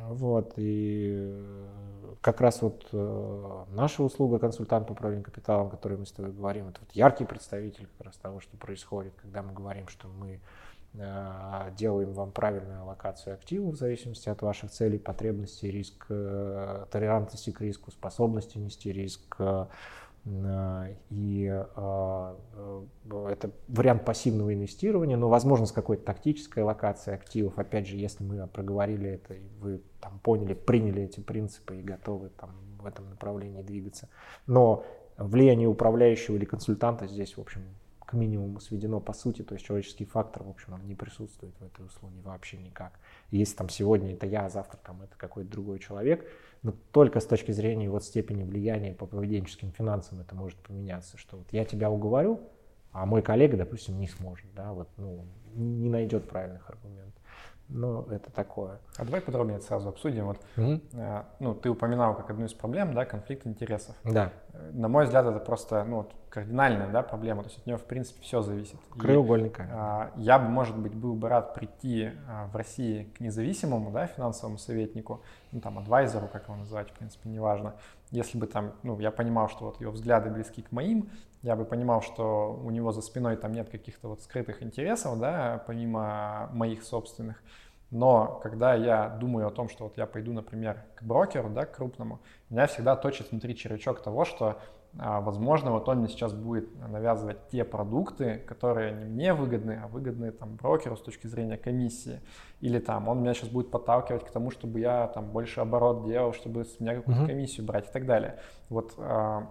Вот, 0.10 0.54
и 0.58 1.44
как 2.20 2.42
раз 2.42 2.62
вот 2.62 2.88
э, 2.92 3.64
наша 3.70 4.04
услуга 4.04 4.38
консультант 4.40 4.88
по 4.88 4.92
управлению 4.94 5.24
капиталом, 5.24 5.68
о 5.68 5.70
которой 5.70 5.98
мы 5.98 6.06
с 6.06 6.12
тобой 6.12 6.32
говорим, 6.32 6.68
это 6.70 6.82
вот 6.82 6.92
яркий 6.92 7.26
представитель 7.26 7.88
как 7.98 8.08
раз 8.08 8.16
того, 8.18 8.40
что 8.40 8.58
происходит, 8.58 9.14
когда 9.22 9.44
мы 9.44 9.54
говорим, 9.54 9.88
что 9.88 10.08
мы 10.08 10.40
Э, 10.40 10.65
делаем 11.78 12.14
вам 12.14 12.32
правильную 12.32 12.82
аллокацию 12.82 13.34
активов 13.34 13.76
в 13.76 13.78
зависимости 13.78 14.30
от 14.30 14.42
ваших 14.42 14.72
целей, 14.72 14.98
потребностей, 14.98 15.70
риск, 15.70 16.06
э, 16.10 16.86
толерантности 16.90 17.52
к 17.52 17.62
риску, 17.62 17.92
способности 17.92 18.58
нести 18.58 18.92
риск. 18.92 19.36
Э, 19.40 19.68
и 21.10 21.44
это 21.46 22.36
вариант 23.68 24.06
пассивного 24.06 24.56
инвестирования, 24.56 25.18
но 25.18 25.30
возможно 25.30 25.68
с 25.68 25.72
какой-то 25.72 26.04
тактической 26.04 26.64
аллокацией 26.64 27.16
активов. 27.16 27.60
Опять 27.60 27.88
же, 27.88 27.96
если 27.96 28.24
мы 28.24 28.48
проговорили 28.48 29.12
это, 29.12 29.36
и 29.36 29.48
вы 29.60 29.84
там 30.02 30.20
поняли, 30.24 30.56
приняли 30.56 31.04
эти 31.04 31.20
принципы 31.20 31.78
и 31.78 31.84
готовы 31.84 32.30
там 32.30 32.56
в 32.80 32.88
этом 32.88 33.08
направлении 33.12 33.62
двигаться. 33.62 34.10
Но 34.48 34.84
влияние 35.18 35.68
управляющего 35.68 36.38
или 36.38 36.46
консультанта 36.46 37.06
здесь, 37.06 37.38
в 37.38 37.42
общем, 37.42 37.62
минимуму 38.16 38.60
сведено 38.60 39.00
по 39.00 39.14
сути, 39.14 39.42
то 39.42 39.54
есть 39.54 39.66
человеческий 39.66 40.06
фактор, 40.06 40.44
в 40.44 40.50
общем, 40.50 40.74
он 40.74 40.86
не 40.88 40.96
присутствует 40.96 41.56
в 41.60 41.64
этой 41.64 41.86
услуге 41.86 42.22
вообще 42.24 42.58
никак. 42.58 43.00
Если 43.32 43.56
там 43.56 43.70
сегодня 43.70 44.14
это 44.14 44.26
я, 44.26 44.46
а 44.46 44.50
завтра 44.50 44.78
там 44.78 45.02
это 45.02 45.16
какой-то 45.18 45.52
другой 45.52 45.80
человек, 45.80 46.28
но 46.64 46.74
только 46.92 47.20
с 47.20 47.26
точки 47.26 47.52
зрения 47.52 47.90
вот 47.90 48.04
степени 48.04 48.44
влияния 48.44 48.94
по 48.94 49.06
поведенческим 49.06 49.72
финансам 49.72 50.20
это 50.20 50.34
может 50.36 50.58
поменяться, 50.60 51.18
что 51.18 51.38
вот 51.38 51.48
я 51.52 51.66
тебя 51.66 51.92
уговорю, 51.92 52.42
а 52.92 53.06
мой 53.06 53.22
коллега, 53.22 53.58
допустим, 53.58 54.00
не 54.00 54.08
сможет, 54.08 54.48
да, 54.56 54.72
вот, 54.72 54.88
ну, 54.98 55.26
не 55.54 55.90
найдет 55.90 56.30
правильных 56.30 56.70
аргументов. 56.70 57.22
Ну, 57.68 58.04
это 58.04 58.32
такое. 58.32 58.80
А 58.96 59.04
давай 59.04 59.22
подробнее 59.22 59.60
сразу 59.60 59.90
обсудим. 59.90 60.26
Вот, 60.26 60.40
э, 60.56 61.24
ну, 61.40 61.56
ты 61.56 61.70
упоминал 61.70 62.16
как 62.16 62.30
одну 62.30 62.46
из 62.46 62.54
проблем, 62.54 62.94
да, 62.94 63.06
конфликт 63.06 63.48
интересов. 63.48 63.96
Да. 64.04 64.32
Э, 64.54 64.72
на 64.72 64.88
мой 64.88 65.06
взгляд, 65.06 65.26
это 65.26 65.40
просто, 65.40 65.84
ну, 65.84 65.98
вот, 65.98 66.14
кардинальная, 66.36 66.90
да, 66.90 67.02
проблема. 67.02 67.44
То 67.44 67.48
есть 67.48 67.60
от 67.60 67.66
нее, 67.66 67.78
в 67.78 67.86
принципе, 67.86 68.22
все 68.22 68.42
зависит. 68.42 68.76
Краеугольника. 69.00 70.12
Э, 70.16 70.20
я 70.20 70.38
бы, 70.38 70.50
может 70.50 70.78
быть, 70.78 70.94
был 70.94 71.16
бы 71.16 71.30
рад 71.30 71.54
прийти 71.54 72.12
э, 72.12 72.46
в 72.52 72.56
России 72.58 73.06
к 73.18 73.22
независимому, 73.22 73.90
да, 73.92 74.08
финансовому 74.08 74.58
советнику, 74.58 75.22
ну, 75.54 75.62
там, 75.62 75.80
адвайзеру, 75.80 76.28
как 76.28 76.44
его 76.44 76.58
называть, 76.58 76.90
в 76.90 76.94
принципе, 76.94 77.30
неважно. 77.30 77.76
Если 78.12 78.38
бы 78.38 78.48
там, 78.48 78.74
ну, 78.84 79.00
я 79.00 79.12
понимал, 79.12 79.48
что 79.48 79.66
вот 79.66 79.80
его 79.80 79.94
взгляды 79.94 80.30
близки 80.30 80.62
к 80.62 80.74
моим, 80.74 81.10
я 81.42 81.56
бы 81.56 81.64
понимал, 81.64 82.02
что 82.02 82.60
у 82.62 82.70
него 82.70 82.92
за 82.92 83.02
спиной 83.02 83.38
там 83.38 83.54
нет 83.54 83.70
каких-то 83.70 84.10
вот 84.10 84.22
скрытых 84.22 84.62
интересов, 84.62 85.18
да, 85.18 85.64
помимо 85.66 86.50
моих 86.52 86.84
собственных. 86.84 87.42
Но 87.92 88.40
когда 88.44 88.74
я 88.74 89.08
думаю 89.08 89.48
о 89.48 89.52
том, 89.52 89.70
что 89.70 89.86
вот 89.86 89.98
я 89.98 90.06
пойду, 90.06 90.34
например, 90.34 90.84
к 90.96 91.04
брокеру, 91.04 91.50
да, 91.50 91.66
к 91.66 91.76
крупному, 91.76 92.20
меня 92.50 92.68
всегда 92.68 92.96
точит 92.96 93.32
внутри 93.32 93.56
червячок 93.56 94.02
того, 94.02 94.26
что, 94.26 94.46
а, 94.48 94.58
возможно, 94.98 95.72
вот 95.72 95.90
он 95.90 96.00
мне 96.00 96.08
сейчас 96.08 96.34
будет 96.34 96.74
навязывать 96.88 97.50
те 97.50 97.64
продукты, 97.64 98.38
которые 98.48 98.94
не 98.94 99.06
мне 99.06 99.34
выгодны, 99.34 99.82
а 99.84 99.88
выгодны 99.88 100.32
там 100.32 100.56
брокеру 100.56 100.96
с 100.96 101.02
точки 101.02 101.28
зрения 101.28 101.58
комиссии. 101.58 102.22
Или 102.62 102.80
там 102.80 103.08
он 103.08 103.22
меня 103.22 103.34
сейчас 103.34 103.50
будет 103.50 103.72
подталкивать 103.72 104.26
к 104.26 104.32
тому, 104.32 104.52
чтобы 104.52 104.80
я 104.80 105.08
там 105.08 105.26
больше 105.32 105.60
оборот 105.60 106.06
делал, 106.06 106.34
чтобы 106.34 106.66
с 106.66 106.80
меня 106.80 106.96
какую-то 106.96 107.26
комиссию 107.26 107.66
брать 107.66 107.90
и 107.90 107.92
так 107.92 108.06
далее. 108.06 108.40
Вот 108.70 108.94
а, 108.98 109.50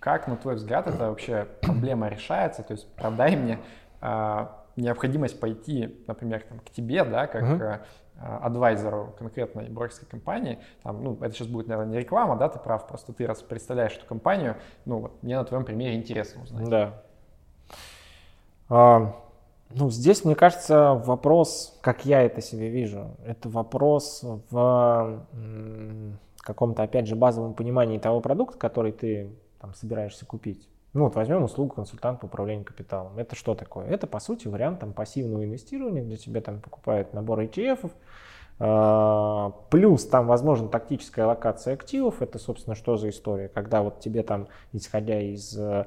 как, 0.00 0.26
на 0.26 0.36
твой 0.36 0.56
взгляд, 0.56 0.88
это 0.88 1.08
вообще 1.10 1.46
проблема 1.60 2.08
решается? 2.08 2.62
То 2.62 2.72
есть, 2.72 2.92
продай 2.94 3.36
мне 3.36 3.60
а, 4.00 4.66
необходимость 4.76 5.38
пойти, 5.38 6.02
например, 6.06 6.42
там, 6.48 6.58
к 6.60 6.70
тебе, 6.70 7.04
да, 7.04 7.26
как 7.26 7.42
uh-huh. 7.42 7.80
Адвайзеру 8.20 9.14
конкретной 9.18 9.68
брокерской 9.68 10.08
компании, 10.08 10.58
там, 10.82 11.02
ну, 11.02 11.16
это 11.20 11.34
сейчас 11.34 11.48
будет, 11.48 11.68
наверное, 11.68 11.92
не 11.92 11.98
реклама, 11.98 12.36
да, 12.36 12.48
ты 12.48 12.58
прав, 12.58 12.86
просто 12.86 13.12
ты 13.12 13.26
раз 13.26 13.42
представляешь 13.42 13.96
эту 13.96 14.06
компанию, 14.06 14.56
ну, 14.84 15.00
вот 15.00 15.22
мне 15.22 15.36
на 15.36 15.44
твоем 15.44 15.64
примере 15.64 15.96
интересно 15.96 16.42
узнать. 16.42 16.68
Да. 16.68 17.02
А, 18.68 19.14
ну, 19.70 19.90
здесь, 19.90 20.24
мне 20.24 20.34
кажется, 20.34 20.94
вопрос, 21.04 21.78
как 21.80 22.04
я 22.04 22.22
это 22.22 22.40
себе 22.40 22.68
вижу, 22.68 23.16
это 23.24 23.48
вопрос 23.48 24.24
в 24.50 25.26
каком-то, 26.38 26.82
опять 26.82 27.06
же, 27.06 27.16
базовом 27.16 27.54
понимании 27.54 27.98
того 27.98 28.20
продукта, 28.20 28.58
который 28.58 28.92
ты 28.92 29.30
там 29.60 29.74
собираешься 29.74 30.26
купить. 30.26 30.68
Ну 30.92 31.04
вот 31.04 31.14
возьмем 31.14 31.44
услугу 31.44 31.74
консультант 31.76 32.20
по 32.20 32.26
управлению 32.26 32.64
капиталом. 32.64 33.16
Это 33.18 33.36
что 33.36 33.54
такое? 33.54 33.86
Это 33.86 34.06
по 34.06 34.18
сути 34.18 34.48
вариант 34.48 34.80
там, 34.80 34.92
пассивного 34.92 35.44
инвестирования, 35.44 36.02
где 36.02 36.16
тебе 36.16 36.40
там 36.40 36.60
покупают 36.60 37.14
набор 37.14 37.40
ETF, 37.40 37.90
А, 38.62 39.52
плюс 39.70 40.04
там, 40.06 40.26
возможно, 40.26 40.68
тактическая 40.68 41.26
локация 41.26 41.74
активов. 41.74 42.20
Это, 42.20 42.38
собственно, 42.38 42.76
что 42.76 42.96
за 42.98 43.08
история? 43.08 43.48
Когда 43.48 43.82
вот 43.82 44.00
тебе 44.00 44.22
там, 44.22 44.48
исходя 44.72 45.18
из 45.18 45.56
э, 45.56 45.86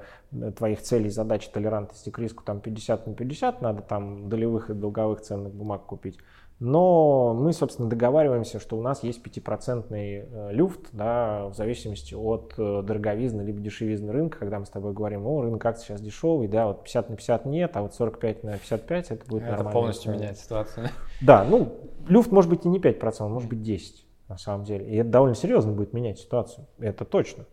твоих 0.58 0.82
целей, 0.82 1.10
задач, 1.10 1.48
толерантности 1.50 2.10
к 2.10 2.18
риску, 2.18 2.44
там 2.44 2.62
50 2.62 3.06
на 3.08 3.14
50, 3.14 3.62
надо 3.62 3.84
там 3.84 4.28
долевых 4.28 4.72
и 4.72 4.74
долговых 4.74 5.22
ценных 5.22 5.54
бумаг 5.54 5.86
купить. 5.86 6.18
Но 6.60 7.34
мы, 7.34 7.52
собственно, 7.52 7.90
договариваемся, 7.90 8.60
что 8.60 8.78
у 8.78 8.82
нас 8.82 9.04
есть 9.04 9.26
5% 9.26 9.88
э, 9.92 10.52
люфт, 10.54 10.82
да, 10.92 11.48
в 11.48 11.56
зависимости 11.56 12.14
от 12.14 12.54
э, 12.58 12.82
дороговизны 12.84 13.42
либо 13.42 13.60
дешевизны 13.60 14.12
рынка, 14.12 14.40
когда 14.40 14.60
мы 14.60 14.66
с 14.66 14.70
тобой 14.70 14.94
говорим, 14.94 15.26
о, 15.28 15.42
рынок 15.42 15.66
акций 15.66 15.86
сейчас 15.86 16.02
дешевый, 16.02 16.48
да, 16.48 16.68
вот 16.68 16.84
50 16.84 17.10
на 17.10 17.16
50 17.16 17.46
нет, 17.46 17.72
а 17.76 17.82
вот 17.82 17.94
45 17.96 18.44
на 18.44 18.58
55 18.58 19.12
это 19.12 19.26
будет 19.26 19.44
это 19.44 19.52
нормально. 19.52 19.70
Это 19.70 19.74
полностью 19.74 20.14
меняет 20.14 20.38
ситуацию. 20.38 20.90
Да, 21.22 21.44
ну, 21.44 21.92
люфт 22.08 22.32
может 22.32 22.50
быть 22.50 22.66
и 22.66 22.70
не 22.70 22.80
5%, 22.80 23.28
может 23.28 23.50
быть 23.50 23.62
10 23.62 24.06
на 24.30 24.38
самом 24.38 24.64
деле. 24.64 24.86
И 24.90 24.96
это 24.96 25.10
довольно 25.10 25.36
серьезно 25.36 25.72
будет 25.72 25.94
менять 25.94 26.20
ситуацию, 26.20 26.68
это 26.80 27.06
точно. 27.06 27.46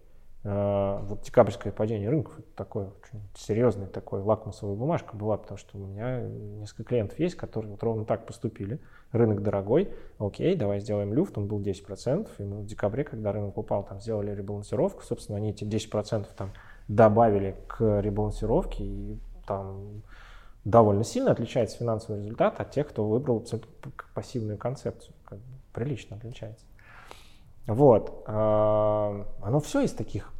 Э, 0.42 1.00
вот 1.02 1.22
декабрьское 1.22 1.70
падение 1.70 2.08
рынков, 2.08 2.38
это 2.38 2.48
такое 2.56 2.86
очень 2.86 3.20
серьезная 3.34 3.88
такой 3.88 4.22
лакмусовая 4.22 4.74
бумажка 4.74 5.14
была, 5.14 5.36
потому 5.36 5.58
что 5.58 5.76
у 5.76 5.86
меня 5.86 6.20
несколько 6.20 6.84
клиентов 6.84 7.18
есть, 7.18 7.34
которые 7.34 7.72
вот 7.72 7.82
ровно 7.82 8.06
так 8.06 8.26
поступили. 8.26 8.80
Рынок 9.12 9.42
дорогой, 9.42 9.92
окей, 10.18 10.56
давай 10.56 10.80
сделаем 10.80 11.12
люфт, 11.12 11.36
он 11.36 11.46
был 11.46 11.60
10%, 11.60 12.28
и 12.38 12.42
мы 12.42 12.60
в 12.60 12.66
декабре, 12.66 13.04
когда 13.04 13.32
рынок 13.32 13.58
упал, 13.58 13.84
там 13.84 14.00
сделали 14.00 14.34
ребалансировку, 14.34 15.02
собственно, 15.02 15.36
они 15.36 15.50
эти 15.50 15.64
10% 15.64 16.26
там 16.34 16.52
добавили 16.88 17.56
к 17.68 18.00
ребалансировке, 18.00 18.82
и 18.82 19.18
там 19.46 20.02
довольно 20.64 21.04
сильно 21.04 21.32
отличается 21.32 21.76
финансовый 21.76 22.18
результат 22.20 22.60
от 22.60 22.70
тех, 22.70 22.88
кто 22.88 23.06
выбрал 23.06 23.44
пассивную 24.14 24.56
концепцию. 24.56 25.14
Как 25.24 25.38
бы 25.38 25.44
прилично 25.72 26.16
отличается. 26.16 26.64
Вот. 27.66 28.24
А, 28.26 29.26
оно 29.42 29.60
все 29.60 29.82
из 29.82 29.92
таких 29.92 30.32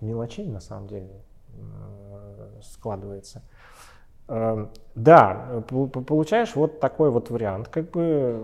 мелочей, 0.00 0.46
на 0.46 0.60
самом 0.60 0.86
деле, 0.88 1.22
э, 1.54 2.60
складывается. 2.62 3.42
Э, 4.28 4.66
да, 4.94 5.62
получаешь 5.68 6.54
вот 6.54 6.80
такой 6.80 7.10
вот 7.10 7.30
вариант, 7.30 7.68
как 7.68 7.90
бы 7.90 8.40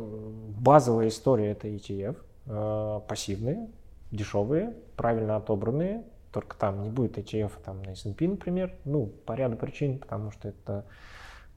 базовая 0.58 1.08
история 1.08 1.52
это 1.52 1.68
ETF, 1.68 2.16
э, 2.46 3.00
пассивные, 3.08 3.68
дешевые, 4.10 4.74
правильно 4.96 5.36
отобранные, 5.36 6.04
только 6.32 6.56
там 6.56 6.82
не 6.82 6.90
будет 6.90 7.18
ETF 7.18 7.52
там 7.64 7.82
на 7.82 7.90
S&P, 7.90 8.28
например, 8.28 8.74
ну, 8.84 9.06
по 9.06 9.34
ряду 9.34 9.56
причин, 9.56 9.98
потому 9.98 10.30
что 10.30 10.48
это 10.48 10.86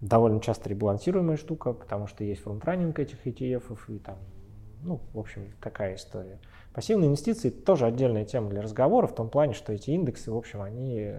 довольно 0.02 0.42
часто 0.42 0.70
ребалансируемая 0.70 1.38
штука, 1.38 1.74
потому 1.74 2.08
что 2.08 2.24
есть 2.24 2.42
фронтранинг 2.42 3.00
этих 3.00 3.26
ETF, 3.26 3.78
и 3.88 4.00
там, 4.00 4.18
ну, 4.82 5.00
в 5.14 5.20
общем, 5.20 5.54
такая 5.62 5.96
история. 5.96 6.40
Пассивные 6.76 7.08
инвестиции 7.08 7.50
тоже 7.50 7.86
отдельная 7.86 8.26
тема 8.26 8.50
для 8.50 8.62
разговора, 8.62 9.08
в 9.08 9.16
том 9.16 9.30
плане, 9.30 9.54
что 9.54 9.72
эти 9.72 9.92
индексы, 9.92 10.30
в 10.30 10.36
общем, 10.36 10.62
они 10.62 11.14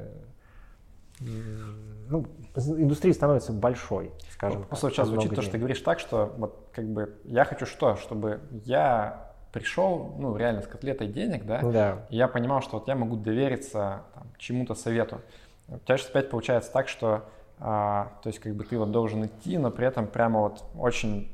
ну, 1.19 2.27
индустрия 2.55 3.15
становится 3.15 3.55
большой, 3.55 4.13
скажем 4.31 4.61
ну, 4.61 4.67
Просто 4.67 4.91
сейчас 4.91 5.09
звучит 5.09 5.35
то, 5.35 5.41
что 5.41 5.53
ты 5.53 5.59
говоришь 5.59 5.81
так, 5.81 5.99
что 5.99 6.35
вот 6.37 6.69
как 6.73 6.85
бы 6.87 7.19
я 7.25 7.47
хочу 7.47 7.65
что, 7.65 7.97
чтобы 7.97 8.41
я 8.51 9.33
пришел, 9.51 10.15
ну, 10.19 10.37
реально 10.37 10.61
с 10.61 10.67
котлетой 10.67 11.07
денег, 11.07 11.47
да, 11.47 11.63
да. 11.63 12.07
и 12.11 12.17
я 12.17 12.29
понимал, 12.29 12.61
что 12.61 12.79
вот 12.79 12.89
я 12.89 12.95
могу 12.95 13.17
довериться 13.17 14.03
там, 14.15 14.31
чему-то 14.37 14.75
совету. 14.75 15.23
У 15.69 15.79
тебя 15.79 15.97
сейчас 15.97 16.11
опять 16.11 16.29
получается 16.29 16.71
так, 16.71 16.87
что, 16.89 17.25
а, 17.59 18.13
то 18.23 18.29
есть 18.29 18.41
как 18.41 18.55
бы 18.55 18.65
ты 18.65 18.77
вот 18.77 18.91
должен 18.91 19.25
идти, 19.25 19.57
но 19.57 19.71
при 19.71 19.87
этом 19.87 20.07
прямо 20.07 20.41
вот 20.41 20.63
очень 20.79 21.33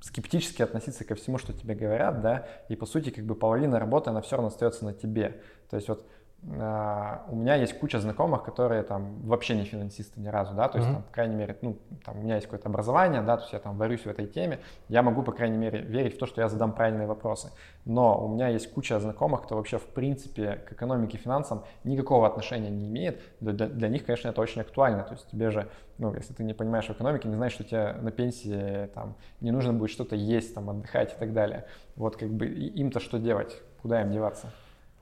скептически 0.00 0.62
относиться 0.62 1.04
ко 1.04 1.14
всему, 1.14 1.38
что 1.38 1.52
тебе 1.52 1.74
говорят, 1.74 2.20
да, 2.20 2.46
и 2.68 2.76
по 2.76 2.86
сути 2.86 3.10
как 3.10 3.24
бы 3.24 3.34
половина 3.34 3.78
работы, 3.78 4.10
она 4.10 4.22
все 4.22 4.36
равно 4.36 4.48
остается 4.48 4.84
на 4.84 4.94
тебе. 4.94 5.42
То 5.68 5.76
есть 5.76 5.88
вот 5.88 6.06
у 6.42 7.36
меня 7.36 7.56
есть 7.56 7.78
куча 7.78 8.00
знакомых, 8.00 8.42
которые 8.42 8.82
там 8.82 9.20
вообще 9.26 9.54
не 9.54 9.64
финансисты 9.64 10.20
ни 10.20 10.28
разу, 10.28 10.54
да, 10.54 10.68
то 10.68 10.78
есть, 10.78 10.88
mm-hmm. 10.88 10.94
там, 10.94 11.02
по 11.02 11.12
крайней 11.12 11.34
мере, 11.34 11.58
ну, 11.60 11.76
там 12.02 12.18
у 12.18 12.22
меня 12.22 12.36
есть 12.36 12.46
какое-то 12.46 12.70
образование, 12.70 13.20
да, 13.20 13.36
то 13.36 13.42
есть 13.42 13.52
я 13.52 13.58
там 13.58 13.76
варюсь 13.76 14.00
в 14.00 14.06
этой 14.06 14.26
теме, 14.26 14.58
я 14.88 15.02
могу, 15.02 15.22
по 15.22 15.32
крайней 15.32 15.58
мере, 15.58 15.80
верить 15.80 16.16
в 16.16 16.18
то, 16.18 16.24
что 16.24 16.40
я 16.40 16.48
задам 16.48 16.72
правильные 16.72 17.06
вопросы. 17.06 17.52
Но 17.84 18.24
у 18.24 18.28
меня 18.28 18.48
есть 18.48 18.72
куча 18.72 18.98
знакомых, 19.00 19.42
кто 19.42 19.56
вообще, 19.56 19.76
в 19.76 19.86
принципе, 19.88 20.56
к 20.66 20.72
экономике 20.72 21.18
и 21.18 21.20
финансам 21.20 21.62
никакого 21.84 22.26
отношения 22.26 22.70
не 22.70 22.88
имеет. 22.88 23.20
Для, 23.40 23.52
для, 23.52 23.66
для 23.66 23.88
них, 23.88 24.06
конечно, 24.06 24.28
это 24.28 24.40
очень 24.40 24.62
актуально, 24.62 25.02
то 25.02 25.12
есть 25.12 25.30
тебе 25.30 25.50
же, 25.50 25.68
ну, 25.98 26.14
если 26.14 26.32
ты 26.32 26.42
не 26.42 26.54
понимаешь 26.54 26.86
в 26.86 26.90
экономике, 26.90 27.28
не 27.28 27.36
знаешь, 27.36 27.52
что 27.52 27.64
тебе 27.64 27.92
на 28.00 28.10
пенсии 28.10 28.86
там 28.94 29.14
не 29.42 29.50
нужно 29.50 29.74
будет 29.74 29.90
что-то 29.90 30.16
есть, 30.16 30.54
там, 30.54 30.70
отдыхать 30.70 31.12
и 31.12 31.18
так 31.18 31.34
далее. 31.34 31.66
Вот 31.96 32.16
как 32.16 32.30
бы 32.30 32.46
им-то 32.46 32.98
что 32.98 33.18
делать? 33.18 33.60
Куда 33.82 34.00
им 34.00 34.10
деваться? 34.10 34.50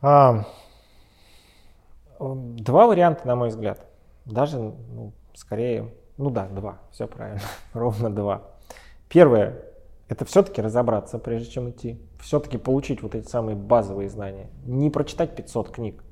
Um... 0.02 0.44
Два 2.19 2.86
варианта, 2.86 3.27
на 3.27 3.36
мой 3.36 3.49
взгляд. 3.49 3.86
Даже, 4.24 4.59
ну, 4.59 5.12
скорее, 5.35 5.95
ну 6.16 6.31
да, 6.31 6.49
два, 6.49 6.81
все 6.90 7.07
правильно, 7.07 7.40
ровно 7.73 8.11
два. 8.11 8.43
Первое, 9.09 9.65
это 10.09 10.24
все-таки 10.24 10.61
разобраться, 10.61 11.19
прежде 11.19 11.51
чем 11.51 11.70
идти. 11.70 12.01
Все-таки 12.20 12.59
получить 12.59 13.03
вот 13.03 13.15
эти 13.15 13.27
самые 13.28 13.57
базовые 13.57 14.09
знания. 14.09 14.51
Не 14.65 14.90
прочитать 14.90 15.36
500 15.36 15.70
книг. 15.70 16.05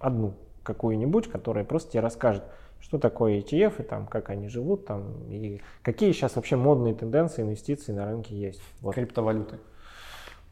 Одну 0.00 0.34
какую-нибудь, 0.62 1.30
которая 1.30 1.64
просто 1.64 1.92
тебе 1.92 2.00
расскажет, 2.00 2.42
что 2.80 2.98
такое 2.98 3.40
ETF, 3.40 3.80
и 3.80 3.82
там, 3.82 4.06
как 4.06 4.30
они 4.30 4.48
живут, 4.48 4.86
там, 4.86 5.22
и 5.28 5.60
какие 5.82 6.12
сейчас 6.12 6.36
вообще 6.36 6.56
модные 6.56 6.94
тенденции 6.94 7.42
инвестиций 7.42 7.94
на 7.94 8.06
рынке 8.06 8.34
есть. 8.36 8.60
Вот. 8.80 8.94
Криптовалюты. 8.94 9.58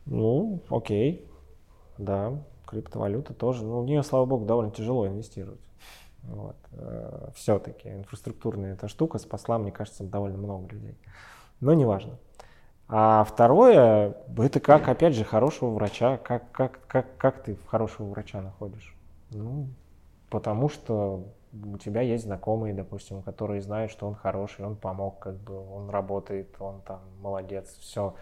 Ну, 0.06 0.62
окей, 0.68 1.28
да 1.98 2.38
криптовалюта 2.74 3.34
тоже, 3.34 3.64
ну, 3.64 3.80
в 3.80 3.86
нее, 3.86 4.02
слава 4.02 4.26
богу, 4.26 4.44
довольно 4.44 4.72
тяжело 4.72 5.06
инвестировать. 5.06 5.60
Вот. 6.24 6.56
Э, 6.72 7.28
Все-таки 7.34 7.88
инфраструктурная 7.88 8.74
эта 8.74 8.88
штука 8.88 9.18
спасла, 9.18 9.58
мне 9.58 9.70
кажется, 9.70 10.04
довольно 10.04 10.38
много 10.38 10.68
людей. 10.74 10.98
Но 11.60 11.72
неважно. 11.72 12.18
А 12.88 13.24
второе, 13.24 14.14
это 14.36 14.60
как, 14.60 14.88
опять 14.88 15.14
же, 15.14 15.24
хорошего 15.24 15.70
врача. 15.70 16.18
Как, 16.18 16.50
как, 16.52 16.80
как, 16.86 17.16
как 17.16 17.42
ты 17.42 17.56
хорошего 17.66 18.10
врача 18.10 18.42
находишь? 18.42 18.94
Ну, 19.30 19.68
потому 20.28 20.68
что 20.68 21.24
у 21.52 21.78
тебя 21.78 22.02
есть 22.02 22.24
знакомые, 22.24 22.74
допустим, 22.74 23.22
которые 23.22 23.62
знают, 23.62 23.90
что 23.90 24.06
он 24.06 24.14
хороший, 24.14 24.64
он 24.64 24.76
помог, 24.76 25.18
как 25.18 25.36
бы, 25.36 25.58
он 25.74 25.88
работает, 25.88 26.54
он 26.58 26.82
там 26.82 27.00
молодец, 27.20 27.76
все. 27.78 28.14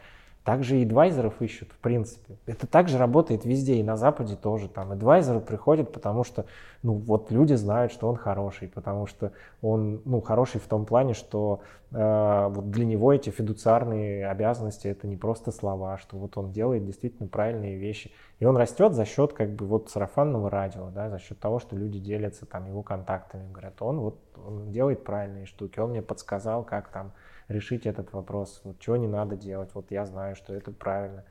Также 0.45 0.81
и 0.81 0.85
адвайзеров 0.85 1.41
ищут, 1.41 1.71
в 1.71 1.79
принципе. 1.79 2.37
Это 2.47 2.67
также 2.67 2.99
работает 2.99 3.45
везде, 3.45 3.77
и 3.77 3.83
на 3.85 3.97
Западе 3.97 4.35
тоже. 4.35 4.69
Там 4.69 4.91
адвайзеры 4.91 5.39
приходят, 5.39 5.93
потому 5.93 6.25
что, 6.25 6.47
ну, 6.83 6.95
вот 6.95 7.31
люди 7.31 7.55
знают, 7.55 7.93
что 7.93 8.09
он 8.09 8.17
хороший, 8.17 8.67
потому 8.67 9.07
что 9.07 9.31
он, 9.61 10.03
ну, 10.05 10.21
хороший 10.21 10.61
в 10.61 10.67
том 10.67 10.85
плане, 10.85 11.15
что 11.15 11.61
э, 11.93 12.49
вот 12.51 12.73
для 12.73 12.85
него 12.85 13.13
эти 13.13 13.31
фидуциарные 13.31 14.27
обязанности 14.27 14.89
это 14.89 15.07
не 15.07 15.17
просто 15.17 15.53
слова, 15.53 15.97
что 15.99 16.17
вот 16.17 16.37
он 16.37 16.51
делает 16.51 16.85
действительно 16.85 17.29
правильные 17.29 17.77
вещи. 17.77 18.11
И 18.41 18.45
он 18.45 18.57
растет 18.57 18.95
за 18.95 19.05
счет, 19.05 19.33
как 19.35 19.51
бы, 19.55 19.65
вот 19.67 19.91
сарафанного 19.91 20.51
радио, 20.51 20.91
да, 20.91 21.09
за 21.09 21.21
счет 21.21 21.39
того, 21.39 21.61
что 21.61 21.77
люди 21.77 22.01
делятся 22.01 22.47
там 22.47 22.67
его 22.67 22.83
контактами, 22.83 23.49
говорят, 23.53 23.81
он 23.81 24.01
вот 24.01 24.19
он 24.45 24.73
делает 24.73 25.05
правильные 25.05 25.47
штуки, 25.47 25.79
он 25.79 25.91
мне 25.91 26.03
подсказал, 26.03 26.65
как 26.65 26.89
там 26.89 27.13
решить 27.49 27.87
этот 27.87 28.13
вопрос, 28.13 28.61
вот 28.65 28.79
чего 28.79 28.97
не 28.97 29.09
надо 29.09 29.37
делать, 29.37 29.71
вот 29.75 29.91
я 29.91 30.05
знаю, 30.05 30.37
что 30.37 30.55
это 30.55 30.71
правильно. 30.71 31.25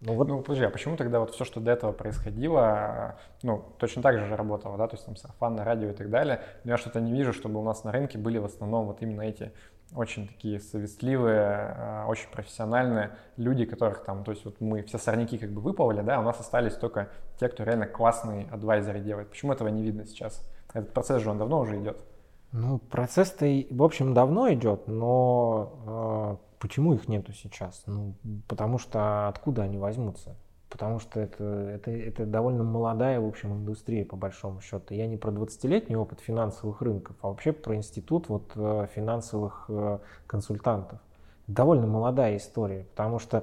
Ну, 0.00 0.14
вот... 0.14 0.28
ну 0.28 0.42
подожди, 0.42 0.64
а 0.64 0.70
почему 0.70 0.96
тогда 0.96 1.20
вот 1.20 1.30
все, 1.30 1.44
что 1.44 1.60
до 1.60 1.70
этого 1.70 1.92
происходило, 1.92 3.16
ну, 3.42 3.64
точно 3.78 4.02
так 4.02 4.18
же 4.18 4.36
работало, 4.36 4.76
да, 4.76 4.86
то 4.86 4.96
есть 4.96 5.06
там 5.06 5.16
сарафанное 5.16 5.64
радио 5.64 5.90
и 5.90 5.94
так 5.94 6.10
далее, 6.10 6.42
но 6.64 6.72
я 6.72 6.76
что-то 6.76 7.00
не 7.00 7.12
вижу, 7.12 7.32
чтобы 7.32 7.60
у 7.60 7.62
нас 7.62 7.84
на 7.84 7.92
рынке 7.92 8.18
были 8.18 8.38
в 8.38 8.44
основном 8.44 8.86
вот 8.86 9.02
именно 9.02 9.22
эти 9.22 9.52
очень 9.94 10.28
такие 10.28 10.60
совестливые, 10.60 11.74
а, 11.76 12.06
очень 12.08 12.28
профессиональные 12.30 13.12
люди, 13.36 13.64
которых 13.64 14.04
там, 14.04 14.24
то 14.24 14.32
есть 14.32 14.44
вот 14.44 14.60
мы 14.60 14.82
все 14.82 14.98
сорняки 14.98 15.38
как 15.38 15.50
бы 15.50 15.60
выплавали, 15.60 16.02
да, 16.02 16.16
а 16.16 16.20
у 16.20 16.22
нас 16.22 16.38
остались 16.40 16.74
только 16.74 17.08
те, 17.38 17.48
кто 17.48 17.64
реально 17.64 17.86
классные 17.86 18.48
адвайзеры 18.50 19.00
делает. 19.00 19.30
Почему 19.30 19.52
этого 19.52 19.68
не 19.68 19.82
видно 19.82 20.04
сейчас? 20.04 20.44
Этот 20.72 20.92
процесс 20.92 21.22
же 21.22 21.30
он 21.30 21.38
давно 21.38 21.60
уже 21.60 21.80
идет. 21.80 21.96
Ну, 22.56 22.78
процесс-то, 22.78 23.46
в 23.68 23.82
общем, 23.82 24.14
давно 24.14 24.52
идет, 24.52 24.86
но 24.86 26.38
э, 26.38 26.60
почему 26.60 26.94
их 26.94 27.08
нету 27.08 27.32
сейчас? 27.32 27.82
Ну, 27.86 28.14
потому 28.46 28.78
что 28.78 29.26
откуда 29.26 29.62
они 29.62 29.76
возьмутся? 29.76 30.36
Потому 30.68 31.00
что 31.00 31.18
это, 31.18 31.42
это, 31.42 31.90
это 31.90 32.26
довольно 32.26 32.62
молодая, 32.62 33.20
в 33.20 33.26
общем, 33.26 33.54
индустрия, 33.54 34.04
по 34.04 34.14
большому 34.14 34.60
счету. 34.60 34.94
Я 34.94 35.08
не 35.08 35.16
про 35.16 35.32
20-летний 35.32 35.96
опыт 35.96 36.20
финансовых 36.20 36.80
рынков, 36.80 37.16
а 37.22 37.28
вообще 37.30 37.50
про 37.50 37.74
институт 37.74 38.28
вот, 38.28 38.52
э, 38.54 38.86
финансовых 38.94 39.64
э, 39.68 39.98
консультантов. 40.28 41.00
Довольно 41.48 41.88
молодая 41.88 42.36
история, 42.36 42.86
потому 42.94 43.18
что 43.18 43.42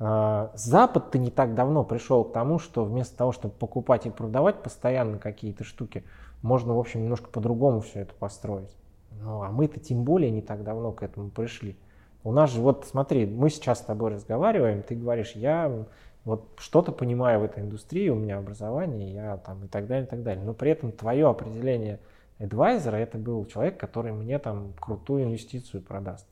э, 0.00 0.48
Запад-то 0.54 1.16
не 1.18 1.30
так 1.30 1.54
давно 1.54 1.84
пришел 1.84 2.24
к 2.24 2.32
тому, 2.32 2.58
что 2.58 2.84
вместо 2.84 3.16
того, 3.16 3.30
чтобы 3.30 3.54
покупать 3.54 4.06
и 4.06 4.10
продавать 4.10 4.64
постоянно 4.64 5.18
какие-то 5.18 5.62
штуки, 5.62 6.02
можно, 6.42 6.74
в 6.74 6.78
общем, 6.78 7.02
немножко 7.02 7.28
по-другому 7.28 7.80
все 7.80 8.00
это 8.00 8.14
построить. 8.14 8.74
Ну, 9.20 9.42
а 9.42 9.50
мы-то 9.50 9.80
тем 9.80 10.04
более 10.04 10.30
не 10.30 10.42
так 10.42 10.62
давно 10.62 10.92
к 10.92 11.02
этому 11.02 11.30
пришли. 11.30 11.76
У 12.24 12.32
нас 12.32 12.50
же, 12.50 12.60
вот 12.60 12.86
смотри, 12.86 13.26
мы 13.26 13.50
сейчас 13.50 13.78
с 13.78 13.82
тобой 13.82 14.12
разговариваем, 14.12 14.82
ты 14.82 14.94
говоришь, 14.94 15.32
я 15.32 15.86
вот 16.24 16.48
что-то 16.58 16.92
понимаю 16.92 17.40
в 17.40 17.44
этой 17.44 17.62
индустрии, 17.62 18.08
у 18.10 18.14
меня 18.14 18.38
образование, 18.38 19.12
я 19.12 19.36
там 19.38 19.64
и 19.64 19.68
так 19.68 19.86
далее, 19.86 20.04
и 20.04 20.08
так 20.08 20.22
далее. 20.22 20.44
Но 20.44 20.52
при 20.52 20.70
этом 20.70 20.92
твое 20.92 21.28
определение 21.28 22.00
адвайзера, 22.38 22.96
это 22.96 23.18
был 23.18 23.44
человек, 23.46 23.78
который 23.78 24.12
мне 24.12 24.38
там 24.38 24.72
крутую 24.78 25.24
инвестицию 25.24 25.82
продаст. 25.82 26.26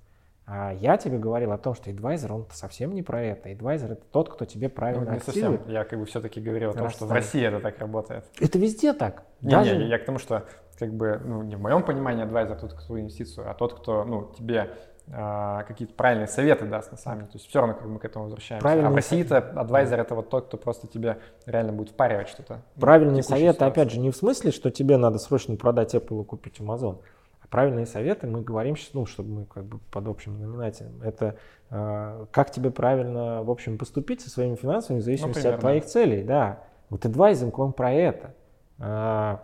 А 0.46 0.72
я 0.74 0.96
тебе 0.96 1.18
говорил 1.18 1.50
о 1.50 1.58
том, 1.58 1.74
что 1.74 1.90
адвайзер, 1.90 2.32
он 2.32 2.46
совсем 2.52 2.94
не 2.94 3.02
про 3.02 3.20
это. 3.20 3.50
Адвайзер 3.50 3.92
это 3.92 4.02
тот, 4.12 4.28
кто 4.28 4.44
тебе 4.44 4.68
правильно 4.68 5.04
ну, 5.04 5.10
не 5.10 5.16
активирует. 5.16 5.60
совсем. 5.60 5.74
Я 5.74 5.84
как 5.84 5.98
бы 5.98 6.06
все-таки 6.06 6.40
говорил 6.40 6.70
о 6.70 6.74
том, 6.74 6.88
что 6.88 7.06
в 7.06 7.12
России 7.12 7.44
это 7.44 7.58
так 7.58 7.78
работает. 7.80 8.24
Это 8.40 8.56
везде 8.58 8.92
так. 8.92 9.24
Не, 9.40 9.50
Даже... 9.50 9.76
не, 9.76 9.88
я 9.88 9.98
к 9.98 10.04
тому, 10.04 10.18
что 10.18 10.44
как 10.78 10.92
бы, 10.94 11.20
ну, 11.24 11.42
не 11.42 11.56
в 11.56 11.60
моем 11.60 11.82
понимании 11.82 12.22
адвайзер 12.22 12.60
тот, 12.60 12.74
кто 12.74 13.00
инвестицию, 13.00 13.50
а 13.50 13.54
тот, 13.54 13.74
кто, 13.74 14.04
ну, 14.04 14.32
тебе 14.38 14.70
а, 15.12 15.62
какие-то 15.64 15.94
правильные 15.94 16.26
советы 16.26 16.66
даст 16.66 16.90
на 16.90 16.98
самом 16.98 17.18
деле. 17.20 17.32
То 17.32 17.36
есть 17.38 17.48
все 17.48 17.60
равно 17.60 17.74
как 17.74 17.84
мы 17.86 17.98
к 17.98 18.04
этому 18.04 18.24
возвращаемся. 18.24 18.62
Правильные 18.62 18.88
а 18.88 18.92
в 18.92 18.94
России-то 18.96 19.38
адвайзер 19.38 20.00
это 20.00 20.14
вот 20.14 20.30
тот, 20.30 20.46
кто 20.46 20.56
просто 20.56 20.88
тебе 20.88 21.18
реально 21.46 21.72
будет 21.72 21.90
впаривать 21.90 22.28
что-то. 22.28 22.62
Правильные 22.78 23.22
советы, 23.22 23.54
ситуацию. 23.54 23.68
опять 23.68 23.92
же, 23.92 24.00
не 24.00 24.10
в 24.10 24.16
смысле, 24.16 24.50
что 24.50 24.70
тебе 24.70 24.96
надо 24.96 25.18
срочно 25.18 25.56
продать 25.56 25.94
Apple 25.94 26.22
и 26.22 26.24
купить 26.24 26.58
Amazon. 26.58 26.98
А 27.46 27.48
правильные 27.48 27.86
советы 27.86 28.26
мы 28.26 28.42
говорим 28.42 28.76
сейчас, 28.76 28.94
ну, 28.94 29.06
чтобы 29.06 29.30
мы 29.30 29.44
как 29.44 29.64
бы 29.64 29.78
под 29.90 30.08
общим 30.08 30.36
знаменателем. 30.36 31.00
Это 31.02 31.36
э, 31.70 32.26
как 32.30 32.50
тебе 32.50 32.70
правильно, 32.70 33.42
в 33.42 33.50
общем, 33.50 33.78
поступить 33.78 34.20
со 34.20 34.30
своими 34.30 34.56
финансами 34.56 34.98
в 34.98 35.02
зависимости 35.02 35.46
ну, 35.46 35.54
от 35.54 35.60
твоих 35.60 35.84
целей. 35.84 36.22
Да. 36.22 36.60
Вот 36.90 37.04
адвайзинг, 37.04 37.58
он 37.58 37.72
про 37.72 37.92
это. 37.92 38.34
А, 38.78 39.42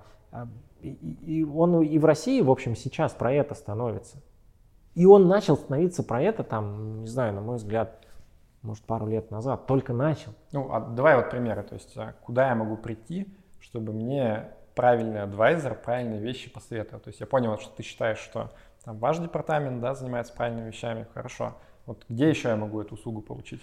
и, 0.81 0.91
и 0.91 1.45
он 1.45 1.83
и 1.83 1.99
в 1.99 2.05
России, 2.05 2.41
в 2.41 2.51
общем, 2.51 2.77
сейчас 2.77 3.13
про 3.13 3.33
это 3.33 3.55
становится. 3.55 4.19
И 4.95 5.07
он 5.07 5.29
начал 5.29 5.57
становиться 5.57 6.03
про 6.03 6.21
это, 6.21 6.45
там, 6.45 7.03
не 7.03 7.09
знаю, 7.09 7.33
на 7.35 7.41
мой 7.41 7.57
взгляд, 7.57 8.05
может, 8.63 8.85
пару 8.85 9.07
лет 9.07 9.31
назад, 9.31 9.67
только 9.67 9.93
начал. 9.93 10.33
Ну, 10.53 10.73
а 10.73 10.81
давай 10.81 11.17
вот 11.17 11.31
примеры, 11.31 11.63
то 11.63 11.75
есть 11.75 11.97
а 11.97 12.15
куда 12.23 12.49
я 12.49 12.55
могу 12.55 12.77
прийти, 12.77 13.27
чтобы 13.61 13.93
мне 13.93 14.49
правильный 14.75 15.23
адвайзер 15.23 15.75
правильные 15.77 16.21
вещи 16.21 16.51
посоветовал. 16.51 17.01
То 17.01 17.09
есть 17.09 17.21
я 17.21 17.27
понял, 17.27 17.59
что 17.59 17.75
ты 17.75 17.83
считаешь, 17.83 18.19
что 18.19 18.51
там 18.85 18.99
ваш 18.99 19.19
департамент 19.19 19.81
да, 19.81 19.95
занимается 19.95 20.33
правильными 20.35 20.69
вещами, 20.69 21.07
хорошо. 21.15 21.55
Вот 21.87 22.05
где 22.09 22.29
еще 22.29 22.49
я 22.49 22.57
могу 22.57 22.81
эту 22.81 22.95
услугу 22.95 23.23
получить? 23.23 23.63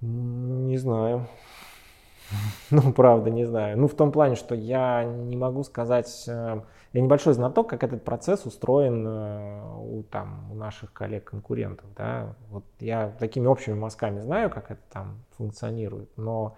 Не 0.00 0.76
знаю. 0.78 1.26
Ну, 2.70 2.92
правда, 2.92 3.30
не 3.30 3.44
знаю. 3.44 3.78
Ну, 3.78 3.86
в 3.86 3.94
том 3.94 4.10
плане, 4.10 4.34
что 4.34 4.54
я 4.54 5.04
не 5.04 5.36
могу 5.36 5.62
сказать... 5.62 6.24
Э, 6.26 6.60
я 6.92 7.02
небольшой 7.02 7.34
знаток, 7.34 7.68
как 7.68 7.84
этот 7.84 8.04
процесс 8.04 8.46
устроен 8.46 9.06
э, 9.06 9.60
у, 9.78 10.02
там, 10.04 10.50
у 10.50 10.54
наших 10.54 10.92
коллег-конкурентов. 10.92 11.86
Да? 11.94 12.34
Вот 12.48 12.64
я 12.80 13.10
такими 13.18 13.46
общими 13.46 13.74
мазками 13.74 14.20
знаю, 14.20 14.50
как 14.50 14.70
это 14.70 14.80
там 14.90 15.24
функционирует, 15.36 16.10
но 16.16 16.56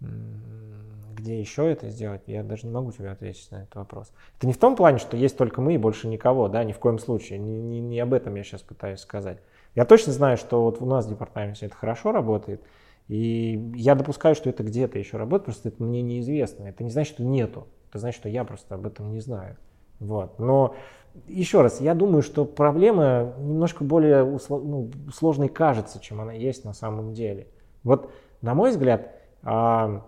где 0.00 1.38
еще 1.38 1.70
это 1.70 1.90
сделать, 1.90 2.22
я 2.26 2.42
даже 2.42 2.66
не 2.66 2.72
могу 2.72 2.92
тебе 2.92 3.10
ответить 3.10 3.50
на 3.50 3.62
этот 3.62 3.74
вопрос. 3.74 4.12
Это 4.38 4.46
не 4.46 4.52
в 4.52 4.58
том 4.58 4.74
плане, 4.74 4.98
что 4.98 5.16
есть 5.16 5.36
только 5.36 5.60
мы 5.60 5.74
и 5.74 5.78
больше 5.78 6.08
никого, 6.08 6.48
да, 6.48 6.64
ни 6.64 6.72
в 6.72 6.78
коем 6.78 6.98
случае. 6.98 7.38
Не, 7.38 7.60
не, 7.60 7.80
не 7.80 8.00
об 8.00 8.14
этом 8.14 8.34
я 8.34 8.42
сейчас 8.42 8.62
пытаюсь 8.62 9.00
сказать. 9.00 9.38
Я 9.74 9.84
точно 9.84 10.12
знаю, 10.12 10.36
что 10.36 10.62
вот 10.62 10.80
у 10.80 10.86
нас 10.86 11.06
в 11.06 11.10
департаменте 11.10 11.66
это 11.66 11.74
хорошо 11.74 12.12
работает, 12.12 12.62
и 13.08 13.72
я 13.74 13.94
допускаю, 13.94 14.34
что 14.34 14.48
это 14.48 14.62
где-то 14.62 14.98
еще 14.98 15.16
работает, 15.16 15.46
просто 15.46 15.68
это 15.68 15.82
мне 15.82 16.00
неизвестно. 16.02 16.64
Это 16.64 16.84
не 16.84 16.90
значит, 16.90 17.14
что 17.14 17.24
нету. 17.24 17.66
Это 17.88 17.98
значит, 17.98 18.20
что 18.20 18.28
я 18.28 18.44
просто 18.44 18.76
об 18.76 18.86
этом 18.86 19.10
не 19.10 19.20
знаю. 19.20 19.56
Вот. 19.98 20.38
Но 20.38 20.74
еще 21.26 21.60
раз, 21.60 21.80
я 21.80 21.94
думаю, 21.94 22.22
что 22.22 22.44
проблема 22.44 23.34
немножко 23.38 23.84
более 23.84 24.24
ну, 24.24 24.90
сложной 25.12 25.48
кажется, 25.48 26.00
чем 26.00 26.20
она 26.20 26.32
есть 26.32 26.64
на 26.64 26.72
самом 26.72 27.12
деле. 27.12 27.48
Вот, 27.82 28.10
на 28.42 28.54
мой 28.54 28.70
взгляд, 28.70 29.19
а, 29.42 30.06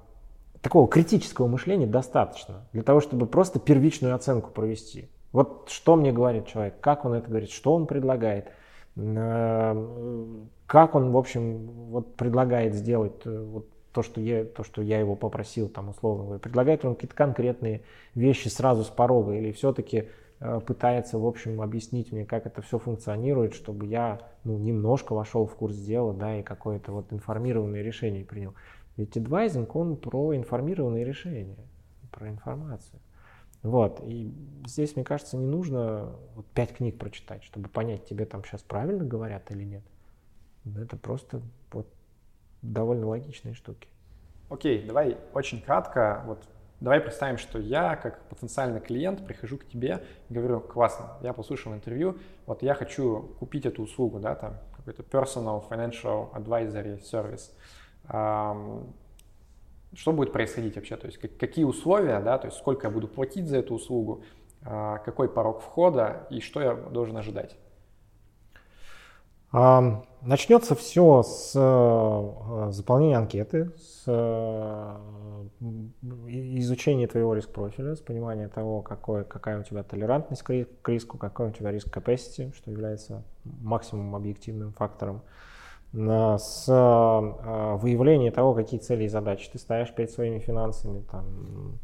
такого 0.63 0.89
критического 0.89 1.49
мышления 1.49 1.87
достаточно 1.87 2.67
для 2.73 2.83
того, 2.83 3.01
чтобы 3.01 3.27
просто 3.27 3.59
первичную 3.59 4.15
оценку 4.15 4.51
провести. 4.51 5.09
Вот 5.33 5.69
что 5.71 5.97
мне 5.97 6.13
говорит 6.13 6.47
человек, 6.47 6.77
как 6.81 7.05
он 7.05 7.15
это 7.15 7.29
говорит, 7.29 7.51
что 7.51 7.75
он 7.75 7.87
предлагает, 7.87 8.49
э, 8.97 10.47
как 10.67 10.95
он, 10.95 11.11
в 11.11 11.17
общем, 11.17 11.67
вот 11.91 12.15
предлагает 12.17 12.75
сделать 12.75 13.23
э, 13.25 13.45
вот 13.45 13.67
то, 13.93 14.03
что 14.03 14.21
я, 14.21 14.45
то, 14.45 14.63
что 14.63 14.83
я 14.83 15.01
его 15.01 15.17
попросил, 15.17 15.69
там, 15.69 15.89
условно 15.89 16.39
предлагает 16.39 16.85
он 16.85 16.95
какие-то 16.95 17.17
конкретные 17.17 17.83
вещи 18.15 18.49
сразу 18.49 18.85
с 18.85 18.89
порога 18.89 19.33
или 19.35 19.53
все-таки 19.53 20.09
э, 20.41 20.61
пытается, 20.65 21.19
в 21.19 21.27
общем, 21.27 21.61
объяснить 21.61 22.13
мне, 22.13 22.25
как 22.25 22.47
это 22.47 22.63
все 22.63 22.79
функционирует, 22.79 23.55
чтобы 23.55 23.87
я, 23.87 24.21
ну, 24.45 24.59
немножко 24.59 25.15
вошел 25.15 25.47
в 25.47 25.55
курс 25.55 25.77
дела, 25.77 26.13
да, 26.13 26.39
и 26.39 26.43
какое-то 26.43 26.93
вот 26.93 27.13
информированное 27.13 27.83
решение 27.83 28.25
принял. 28.25 28.55
Ведь 28.97 29.17
адвайзинг, 29.17 29.75
он 29.75 29.97
про 29.97 30.37
информированные 30.37 31.05
решения, 31.05 31.57
про 32.11 32.29
информацию. 32.29 33.01
Вот, 33.63 34.01
и 34.03 34.35
здесь, 34.67 34.97
мне 34.97 35.05
кажется, 35.05 35.37
не 35.37 35.47
нужно 35.47 36.17
вот 36.35 36.47
пять 36.47 36.75
книг 36.75 36.99
прочитать, 36.99 37.45
чтобы 37.45 37.69
понять, 37.69 38.05
тебе 38.07 38.25
там 38.25 38.45
сейчас 38.45 38.63
правильно 38.63 39.05
говорят 39.05 39.51
или 39.53 39.63
нет. 39.63 39.85
Это 40.77 40.97
просто 40.97 41.41
вот 41.71 41.87
довольно 42.61 43.07
логичные 43.07 43.55
штуки. 43.55 43.89
Окей, 44.51 44.85
давай 44.85 45.17
очень 45.33 45.63
кратко, 45.63 46.25
вот 46.27 46.43
давай 46.81 47.01
представим, 47.01 47.39
что 47.39 47.59
я 47.61 47.95
как 47.95 48.23
потенциальный 48.29 48.81
клиент 48.81 49.25
прихожу 49.25 49.59
к 49.59 49.65
тебе 49.67 50.05
и 50.29 50.35
говорю, 50.35 50.61
классно, 50.61 51.13
я 51.23 51.33
послушал 51.33 51.73
интервью, 51.73 52.19
вот 52.47 52.63
я 52.63 52.75
хочу 52.75 53.35
купить 53.39 53.65
эту 53.65 53.83
услугу, 53.83 54.19
да, 54.19 54.35
там 54.35 54.57
какой-то 54.77 55.03
personal 55.05 55.67
financial 55.69 56.33
advisory 56.33 57.01
service. 57.01 57.53
Что 59.95 60.13
будет 60.13 60.33
происходить 60.33 60.77
вообще? 60.77 60.97
То 60.97 61.07
есть 61.07 61.19
какие 61.39 61.65
условия, 61.65 62.21
да, 62.21 62.39
то 62.39 62.47
есть 62.47 62.59
сколько 62.59 62.87
я 62.87 62.93
буду 62.93 63.09
платить 63.09 63.47
за 63.47 63.59
эту 63.59 63.75
услугу, 63.75 64.23
а, 64.65 64.99
какой 64.99 65.29
порог 65.29 65.61
входа 65.61 66.27
и 66.31 66.41
что 66.41 66.61
я 66.61 66.75
должен 66.75 67.17
ожидать? 67.17 67.57
Начнется 69.53 70.75
все 70.75 71.23
с 71.23 71.53
э, 71.55 72.71
заполнения 72.71 73.19
анкеты, 73.19 73.71
с 73.77 74.05
э, 74.07 74.97
изучения 76.29 77.07
твоего 77.07 77.35
риск-профиля, 77.35 77.97
с 77.97 78.01
понимания 78.01 78.49
того, 78.49 78.81
какой, 78.81 79.25
какая 79.25 79.61
у 79.61 79.65
тебя 79.65 79.83
толерантность 79.83 80.43
к 80.43 80.89
риску, 80.89 81.19
какой 81.19 81.49
у 81.49 81.51
тебя 81.51 81.71
риск 81.71 81.95
capacity, 81.95 82.55
что 82.55 82.71
является 82.71 83.25
максимум 83.45 84.15
объективным 84.15 84.73
фактором, 84.73 85.21
с 85.93 86.69
э, 86.69 87.77
выявлением 87.77 88.33
того, 88.33 88.55
какие 88.55 88.81
цели 88.81 89.05
и 89.05 89.09
задачи 89.09 89.51
ты 89.53 89.59
ставишь 89.59 89.95
перед 89.95 90.11
своими 90.11 90.39
финансами, 90.39 91.05
там, 91.11 91.79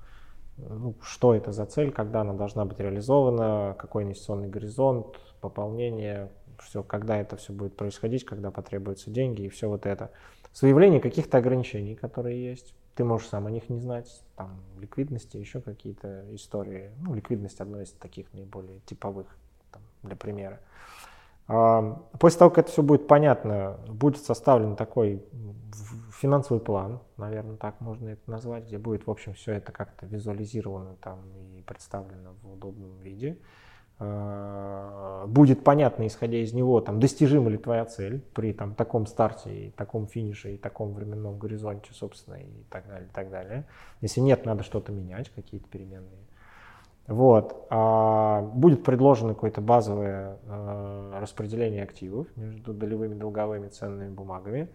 ну, 0.56 0.94
что 1.02 1.34
это 1.34 1.52
за 1.52 1.66
цель, 1.66 1.92
когда 1.92 2.22
она 2.22 2.32
должна 2.32 2.64
быть 2.64 2.80
реализована, 2.80 3.76
какой 3.78 4.04
инвестиционный 4.04 4.48
горизонт, 4.48 5.18
пополнение, 5.40 6.30
все, 6.58 6.82
когда 6.82 7.18
это 7.18 7.36
все 7.36 7.52
будет 7.52 7.76
происходить, 7.76 8.24
когда 8.24 8.50
потребуются 8.50 9.10
деньги 9.10 9.42
и 9.42 9.48
все 9.48 9.68
вот 9.68 9.86
это. 9.86 10.10
С 10.52 10.62
выявлением 10.62 11.00
каких-то 11.00 11.38
ограничений, 11.38 11.94
которые 11.94 12.42
есть. 12.42 12.74
Ты 12.94 13.04
можешь 13.04 13.28
сам 13.28 13.46
о 13.46 13.50
них 13.50 13.68
не 13.68 13.78
знать, 13.78 14.24
там, 14.34 14.58
ликвидности, 14.80 15.36
еще 15.36 15.60
какие-то 15.60 16.24
истории. 16.34 16.90
Ну, 17.00 17.14
ликвидность 17.14 17.60
одна 17.60 17.82
из 17.82 17.92
таких 17.92 18.32
наиболее 18.32 18.80
типовых, 18.86 19.28
там, 19.70 19.82
для 20.02 20.16
примера. 20.16 20.58
А, 20.58 20.97
после 21.48 22.38
того, 22.38 22.50
как 22.50 22.58
это 22.58 22.72
все 22.72 22.82
будет 22.82 23.06
понятно, 23.06 23.78
будет 23.88 24.22
составлен 24.22 24.76
такой 24.76 25.24
финансовый 26.12 26.60
план, 26.60 27.00
наверное, 27.16 27.56
так 27.56 27.80
можно 27.80 28.10
это 28.10 28.30
назвать, 28.30 28.66
где 28.66 28.76
будет, 28.76 29.06
в 29.06 29.10
общем, 29.10 29.32
все 29.32 29.54
это 29.54 29.72
как-то 29.72 30.04
визуализировано 30.06 30.96
там 31.00 31.20
и 31.56 31.62
представлено 31.62 32.34
в 32.42 32.52
удобном 32.52 32.98
виде. 32.98 33.38
Э, 34.00 35.24
будет 35.26 35.64
понятно, 35.64 36.06
исходя 36.06 36.38
из 36.38 36.52
него, 36.52 36.80
там, 36.80 37.00
достижима 37.00 37.50
ли 37.50 37.56
твоя 37.56 37.84
цель 37.84 38.20
при 38.34 38.52
там, 38.52 38.74
таком 38.74 39.06
старте, 39.06 39.66
и 39.66 39.70
таком 39.70 40.06
финише, 40.06 40.54
и 40.54 40.58
таком 40.58 40.92
временном 40.92 41.38
горизонте, 41.38 41.92
собственно, 41.92 42.34
и 42.34 42.64
так 42.70 42.86
далее, 42.86 43.08
и 43.08 43.12
так 43.12 43.30
далее. 43.30 43.66
Если 44.00 44.20
нет, 44.20 44.44
надо 44.44 44.62
что-то 44.62 44.92
менять, 44.92 45.30
какие-то 45.30 45.68
переменные. 45.68 46.27
Вот. 47.08 47.66
А 47.70 48.42
будет 48.42 48.84
предложено 48.84 49.34
какое-то 49.34 49.62
базовое 49.62 50.38
э, 50.44 51.18
распределение 51.20 51.82
активов 51.82 52.28
между 52.36 52.74
долевыми, 52.74 53.14
долговыми 53.14 53.68
ценными 53.68 54.10
бумагами. 54.10 54.68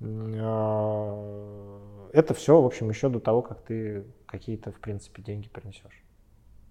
Э, 0.00 1.80
это 2.14 2.32
все, 2.32 2.60
в 2.60 2.64
общем, 2.64 2.88
еще 2.88 3.10
до 3.10 3.20
того, 3.20 3.42
как 3.42 3.60
ты 3.60 4.04
какие-то, 4.24 4.72
в 4.72 4.80
принципе, 4.80 5.22
деньги 5.22 5.48
принесешь. 5.48 6.02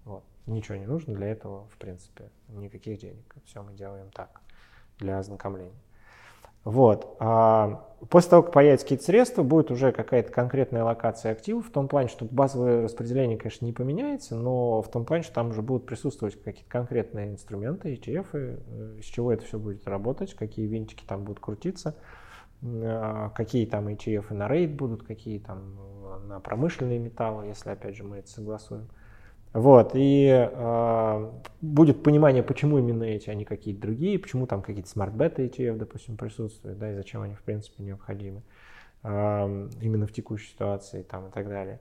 Вот. 0.04 0.24
Ничего 0.46 0.76
не 0.76 0.86
нужно 0.86 1.14
для 1.14 1.28
этого, 1.28 1.68
в 1.68 1.78
принципе, 1.78 2.30
никаких 2.48 2.98
денег. 2.98 3.36
Все 3.44 3.62
мы 3.62 3.72
делаем 3.72 4.10
так, 4.10 4.40
для 4.98 5.20
ознакомления. 5.20 5.80
Вот. 6.64 7.16
А 7.20 7.84
после 8.08 8.30
того, 8.30 8.42
как 8.42 8.52
появятся 8.52 8.86
какие-то 8.86 9.04
средства, 9.04 9.42
будет 9.42 9.70
уже 9.70 9.92
какая-то 9.92 10.32
конкретная 10.32 10.84
локация 10.84 11.32
активов, 11.32 11.66
в 11.66 11.70
том 11.70 11.88
плане, 11.88 12.08
что 12.08 12.24
базовое 12.24 12.82
распределение, 12.82 13.36
конечно, 13.36 13.66
не 13.66 13.72
поменяется, 13.72 14.34
но 14.34 14.82
в 14.82 14.90
том 14.90 15.04
плане, 15.04 15.22
что 15.22 15.34
там 15.34 15.50
уже 15.50 15.62
будут 15.62 15.86
присутствовать 15.86 16.40
какие-то 16.42 16.70
конкретные 16.70 17.30
инструменты, 17.30 17.94
ETF, 17.94 18.26
э, 18.32 18.96
из 18.98 19.04
чего 19.04 19.32
это 19.32 19.44
все 19.44 19.58
будет 19.58 19.86
работать, 19.86 20.34
какие 20.34 20.66
винтики 20.66 21.04
там 21.06 21.24
будут 21.24 21.40
крутиться, 21.40 21.96
а, 22.62 23.30
какие 23.30 23.66
там 23.66 23.88
ETF 23.88 24.32
на 24.32 24.48
рейд 24.48 24.74
будут, 24.74 25.02
какие 25.02 25.38
там 25.38 25.76
на 26.26 26.40
промышленные 26.40 26.98
металлы, 26.98 27.46
если, 27.46 27.70
опять 27.70 27.96
же, 27.96 28.04
мы 28.04 28.18
это 28.18 28.28
согласуем. 28.28 28.88
Вот, 29.54 29.92
и 29.94 30.28
э, 30.30 31.30
будет 31.62 32.02
понимание, 32.02 32.42
почему 32.42 32.78
именно 32.78 33.04
эти, 33.04 33.30
а 33.30 33.34
не 33.34 33.44
какие-то 33.44 33.80
другие, 33.82 34.18
почему 34.18 34.48
там 34.48 34.62
какие-то 34.62 34.90
смарт-бета 34.90 35.42
ETF, 35.42 35.76
допустим, 35.76 36.16
присутствуют, 36.16 36.76
да, 36.76 36.90
и 36.90 36.96
зачем 36.96 37.22
они, 37.22 37.36
в 37.36 37.42
принципе, 37.42 37.84
необходимы 37.84 38.42
э, 39.04 39.08
именно 39.80 40.08
в 40.08 40.12
текущей 40.12 40.48
ситуации 40.50 41.02
там, 41.02 41.28
и 41.28 41.30
так 41.30 41.48
далее. 41.48 41.78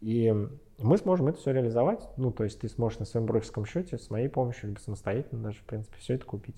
И 0.00 0.34
мы 0.78 0.96
сможем 0.96 1.28
это 1.28 1.38
все 1.38 1.52
реализовать, 1.52 2.08
ну, 2.16 2.32
то 2.32 2.44
есть 2.44 2.60
ты 2.60 2.70
сможешь 2.70 2.98
на 3.00 3.04
своем 3.04 3.26
брокерском 3.26 3.66
счете 3.66 3.98
с 3.98 4.08
моей 4.08 4.30
помощью, 4.30 4.70
либо 4.70 4.78
самостоятельно 4.78 5.42
даже, 5.42 5.58
в 5.58 5.64
принципе, 5.64 5.98
все 5.98 6.14
это 6.14 6.24
купить. 6.24 6.56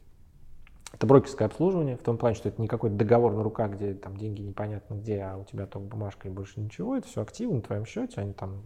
Это 0.92 1.08
брокерское 1.08 1.48
обслуживание, 1.48 1.96
в 1.96 2.02
том 2.02 2.18
плане, 2.18 2.36
что 2.36 2.48
это 2.48 2.62
не 2.62 2.68
какой-то 2.68 2.94
договор 2.94 3.32
на 3.32 3.42
руках, 3.42 3.72
где 3.72 3.94
там 3.94 4.16
деньги 4.16 4.42
непонятно 4.42 4.94
где, 4.94 5.22
а 5.22 5.38
у 5.38 5.44
тебя 5.44 5.66
только 5.66 5.88
бумажка 5.88 6.28
и 6.28 6.30
больше 6.30 6.60
ничего. 6.60 6.96
Это 6.96 7.08
все 7.08 7.22
активы 7.22 7.54
на 7.54 7.62
твоем 7.62 7.84
счете, 7.84 8.20
они 8.20 8.32
там 8.32 8.62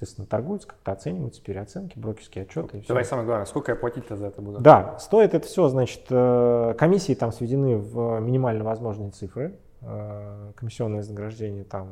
естественно, 0.00 0.26
торгуются, 0.26 0.68
как-то 0.68 0.92
оцениваются, 0.92 1.42
переоценки, 1.42 1.98
брокерские 1.98 2.44
отчеты. 2.44 2.78
И 2.78 2.86
Давай 2.86 3.02
все. 3.02 3.10
самое 3.10 3.26
главное, 3.26 3.44
сколько 3.44 3.72
я 3.72 3.76
платить-то 3.76 4.16
за 4.16 4.28
это 4.28 4.40
буду? 4.40 4.60
Да, 4.60 4.98
стоит 4.98 5.34
это 5.34 5.46
все, 5.46 5.68
значит, 5.68 6.06
э, 6.08 6.74
комиссии 6.78 7.14
там 7.14 7.32
сведены 7.32 7.76
в 7.76 8.18
минимально 8.20 8.64
возможные 8.64 9.10
цифры, 9.10 9.58
э, 9.82 10.52
комиссионное 10.56 10.98
вознаграждение 10.98 11.64
там 11.64 11.88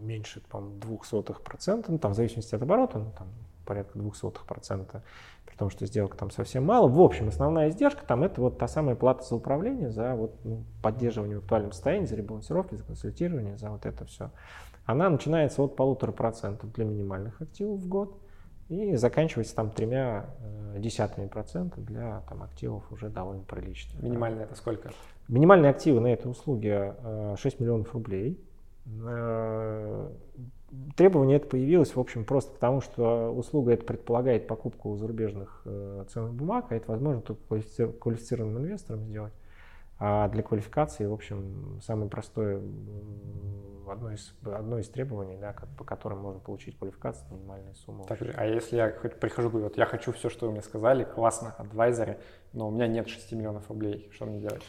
меньше, 0.00 0.40
по-моему, 0.48 0.78
двух 0.78 1.04
сотых 1.04 1.42
процента, 1.42 1.92
ну, 1.92 1.98
там, 1.98 2.12
в 2.12 2.16
зависимости 2.16 2.54
от 2.54 2.62
оборота, 2.62 2.98
ну, 2.98 3.12
там, 3.16 3.28
порядка 3.66 3.98
двух 3.98 4.16
сотых 4.16 4.46
процента, 4.46 5.02
при 5.44 5.56
том, 5.56 5.70
что 5.70 5.84
сделка 5.86 6.16
там 6.16 6.30
совсем 6.30 6.64
мало. 6.64 6.88
В 6.88 7.00
общем, 7.00 7.28
основная 7.28 7.68
издержка 7.70 8.04
там 8.06 8.22
это 8.22 8.40
вот 8.40 8.58
та 8.58 8.68
самая 8.68 8.94
плата 8.94 9.24
за 9.24 9.34
управление, 9.34 9.90
за 9.90 10.14
вот, 10.14 10.36
ну, 10.44 10.64
поддерживание 10.82 11.38
в 11.38 11.40
актуальном 11.40 11.72
состоянии, 11.72 12.06
за 12.06 12.16
ребалансировки, 12.16 12.76
за 12.76 12.84
консультирование, 12.84 13.56
за 13.56 13.70
вот 13.70 13.84
это 13.84 14.04
все 14.04 14.30
она 14.86 15.10
начинается 15.10 15.62
от 15.62 15.76
полутора 15.76 16.12
процентов 16.12 16.72
для 16.72 16.84
минимальных 16.84 17.42
активов 17.42 17.80
в 17.80 17.88
год 17.88 18.18
и 18.68 18.94
заканчивается 18.94 19.54
там 19.54 19.70
тремя 19.70 20.30
э, 20.40 20.78
десятыми 20.78 21.26
процента 21.26 21.80
для 21.80 22.22
там, 22.28 22.42
активов 22.42 22.90
уже 22.90 23.08
довольно 23.08 23.42
приличных. 23.42 24.02
Минимальные 24.02 24.44
это 24.44 24.54
сколько? 24.56 24.90
Минимальные 25.28 25.70
активы 25.70 26.00
на 26.00 26.12
этой 26.12 26.30
услуге 26.30 26.94
э, 27.02 27.34
6 27.38 27.60
миллионов 27.60 27.92
рублей. 27.94 28.40
Э, 29.04 30.08
требование 30.96 31.38
это 31.38 31.48
появилось, 31.48 31.94
в 31.94 32.00
общем, 32.00 32.24
просто 32.24 32.52
потому, 32.52 32.80
что 32.80 33.30
услуга 33.32 33.72
это 33.72 33.84
предполагает 33.84 34.46
покупку 34.46 34.96
зарубежных 34.96 35.62
э, 35.64 36.04
ценных 36.08 36.34
бумаг, 36.34 36.66
а 36.70 36.76
это 36.76 36.90
возможно 36.90 37.22
только 37.22 37.42
квалифицированным 37.98 38.62
инвесторам 38.62 39.04
сделать. 39.04 39.32
А 39.98 40.28
для 40.28 40.42
квалификации, 40.42 41.06
в 41.06 41.12
общем, 41.12 41.80
самое 41.82 42.10
простое 42.10 42.60
одно 43.88 44.12
из, 44.12 44.34
одно 44.44 44.78
из 44.78 44.88
требований, 44.88 45.36
да, 45.36 45.54
по 45.76 45.84
которым 45.84 46.18
можно 46.20 46.40
получить 46.40 46.78
квалификацию, 46.78 47.32
минимальная 47.32 47.74
сумма. 47.74 48.04
Так, 48.04 48.18
а 48.34 48.46
если 48.46 48.76
я 48.76 48.90
хоть 48.90 49.18
прихожу, 49.18 49.48
говорю, 49.48 49.66
вот 49.66 49.76
я 49.76 49.86
хочу 49.86 50.12
все, 50.12 50.28
что 50.28 50.46
вы 50.46 50.52
мне 50.52 50.62
сказали, 50.62 51.04
классно, 51.04 51.54
адвайзеры, 51.58 52.18
но 52.52 52.68
у 52.68 52.70
меня 52.70 52.86
нет 52.86 53.08
6 53.08 53.32
миллионов 53.32 53.68
рублей, 53.68 54.10
что 54.12 54.26
мне 54.26 54.40
делать? 54.40 54.62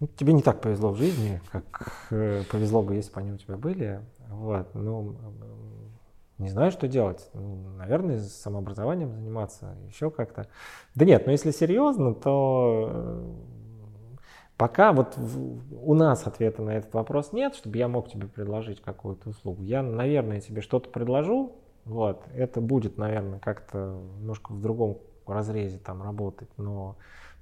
Ну, 0.00 0.06
тебе 0.06 0.32
не 0.32 0.42
так 0.42 0.60
повезло 0.62 0.92
в 0.92 0.96
жизни, 0.96 1.40
как 1.52 2.06
э, 2.10 2.42
повезло 2.50 2.82
бы, 2.82 2.94
если 2.94 3.12
бы 3.12 3.20
они 3.20 3.32
у 3.32 3.36
тебя 3.36 3.56
были. 3.56 4.00
Вот, 4.30 4.74
ну, 4.74 5.16
не 6.38 6.48
знаю, 6.48 6.70
что 6.70 6.88
делать. 6.88 7.28
Ну, 7.34 7.56
наверное, 7.76 8.20
самообразованием 8.20 9.12
заниматься, 9.12 9.76
еще 9.86 10.10
как-то. 10.10 10.46
Да 10.94 11.04
нет, 11.04 11.26
но 11.26 11.32
если 11.32 11.50
серьезно, 11.50 12.14
то 12.14 12.88
э, 12.90 13.34
Пока 14.60 14.92
вот 14.92 15.16
у 15.16 15.94
нас 15.94 16.26
ответа 16.26 16.60
на 16.60 16.76
этот 16.76 16.92
вопрос 16.92 17.32
нет, 17.32 17.54
чтобы 17.54 17.78
я 17.78 17.88
мог 17.88 18.10
тебе 18.10 18.26
предложить 18.26 18.82
какую-то 18.82 19.30
услугу. 19.30 19.62
Я, 19.62 19.82
наверное, 19.82 20.42
тебе 20.42 20.60
что-то 20.60 20.90
предложу, 20.90 21.52
вот, 21.86 22.22
это 22.34 22.60
будет, 22.60 22.98
наверное, 22.98 23.38
как-то 23.38 24.02
немножко 24.18 24.52
в 24.52 24.60
другом 24.60 24.98
разрезе 25.26 25.78
там 25.78 26.02
работать, 26.02 26.50
но 26.58 26.96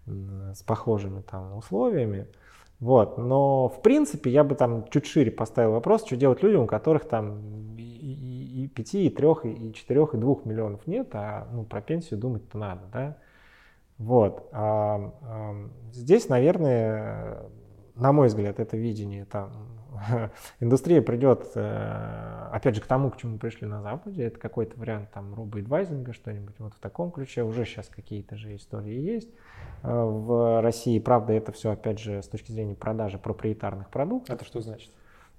с 0.06 0.62
похожими 0.62 1.22
там 1.22 1.56
условиями. 1.56 2.28
Вот, 2.78 3.18
но 3.18 3.68
в 3.68 3.82
принципе 3.82 4.30
я 4.30 4.44
бы 4.44 4.54
там 4.54 4.88
чуть 4.88 5.06
шире 5.06 5.32
поставил 5.32 5.72
вопрос, 5.72 6.06
что 6.06 6.14
делать 6.14 6.44
людям, 6.44 6.62
у 6.62 6.66
которых 6.68 7.08
там 7.08 7.74
и, 7.76 7.82
и, 7.82 8.64
и 8.66 8.68
5, 8.68 8.94
и 8.94 9.10
3, 9.10 9.28
и 9.42 9.72
4, 9.72 10.02
и 10.12 10.16
2 10.16 10.36
миллионов 10.44 10.86
нет, 10.86 11.08
а 11.14 11.48
ну, 11.52 11.64
про 11.64 11.80
пенсию 11.80 12.20
думать-то 12.20 12.56
надо, 12.58 12.82
да. 12.92 13.16
Вот. 13.98 14.48
А, 14.52 15.12
а, 15.22 15.70
здесь, 15.92 16.28
наверное, 16.28 17.42
на 17.96 18.12
мой 18.12 18.28
взгляд, 18.28 18.60
это 18.60 18.76
видение 18.76 19.24
там 19.24 19.50
индустрия 20.60 21.02
придет, 21.02 21.50
э, 21.54 22.48
опять 22.52 22.76
же, 22.76 22.80
к 22.80 22.86
тому, 22.86 23.10
к 23.10 23.16
чему 23.16 23.38
пришли 23.38 23.66
на 23.66 23.82
Западе. 23.82 24.24
Это 24.24 24.38
какой-то 24.38 24.78
вариант 24.78 25.10
там 25.12 25.34
робоэдвайзинга, 25.34 26.12
что-нибудь 26.12 26.54
вот 26.58 26.74
в 26.74 26.78
таком 26.78 27.10
ключе. 27.10 27.42
Уже 27.42 27.64
сейчас 27.64 27.88
какие-то 27.88 28.36
же 28.36 28.54
истории 28.54 29.00
есть. 29.00 29.28
Э, 29.82 30.04
в 30.04 30.62
России, 30.62 30.98
правда, 30.98 31.32
это 31.32 31.52
все, 31.52 31.72
опять 31.72 31.98
же, 31.98 32.22
с 32.22 32.28
точки 32.28 32.52
зрения 32.52 32.74
продажи 32.74 33.18
проприетарных 33.18 33.90
продуктов. 33.90 34.34
Это 34.34 34.44
что 34.44 34.60
значит? 34.60 34.90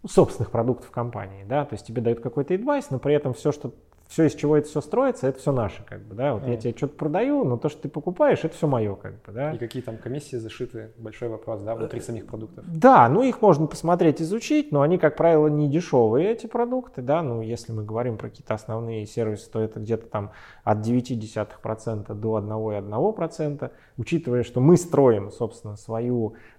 Ну, 0.02 0.10
собственных 0.10 0.52
продуктов 0.52 0.92
компании, 0.92 1.44
да, 1.44 1.66
то 1.66 1.74
есть 1.74 1.86
тебе 1.86 2.02
дают 2.02 2.22
какой-то 2.22 2.54
адвайс, 2.54 2.90
но 2.90 3.00
при 3.00 3.14
этом 3.14 3.34
все, 3.34 3.52
что 3.52 3.74
все, 4.10 4.26
из 4.26 4.34
чего 4.34 4.58
это 4.58 4.68
все 4.68 4.82
строится, 4.82 5.28
это 5.28 5.38
все 5.38 5.52
наше, 5.52 5.84
как 5.86 6.02
бы, 6.02 6.16
да. 6.16 6.34
Вот 6.34 6.42
mm. 6.42 6.50
я 6.50 6.58
тебе 6.58 6.74
что-то 6.76 6.96
продаю, 6.96 7.44
но 7.44 7.58
то, 7.58 7.70
что 7.70 7.84
ты 7.84 7.90
покупаешь, 7.90 8.44
это 8.44 8.56
все 8.56 8.66
мое, 8.66 8.96
как 8.96 9.22
бы, 9.22 9.32
да. 9.32 9.54
И 9.54 9.60
какие 9.60 9.84
там 9.84 9.98
комиссии 9.98 10.38
зашиты, 10.38 10.90
большой 10.98 11.30
вопрос, 11.30 11.62
да, 11.62 11.76
внутри 11.76 12.00
самих 12.00 12.26
продуктов. 12.26 12.66
Да, 12.68 13.08
ну 13.08 13.22
их 13.22 13.40
можно 13.44 13.68
посмотреть, 13.68 14.20
изучить, 14.20 14.72
но 14.72 14.82
они, 14.82 14.98
как 14.98 15.16
правило, 15.16 15.48
не 15.48 15.70
дешевые, 15.70 16.32
эти 16.32 16.48
продукты, 16.48 17.04
да. 17.04 17.22
Ну, 17.22 17.44
если 17.44 17.72
мы 17.72 17.86
говорим 17.86 18.18
про 18.18 18.30
какие-то 18.30 18.56
основные 18.56 19.06
сервисы, 19.06 19.48
то 19.52 19.60
это 19.60 19.80
где-то 19.80 20.08
там 20.08 20.32
от 20.64 20.80
0,9% 20.80 22.12
до 22.16 22.40
1,1%, 22.40 23.72
учитывая, 23.98 24.42
что 24.42 24.60
мы 24.60 24.78
строим, 24.78 25.30
собственно, 25.30 25.76
свою 25.76 26.34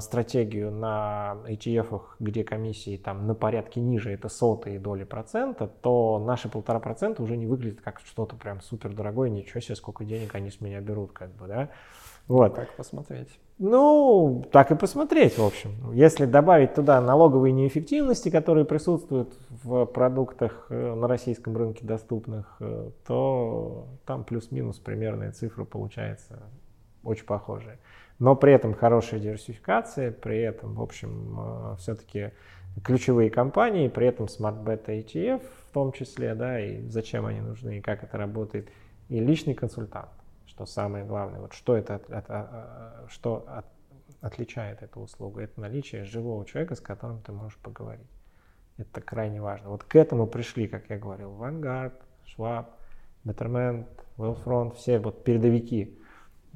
стратегию 0.00 0.70
на 0.70 1.38
ETF, 1.46 2.00
где 2.18 2.44
комиссии 2.44 2.96
там 2.96 3.26
на 3.26 3.34
порядке 3.34 3.80
ниже, 3.80 4.12
это 4.12 4.28
сотые 4.28 4.78
доли 4.78 5.04
процента, 5.04 5.66
то 5.66 6.18
наши 6.18 6.48
полтора 6.48 6.80
процента 6.80 7.22
уже 7.22 7.36
не 7.36 7.46
выглядит 7.46 7.80
как 7.80 8.00
что-то 8.00 8.36
прям 8.36 8.60
супер 8.60 8.92
дорогое, 8.92 9.30
ничего 9.30 9.60
себе, 9.60 9.76
сколько 9.76 10.04
денег 10.04 10.34
они 10.34 10.50
с 10.50 10.60
меня 10.60 10.80
берут, 10.80 11.12
как 11.12 11.30
бы, 11.34 11.46
да. 11.46 11.70
Вот. 12.28 12.54
Как 12.56 12.74
посмотреть? 12.74 13.28
Ну, 13.58 14.44
так 14.52 14.70
и 14.70 14.74
посмотреть, 14.74 15.38
в 15.38 15.44
общем. 15.44 15.92
Если 15.92 16.26
добавить 16.26 16.74
туда 16.74 17.00
налоговые 17.00 17.52
неэффективности, 17.52 18.28
которые 18.28 18.64
присутствуют 18.64 19.34
в 19.48 19.86
продуктах 19.86 20.66
э, 20.68 20.94
на 20.94 21.08
российском 21.08 21.56
рынке 21.56 21.86
доступных, 21.86 22.56
э, 22.60 22.90
то 23.06 23.86
там 24.04 24.24
плюс-минус 24.24 24.78
примерная 24.78 25.32
цифра 25.32 25.64
получается 25.64 26.42
очень 27.02 27.24
похожая. 27.24 27.78
Но 28.18 28.34
при 28.34 28.52
этом 28.52 28.74
хорошая 28.74 29.20
диверсификация, 29.20 30.10
при 30.10 30.40
этом, 30.40 30.74
в 30.74 30.82
общем, 30.82 31.36
э, 31.38 31.76
все-таки 31.78 32.30
ключевые 32.82 33.30
компании, 33.30 33.88
при 33.88 34.06
этом 34.06 34.26
Smart 34.26 34.64
Beta 34.64 34.88
ETF 34.88 35.42
в 35.70 35.72
том 35.72 35.92
числе, 35.92 36.34
да, 36.34 36.58
и 36.60 36.86
зачем 36.88 37.26
они 37.26 37.40
нужны, 37.40 37.78
и 37.78 37.80
как 37.80 38.02
это 38.02 38.16
работает, 38.16 38.70
и 39.08 39.20
личный 39.20 39.54
консультант 39.54 40.08
что 40.56 40.64
самое 40.64 41.04
главное, 41.04 41.40
вот 41.40 41.52
что 41.52 41.76
это 41.76 41.96
от, 41.96 42.10
от, 42.10 42.30
от, 42.30 43.10
что 43.10 43.44
от, 43.46 43.66
отличает 44.22 44.82
эту 44.82 45.00
услугу, 45.00 45.40
это 45.40 45.60
наличие 45.60 46.04
живого 46.04 46.46
человека, 46.46 46.76
с 46.76 46.80
которым 46.80 47.20
ты 47.20 47.30
можешь 47.30 47.58
поговорить. 47.58 48.08
Это 48.78 49.02
крайне 49.02 49.42
важно. 49.42 49.68
Вот 49.68 49.84
к 49.84 49.94
этому 49.96 50.26
пришли, 50.26 50.66
как 50.66 50.88
я 50.88 50.96
говорил, 50.96 51.32
Vanguard, 51.32 51.92
Schwab, 52.24 52.68
Betterment, 53.26 53.86
Wellfront, 54.16 54.76
все 54.76 54.98
вот 54.98 55.24
передовики 55.24 55.98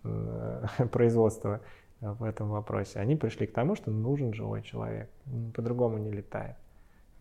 производства 0.93 1.61
в 2.01 2.25
этом 2.25 2.51
вопросе. 2.51 2.99
Они 2.99 3.17
пришли 3.17 3.47
к 3.47 3.53
тому, 3.53 3.77
что 3.77 3.91
нужен 3.91 4.33
живой 4.33 4.63
человек. 4.63 5.11
По-другому 5.55 5.99
не 5.99 6.11
летает. 6.11 6.57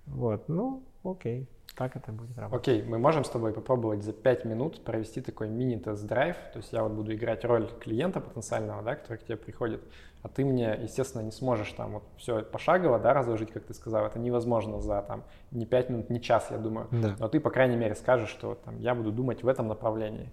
Вот, 0.06 0.48
ну, 0.48 0.84
окей 1.04 1.48
так 1.80 1.96
это 1.96 2.12
будет 2.12 2.38
работать. 2.38 2.68
Окей, 2.68 2.84
мы 2.84 3.00
можем 3.00 3.24
с 3.24 3.30
тобой 3.30 3.54
попробовать 3.54 4.04
за 4.04 4.12
5 4.12 4.44
минут 4.44 4.84
провести 4.84 5.22
такой 5.22 5.48
мини-тест-драйв. 5.48 6.36
То 6.52 6.58
есть 6.60 6.74
я 6.74 6.84
вот 6.84 6.92
буду 6.92 7.14
играть 7.14 7.46
роль 7.46 7.70
клиента 7.80 8.20
потенциального, 8.20 8.84
да, 8.84 8.96
который 8.96 9.18
к 9.18 9.24
тебе 9.24 9.38
приходит, 9.38 9.82
а 10.22 10.28
ты 10.28 10.44
мне, 10.44 10.78
естественно, 10.84 11.22
не 11.22 11.32
сможешь 11.32 11.72
там 11.72 11.94
вот 11.94 12.04
все 12.18 12.44
пошагово, 12.44 13.00
да, 13.00 13.14
разложить, 13.14 13.52
как 13.52 13.64
ты 13.64 13.74
сказал. 13.74 14.06
Это 14.06 14.20
невозможно 14.20 14.82
за 14.82 15.02
там 15.08 15.24
не 15.52 15.66
5 15.66 15.90
минут, 15.90 16.10
не 16.10 16.22
час, 16.22 16.48
я 16.52 16.58
думаю. 16.58 16.88
Да. 16.92 17.16
Но 17.18 17.30
ты, 17.30 17.40
по 17.40 17.50
крайней 17.50 17.78
мере, 17.78 17.96
скажешь, 17.96 18.30
что 18.30 18.56
там 18.56 18.78
я 18.80 18.94
буду 18.94 19.14
думать 19.14 19.42
в 19.44 19.48
этом 19.48 19.70
направлении. 19.70 20.30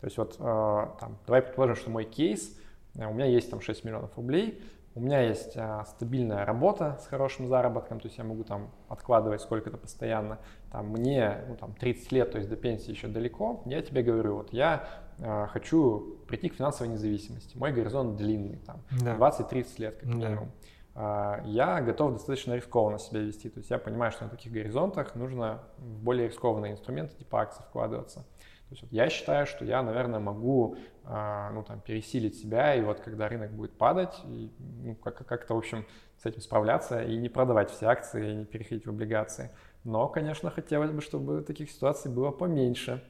То 0.00 0.06
есть 0.06 0.18
вот 0.18 0.36
э, 0.38 0.86
там, 1.00 1.18
давай 1.26 1.42
предположим, 1.42 1.76
что 1.76 1.90
мой 1.90 2.04
кейс 2.04 2.56
у 2.94 3.12
меня 3.12 3.26
есть 3.26 3.50
там 3.50 3.60
6 3.60 3.84
миллионов 3.84 4.16
рублей, 4.16 4.62
у 4.98 5.00
меня 5.00 5.20
есть 5.20 5.52
а, 5.56 5.84
стабильная 5.84 6.44
работа 6.44 6.98
с 7.00 7.06
хорошим 7.06 7.46
заработком, 7.46 8.00
то 8.00 8.08
есть 8.08 8.18
я 8.18 8.24
могу 8.24 8.42
там 8.42 8.72
откладывать 8.88 9.40
сколько-то 9.40 9.76
постоянно. 9.76 10.38
Там 10.72 10.88
мне 10.88 11.44
ну, 11.46 11.56
там 11.56 11.72
30 11.74 12.10
лет, 12.10 12.32
то 12.32 12.38
есть 12.38 12.50
до 12.50 12.56
пенсии 12.56 12.90
еще 12.90 13.06
далеко. 13.06 13.62
Я 13.64 13.80
тебе 13.80 14.02
говорю, 14.02 14.34
вот 14.34 14.52
я 14.52 14.88
а, 15.20 15.46
хочу 15.46 16.18
прийти 16.26 16.48
к 16.48 16.54
финансовой 16.54 16.92
независимости. 16.92 17.56
Мой 17.56 17.72
горизонт 17.72 18.16
длинный, 18.16 18.56
там 18.66 18.82
да. 18.90 19.14
20-30 19.16 19.66
лет 19.78 19.96
как 19.98 20.08
минимум. 20.08 20.46
Да. 20.46 20.68
А, 21.00 21.42
я 21.44 21.80
готов 21.80 22.14
достаточно 22.14 22.54
рискованно 22.54 22.98
себя 22.98 23.20
вести. 23.20 23.48
То 23.48 23.58
есть 23.58 23.70
я 23.70 23.78
понимаю, 23.78 24.10
что 24.10 24.24
на 24.24 24.30
таких 24.30 24.52
горизонтах 24.52 25.14
нужно 25.14 25.62
в 25.76 26.02
более 26.02 26.26
рискованные 26.26 26.72
инструменты 26.72 27.14
типа 27.14 27.42
акций 27.42 27.62
вкладываться. 27.68 28.24
То 28.68 28.74
есть 28.74 28.82
вот 28.82 28.92
я 28.92 29.08
считаю, 29.08 29.46
что 29.46 29.64
я, 29.64 29.82
наверное, 29.82 30.20
могу 30.20 30.76
а, 31.04 31.50
ну, 31.52 31.62
там, 31.62 31.80
пересилить 31.80 32.38
себя, 32.38 32.74
и 32.74 32.82
вот 32.82 33.00
когда 33.00 33.28
рынок 33.28 33.50
будет 33.52 33.72
падать, 33.78 34.14
и, 34.26 34.52
ну, 34.58 34.94
как- 34.96 35.26
как-то, 35.26 35.54
в 35.54 35.58
общем, 35.58 35.86
с 36.22 36.26
этим 36.26 36.42
справляться 36.42 37.02
и 37.02 37.16
не 37.16 37.30
продавать 37.30 37.70
все 37.70 37.86
акции, 37.86 38.30
и 38.30 38.34
не 38.34 38.44
переходить 38.44 38.84
в 38.84 38.90
облигации. 38.90 39.50
Но, 39.84 40.08
конечно, 40.08 40.50
хотелось 40.50 40.90
бы, 40.90 41.00
чтобы 41.00 41.40
таких 41.42 41.70
ситуаций 41.70 42.10
было 42.12 42.30
поменьше. 42.30 43.02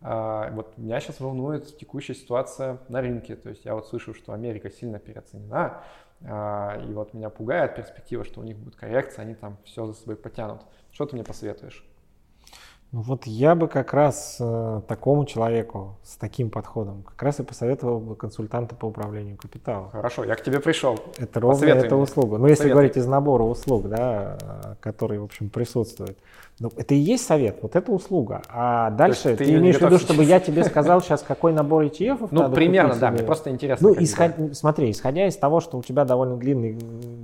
А, 0.00 0.50
вот 0.52 0.78
меня 0.78 1.00
сейчас 1.00 1.18
волнует 1.18 1.76
текущая 1.76 2.14
ситуация 2.14 2.78
на 2.88 3.00
рынке. 3.00 3.34
То 3.34 3.48
есть 3.50 3.64
я 3.64 3.74
вот 3.74 3.88
слышу, 3.88 4.14
что 4.14 4.32
Америка 4.32 4.70
сильно 4.70 5.00
переоценена, 5.00 5.82
а, 6.22 6.80
и 6.88 6.92
вот 6.92 7.14
меня 7.14 7.30
пугает 7.30 7.74
перспектива, 7.74 8.24
что 8.24 8.40
у 8.40 8.44
них 8.44 8.56
будет 8.58 8.76
коррекция, 8.76 9.22
они 9.22 9.34
там 9.34 9.58
все 9.64 9.86
за 9.86 9.94
собой 9.94 10.14
потянут. 10.16 10.62
Что 10.92 11.06
ты 11.06 11.16
мне 11.16 11.24
посоветуешь? 11.24 11.84
Ну 12.92 13.02
вот 13.02 13.26
я 13.26 13.54
бы 13.54 13.68
как 13.68 13.94
раз 13.94 14.38
э, 14.40 14.80
такому 14.88 15.24
человеку 15.24 15.96
с 16.02 16.16
таким 16.16 16.50
подходом 16.50 17.04
как 17.04 17.22
раз 17.22 17.38
и 17.38 17.44
посоветовал 17.44 18.00
бы 18.00 18.16
консультанта 18.16 18.74
по 18.74 18.86
управлению 18.86 19.36
капиталом. 19.36 19.90
Хорошо, 19.90 20.24
я 20.24 20.34
к 20.34 20.42
тебе 20.42 20.58
пришел. 20.58 20.98
Это 21.16 21.38
ровно 21.38 21.64
эта 21.66 21.94
услуга. 21.94 22.38
Ну 22.38 22.48
если 22.48 22.68
говорить 22.68 22.96
из 22.96 23.06
набора 23.06 23.44
услуг, 23.44 23.88
да, 23.88 24.76
который 24.80 25.20
в 25.20 25.24
общем 25.24 25.50
присутствует. 25.50 26.18
Ну, 26.58 26.70
это 26.76 26.94
и 26.94 26.98
есть 26.98 27.24
совет, 27.24 27.60
вот 27.62 27.74
это 27.74 27.90
услуга. 27.90 28.42
А 28.50 28.90
дальше 28.90 29.34
ты, 29.34 29.46
ты 29.46 29.54
имеешь 29.54 29.78
в 29.78 29.80
виду, 29.80 29.98
чтобы 29.98 30.24
я 30.24 30.40
тебе 30.40 30.62
сказал 30.64 31.00
сейчас, 31.00 31.22
какой 31.22 31.54
набор 31.54 31.84
ETF? 31.84 32.28
Ну, 32.30 32.52
примерно, 32.52 32.96
да, 32.96 33.10
мне 33.10 33.22
просто 33.22 33.50
интересно. 33.50 33.88
Ну, 33.88 33.96
исход... 33.98 34.32
смотри, 34.52 34.90
исходя 34.90 35.26
из 35.26 35.36
того, 35.36 35.60
что 35.60 35.78
у 35.78 35.82
тебя 35.82 36.04
довольно 36.04 36.36
длинный 36.36 36.76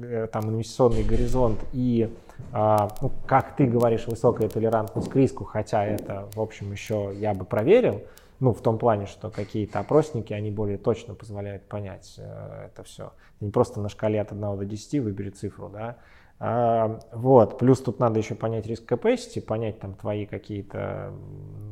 э, 0.04 0.28
там 0.32 0.48
инвестиционный 0.48 1.02
горизонт 1.02 1.58
и 1.74 2.08
ну, 2.52 3.12
как 3.26 3.56
ты 3.56 3.66
говоришь, 3.66 4.06
высокая 4.06 4.48
толерантность 4.48 5.10
к 5.10 5.16
риску, 5.16 5.44
хотя 5.44 5.84
это, 5.84 6.28
в 6.34 6.40
общем, 6.40 6.72
еще 6.72 7.12
я 7.14 7.34
бы 7.34 7.44
проверил, 7.44 8.02
ну, 8.40 8.52
в 8.52 8.60
том 8.60 8.78
плане, 8.78 9.06
что 9.06 9.30
какие-то 9.30 9.80
опросники, 9.80 10.32
они 10.32 10.50
более 10.50 10.78
точно 10.78 11.14
позволяют 11.14 11.62
понять 11.64 12.16
э, 12.18 12.66
это 12.66 12.82
все. 12.82 13.12
Не 13.40 13.50
просто 13.50 13.80
на 13.80 13.88
шкале 13.88 14.20
от 14.20 14.32
1 14.32 14.40
до 14.40 14.64
10 14.64 15.02
выбери 15.02 15.30
цифру, 15.30 15.70
да. 15.70 15.96
А, 16.38 17.00
вот, 17.12 17.58
плюс 17.58 17.80
тут 17.80 17.98
надо 17.98 18.18
еще 18.18 18.34
понять 18.34 18.66
риск 18.66 18.90
capacity, 18.90 19.40
понять 19.40 19.80
там 19.80 19.94
твои 19.94 20.26
какие-то 20.26 21.14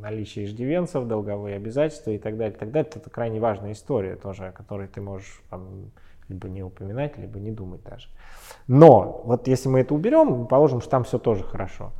наличия 0.01 0.45
иждивенцев, 0.45 1.05
долговые 1.05 1.55
обязательства 1.55 2.11
и 2.11 2.17
так 2.17 2.35
далее, 2.35 2.55
и 2.55 2.59
так 2.59 2.71
далее. 2.71 2.91
Это 2.95 3.09
крайне 3.11 3.39
важная 3.39 3.73
история 3.73 4.15
тоже, 4.15 4.47
о 4.47 4.51
которой 4.51 4.87
ты 4.87 5.01
можешь 5.01 5.41
там, 5.51 5.91
либо 6.29 6.47
не 6.49 6.63
упоминать, 6.63 7.17
либо 7.17 7.39
не 7.39 7.51
думать 7.51 7.83
даже. 7.83 8.07
Но 8.67 9.21
вот 9.25 9.47
если 9.47 9.69
мы 9.69 9.81
это 9.81 9.93
уберем, 9.93 10.47
положим, 10.47 10.81
что 10.81 10.89
там 10.89 11.03
все 11.03 11.17
тоже 11.17 11.43
хорошо, 11.43 11.91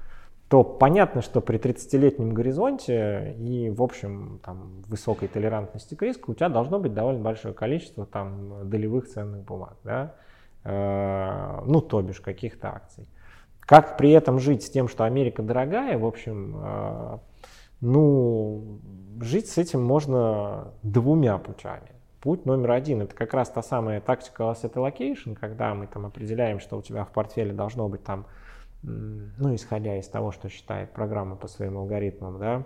то 0.47 0.63
понятно, 0.63 1.21
что 1.21 1.41
при 1.41 1.57
30-летнем 1.57 2.33
горизонте 2.33 3.35
и, 3.39 3.69
в 3.69 3.81
общем, 3.81 4.39
там, 4.43 4.83
высокой 4.87 5.27
толерантности 5.27 5.95
к 5.95 6.01
риску 6.03 6.31
у 6.31 6.35
тебя 6.35 6.49
должно 6.49 6.79
быть 6.79 6.93
довольно 6.93 7.21
большое 7.21 7.53
количество 7.53 8.05
там, 8.05 8.69
долевых 8.69 9.07
ценных 9.07 9.43
бумаг, 9.43 9.77
да? 9.83 10.13
э, 10.65 11.61
ну, 11.65 11.81
то 11.81 12.01
бишь 12.01 12.19
каких-то 12.19 12.69
акций. 12.69 13.07
Как 13.61 13.97
при 13.97 14.11
этом 14.11 14.39
жить 14.39 14.63
с 14.63 14.69
тем, 14.69 14.87
что 14.87 15.05
Америка 15.05 15.41
дорогая, 15.41 15.97
в 15.97 16.05
общем, 16.05 16.55
э, 16.57 17.17
ну, 17.81 18.79
жить 19.21 19.47
с 19.49 19.57
этим 19.57 19.83
можно 19.83 20.73
двумя 20.83 21.37
путями. 21.37 21.94
Путь 22.25 22.43
номер 22.47 22.71
один– 22.71 23.01
это 23.03 23.13
как 23.13 23.35
раз 23.35 23.51
та 23.51 23.61
самая 23.61 24.01
tactical 24.01 24.51
asset 24.51 24.73
allocation, 24.73 25.35
когда 25.35 25.75
мы 25.75 25.85
там 25.85 26.07
определяем, 26.07 26.59
что 26.59 26.75
у 26.75 26.81
тебя 26.81 27.05
в 27.05 27.11
портфеле 27.11 27.53
должно 27.53 27.87
быть 27.87 28.03
там, 28.03 28.25
ну, 28.81 29.53
исходя 29.53 29.99
из 29.99 30.07
того, 30.07 30.31
что 30.31 30.49
считает 30.49 30.89
программа 30.91 31.35
по 31.35 31.47
своим 31.47 31.77
алгоритмам, 31.77 32.39
да, 32.39 32.65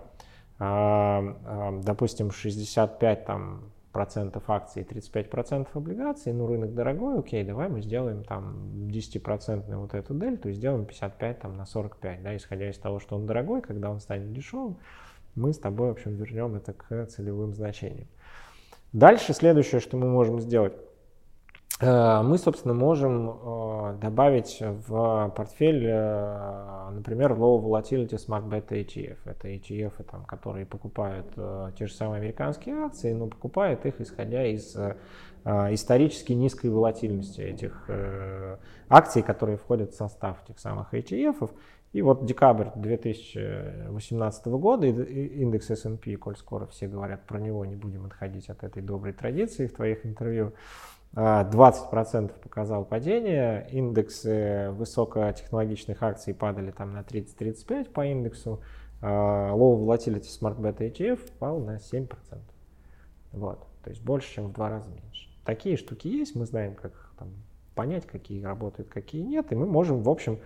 а, 0.58 1.36
а, 1.44 1.78
допустим, 1.82 2.30
65 2.30 3.26
там, 3.26 3.64
процентов 3.92 4.48
акций 4.48 4.80
и 4.80 4.84
35 4.86 5.28
процентов 5.28 5.76
облигаций, 5.76 6.32
ну, 6.32 6.46
рынок 6.46 6.72
дорогой, 6.74 7.18
окей, 7.18 7.44
давай 7.44 7.68
мы 7.68 7.82
сделаем 7.82 8.24
там 8.24 8.88
10-процентную 8.88 9.76
вот 9.76 9.92
эту 9.92 10.14
дельту 10.14 10.48
и 10.48 10.54
сделаем 10.54 10.86
55 10.86 11.38
там 11.38 11.58
на 11.58 11.66
45, 11.66 12.22
да, 12.22 12.34
исходя 12.34 12.70
из 12.70 12.78
того, 12.78 12.98
что 12.98 13.14
он 13.14 13.26
дорогой, 13.26 13.60
когда 13.60 13.90
он 13.90 14.00
станет 14.00 14.32
дешевым, 14.32 14.78
мы 15.34 15.52
с 15.52 15.58
тобой, 15.58 15.88
в 15.88 15.92
общем, 15.92 16.14
вернем 16.16 16.54
это 16.54 16.72
к 16.72 17.06
целевым 17.08 17.54
значениям. 17.54 18.08
Дальше 18.92 19.32
следующее, 19.32 19.80
что 19.80 19.96
мы 19.96 20.08
можем 20.08 20.40
сделать. 20.40 20.74
Э, 21.80 22.20
мы, 22.22 22.36
собственно, 22.36 22.74
можем 22.74 23.30
э, 23.30 23.98
добавить 24.00 24.58
в 24.60 25.32
портфель, 25.34 25.86
э, 25.86 26.90
например, 26.90 27.32
Low 27.32 27.62
Volatility 27.62 28.16
Smart 28.16 28.48
Beta 28.48 28.72
ETF. 28.72 29.18
Это 29.24 29.48
ETF, 29.48 30.02
там, 30.10 30.24
которые 30.24 30.66
покупают 30.66 31.26
те 31.78 31.86
же 31.86 31.92
самые 31.92 32.20
американские 32.20 32.74
акции, 32.76 33.12
но 33.12 33.28
покупают 33.28 33.86
их 33.86 34.00
исходя 34.00 34.46
из 34.46 34.76
исторически 35.42 36.34
низкой 36.34 36.66
волатильности 36.66 37.40
этих 37.40 37.88
акций, 38.90 39.22
которые 39.22 39.56
входят 39.56 39.92
в 39.92 39.96
состав 39.96 40.36
этих 40.44 40.58
самых 40.58 40.92
ETF. 40.92 41.50
И 41.92 42.02
вот 42.02 42.24
декабрь 42.24 42.68
2018 42.76 44.46
года 44.46 44.86
индекс 44.86 45.70
S&P, 45.70 46.16
коль 46.16 46.36
скоро 46.36 46.66
все 46.66 46.86
говорят 46.86 47.26
про 47.26 47.40
него, 47.40 47.64
не 47.64 47.74
будем 47.74 48.06
отходить 48.06 48.48
от 48.48 48.62
этой 48.62 48.80
доброй 48.80 49.12
традиции 49.12 49.66
в 49.66 49.74
твоих 49.74 50.06
интервью, 50.06 50.52
20% 51.14 51.16
а, 51.16 52.28
показал 52.40 52.84
падение, 52.84 53.66
индексы 53.72 54.70
высокотехнологичных 54.70 56.00
акций 56.04 56.32
падали 56.32 56.70
там 56.70 56.92
на 56.92 57.00
30-35 57.00 57.90
по 57.90 58.06
индексу, 58.06 58.62
а, 59.02 59.50
low 59.52 59.76
volatility 59.84 60.28
smart 60.28 60.60
beta 60.60 60.88
ETF 60.88 61.18
пал 61.40 61.58
на 61.58 61.76
7%. 61.76 62.08
Вот, 63.32 63.66
то 63.82 63.90
есть 63.90 64.02
больше, 64.02 64.32
чем 64.32 64.48
в 64.48 64.52
два 64.52 64.68
раза 64.70 64.88
меньше. 64.90 65.28
Такие 65.44 65.76
штуки 65.76 66.06
есть, 66.06 66.36
мы 66.36 66.46
знаем, 66.46 66.76
как 66.76 66.92
там, 67.18 67.30
понять, 67.74 68.06
какие 68.06 68.42
работают, 68.42 68.88
какие 68.88 69.22
нет, 69.22 69.50
и 69.50 69.56
мы 69.56 69.66
можем, 69.66 70.02
в 70.02 70.08
общем, 70.08 70.38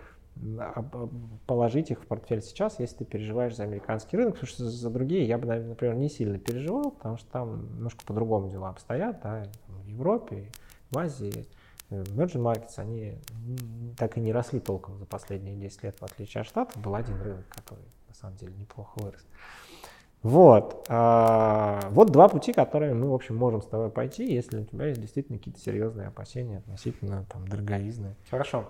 положить 1.47 1.91
их 1.91 2.03
в 2.03 2.07
портфель 2.07 2.43
сейчас, 2.43 2.81
если 2.81 2.97
ты 2.97 3.05
переживаешь 3.05 3.57
за 3.57 3.63
американский 3.63 4.17
рынок, 4.17 4.35
потому 4.35 4.49
что 4.49 4.65
за 4.65 4.91
другие 4.91 5.27
я 5.27 5.39
бы, 5.39 5.47
например, 5.47 5.95
не 5.95 6.09
сильно 6.09 6.39
переживал, 6.39 6.91
потому 6.91 7.17
что 7.17 7.31
там 7.31 7.75
немножко 7.77 8.05
по-другому 8.05 8.51
дела 8.51 8.71
обстоят, 8.71 9.21
да, 9.23 9.45
в 9.69 9.87
Европе, 9.87 10.51
в 10.91 10.99
Азии. 10.99 11.47
Emerging 11.91 12.43
Markets, 12.43 12.79
они 12.79 13.19
так 13.97 14.17
и 14.17 14.21
не 14.21 14.33
росли 14.33 14.59
толком 14.59 14.99
за 14.99 15.07
последние 15.07 15.55
10 15.57 15.85
лет, 15.85 16.01
в 16.01 16.05
отличие 16.05 16.41
от 16.41 16.47
Штатов. 16.47 16.83
Был 16.83 16.95
один 16.95 17.21
рынок, 17.21 17.47
который 17.49 17.85
на 18.09 18.15
самом 18.15 18.37
деле 18.37 18.55
неплохо 18.55 18.93
вырос. 18.97 19.25
Вот. 20.25 20.87
А, 20.89 21.81
вот 21.91 22.11
два 22.11 22.29
пути, 22.29 22.55
которые 22.55 22.95
мы, 22.95 23.11
в 23.11 23.15
общем, 23.15 23.37
можем 23.37 23.61
с 23.61 23.67
тобой 23.67 23.91
пойти, 23.91 24.33
если 24.33 24.61
у 24.61 24.65
тебя 24.65 24.87
есть 24.87 24.99
действительно 24.99 25.37
какие-то 25.37 25.61
серьезные 25.61 26.09
опасения 26.09 26.59
относительно 26.59 27.27
там, 27.31 27.47
дороговизны. 27.47 28.17
Хорошо. 28.31 28.65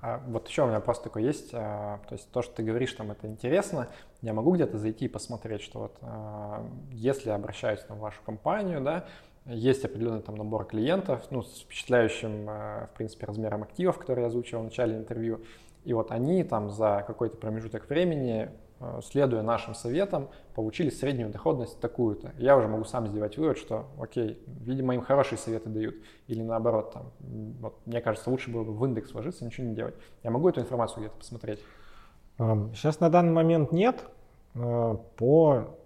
А 0.00 0.22
вот 0.26 0.48
еще 0.48 0.62
у 0.62 0.66
меня 0.66 0.80
просто 0.80 1.04
такое 1.04 1.24
есть. 1.24 1.50
А, 1.52 2.00
то 2.08 2.14
есть 2.14 2.30
то, 2.30 2.40
что 2.40 2.54
ты 2.54 2.62
говоришь, 2.62 2.94
там 2.94 3.10
это 3.10 3.26
интересно. 3.26 3.88
Я 4.22 4.32
могу 4.32 4.54
где-то 4.54 4.78
зайти 4.78 5.04
и 5.04 5.08
посмотреть, 5.08 5.60
что 5.60 5.80
вот 5.80 5.98
а, 6.00 6.66
если 6.90 7.28
обращаюсь 7.28 7.80
там, 7.80 7.98
в 7.98 8.00
вашу 8.00 8.22
компанию, 8.24 8.80
да, 8.80 9.04
есть 9.44 9.84
определенный 9.84 10.22
там 10.22 10.36
набор 10.36 10.64
клиентов, 10.64 11.26
ну, 11.28 11.42
с 11.42 11.60
впечатляющим, 11.60 12.46
а, 12.48 12.88
в 12.94 12.96
принципе, 12.96 13.26
размером 13.26 13.62
активов, 13.62 13.98
которые 13.98 14.22
я 14.22 14.28
озвучил 14.28 14.60
в 14.60 14.64
начале 14.64 14.96
интервью. 14.96 15.42
И 15.84 15.92
вот 15.92 16.10
они 16.12 16.42
там 16.44 16.70
за 16.70 17.04
какой-то 17.06 17.36
промежуток 17.36 17.90
времени 17.90 18.48
следуя 19.02 19.42
нашим 19.42 19.74
советам, 19.74 20.28
получили 20.54 20.90
среднюю 20.90 21.30
доходность 21.30 21.80
такую-то. 21.80 22.32
Я 22.38 22.56
уже 22.56 22.68
могу 22.68 22.84
сам 22.84 23.06
сделать 23.06 23.36
вывод, 23.38 23.58
что, 23.58 23.86
окей, 24.00 24.42
видимо, 24.46 24.94
им 24.94 25.02
хорошие 25.02 25.38
советы 25.38 25.68
дают. 25.68 25.94
Или 26.26 26.42
наоборот, 26.42 26.92
там, 26.92 27.12
вот, 27.60 27.78
мне 27.86 28.00
кажется, 28.00 28.30
лучше 28.30 28.50
было 28.50 28.64
бы 28.64 28.72
в 28.72 28.84
индекс 28.84 29.12
вложиться, 29.12 29.44
ничего 29.44 29.66
не 29.66 29.74
делать. 29.74 29.94
Я 30.22 30.30
могу 30.30 30.48
эту 30.48 30.60
информацию 30.60 31.00
где-то 31.00 31.16
посмотреть? 31.16 31.60
Сейчас 32.36 33.00
на 33.00 33.10
данный 33.10 33.32
момент 33.32 33.72
нет. 33.72 34.04
Э, 34.54 34.96
по 35.16 35.76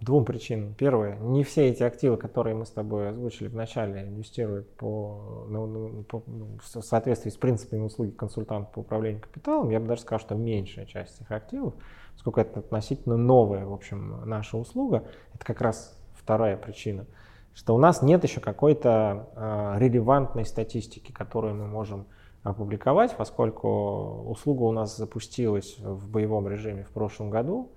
двум 0.00 0.24
причинам. 0.24 0.74
Первое, 0.74 1.16
не 1.16 1.44
все 1.44 1.68
эти 1.68 1.82
активы, 1.82 2.16
которые 2.16 2.54
мы 2.54 2.66
с 2.66 2.70
тобой 2.70 3.08
озвучили 3.08 3.48
в 3.48 3.54
начале, 3.54 4.02
инвестируют 4.02 4.68
по, 4.76 5.46
ну, 5.48 5.66
ну 5.66 6.02
по, 6.04 6.22
ну, 6.26 6.58
в 6.62 6.82
соответствии 6.82 7.30
с 7.30 7.36
принципами 7.36 7.80
услуги 7.80 8.10
консультанта 8.10 8.70
по 8.72 8.80
управлению 8.80 9.22
капиталом. 9.22 9.70
Я 9.70 9.80
бы 9.80 9.86
даже 9.86 10.02
сказал, 10.02 10.20
что 10.20 10.34
меньшая 10.34 10.86
часть 10.86 11.20
этих 11.20 11.30
активов 11.30 11.74
поскольку 12.14 12.40
это 12.40 12.60
относительно 12.60 13.16
новая, 13.16 13.66
в 13.66 13.72
общем, 13.72 14.22
наша 14.24 14.56
услуга. 14.56 15.04
Это 15.34 15.44
как 15.44 15.60
раз 15.60 15.98
вторая 16.14 16.56
причина. 16.56 17.06
что 17.54 17.74
у 17.74 17.78
нас 17.78 18.02
нет 18.02 18.24
еще 18.24 18.40
какой-то 18.40 19.28
э, 19.36 19.74
релевантной 19.78 20.44
статистики, 20.44 21.12
которую 21.12 21.54
мы 21.54 21.68
можем 21.68 22.06
опубликовать, 22.42 23.16
поскольку 23.16 24.22
услуга 24.26 24.62
у 24.64 24.72
нас 24.72 24.96
запустилась 24.96 25.78
в 25.78 26.08
боевом 26.10 26.46
режиме 26.46 26.84
в 26.84 26.90
прошлом 26.90 27.30
году, 27.30 27.72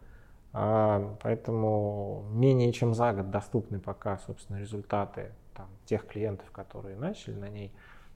а, 0.51 1.15
поэтому 1.21 2.25
менее 2.31 2.73
чем 2.73 2.93
за 2.93 3.13
год 3.13 3.31
доступны 3.31 3.79
пока, 3.79 4.17
собственно, 4.17 4.57
результаты 4.57 5.31
там, 5.55 5.67
тех 5.85 6.05
клиентов, 6.05 6.51
которые 6.51 6.97
начали 6.97 7.35
на 7.35 7.47
ней 7.47 7.71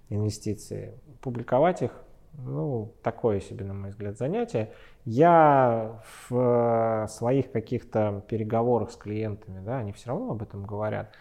инвестиции. 0.10 0.94
Публиковать 1.22 1.82
их, 1.82 1.92
ну, 2.34 2.94
такое 3.04 3.40
себе, 3.40 3.66
на 3.66 3.74
мой 3.74 3.90
взгляд, 3.90 4.18
занятие. 4.18 4.72
Я 5.06 6.02
в 6.30 7.08
своих 7.10 7.52
каких-то 7.52 8.24
переговорах 8.28 8.92
с 8.92 8.96
клиентами, 8.96 9.64
да, 9.64 9.78
они 9.78 9.92
все 9.92 10.10
равно 10.10 10.32
об 10.32 10.42
этом 10.42 10.66
говорят, 10.66 11.14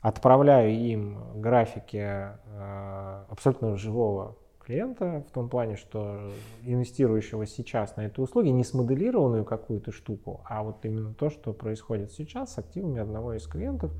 отправляю 0.00 0.72
им 0.72 1.40
графики 1.40 1.96
э, 1.96 3.24
абсолютно 3.28 3.76
живого 3.76 4.36
клиента 4.66 5.24
в 5.28 5.32
том 5.32 5.48
плане, 5.48 5.76
что 5.76 6.32
инвестирующего 6.62 7.46
сейчас 7.46 7.96
на 7.96 8.06
эту 8.06 8.22
услуги, 8.22 8.48
не 8.48 8.64
смоделированную 8.64 9.44
какую-то 9.44 9.92
штуку, 9.92 10.42
а 10.44 10.62
вот 10.62 10.84
именно 10.84 11.14
то, 11.14 11.30
что 11.30 11.52
происходит 11.52 12.12
сейчас 12.12 12.54
с 12.54 12.58
активами 12.58 13.00
одного 13.00 13.34
из 13.34 13.46
клиентов. 13.46 13.92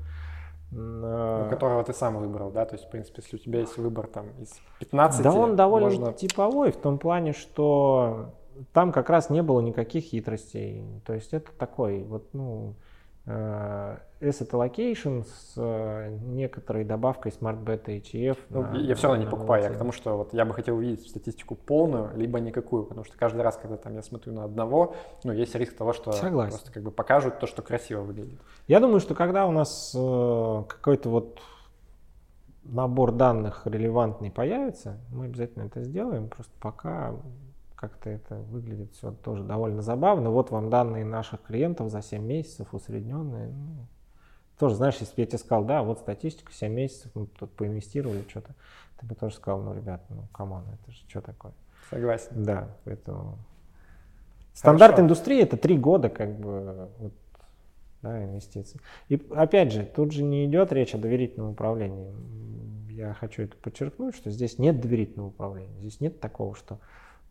Ну, 0.69 1.47
которого 1.49 1.83
ты 1.83 1.93
сам 1.93 2.17
выбрал, 2.17 2.51
да? 2.51 2.65
То 2.65 2.75
есть, 2.75 2.87
в 2.87 2.89
принципе, 2.89 3.21
если 3.23 3.37
у 3.37 3.39
тебя 3.39 3.59
есть 3.59 3.77
выбор 3.77 4.07
там 4.07 4.27
из 4.39 4.59
15... 4.79 5.23
Да 5.23 5.31
он 5.31 5.55
довольно 5.55 5.89
можно... 5.89 6.13
типовой 6.13 6.71
в 6.71 6.77
том 6.77 6.97
плане, 6.97 7.31
что 7.31 8.33
там 8.73 8.91
как 8.91 9.09
раз 9.09 9.29
не 9.29 9.41
было 9.41 9.61
никаких 9.61 10.03
хитростей. 10.03 10.83
То 11.05 11.13
есть 11.13 11.33
это 11.33 11.51
такой 11.57 12.03
вот, 12.03 12.33
ну, 12.33 12.75
asset 13.27 14.49
allocation 14.51 15.25
с 15.25 15.53
э, 15.57 16.17
некоторой 16.21 16.83
добавкой 16.85 17.31
Smart 17.31 17.63
Beta 17.63 17.87
ETF. 17.87 18.37
Ну, 18.49 18.61
на, 18.61 18.77
я 18.77 18.95
все 18.95 19.07
равно 19.07 19.23
не 19.23 19.29
покупаю, 19.29 19.63
я 19.63 19.69
к 19.69 19.77
тому, 19.77 19.91
что 19.91 20.17
вот 20.17 20.33
я 20.33 20.45
бы 20.45 20.53
хотел 20.53 20.77
увидеть 20.77 21.07
статистику 21.07 21.55
полную, 21.55 22.15
либо 22.15 22.39
никакую, 22.39 22.85
потому 22.85 23.05
что 23.05 23.17
каждый 23.17 23.41
раз, 23.41 23.57
когда 23.57 23.77
там 23.77 23.95
я 23.95 24.01
смотрю 24.01 24.33
на 24.33 24.45
одного, 24.45 24.95
ну, 25.23 25.33
есть 25.33 25.53
риск 25.55 25.75
того, 25.75 25.93
что 25.93 26.13
Согласен. 26.13 26.51
просто 26.51 26.71
как 26.71 26.83
бы 26.83 26.91
покажут 26.91 27.39
то, 27.39 27.47
что 27.47 27.61
красиво 27.61 28.01
выглядит. 28.01 28.39
Я 28.67 28.79
думаю, 28.79 28.99
что 28.99 29.13
когда 29.13 29.45
у 29.45 29.51
нас 29.51 29.93
э, 29.95 30.63
какой-то 30.67 31.09
вот 31.09 31.39
набор 32.63 33.11
данных 33.11 33.61
релевантный 33.65 34.31
появится, 34.31 34.97
мы 35.11 35.25
обязательно 35.25 35.63
это 35.63 35.83
сделаем, 35.83 36.27
просто 36.29 36.53
пока 36.59 37.13
как-то 37.77 38.09
это 38.09 38.35
выглядит 38.35 38.91
все 38.93 39.11
тоже 39.11 39.43
довольно 39.43 39.81
забавно. 39.81 40.31
Вот 40.31 40.49
вам 40.49 40.69
данные 40.69 41.05
наших 41.05 41.43
клиентов 41.43 41.89
за 41.89 42.01
7 42.01 42.21
месяцев 42.21 42.73
усредненные. 42.73 43.49
Ну, 43.49 43.85
тоже, 44.57 44.75
знаешь, 44.75 44.97
если 44.99 45.15
бы 45.15 45.21
я 45.21 45.27
тебе 45.27 45.37
сказал, 45.37 45.63
да, 45.63 45.83
вот 45.83 45.99
статистика, 45.99 46.51
7 46.51 46.73
месяцев, 46.73 47.11
мы 47.13 47.27
тут 47.27 47.51
поинвестировали 47.53 48.25
что-то, 48.27 48.55
ты 48.99 49.05
бы 49.05 49.13
тоже 49.13 49.35
сказал, 49.35 49.61
ну, 49.61 49.75
ребят, 49.75 50.03
ну, 50.09 50.23
come 50.33 50.50
on, 50.50 50.63
это 50.73 50.91
же 50.91 50.97
что 51.07 51.21
такое? 51.21 51.53
Согласен. 51.91 52.43
Да, 52.43 52.75
поэтому... 52.83 53.37
Стандарт 54.53 54.93
Хорошо. 54.93 55.03
индустрии 55.03 55.43
это 55.43 55.55
3 55.55 55.77
года, 55.77 56.09
как 56.09 56.35
бы, 56.39 56.89
вот, 56.97 57.13
да, 58.01 58.23
инвестиций. 58.23 58.81
И 59.07 59.21
опять 59.35 59.71
же, 59.71 59.83
тут 59.85 60.11
же 60.11 60.23
не 60.23 60.45
идет 60.45 60.73
речь 60.73 60.95
о 60.95 60.97
доверительном 60.97 61.51
управлении. 61.51 62.11
Я 62.89 63.13
хочу 63.13 63.43
это 63.43 63.55
подчеркнуть, 63.57 64.15
что 64.15 64.31
здесь 64.31 64.57
нет 64.57 64.81
доверительного 64.81 65.27
управления. 65.27 65.79
Здесь 65.79 66.01
нет 66.01 66.19
такого, 66.19 66.55
что 66.55 66.79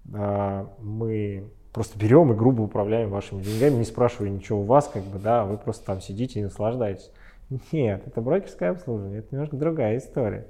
мы 0.08 1.44
просто 1.72 1.98
берем 1.98 2.32
и 2.32 2.36
грубо 2.36 2.62
управляем 2.62 3.10
вашими 3.10 3.42
деньгами, 3.42 3.74
не 3.78 3.84
спрашивая 3.84 4.30
ничего 4.30 4.60
у 4.60 4.64
вас, 4.64 4.88
как 4.88 5.02
бы, 5.02 5.18
да, 5.18 5.44
вы 5.44 5.58
просто 5.58 5.84
там 5.84 6.00
сидите 6.00 6.40
и 6.40 6.44
наслаждаетесь. 6.44 7.10
Нет, 7.70 8.06
это 8.06 8.20
брокерское 8.20 8.70
обслуживание, 8.70 9.20
это 9.20 9.34
немножко 9.34 9.56
другая 9.56 9.98
история. 9.98 10.46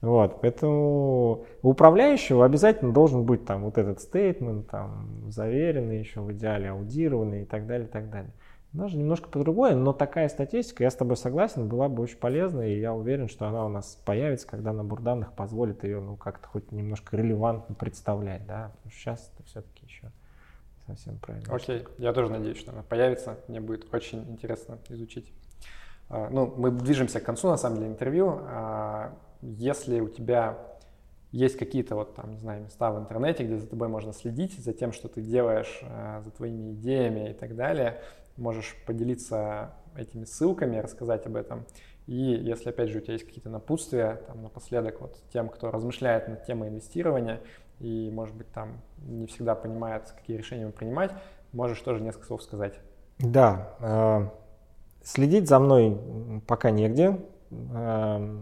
Вот, 0.00 0.40
поэтому 0.40 1.44
у 1.62 1.70
управляющего 1.70 2.44
обязательно 2.44 2.92
должен 2.92 3.24
быть 3.24 3.44
там 3.44 3.64
вот 3.64 3.78
этот 3.78 4.00
стейтмент, 4.00 4.68
там, 4.68 5.08
заверенный 5.28 5.98
еще 5.98 6.20
в 6.20 6.30
идеале, 6.32 6.70
аудированный 6.70 7.42
и 7.42 7.44
так 7.44 7.66
далее, 7.66 7.88
и 7.88 7.90
так 7.90 8.08
далее. 8.10 8.30
Даже 8.72 8.98
немножко 8.98 9.28
по-другому, 9.30 9.76
но 9.76 9.92
такая 9.94 10.28
статистика, 10.28 10.84
я 10.84 10.90
с 10.90 10.94
тобой 10.94 11.16
согласен, 11.16 11.68
была 11.68 11.88
бы 11.88 12.02
очень 12.02 12.18
полезна, 12.18 12.60
и 12.60 12.78
я 12.78 12.92
уверен, 12.92 13.28
что 13.28 13.46
она 13.46 13.64
у 13.64 13.68
нас 13.68 13.98
появится, 14.04 14.46
когда 14.46 14.74
набор 14.74 15.00
данных 15.00 15.32
позволит 15.32 15.84
ее 15.84 16.00
ну, 16.00 16.16
как-то 16.16 16.48
хоть 16.48 16.70
немножко 16.70 17.16
релевантно 17.16 17.74
представлять. 17.74 18.46
Да? 18.46 18.72
Сейчас 18.92 19.32
это 19.34 19.46
все-таки 19.46 19.86
еще 19.86 20.12
совсем 20.86 21.18
правильно. 21.18 21.54
Окей, 21.54 21.80
okay. 21.80 21.88
я 21.98 22.12
тоже 22.12 22.30
надеюсь, 22.30 22.58
что 22.58 22.72
она 22.72 22.82
появится. 22.82 23.38
Мне 23.48 23.60
будет 23.60 23.92
очень 23.92 24.22
интересно 24.30 24.78
изучить. 24.90 25.32
А, 26.10 26.28
ну, 26.30 26.52
мы 26.56 26.70
движемся 26.70 27.20
к 27.20 27.24
концу, 27.24 27.48
на 27.48 27.56
самом 27.56 27.78
деле, 27.78 27.88
интервью. 27.90 28.38
А, 28.42 29.14
если 29.40 30.00
у 30.00 30.08
тебя 30.08 30.58
есть 31.30 31.58
какие-то 31.58 31.94
вот 31.94 32.14
там, 32.14 32.32
не 32.32 32.38
знаю, 32.38 32.64
места 32.64 32.90
в 32.90 32.98
интернете, 32.98 33.44
где 33.44 33.58
за 33.58 33.66
тобой 33.66 33.88
можно 33.88 34.12
следить, 34.12 34.58
за 34.58 34.72
тем, 34.72 34.92
что 34.92 35.08
ты 35.08 35.20
делаешь, 35.20 35.80
а, 35.82 36.22
за 36.22 36.30
твоими 36.30 36.72
идеями 36.72 37.30
и 37.30 37.34
так 37.34 37.54
далее, 37.54 38.00
можешь 38.38 38.76
поделиться 38.86 39.72
этими 39.96 40.24
ссылками, 40.24 40.78
рассказать 40.78 41.26
об 41.26 41.36
этом. 41.36 41.66
И 42.06 42.14
если, 42.14 42.70
опять 42.70 42.88
же, 42.88 42.98
у 42.98 43.00
тебя 43.02 43.14
есть 43.14 43.26
какие-то 43.26 43.50
напутствия, 43.50 44.22
там, 44.26 44.42
напоследок, 44.42 45.00
вот 45.00 45.18
тем, 45.32 45.48
кто 45.50 45.70
размышляет 45.70 46.28
над 46.28 46.44
темой 46.44 46.68
инвестирования 46.70 47.40
и, 47.80 48.10
может 48.10 48.34
быть, 48.34 48.50
там 48.50 48.80
не 48.98 49.26
всегда 49.26 49.54
понимает, 49.54 50.10
какие 50.16 50.36
решения 50.36 50.68
принимать, 50.70 51.12
можешь 51.52 51.80
тоже 51.80 52.02
несколько 52.02 52.26
слов 52.26 52.42
сказать. 52.42 52.80
Да, 53.18 53.74
э, 53.80 54.28
следить 55.02 55.48
за 55.48 55.58
мной 55.58 55.98
пока 56.46 56.70
негде, 56.70 57.18
э, 57.50 58.38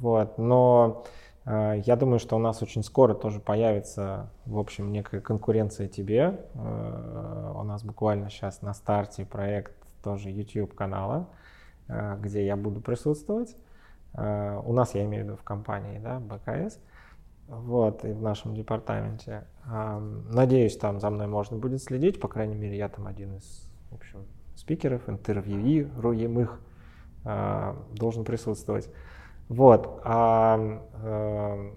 вот, 0.00 0.38
но 0.38 1.04
я 1.50 1.96
думаю, 1.96 2.18
что 2.18 2.36
у 2.36 2.38
нас 2.38 2.62
очень 2.62 2.82
скоро 2.82 3.14
тоже 3.14 3.40
появится, 3.40 4.28
в 4.44 4.58
общем, 4.58 4.92
некая 4.92 5.22
конкуренция 5.22 5.88
тебе. 5.88 6.40
Э, 6.54 7.52
у 7.56 7.62
нас 7.62 7.82
буквально 7.82 8.28
сейчас 8.28 8.60
на 8.60 8.74
старте 8.74 9.24
проект 9.24 9.72
тоже 10.02 10.28
YouTube 10.28 10.74
канала, 10.74 11.26
э, 11.88 12.18
где 12.20 12.44
я 12.44 12.54
буду 12.54 12.82
присутствовать. 12.82 13.56
У 14.14 14.72
нас, 14.72 14.94
я 14.94 15.04
имею 15.04 15.22
в 15.24 15.26
виду, 15.26 15.36
в 15.36 15.42
компании, 15.44 15.98
да, 15.98 16.18
БКС, 16.18 16.80
вот, 17.46 18.04
и 18.06 18.12
в 18.12 18.22
нашем 18.22 18.54
департаменте. 18.54 19.44
Надеюсь, 19.66 20.76
там 20.78 20.98
за 20.98 21.10
мной 21.10 21.26
можно 21.26 21.58
будет 21.58 21.82
следить, 21.82 22.18
по 22.18 22.26
крайней 22.26 22.56
мере, 22.56 22.76
я 22.76 22.88
там 22.88 23.06
один 23.06 23.36
из, 23.36 23.68
в 23.90 23.94
общем, 23.94 24.24
спикеров, 24.56 25.08
интервьюируемых 25.08 26.58
должен 27.92 28.24
присутствовать. 28.24 28.90
Вот. 29.48 30.00
А, 30.04 30.82
э, 31.02 31.70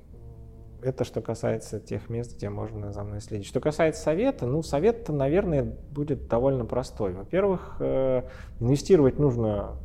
это 0.82 1.04
что 1.04 1.22
касается 1.22 1.80
тех 1.80 2.10
мест, 2.10 2.36
где 2.36 2.50
можно 2.50 2.92
за 2.92 3.04
мной 3.04 3.22
следить. 3.22 3.48
Что 3.48 3.60
касается 3.60 4.02
совета, 4.02 4.46
ну, 4.46 4.62
совет-то, 4.62 5.14
наверное, 5.14 5.64
будет 5.64 6.28
довольно 6.28 6.66
простой. 6.66 7.14
Во-первых, 7.14 7.78
э, 7.80 8.24
инвестировать 8.60 9.20
нужно 9.20 9.78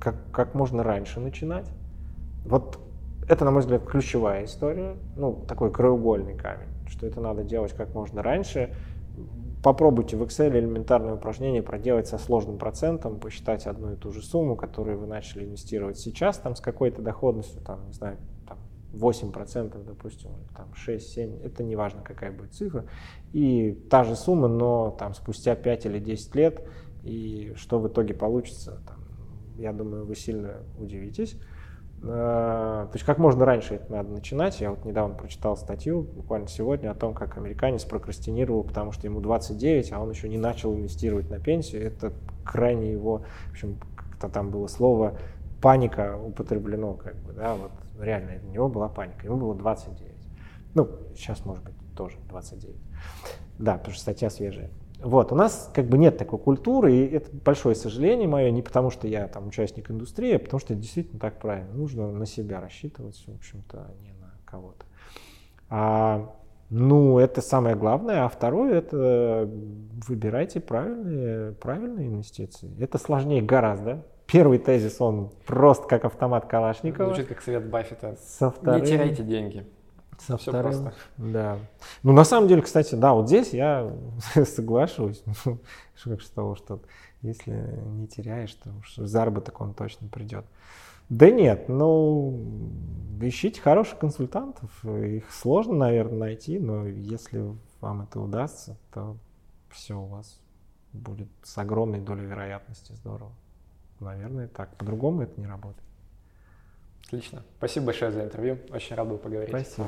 как, 0.00 0.16
как 0.32 0.54
можно 0.54 0.82
раньше 0.82 1.20
начинать. 1.20 1.70
Вот 2.44 2.78
это, 3.28 3.44
на 3.44 3.50
мой 3.50 3.60
взгляд, 3.60 3.84
ключевая 3.84 4.44
история, 4.44 4.96
ну, 5.16 5.44
такой 5.46 5.70
краеугольный 5.70 6.36
камень, 6.36 6.68
что 6.88 7.06
это 7.06 7.20
надо 7.20 7.44
делать 7.44 7.72
как 7.72 7.94
можно 7.94 8.22
раньше, 8.22 8.74
Попробуйте 9.62 10.16
в 10.16 10.22
Excel 10.24 10.58
элементарное 10.58 11.14
упражнение 11.14 11.62
проделать 11.62 12.08
со 12.08 12.18
сложным 12.18 12.58
процентом, 12.58 13.20
посчитать 13.20 13.66
одну 13.68 13.92
и 13.92 13.96
ту 13.96 14.10
же 14.10 14.20
сумму, 14.20 14.56
которую 14.56 14.98
вы 14.98 15.06
начали 15.06 15.44
инвестировать 15.44 15.98
сейчас, 15.98 16.38
там 16.38 16.56
с 16.56 16.60
какой-то 16.60 17.00
доходностью, 17.00 17.60
там, 17.60 17.86
не 17.86 17.92
знаю, 17.92 18.18
там 18.48 18.58
8%, 18.92 19.84
допустим, 19.84 20.30
там 20.56 20.72
6-7, 20.72 21.44
это 21.44 21.62
не 21.62 21.76
важно, 21.76 22.02
какая 22.02 22.32
будет 22.32 22.54
цифра, 22.54 22.86
и 23.32 23.72
та 23.88 24.02
же 24.02 24.16
сумма, 24.16 24.48
но 24.48 24.90
там 24.98 25.14
спустя 25.14 25.54
5 25.54 25.86
или 25.86 26.00
10 26.00 26.34
лет, 26.34 26.68
и 27.04 27.52
что 27.54 27.78
в 27.78 27.86
итоге 27.86 28.14
получится, 28.14 28.82
там, 28.84 28.98
я 29.58 29.72
думаю, 29.72 30.06
вы 30.06 30.16
сильно 30.16 30.56
удивитесь. 30.76 31.36
Э, 32.02 32.86
то 32.88 32.90
есть 32.94 33.04
как 33.04 33.18
можно 33.18 33.44
раньше 33.44 33.74
это 33.74 33.92
надо 33.92 34.10
начинать. 34.10 34.60
Я 34.60 34.70
вот 34.70 34.84
недавно 34.84 35.14
прочитал 35.14 35.56
статью, 35.56 36.02
буквально 36.02 36.48
сегодня, 36.48 36.90
о 36.90 36.94
том, 36.94 37.14
как 37.14 37.36
американец 37.36 37.84
прокрастинировал, 37.84 38.64
потому 38.64 38.92
что 38.92 39.06
ему 39.06 39.20
29, 39.20 39.92
а 39.92 40.00
он 40.00 40.10
еще 40.10 40.28
не 40.28 40.38
начал 40.38 40.74
инвестировать 40.74 41.30
на 41.30 41.38
пенсию. 41.38 41.86
Это 41.86 42.12
крайне 42.44 42.92
его, 42.92 43.22
в 43.48 43.50
общем, 43.52 43.78
как-то 43.96 44.28
там 44.28 44.50
было 44.50 44.66
слово 44.66 45.16
паника 45.60 46.18
употреблено, 46.18 46.94
как 46.94 47.16
бы, 47.16 47.32
да, 47.32 47.54
вот 47.54 47.70
реально 48.00 48.40
у 48.44 48.50
него 48.50 48.68
была 48.68 48.88
паника, 48.88 49.26
ему 49.26 49.36
было 49.36 49.54
29. 49.54 50.12
Ну, 50.74 50.88
сейчас, 51.14 51.44
может 51.44 51.62
быть, 51.62 51.74
тоже 51.96 52.16
29. 52.28 52.76
Да, 53.58 53.76
потому 53.76 53.94
что 53.94 54.02
статья 54.02 54.28
свежая. 54.28 54.70
Вот, 55.02 55.32
у 55.32 55.34
нас 55.34 55.70
как 55.74 55.86
бы 55.86 55.98
нет 55.98 56.16
такой 56.16 56.38
культуры, 56.38 56.94
и 56.94 57.06
это 57.06 57.28
большое 57.32 57.74
сожаление 57.74 58.28
мое, 58.28 58.50
не 58.50 58.62
потому 58.62 58.90
что 58.90 59.08
я 59.08 59.26
там 59.26 59.48
участник 59.48 59.90
индустрии, 59.90 60.34
а 60.34 60.38
потому 60.38 60.60
что 60.60 60.74
действительно 60.74 61.18
так 61.18 61.38
правильно. 61.38 61.72
Нужно 61.72 62.10
на 62.10 62.26
себя 62.26 62.60
рассчитывать, 62.60 63.22
в 63.26 63.34
общем-то, 63.34 63.78
а 63.78 63.94
не 64.02 64.12
на 64.12 64.32
кого-то. 64.44 64.86
А, 65.68 66.30
ну, 66.70 67.18
это 67.18 67.40
самое 67.40 67.74
главное. 67.76 68.24
А 68.24 68.28
второе, 68.28 68.74
это 68.78 69.50
выбирайте 70.06 70.60
правильные, 70.60 71.52
правильные 71.52 72.06
инвестиции. 72.08 72.70
Это 72.80 72.98
сложнее 72.98 73.42
гораздо. 73.42 74.04
Первый 74.26 74.58
тезис, 74.58 75.00
он 75.00 75.30
просто 75.46 75.88
как 75.88 76.04
автомат 76.04 76.46
Калашникова. 76.46 77.06
Звучит 77.08 77.28
как 77.28 77.42
совет 77.42 77.68
Баффета. 77.68 78.16
Со 78.20 78.50
вторым... 78.50 78.80
Не 78.80 78.86
теряйте 78.86 79.22
деньги. 79.22 79.66
Со 80.26 80.36
Все 80.36 80.50
вторым, 80.50 80.72
просто. 80.72 80.94
Да. 81.18 81.58
Ну, 82.02 82.12
на 82.12 82.24
самом 82.24 82.48
деле, 82.48 82.62
кстати, 82.62 82.94
да, 82.94 83.12
вот 83.12 83.26
здесь 83.26 83.52
я 83.52 83.92
соглашусь. 84.44 85.22
Что 85.94 86.18
с 86.18 86.30
того, 86.30 86.56
что 86.56 86.80
если 87.22 87.52
не 87.86 88.06
теряешь, 88.08 88.54
то 88.54 88.70
заработок 88.96 89.60
он 89.60 89.74
точно 89.74 90.08
придет. 90.08 90.44
Да 91.08 91.30
нет, 91.30 91.68
ну, 91.68 92.40
ищите 93.20 93.60
хороших 93.60 93.98
консультантов. 93.98 94.84
Их 94.84 95.30
сложно, 95.30 95.74
наверное, 95.74 96.18
найти, 96.18 96.58
но 96.58 96.86
если 96.86 97.54
вам 97.80 98.02
это 98.02 98.20
удастся, 98.20 98.76
то 98.92 99.16
все 99.70 99.98
у 99.98 100.06
вас 100.06 100.40
будет 100.92 101.28
с 101.42 101.56
огромной 101.58 102.00
долей 102.00 102.24
вероятности 102.24 102.92
здорово. 102.92 103.32
Наверное, 104.00 104.48
так. 104.48 104.74
По-другому 104.76 105.22
это 105.22 105.40
не 105.40 105.46
работает. 105.46 105.84
Отлично. 107.12 107.42
Спасибо 107.58 107.86
большое 107.86 108.10
за 108.10 108.22
интервью. 108.22 108.58
Очень 108.72 108.96
рад 108.96 109.06
был 109.06 109.18
поговорить. 109.18 109.50
Спасибо. 109.50 109.86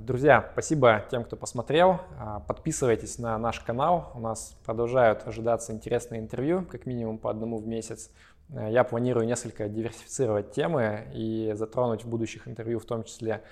Друзья, 0.00 0.50
спасибо 0.52 1.02
тем, 1.10 1.24
кто 1.24 1.34
посмотрел. 1.34 2.00
А, 2.18 2.40
подписывайтесь 2.40 3.18
на 3.18 3.38
наш 3.38 3.60
канал. 3.60 4.12
У 4.14 4.20
нас 4.20 4.54
продолжают 4.66 5.26
ожидаться 5.26 5.72
интересные 5.72 6.20
интервью, 6.20 6.66
как 6.70 6.84
минимум 6.84 7.16
по 7.16 7.30
одному 7.30 7.56
в 7.56 7.66
месяц. 7.66 8.10
Э, 8.50 8.68
я 8.70 8.84
планирую 8.84 9.26
несколько 9.26 9.66
диверсифицировать 9.66 10.52
темы 10.52 11.06
и 11.14 11.52
затронуть 11.54 12.04
в 12.04 12.08
будущих 12.08 12.46
интервью 12.46 12.80
в 12.80 12.84
том 12.84 13.04
числе 13.04 13.42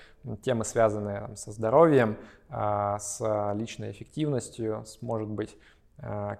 темы, 0.43 0.63
связанные 0.63 1.21
там, 1.21 1.35
со 1.35 1.51
здоровьем, 1.51 2.17
а, 2.49 2.99
с 2.99 3.19
личной 3.55 3.89
эффективностью, 3.89 4.83
с, 4.85 5.01
может 5.01 5.27
быть, 5.27 5.57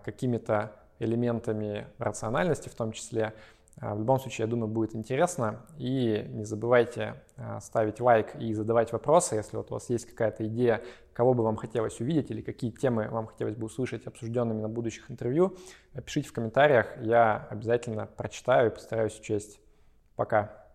какими-то 0.05 0.71
элементами 0.99 1.87
рациональности 1.97 2.69
в 2.69 2.75
том 2.75 2.91
числе. 2.91 3.33
А, 3.81 3.95
в 3.95 3.99
любом 3.99 4.19
случае, 4.19 4.45
я 4.45 4.49
думаю, 4.49 4.67
будет 4.67 4.95
интересно. 4.95 5.65
И 5.77 6.25
не 6.29 6.43
забывайте 6.43 7.15
а, 7.37 7.59
ставить 7.61 7.99
лайк 7.99 8.35
и 8.35 8.53
задавать 8.53 8.91
вопросы, 8.91 9.35
если 9.35 9.57
вот 9.57 9.71
у 9.71 9.75
вас 9.75 9.89
есть 9.89 10.05
какая-то 10.05 10.45
идея, 10.47 10.83
кого 11.13 11.33
бы 11.33 11.43
вам 11.43 11.55
хотелось 11.55 11.99
увидеть 11.99 12.31
или 12.31 12.41
какие 12.41 12.71
темы 12.71 13.07
вам 13.09 13.27
хотелось 13.27 13.55
бы 13.55 13.65
услышать 13.65 14.05
обсужденными 14.05 14.61
на 14.61 14.69
будущих 14.69 15.09
интервью. 15.09 15.57
Пишите 16.05 16.29
в 16.29 16.33
комментариях, 16.33 16.87
я 17.01 17.47
обязательно 17.49 18.05
прочитаю 18.05 18.71
и 18.71 18.73
постараюсь 18.73 19.19
учесть. 19.19 19.59
Пока. 20.15 20.68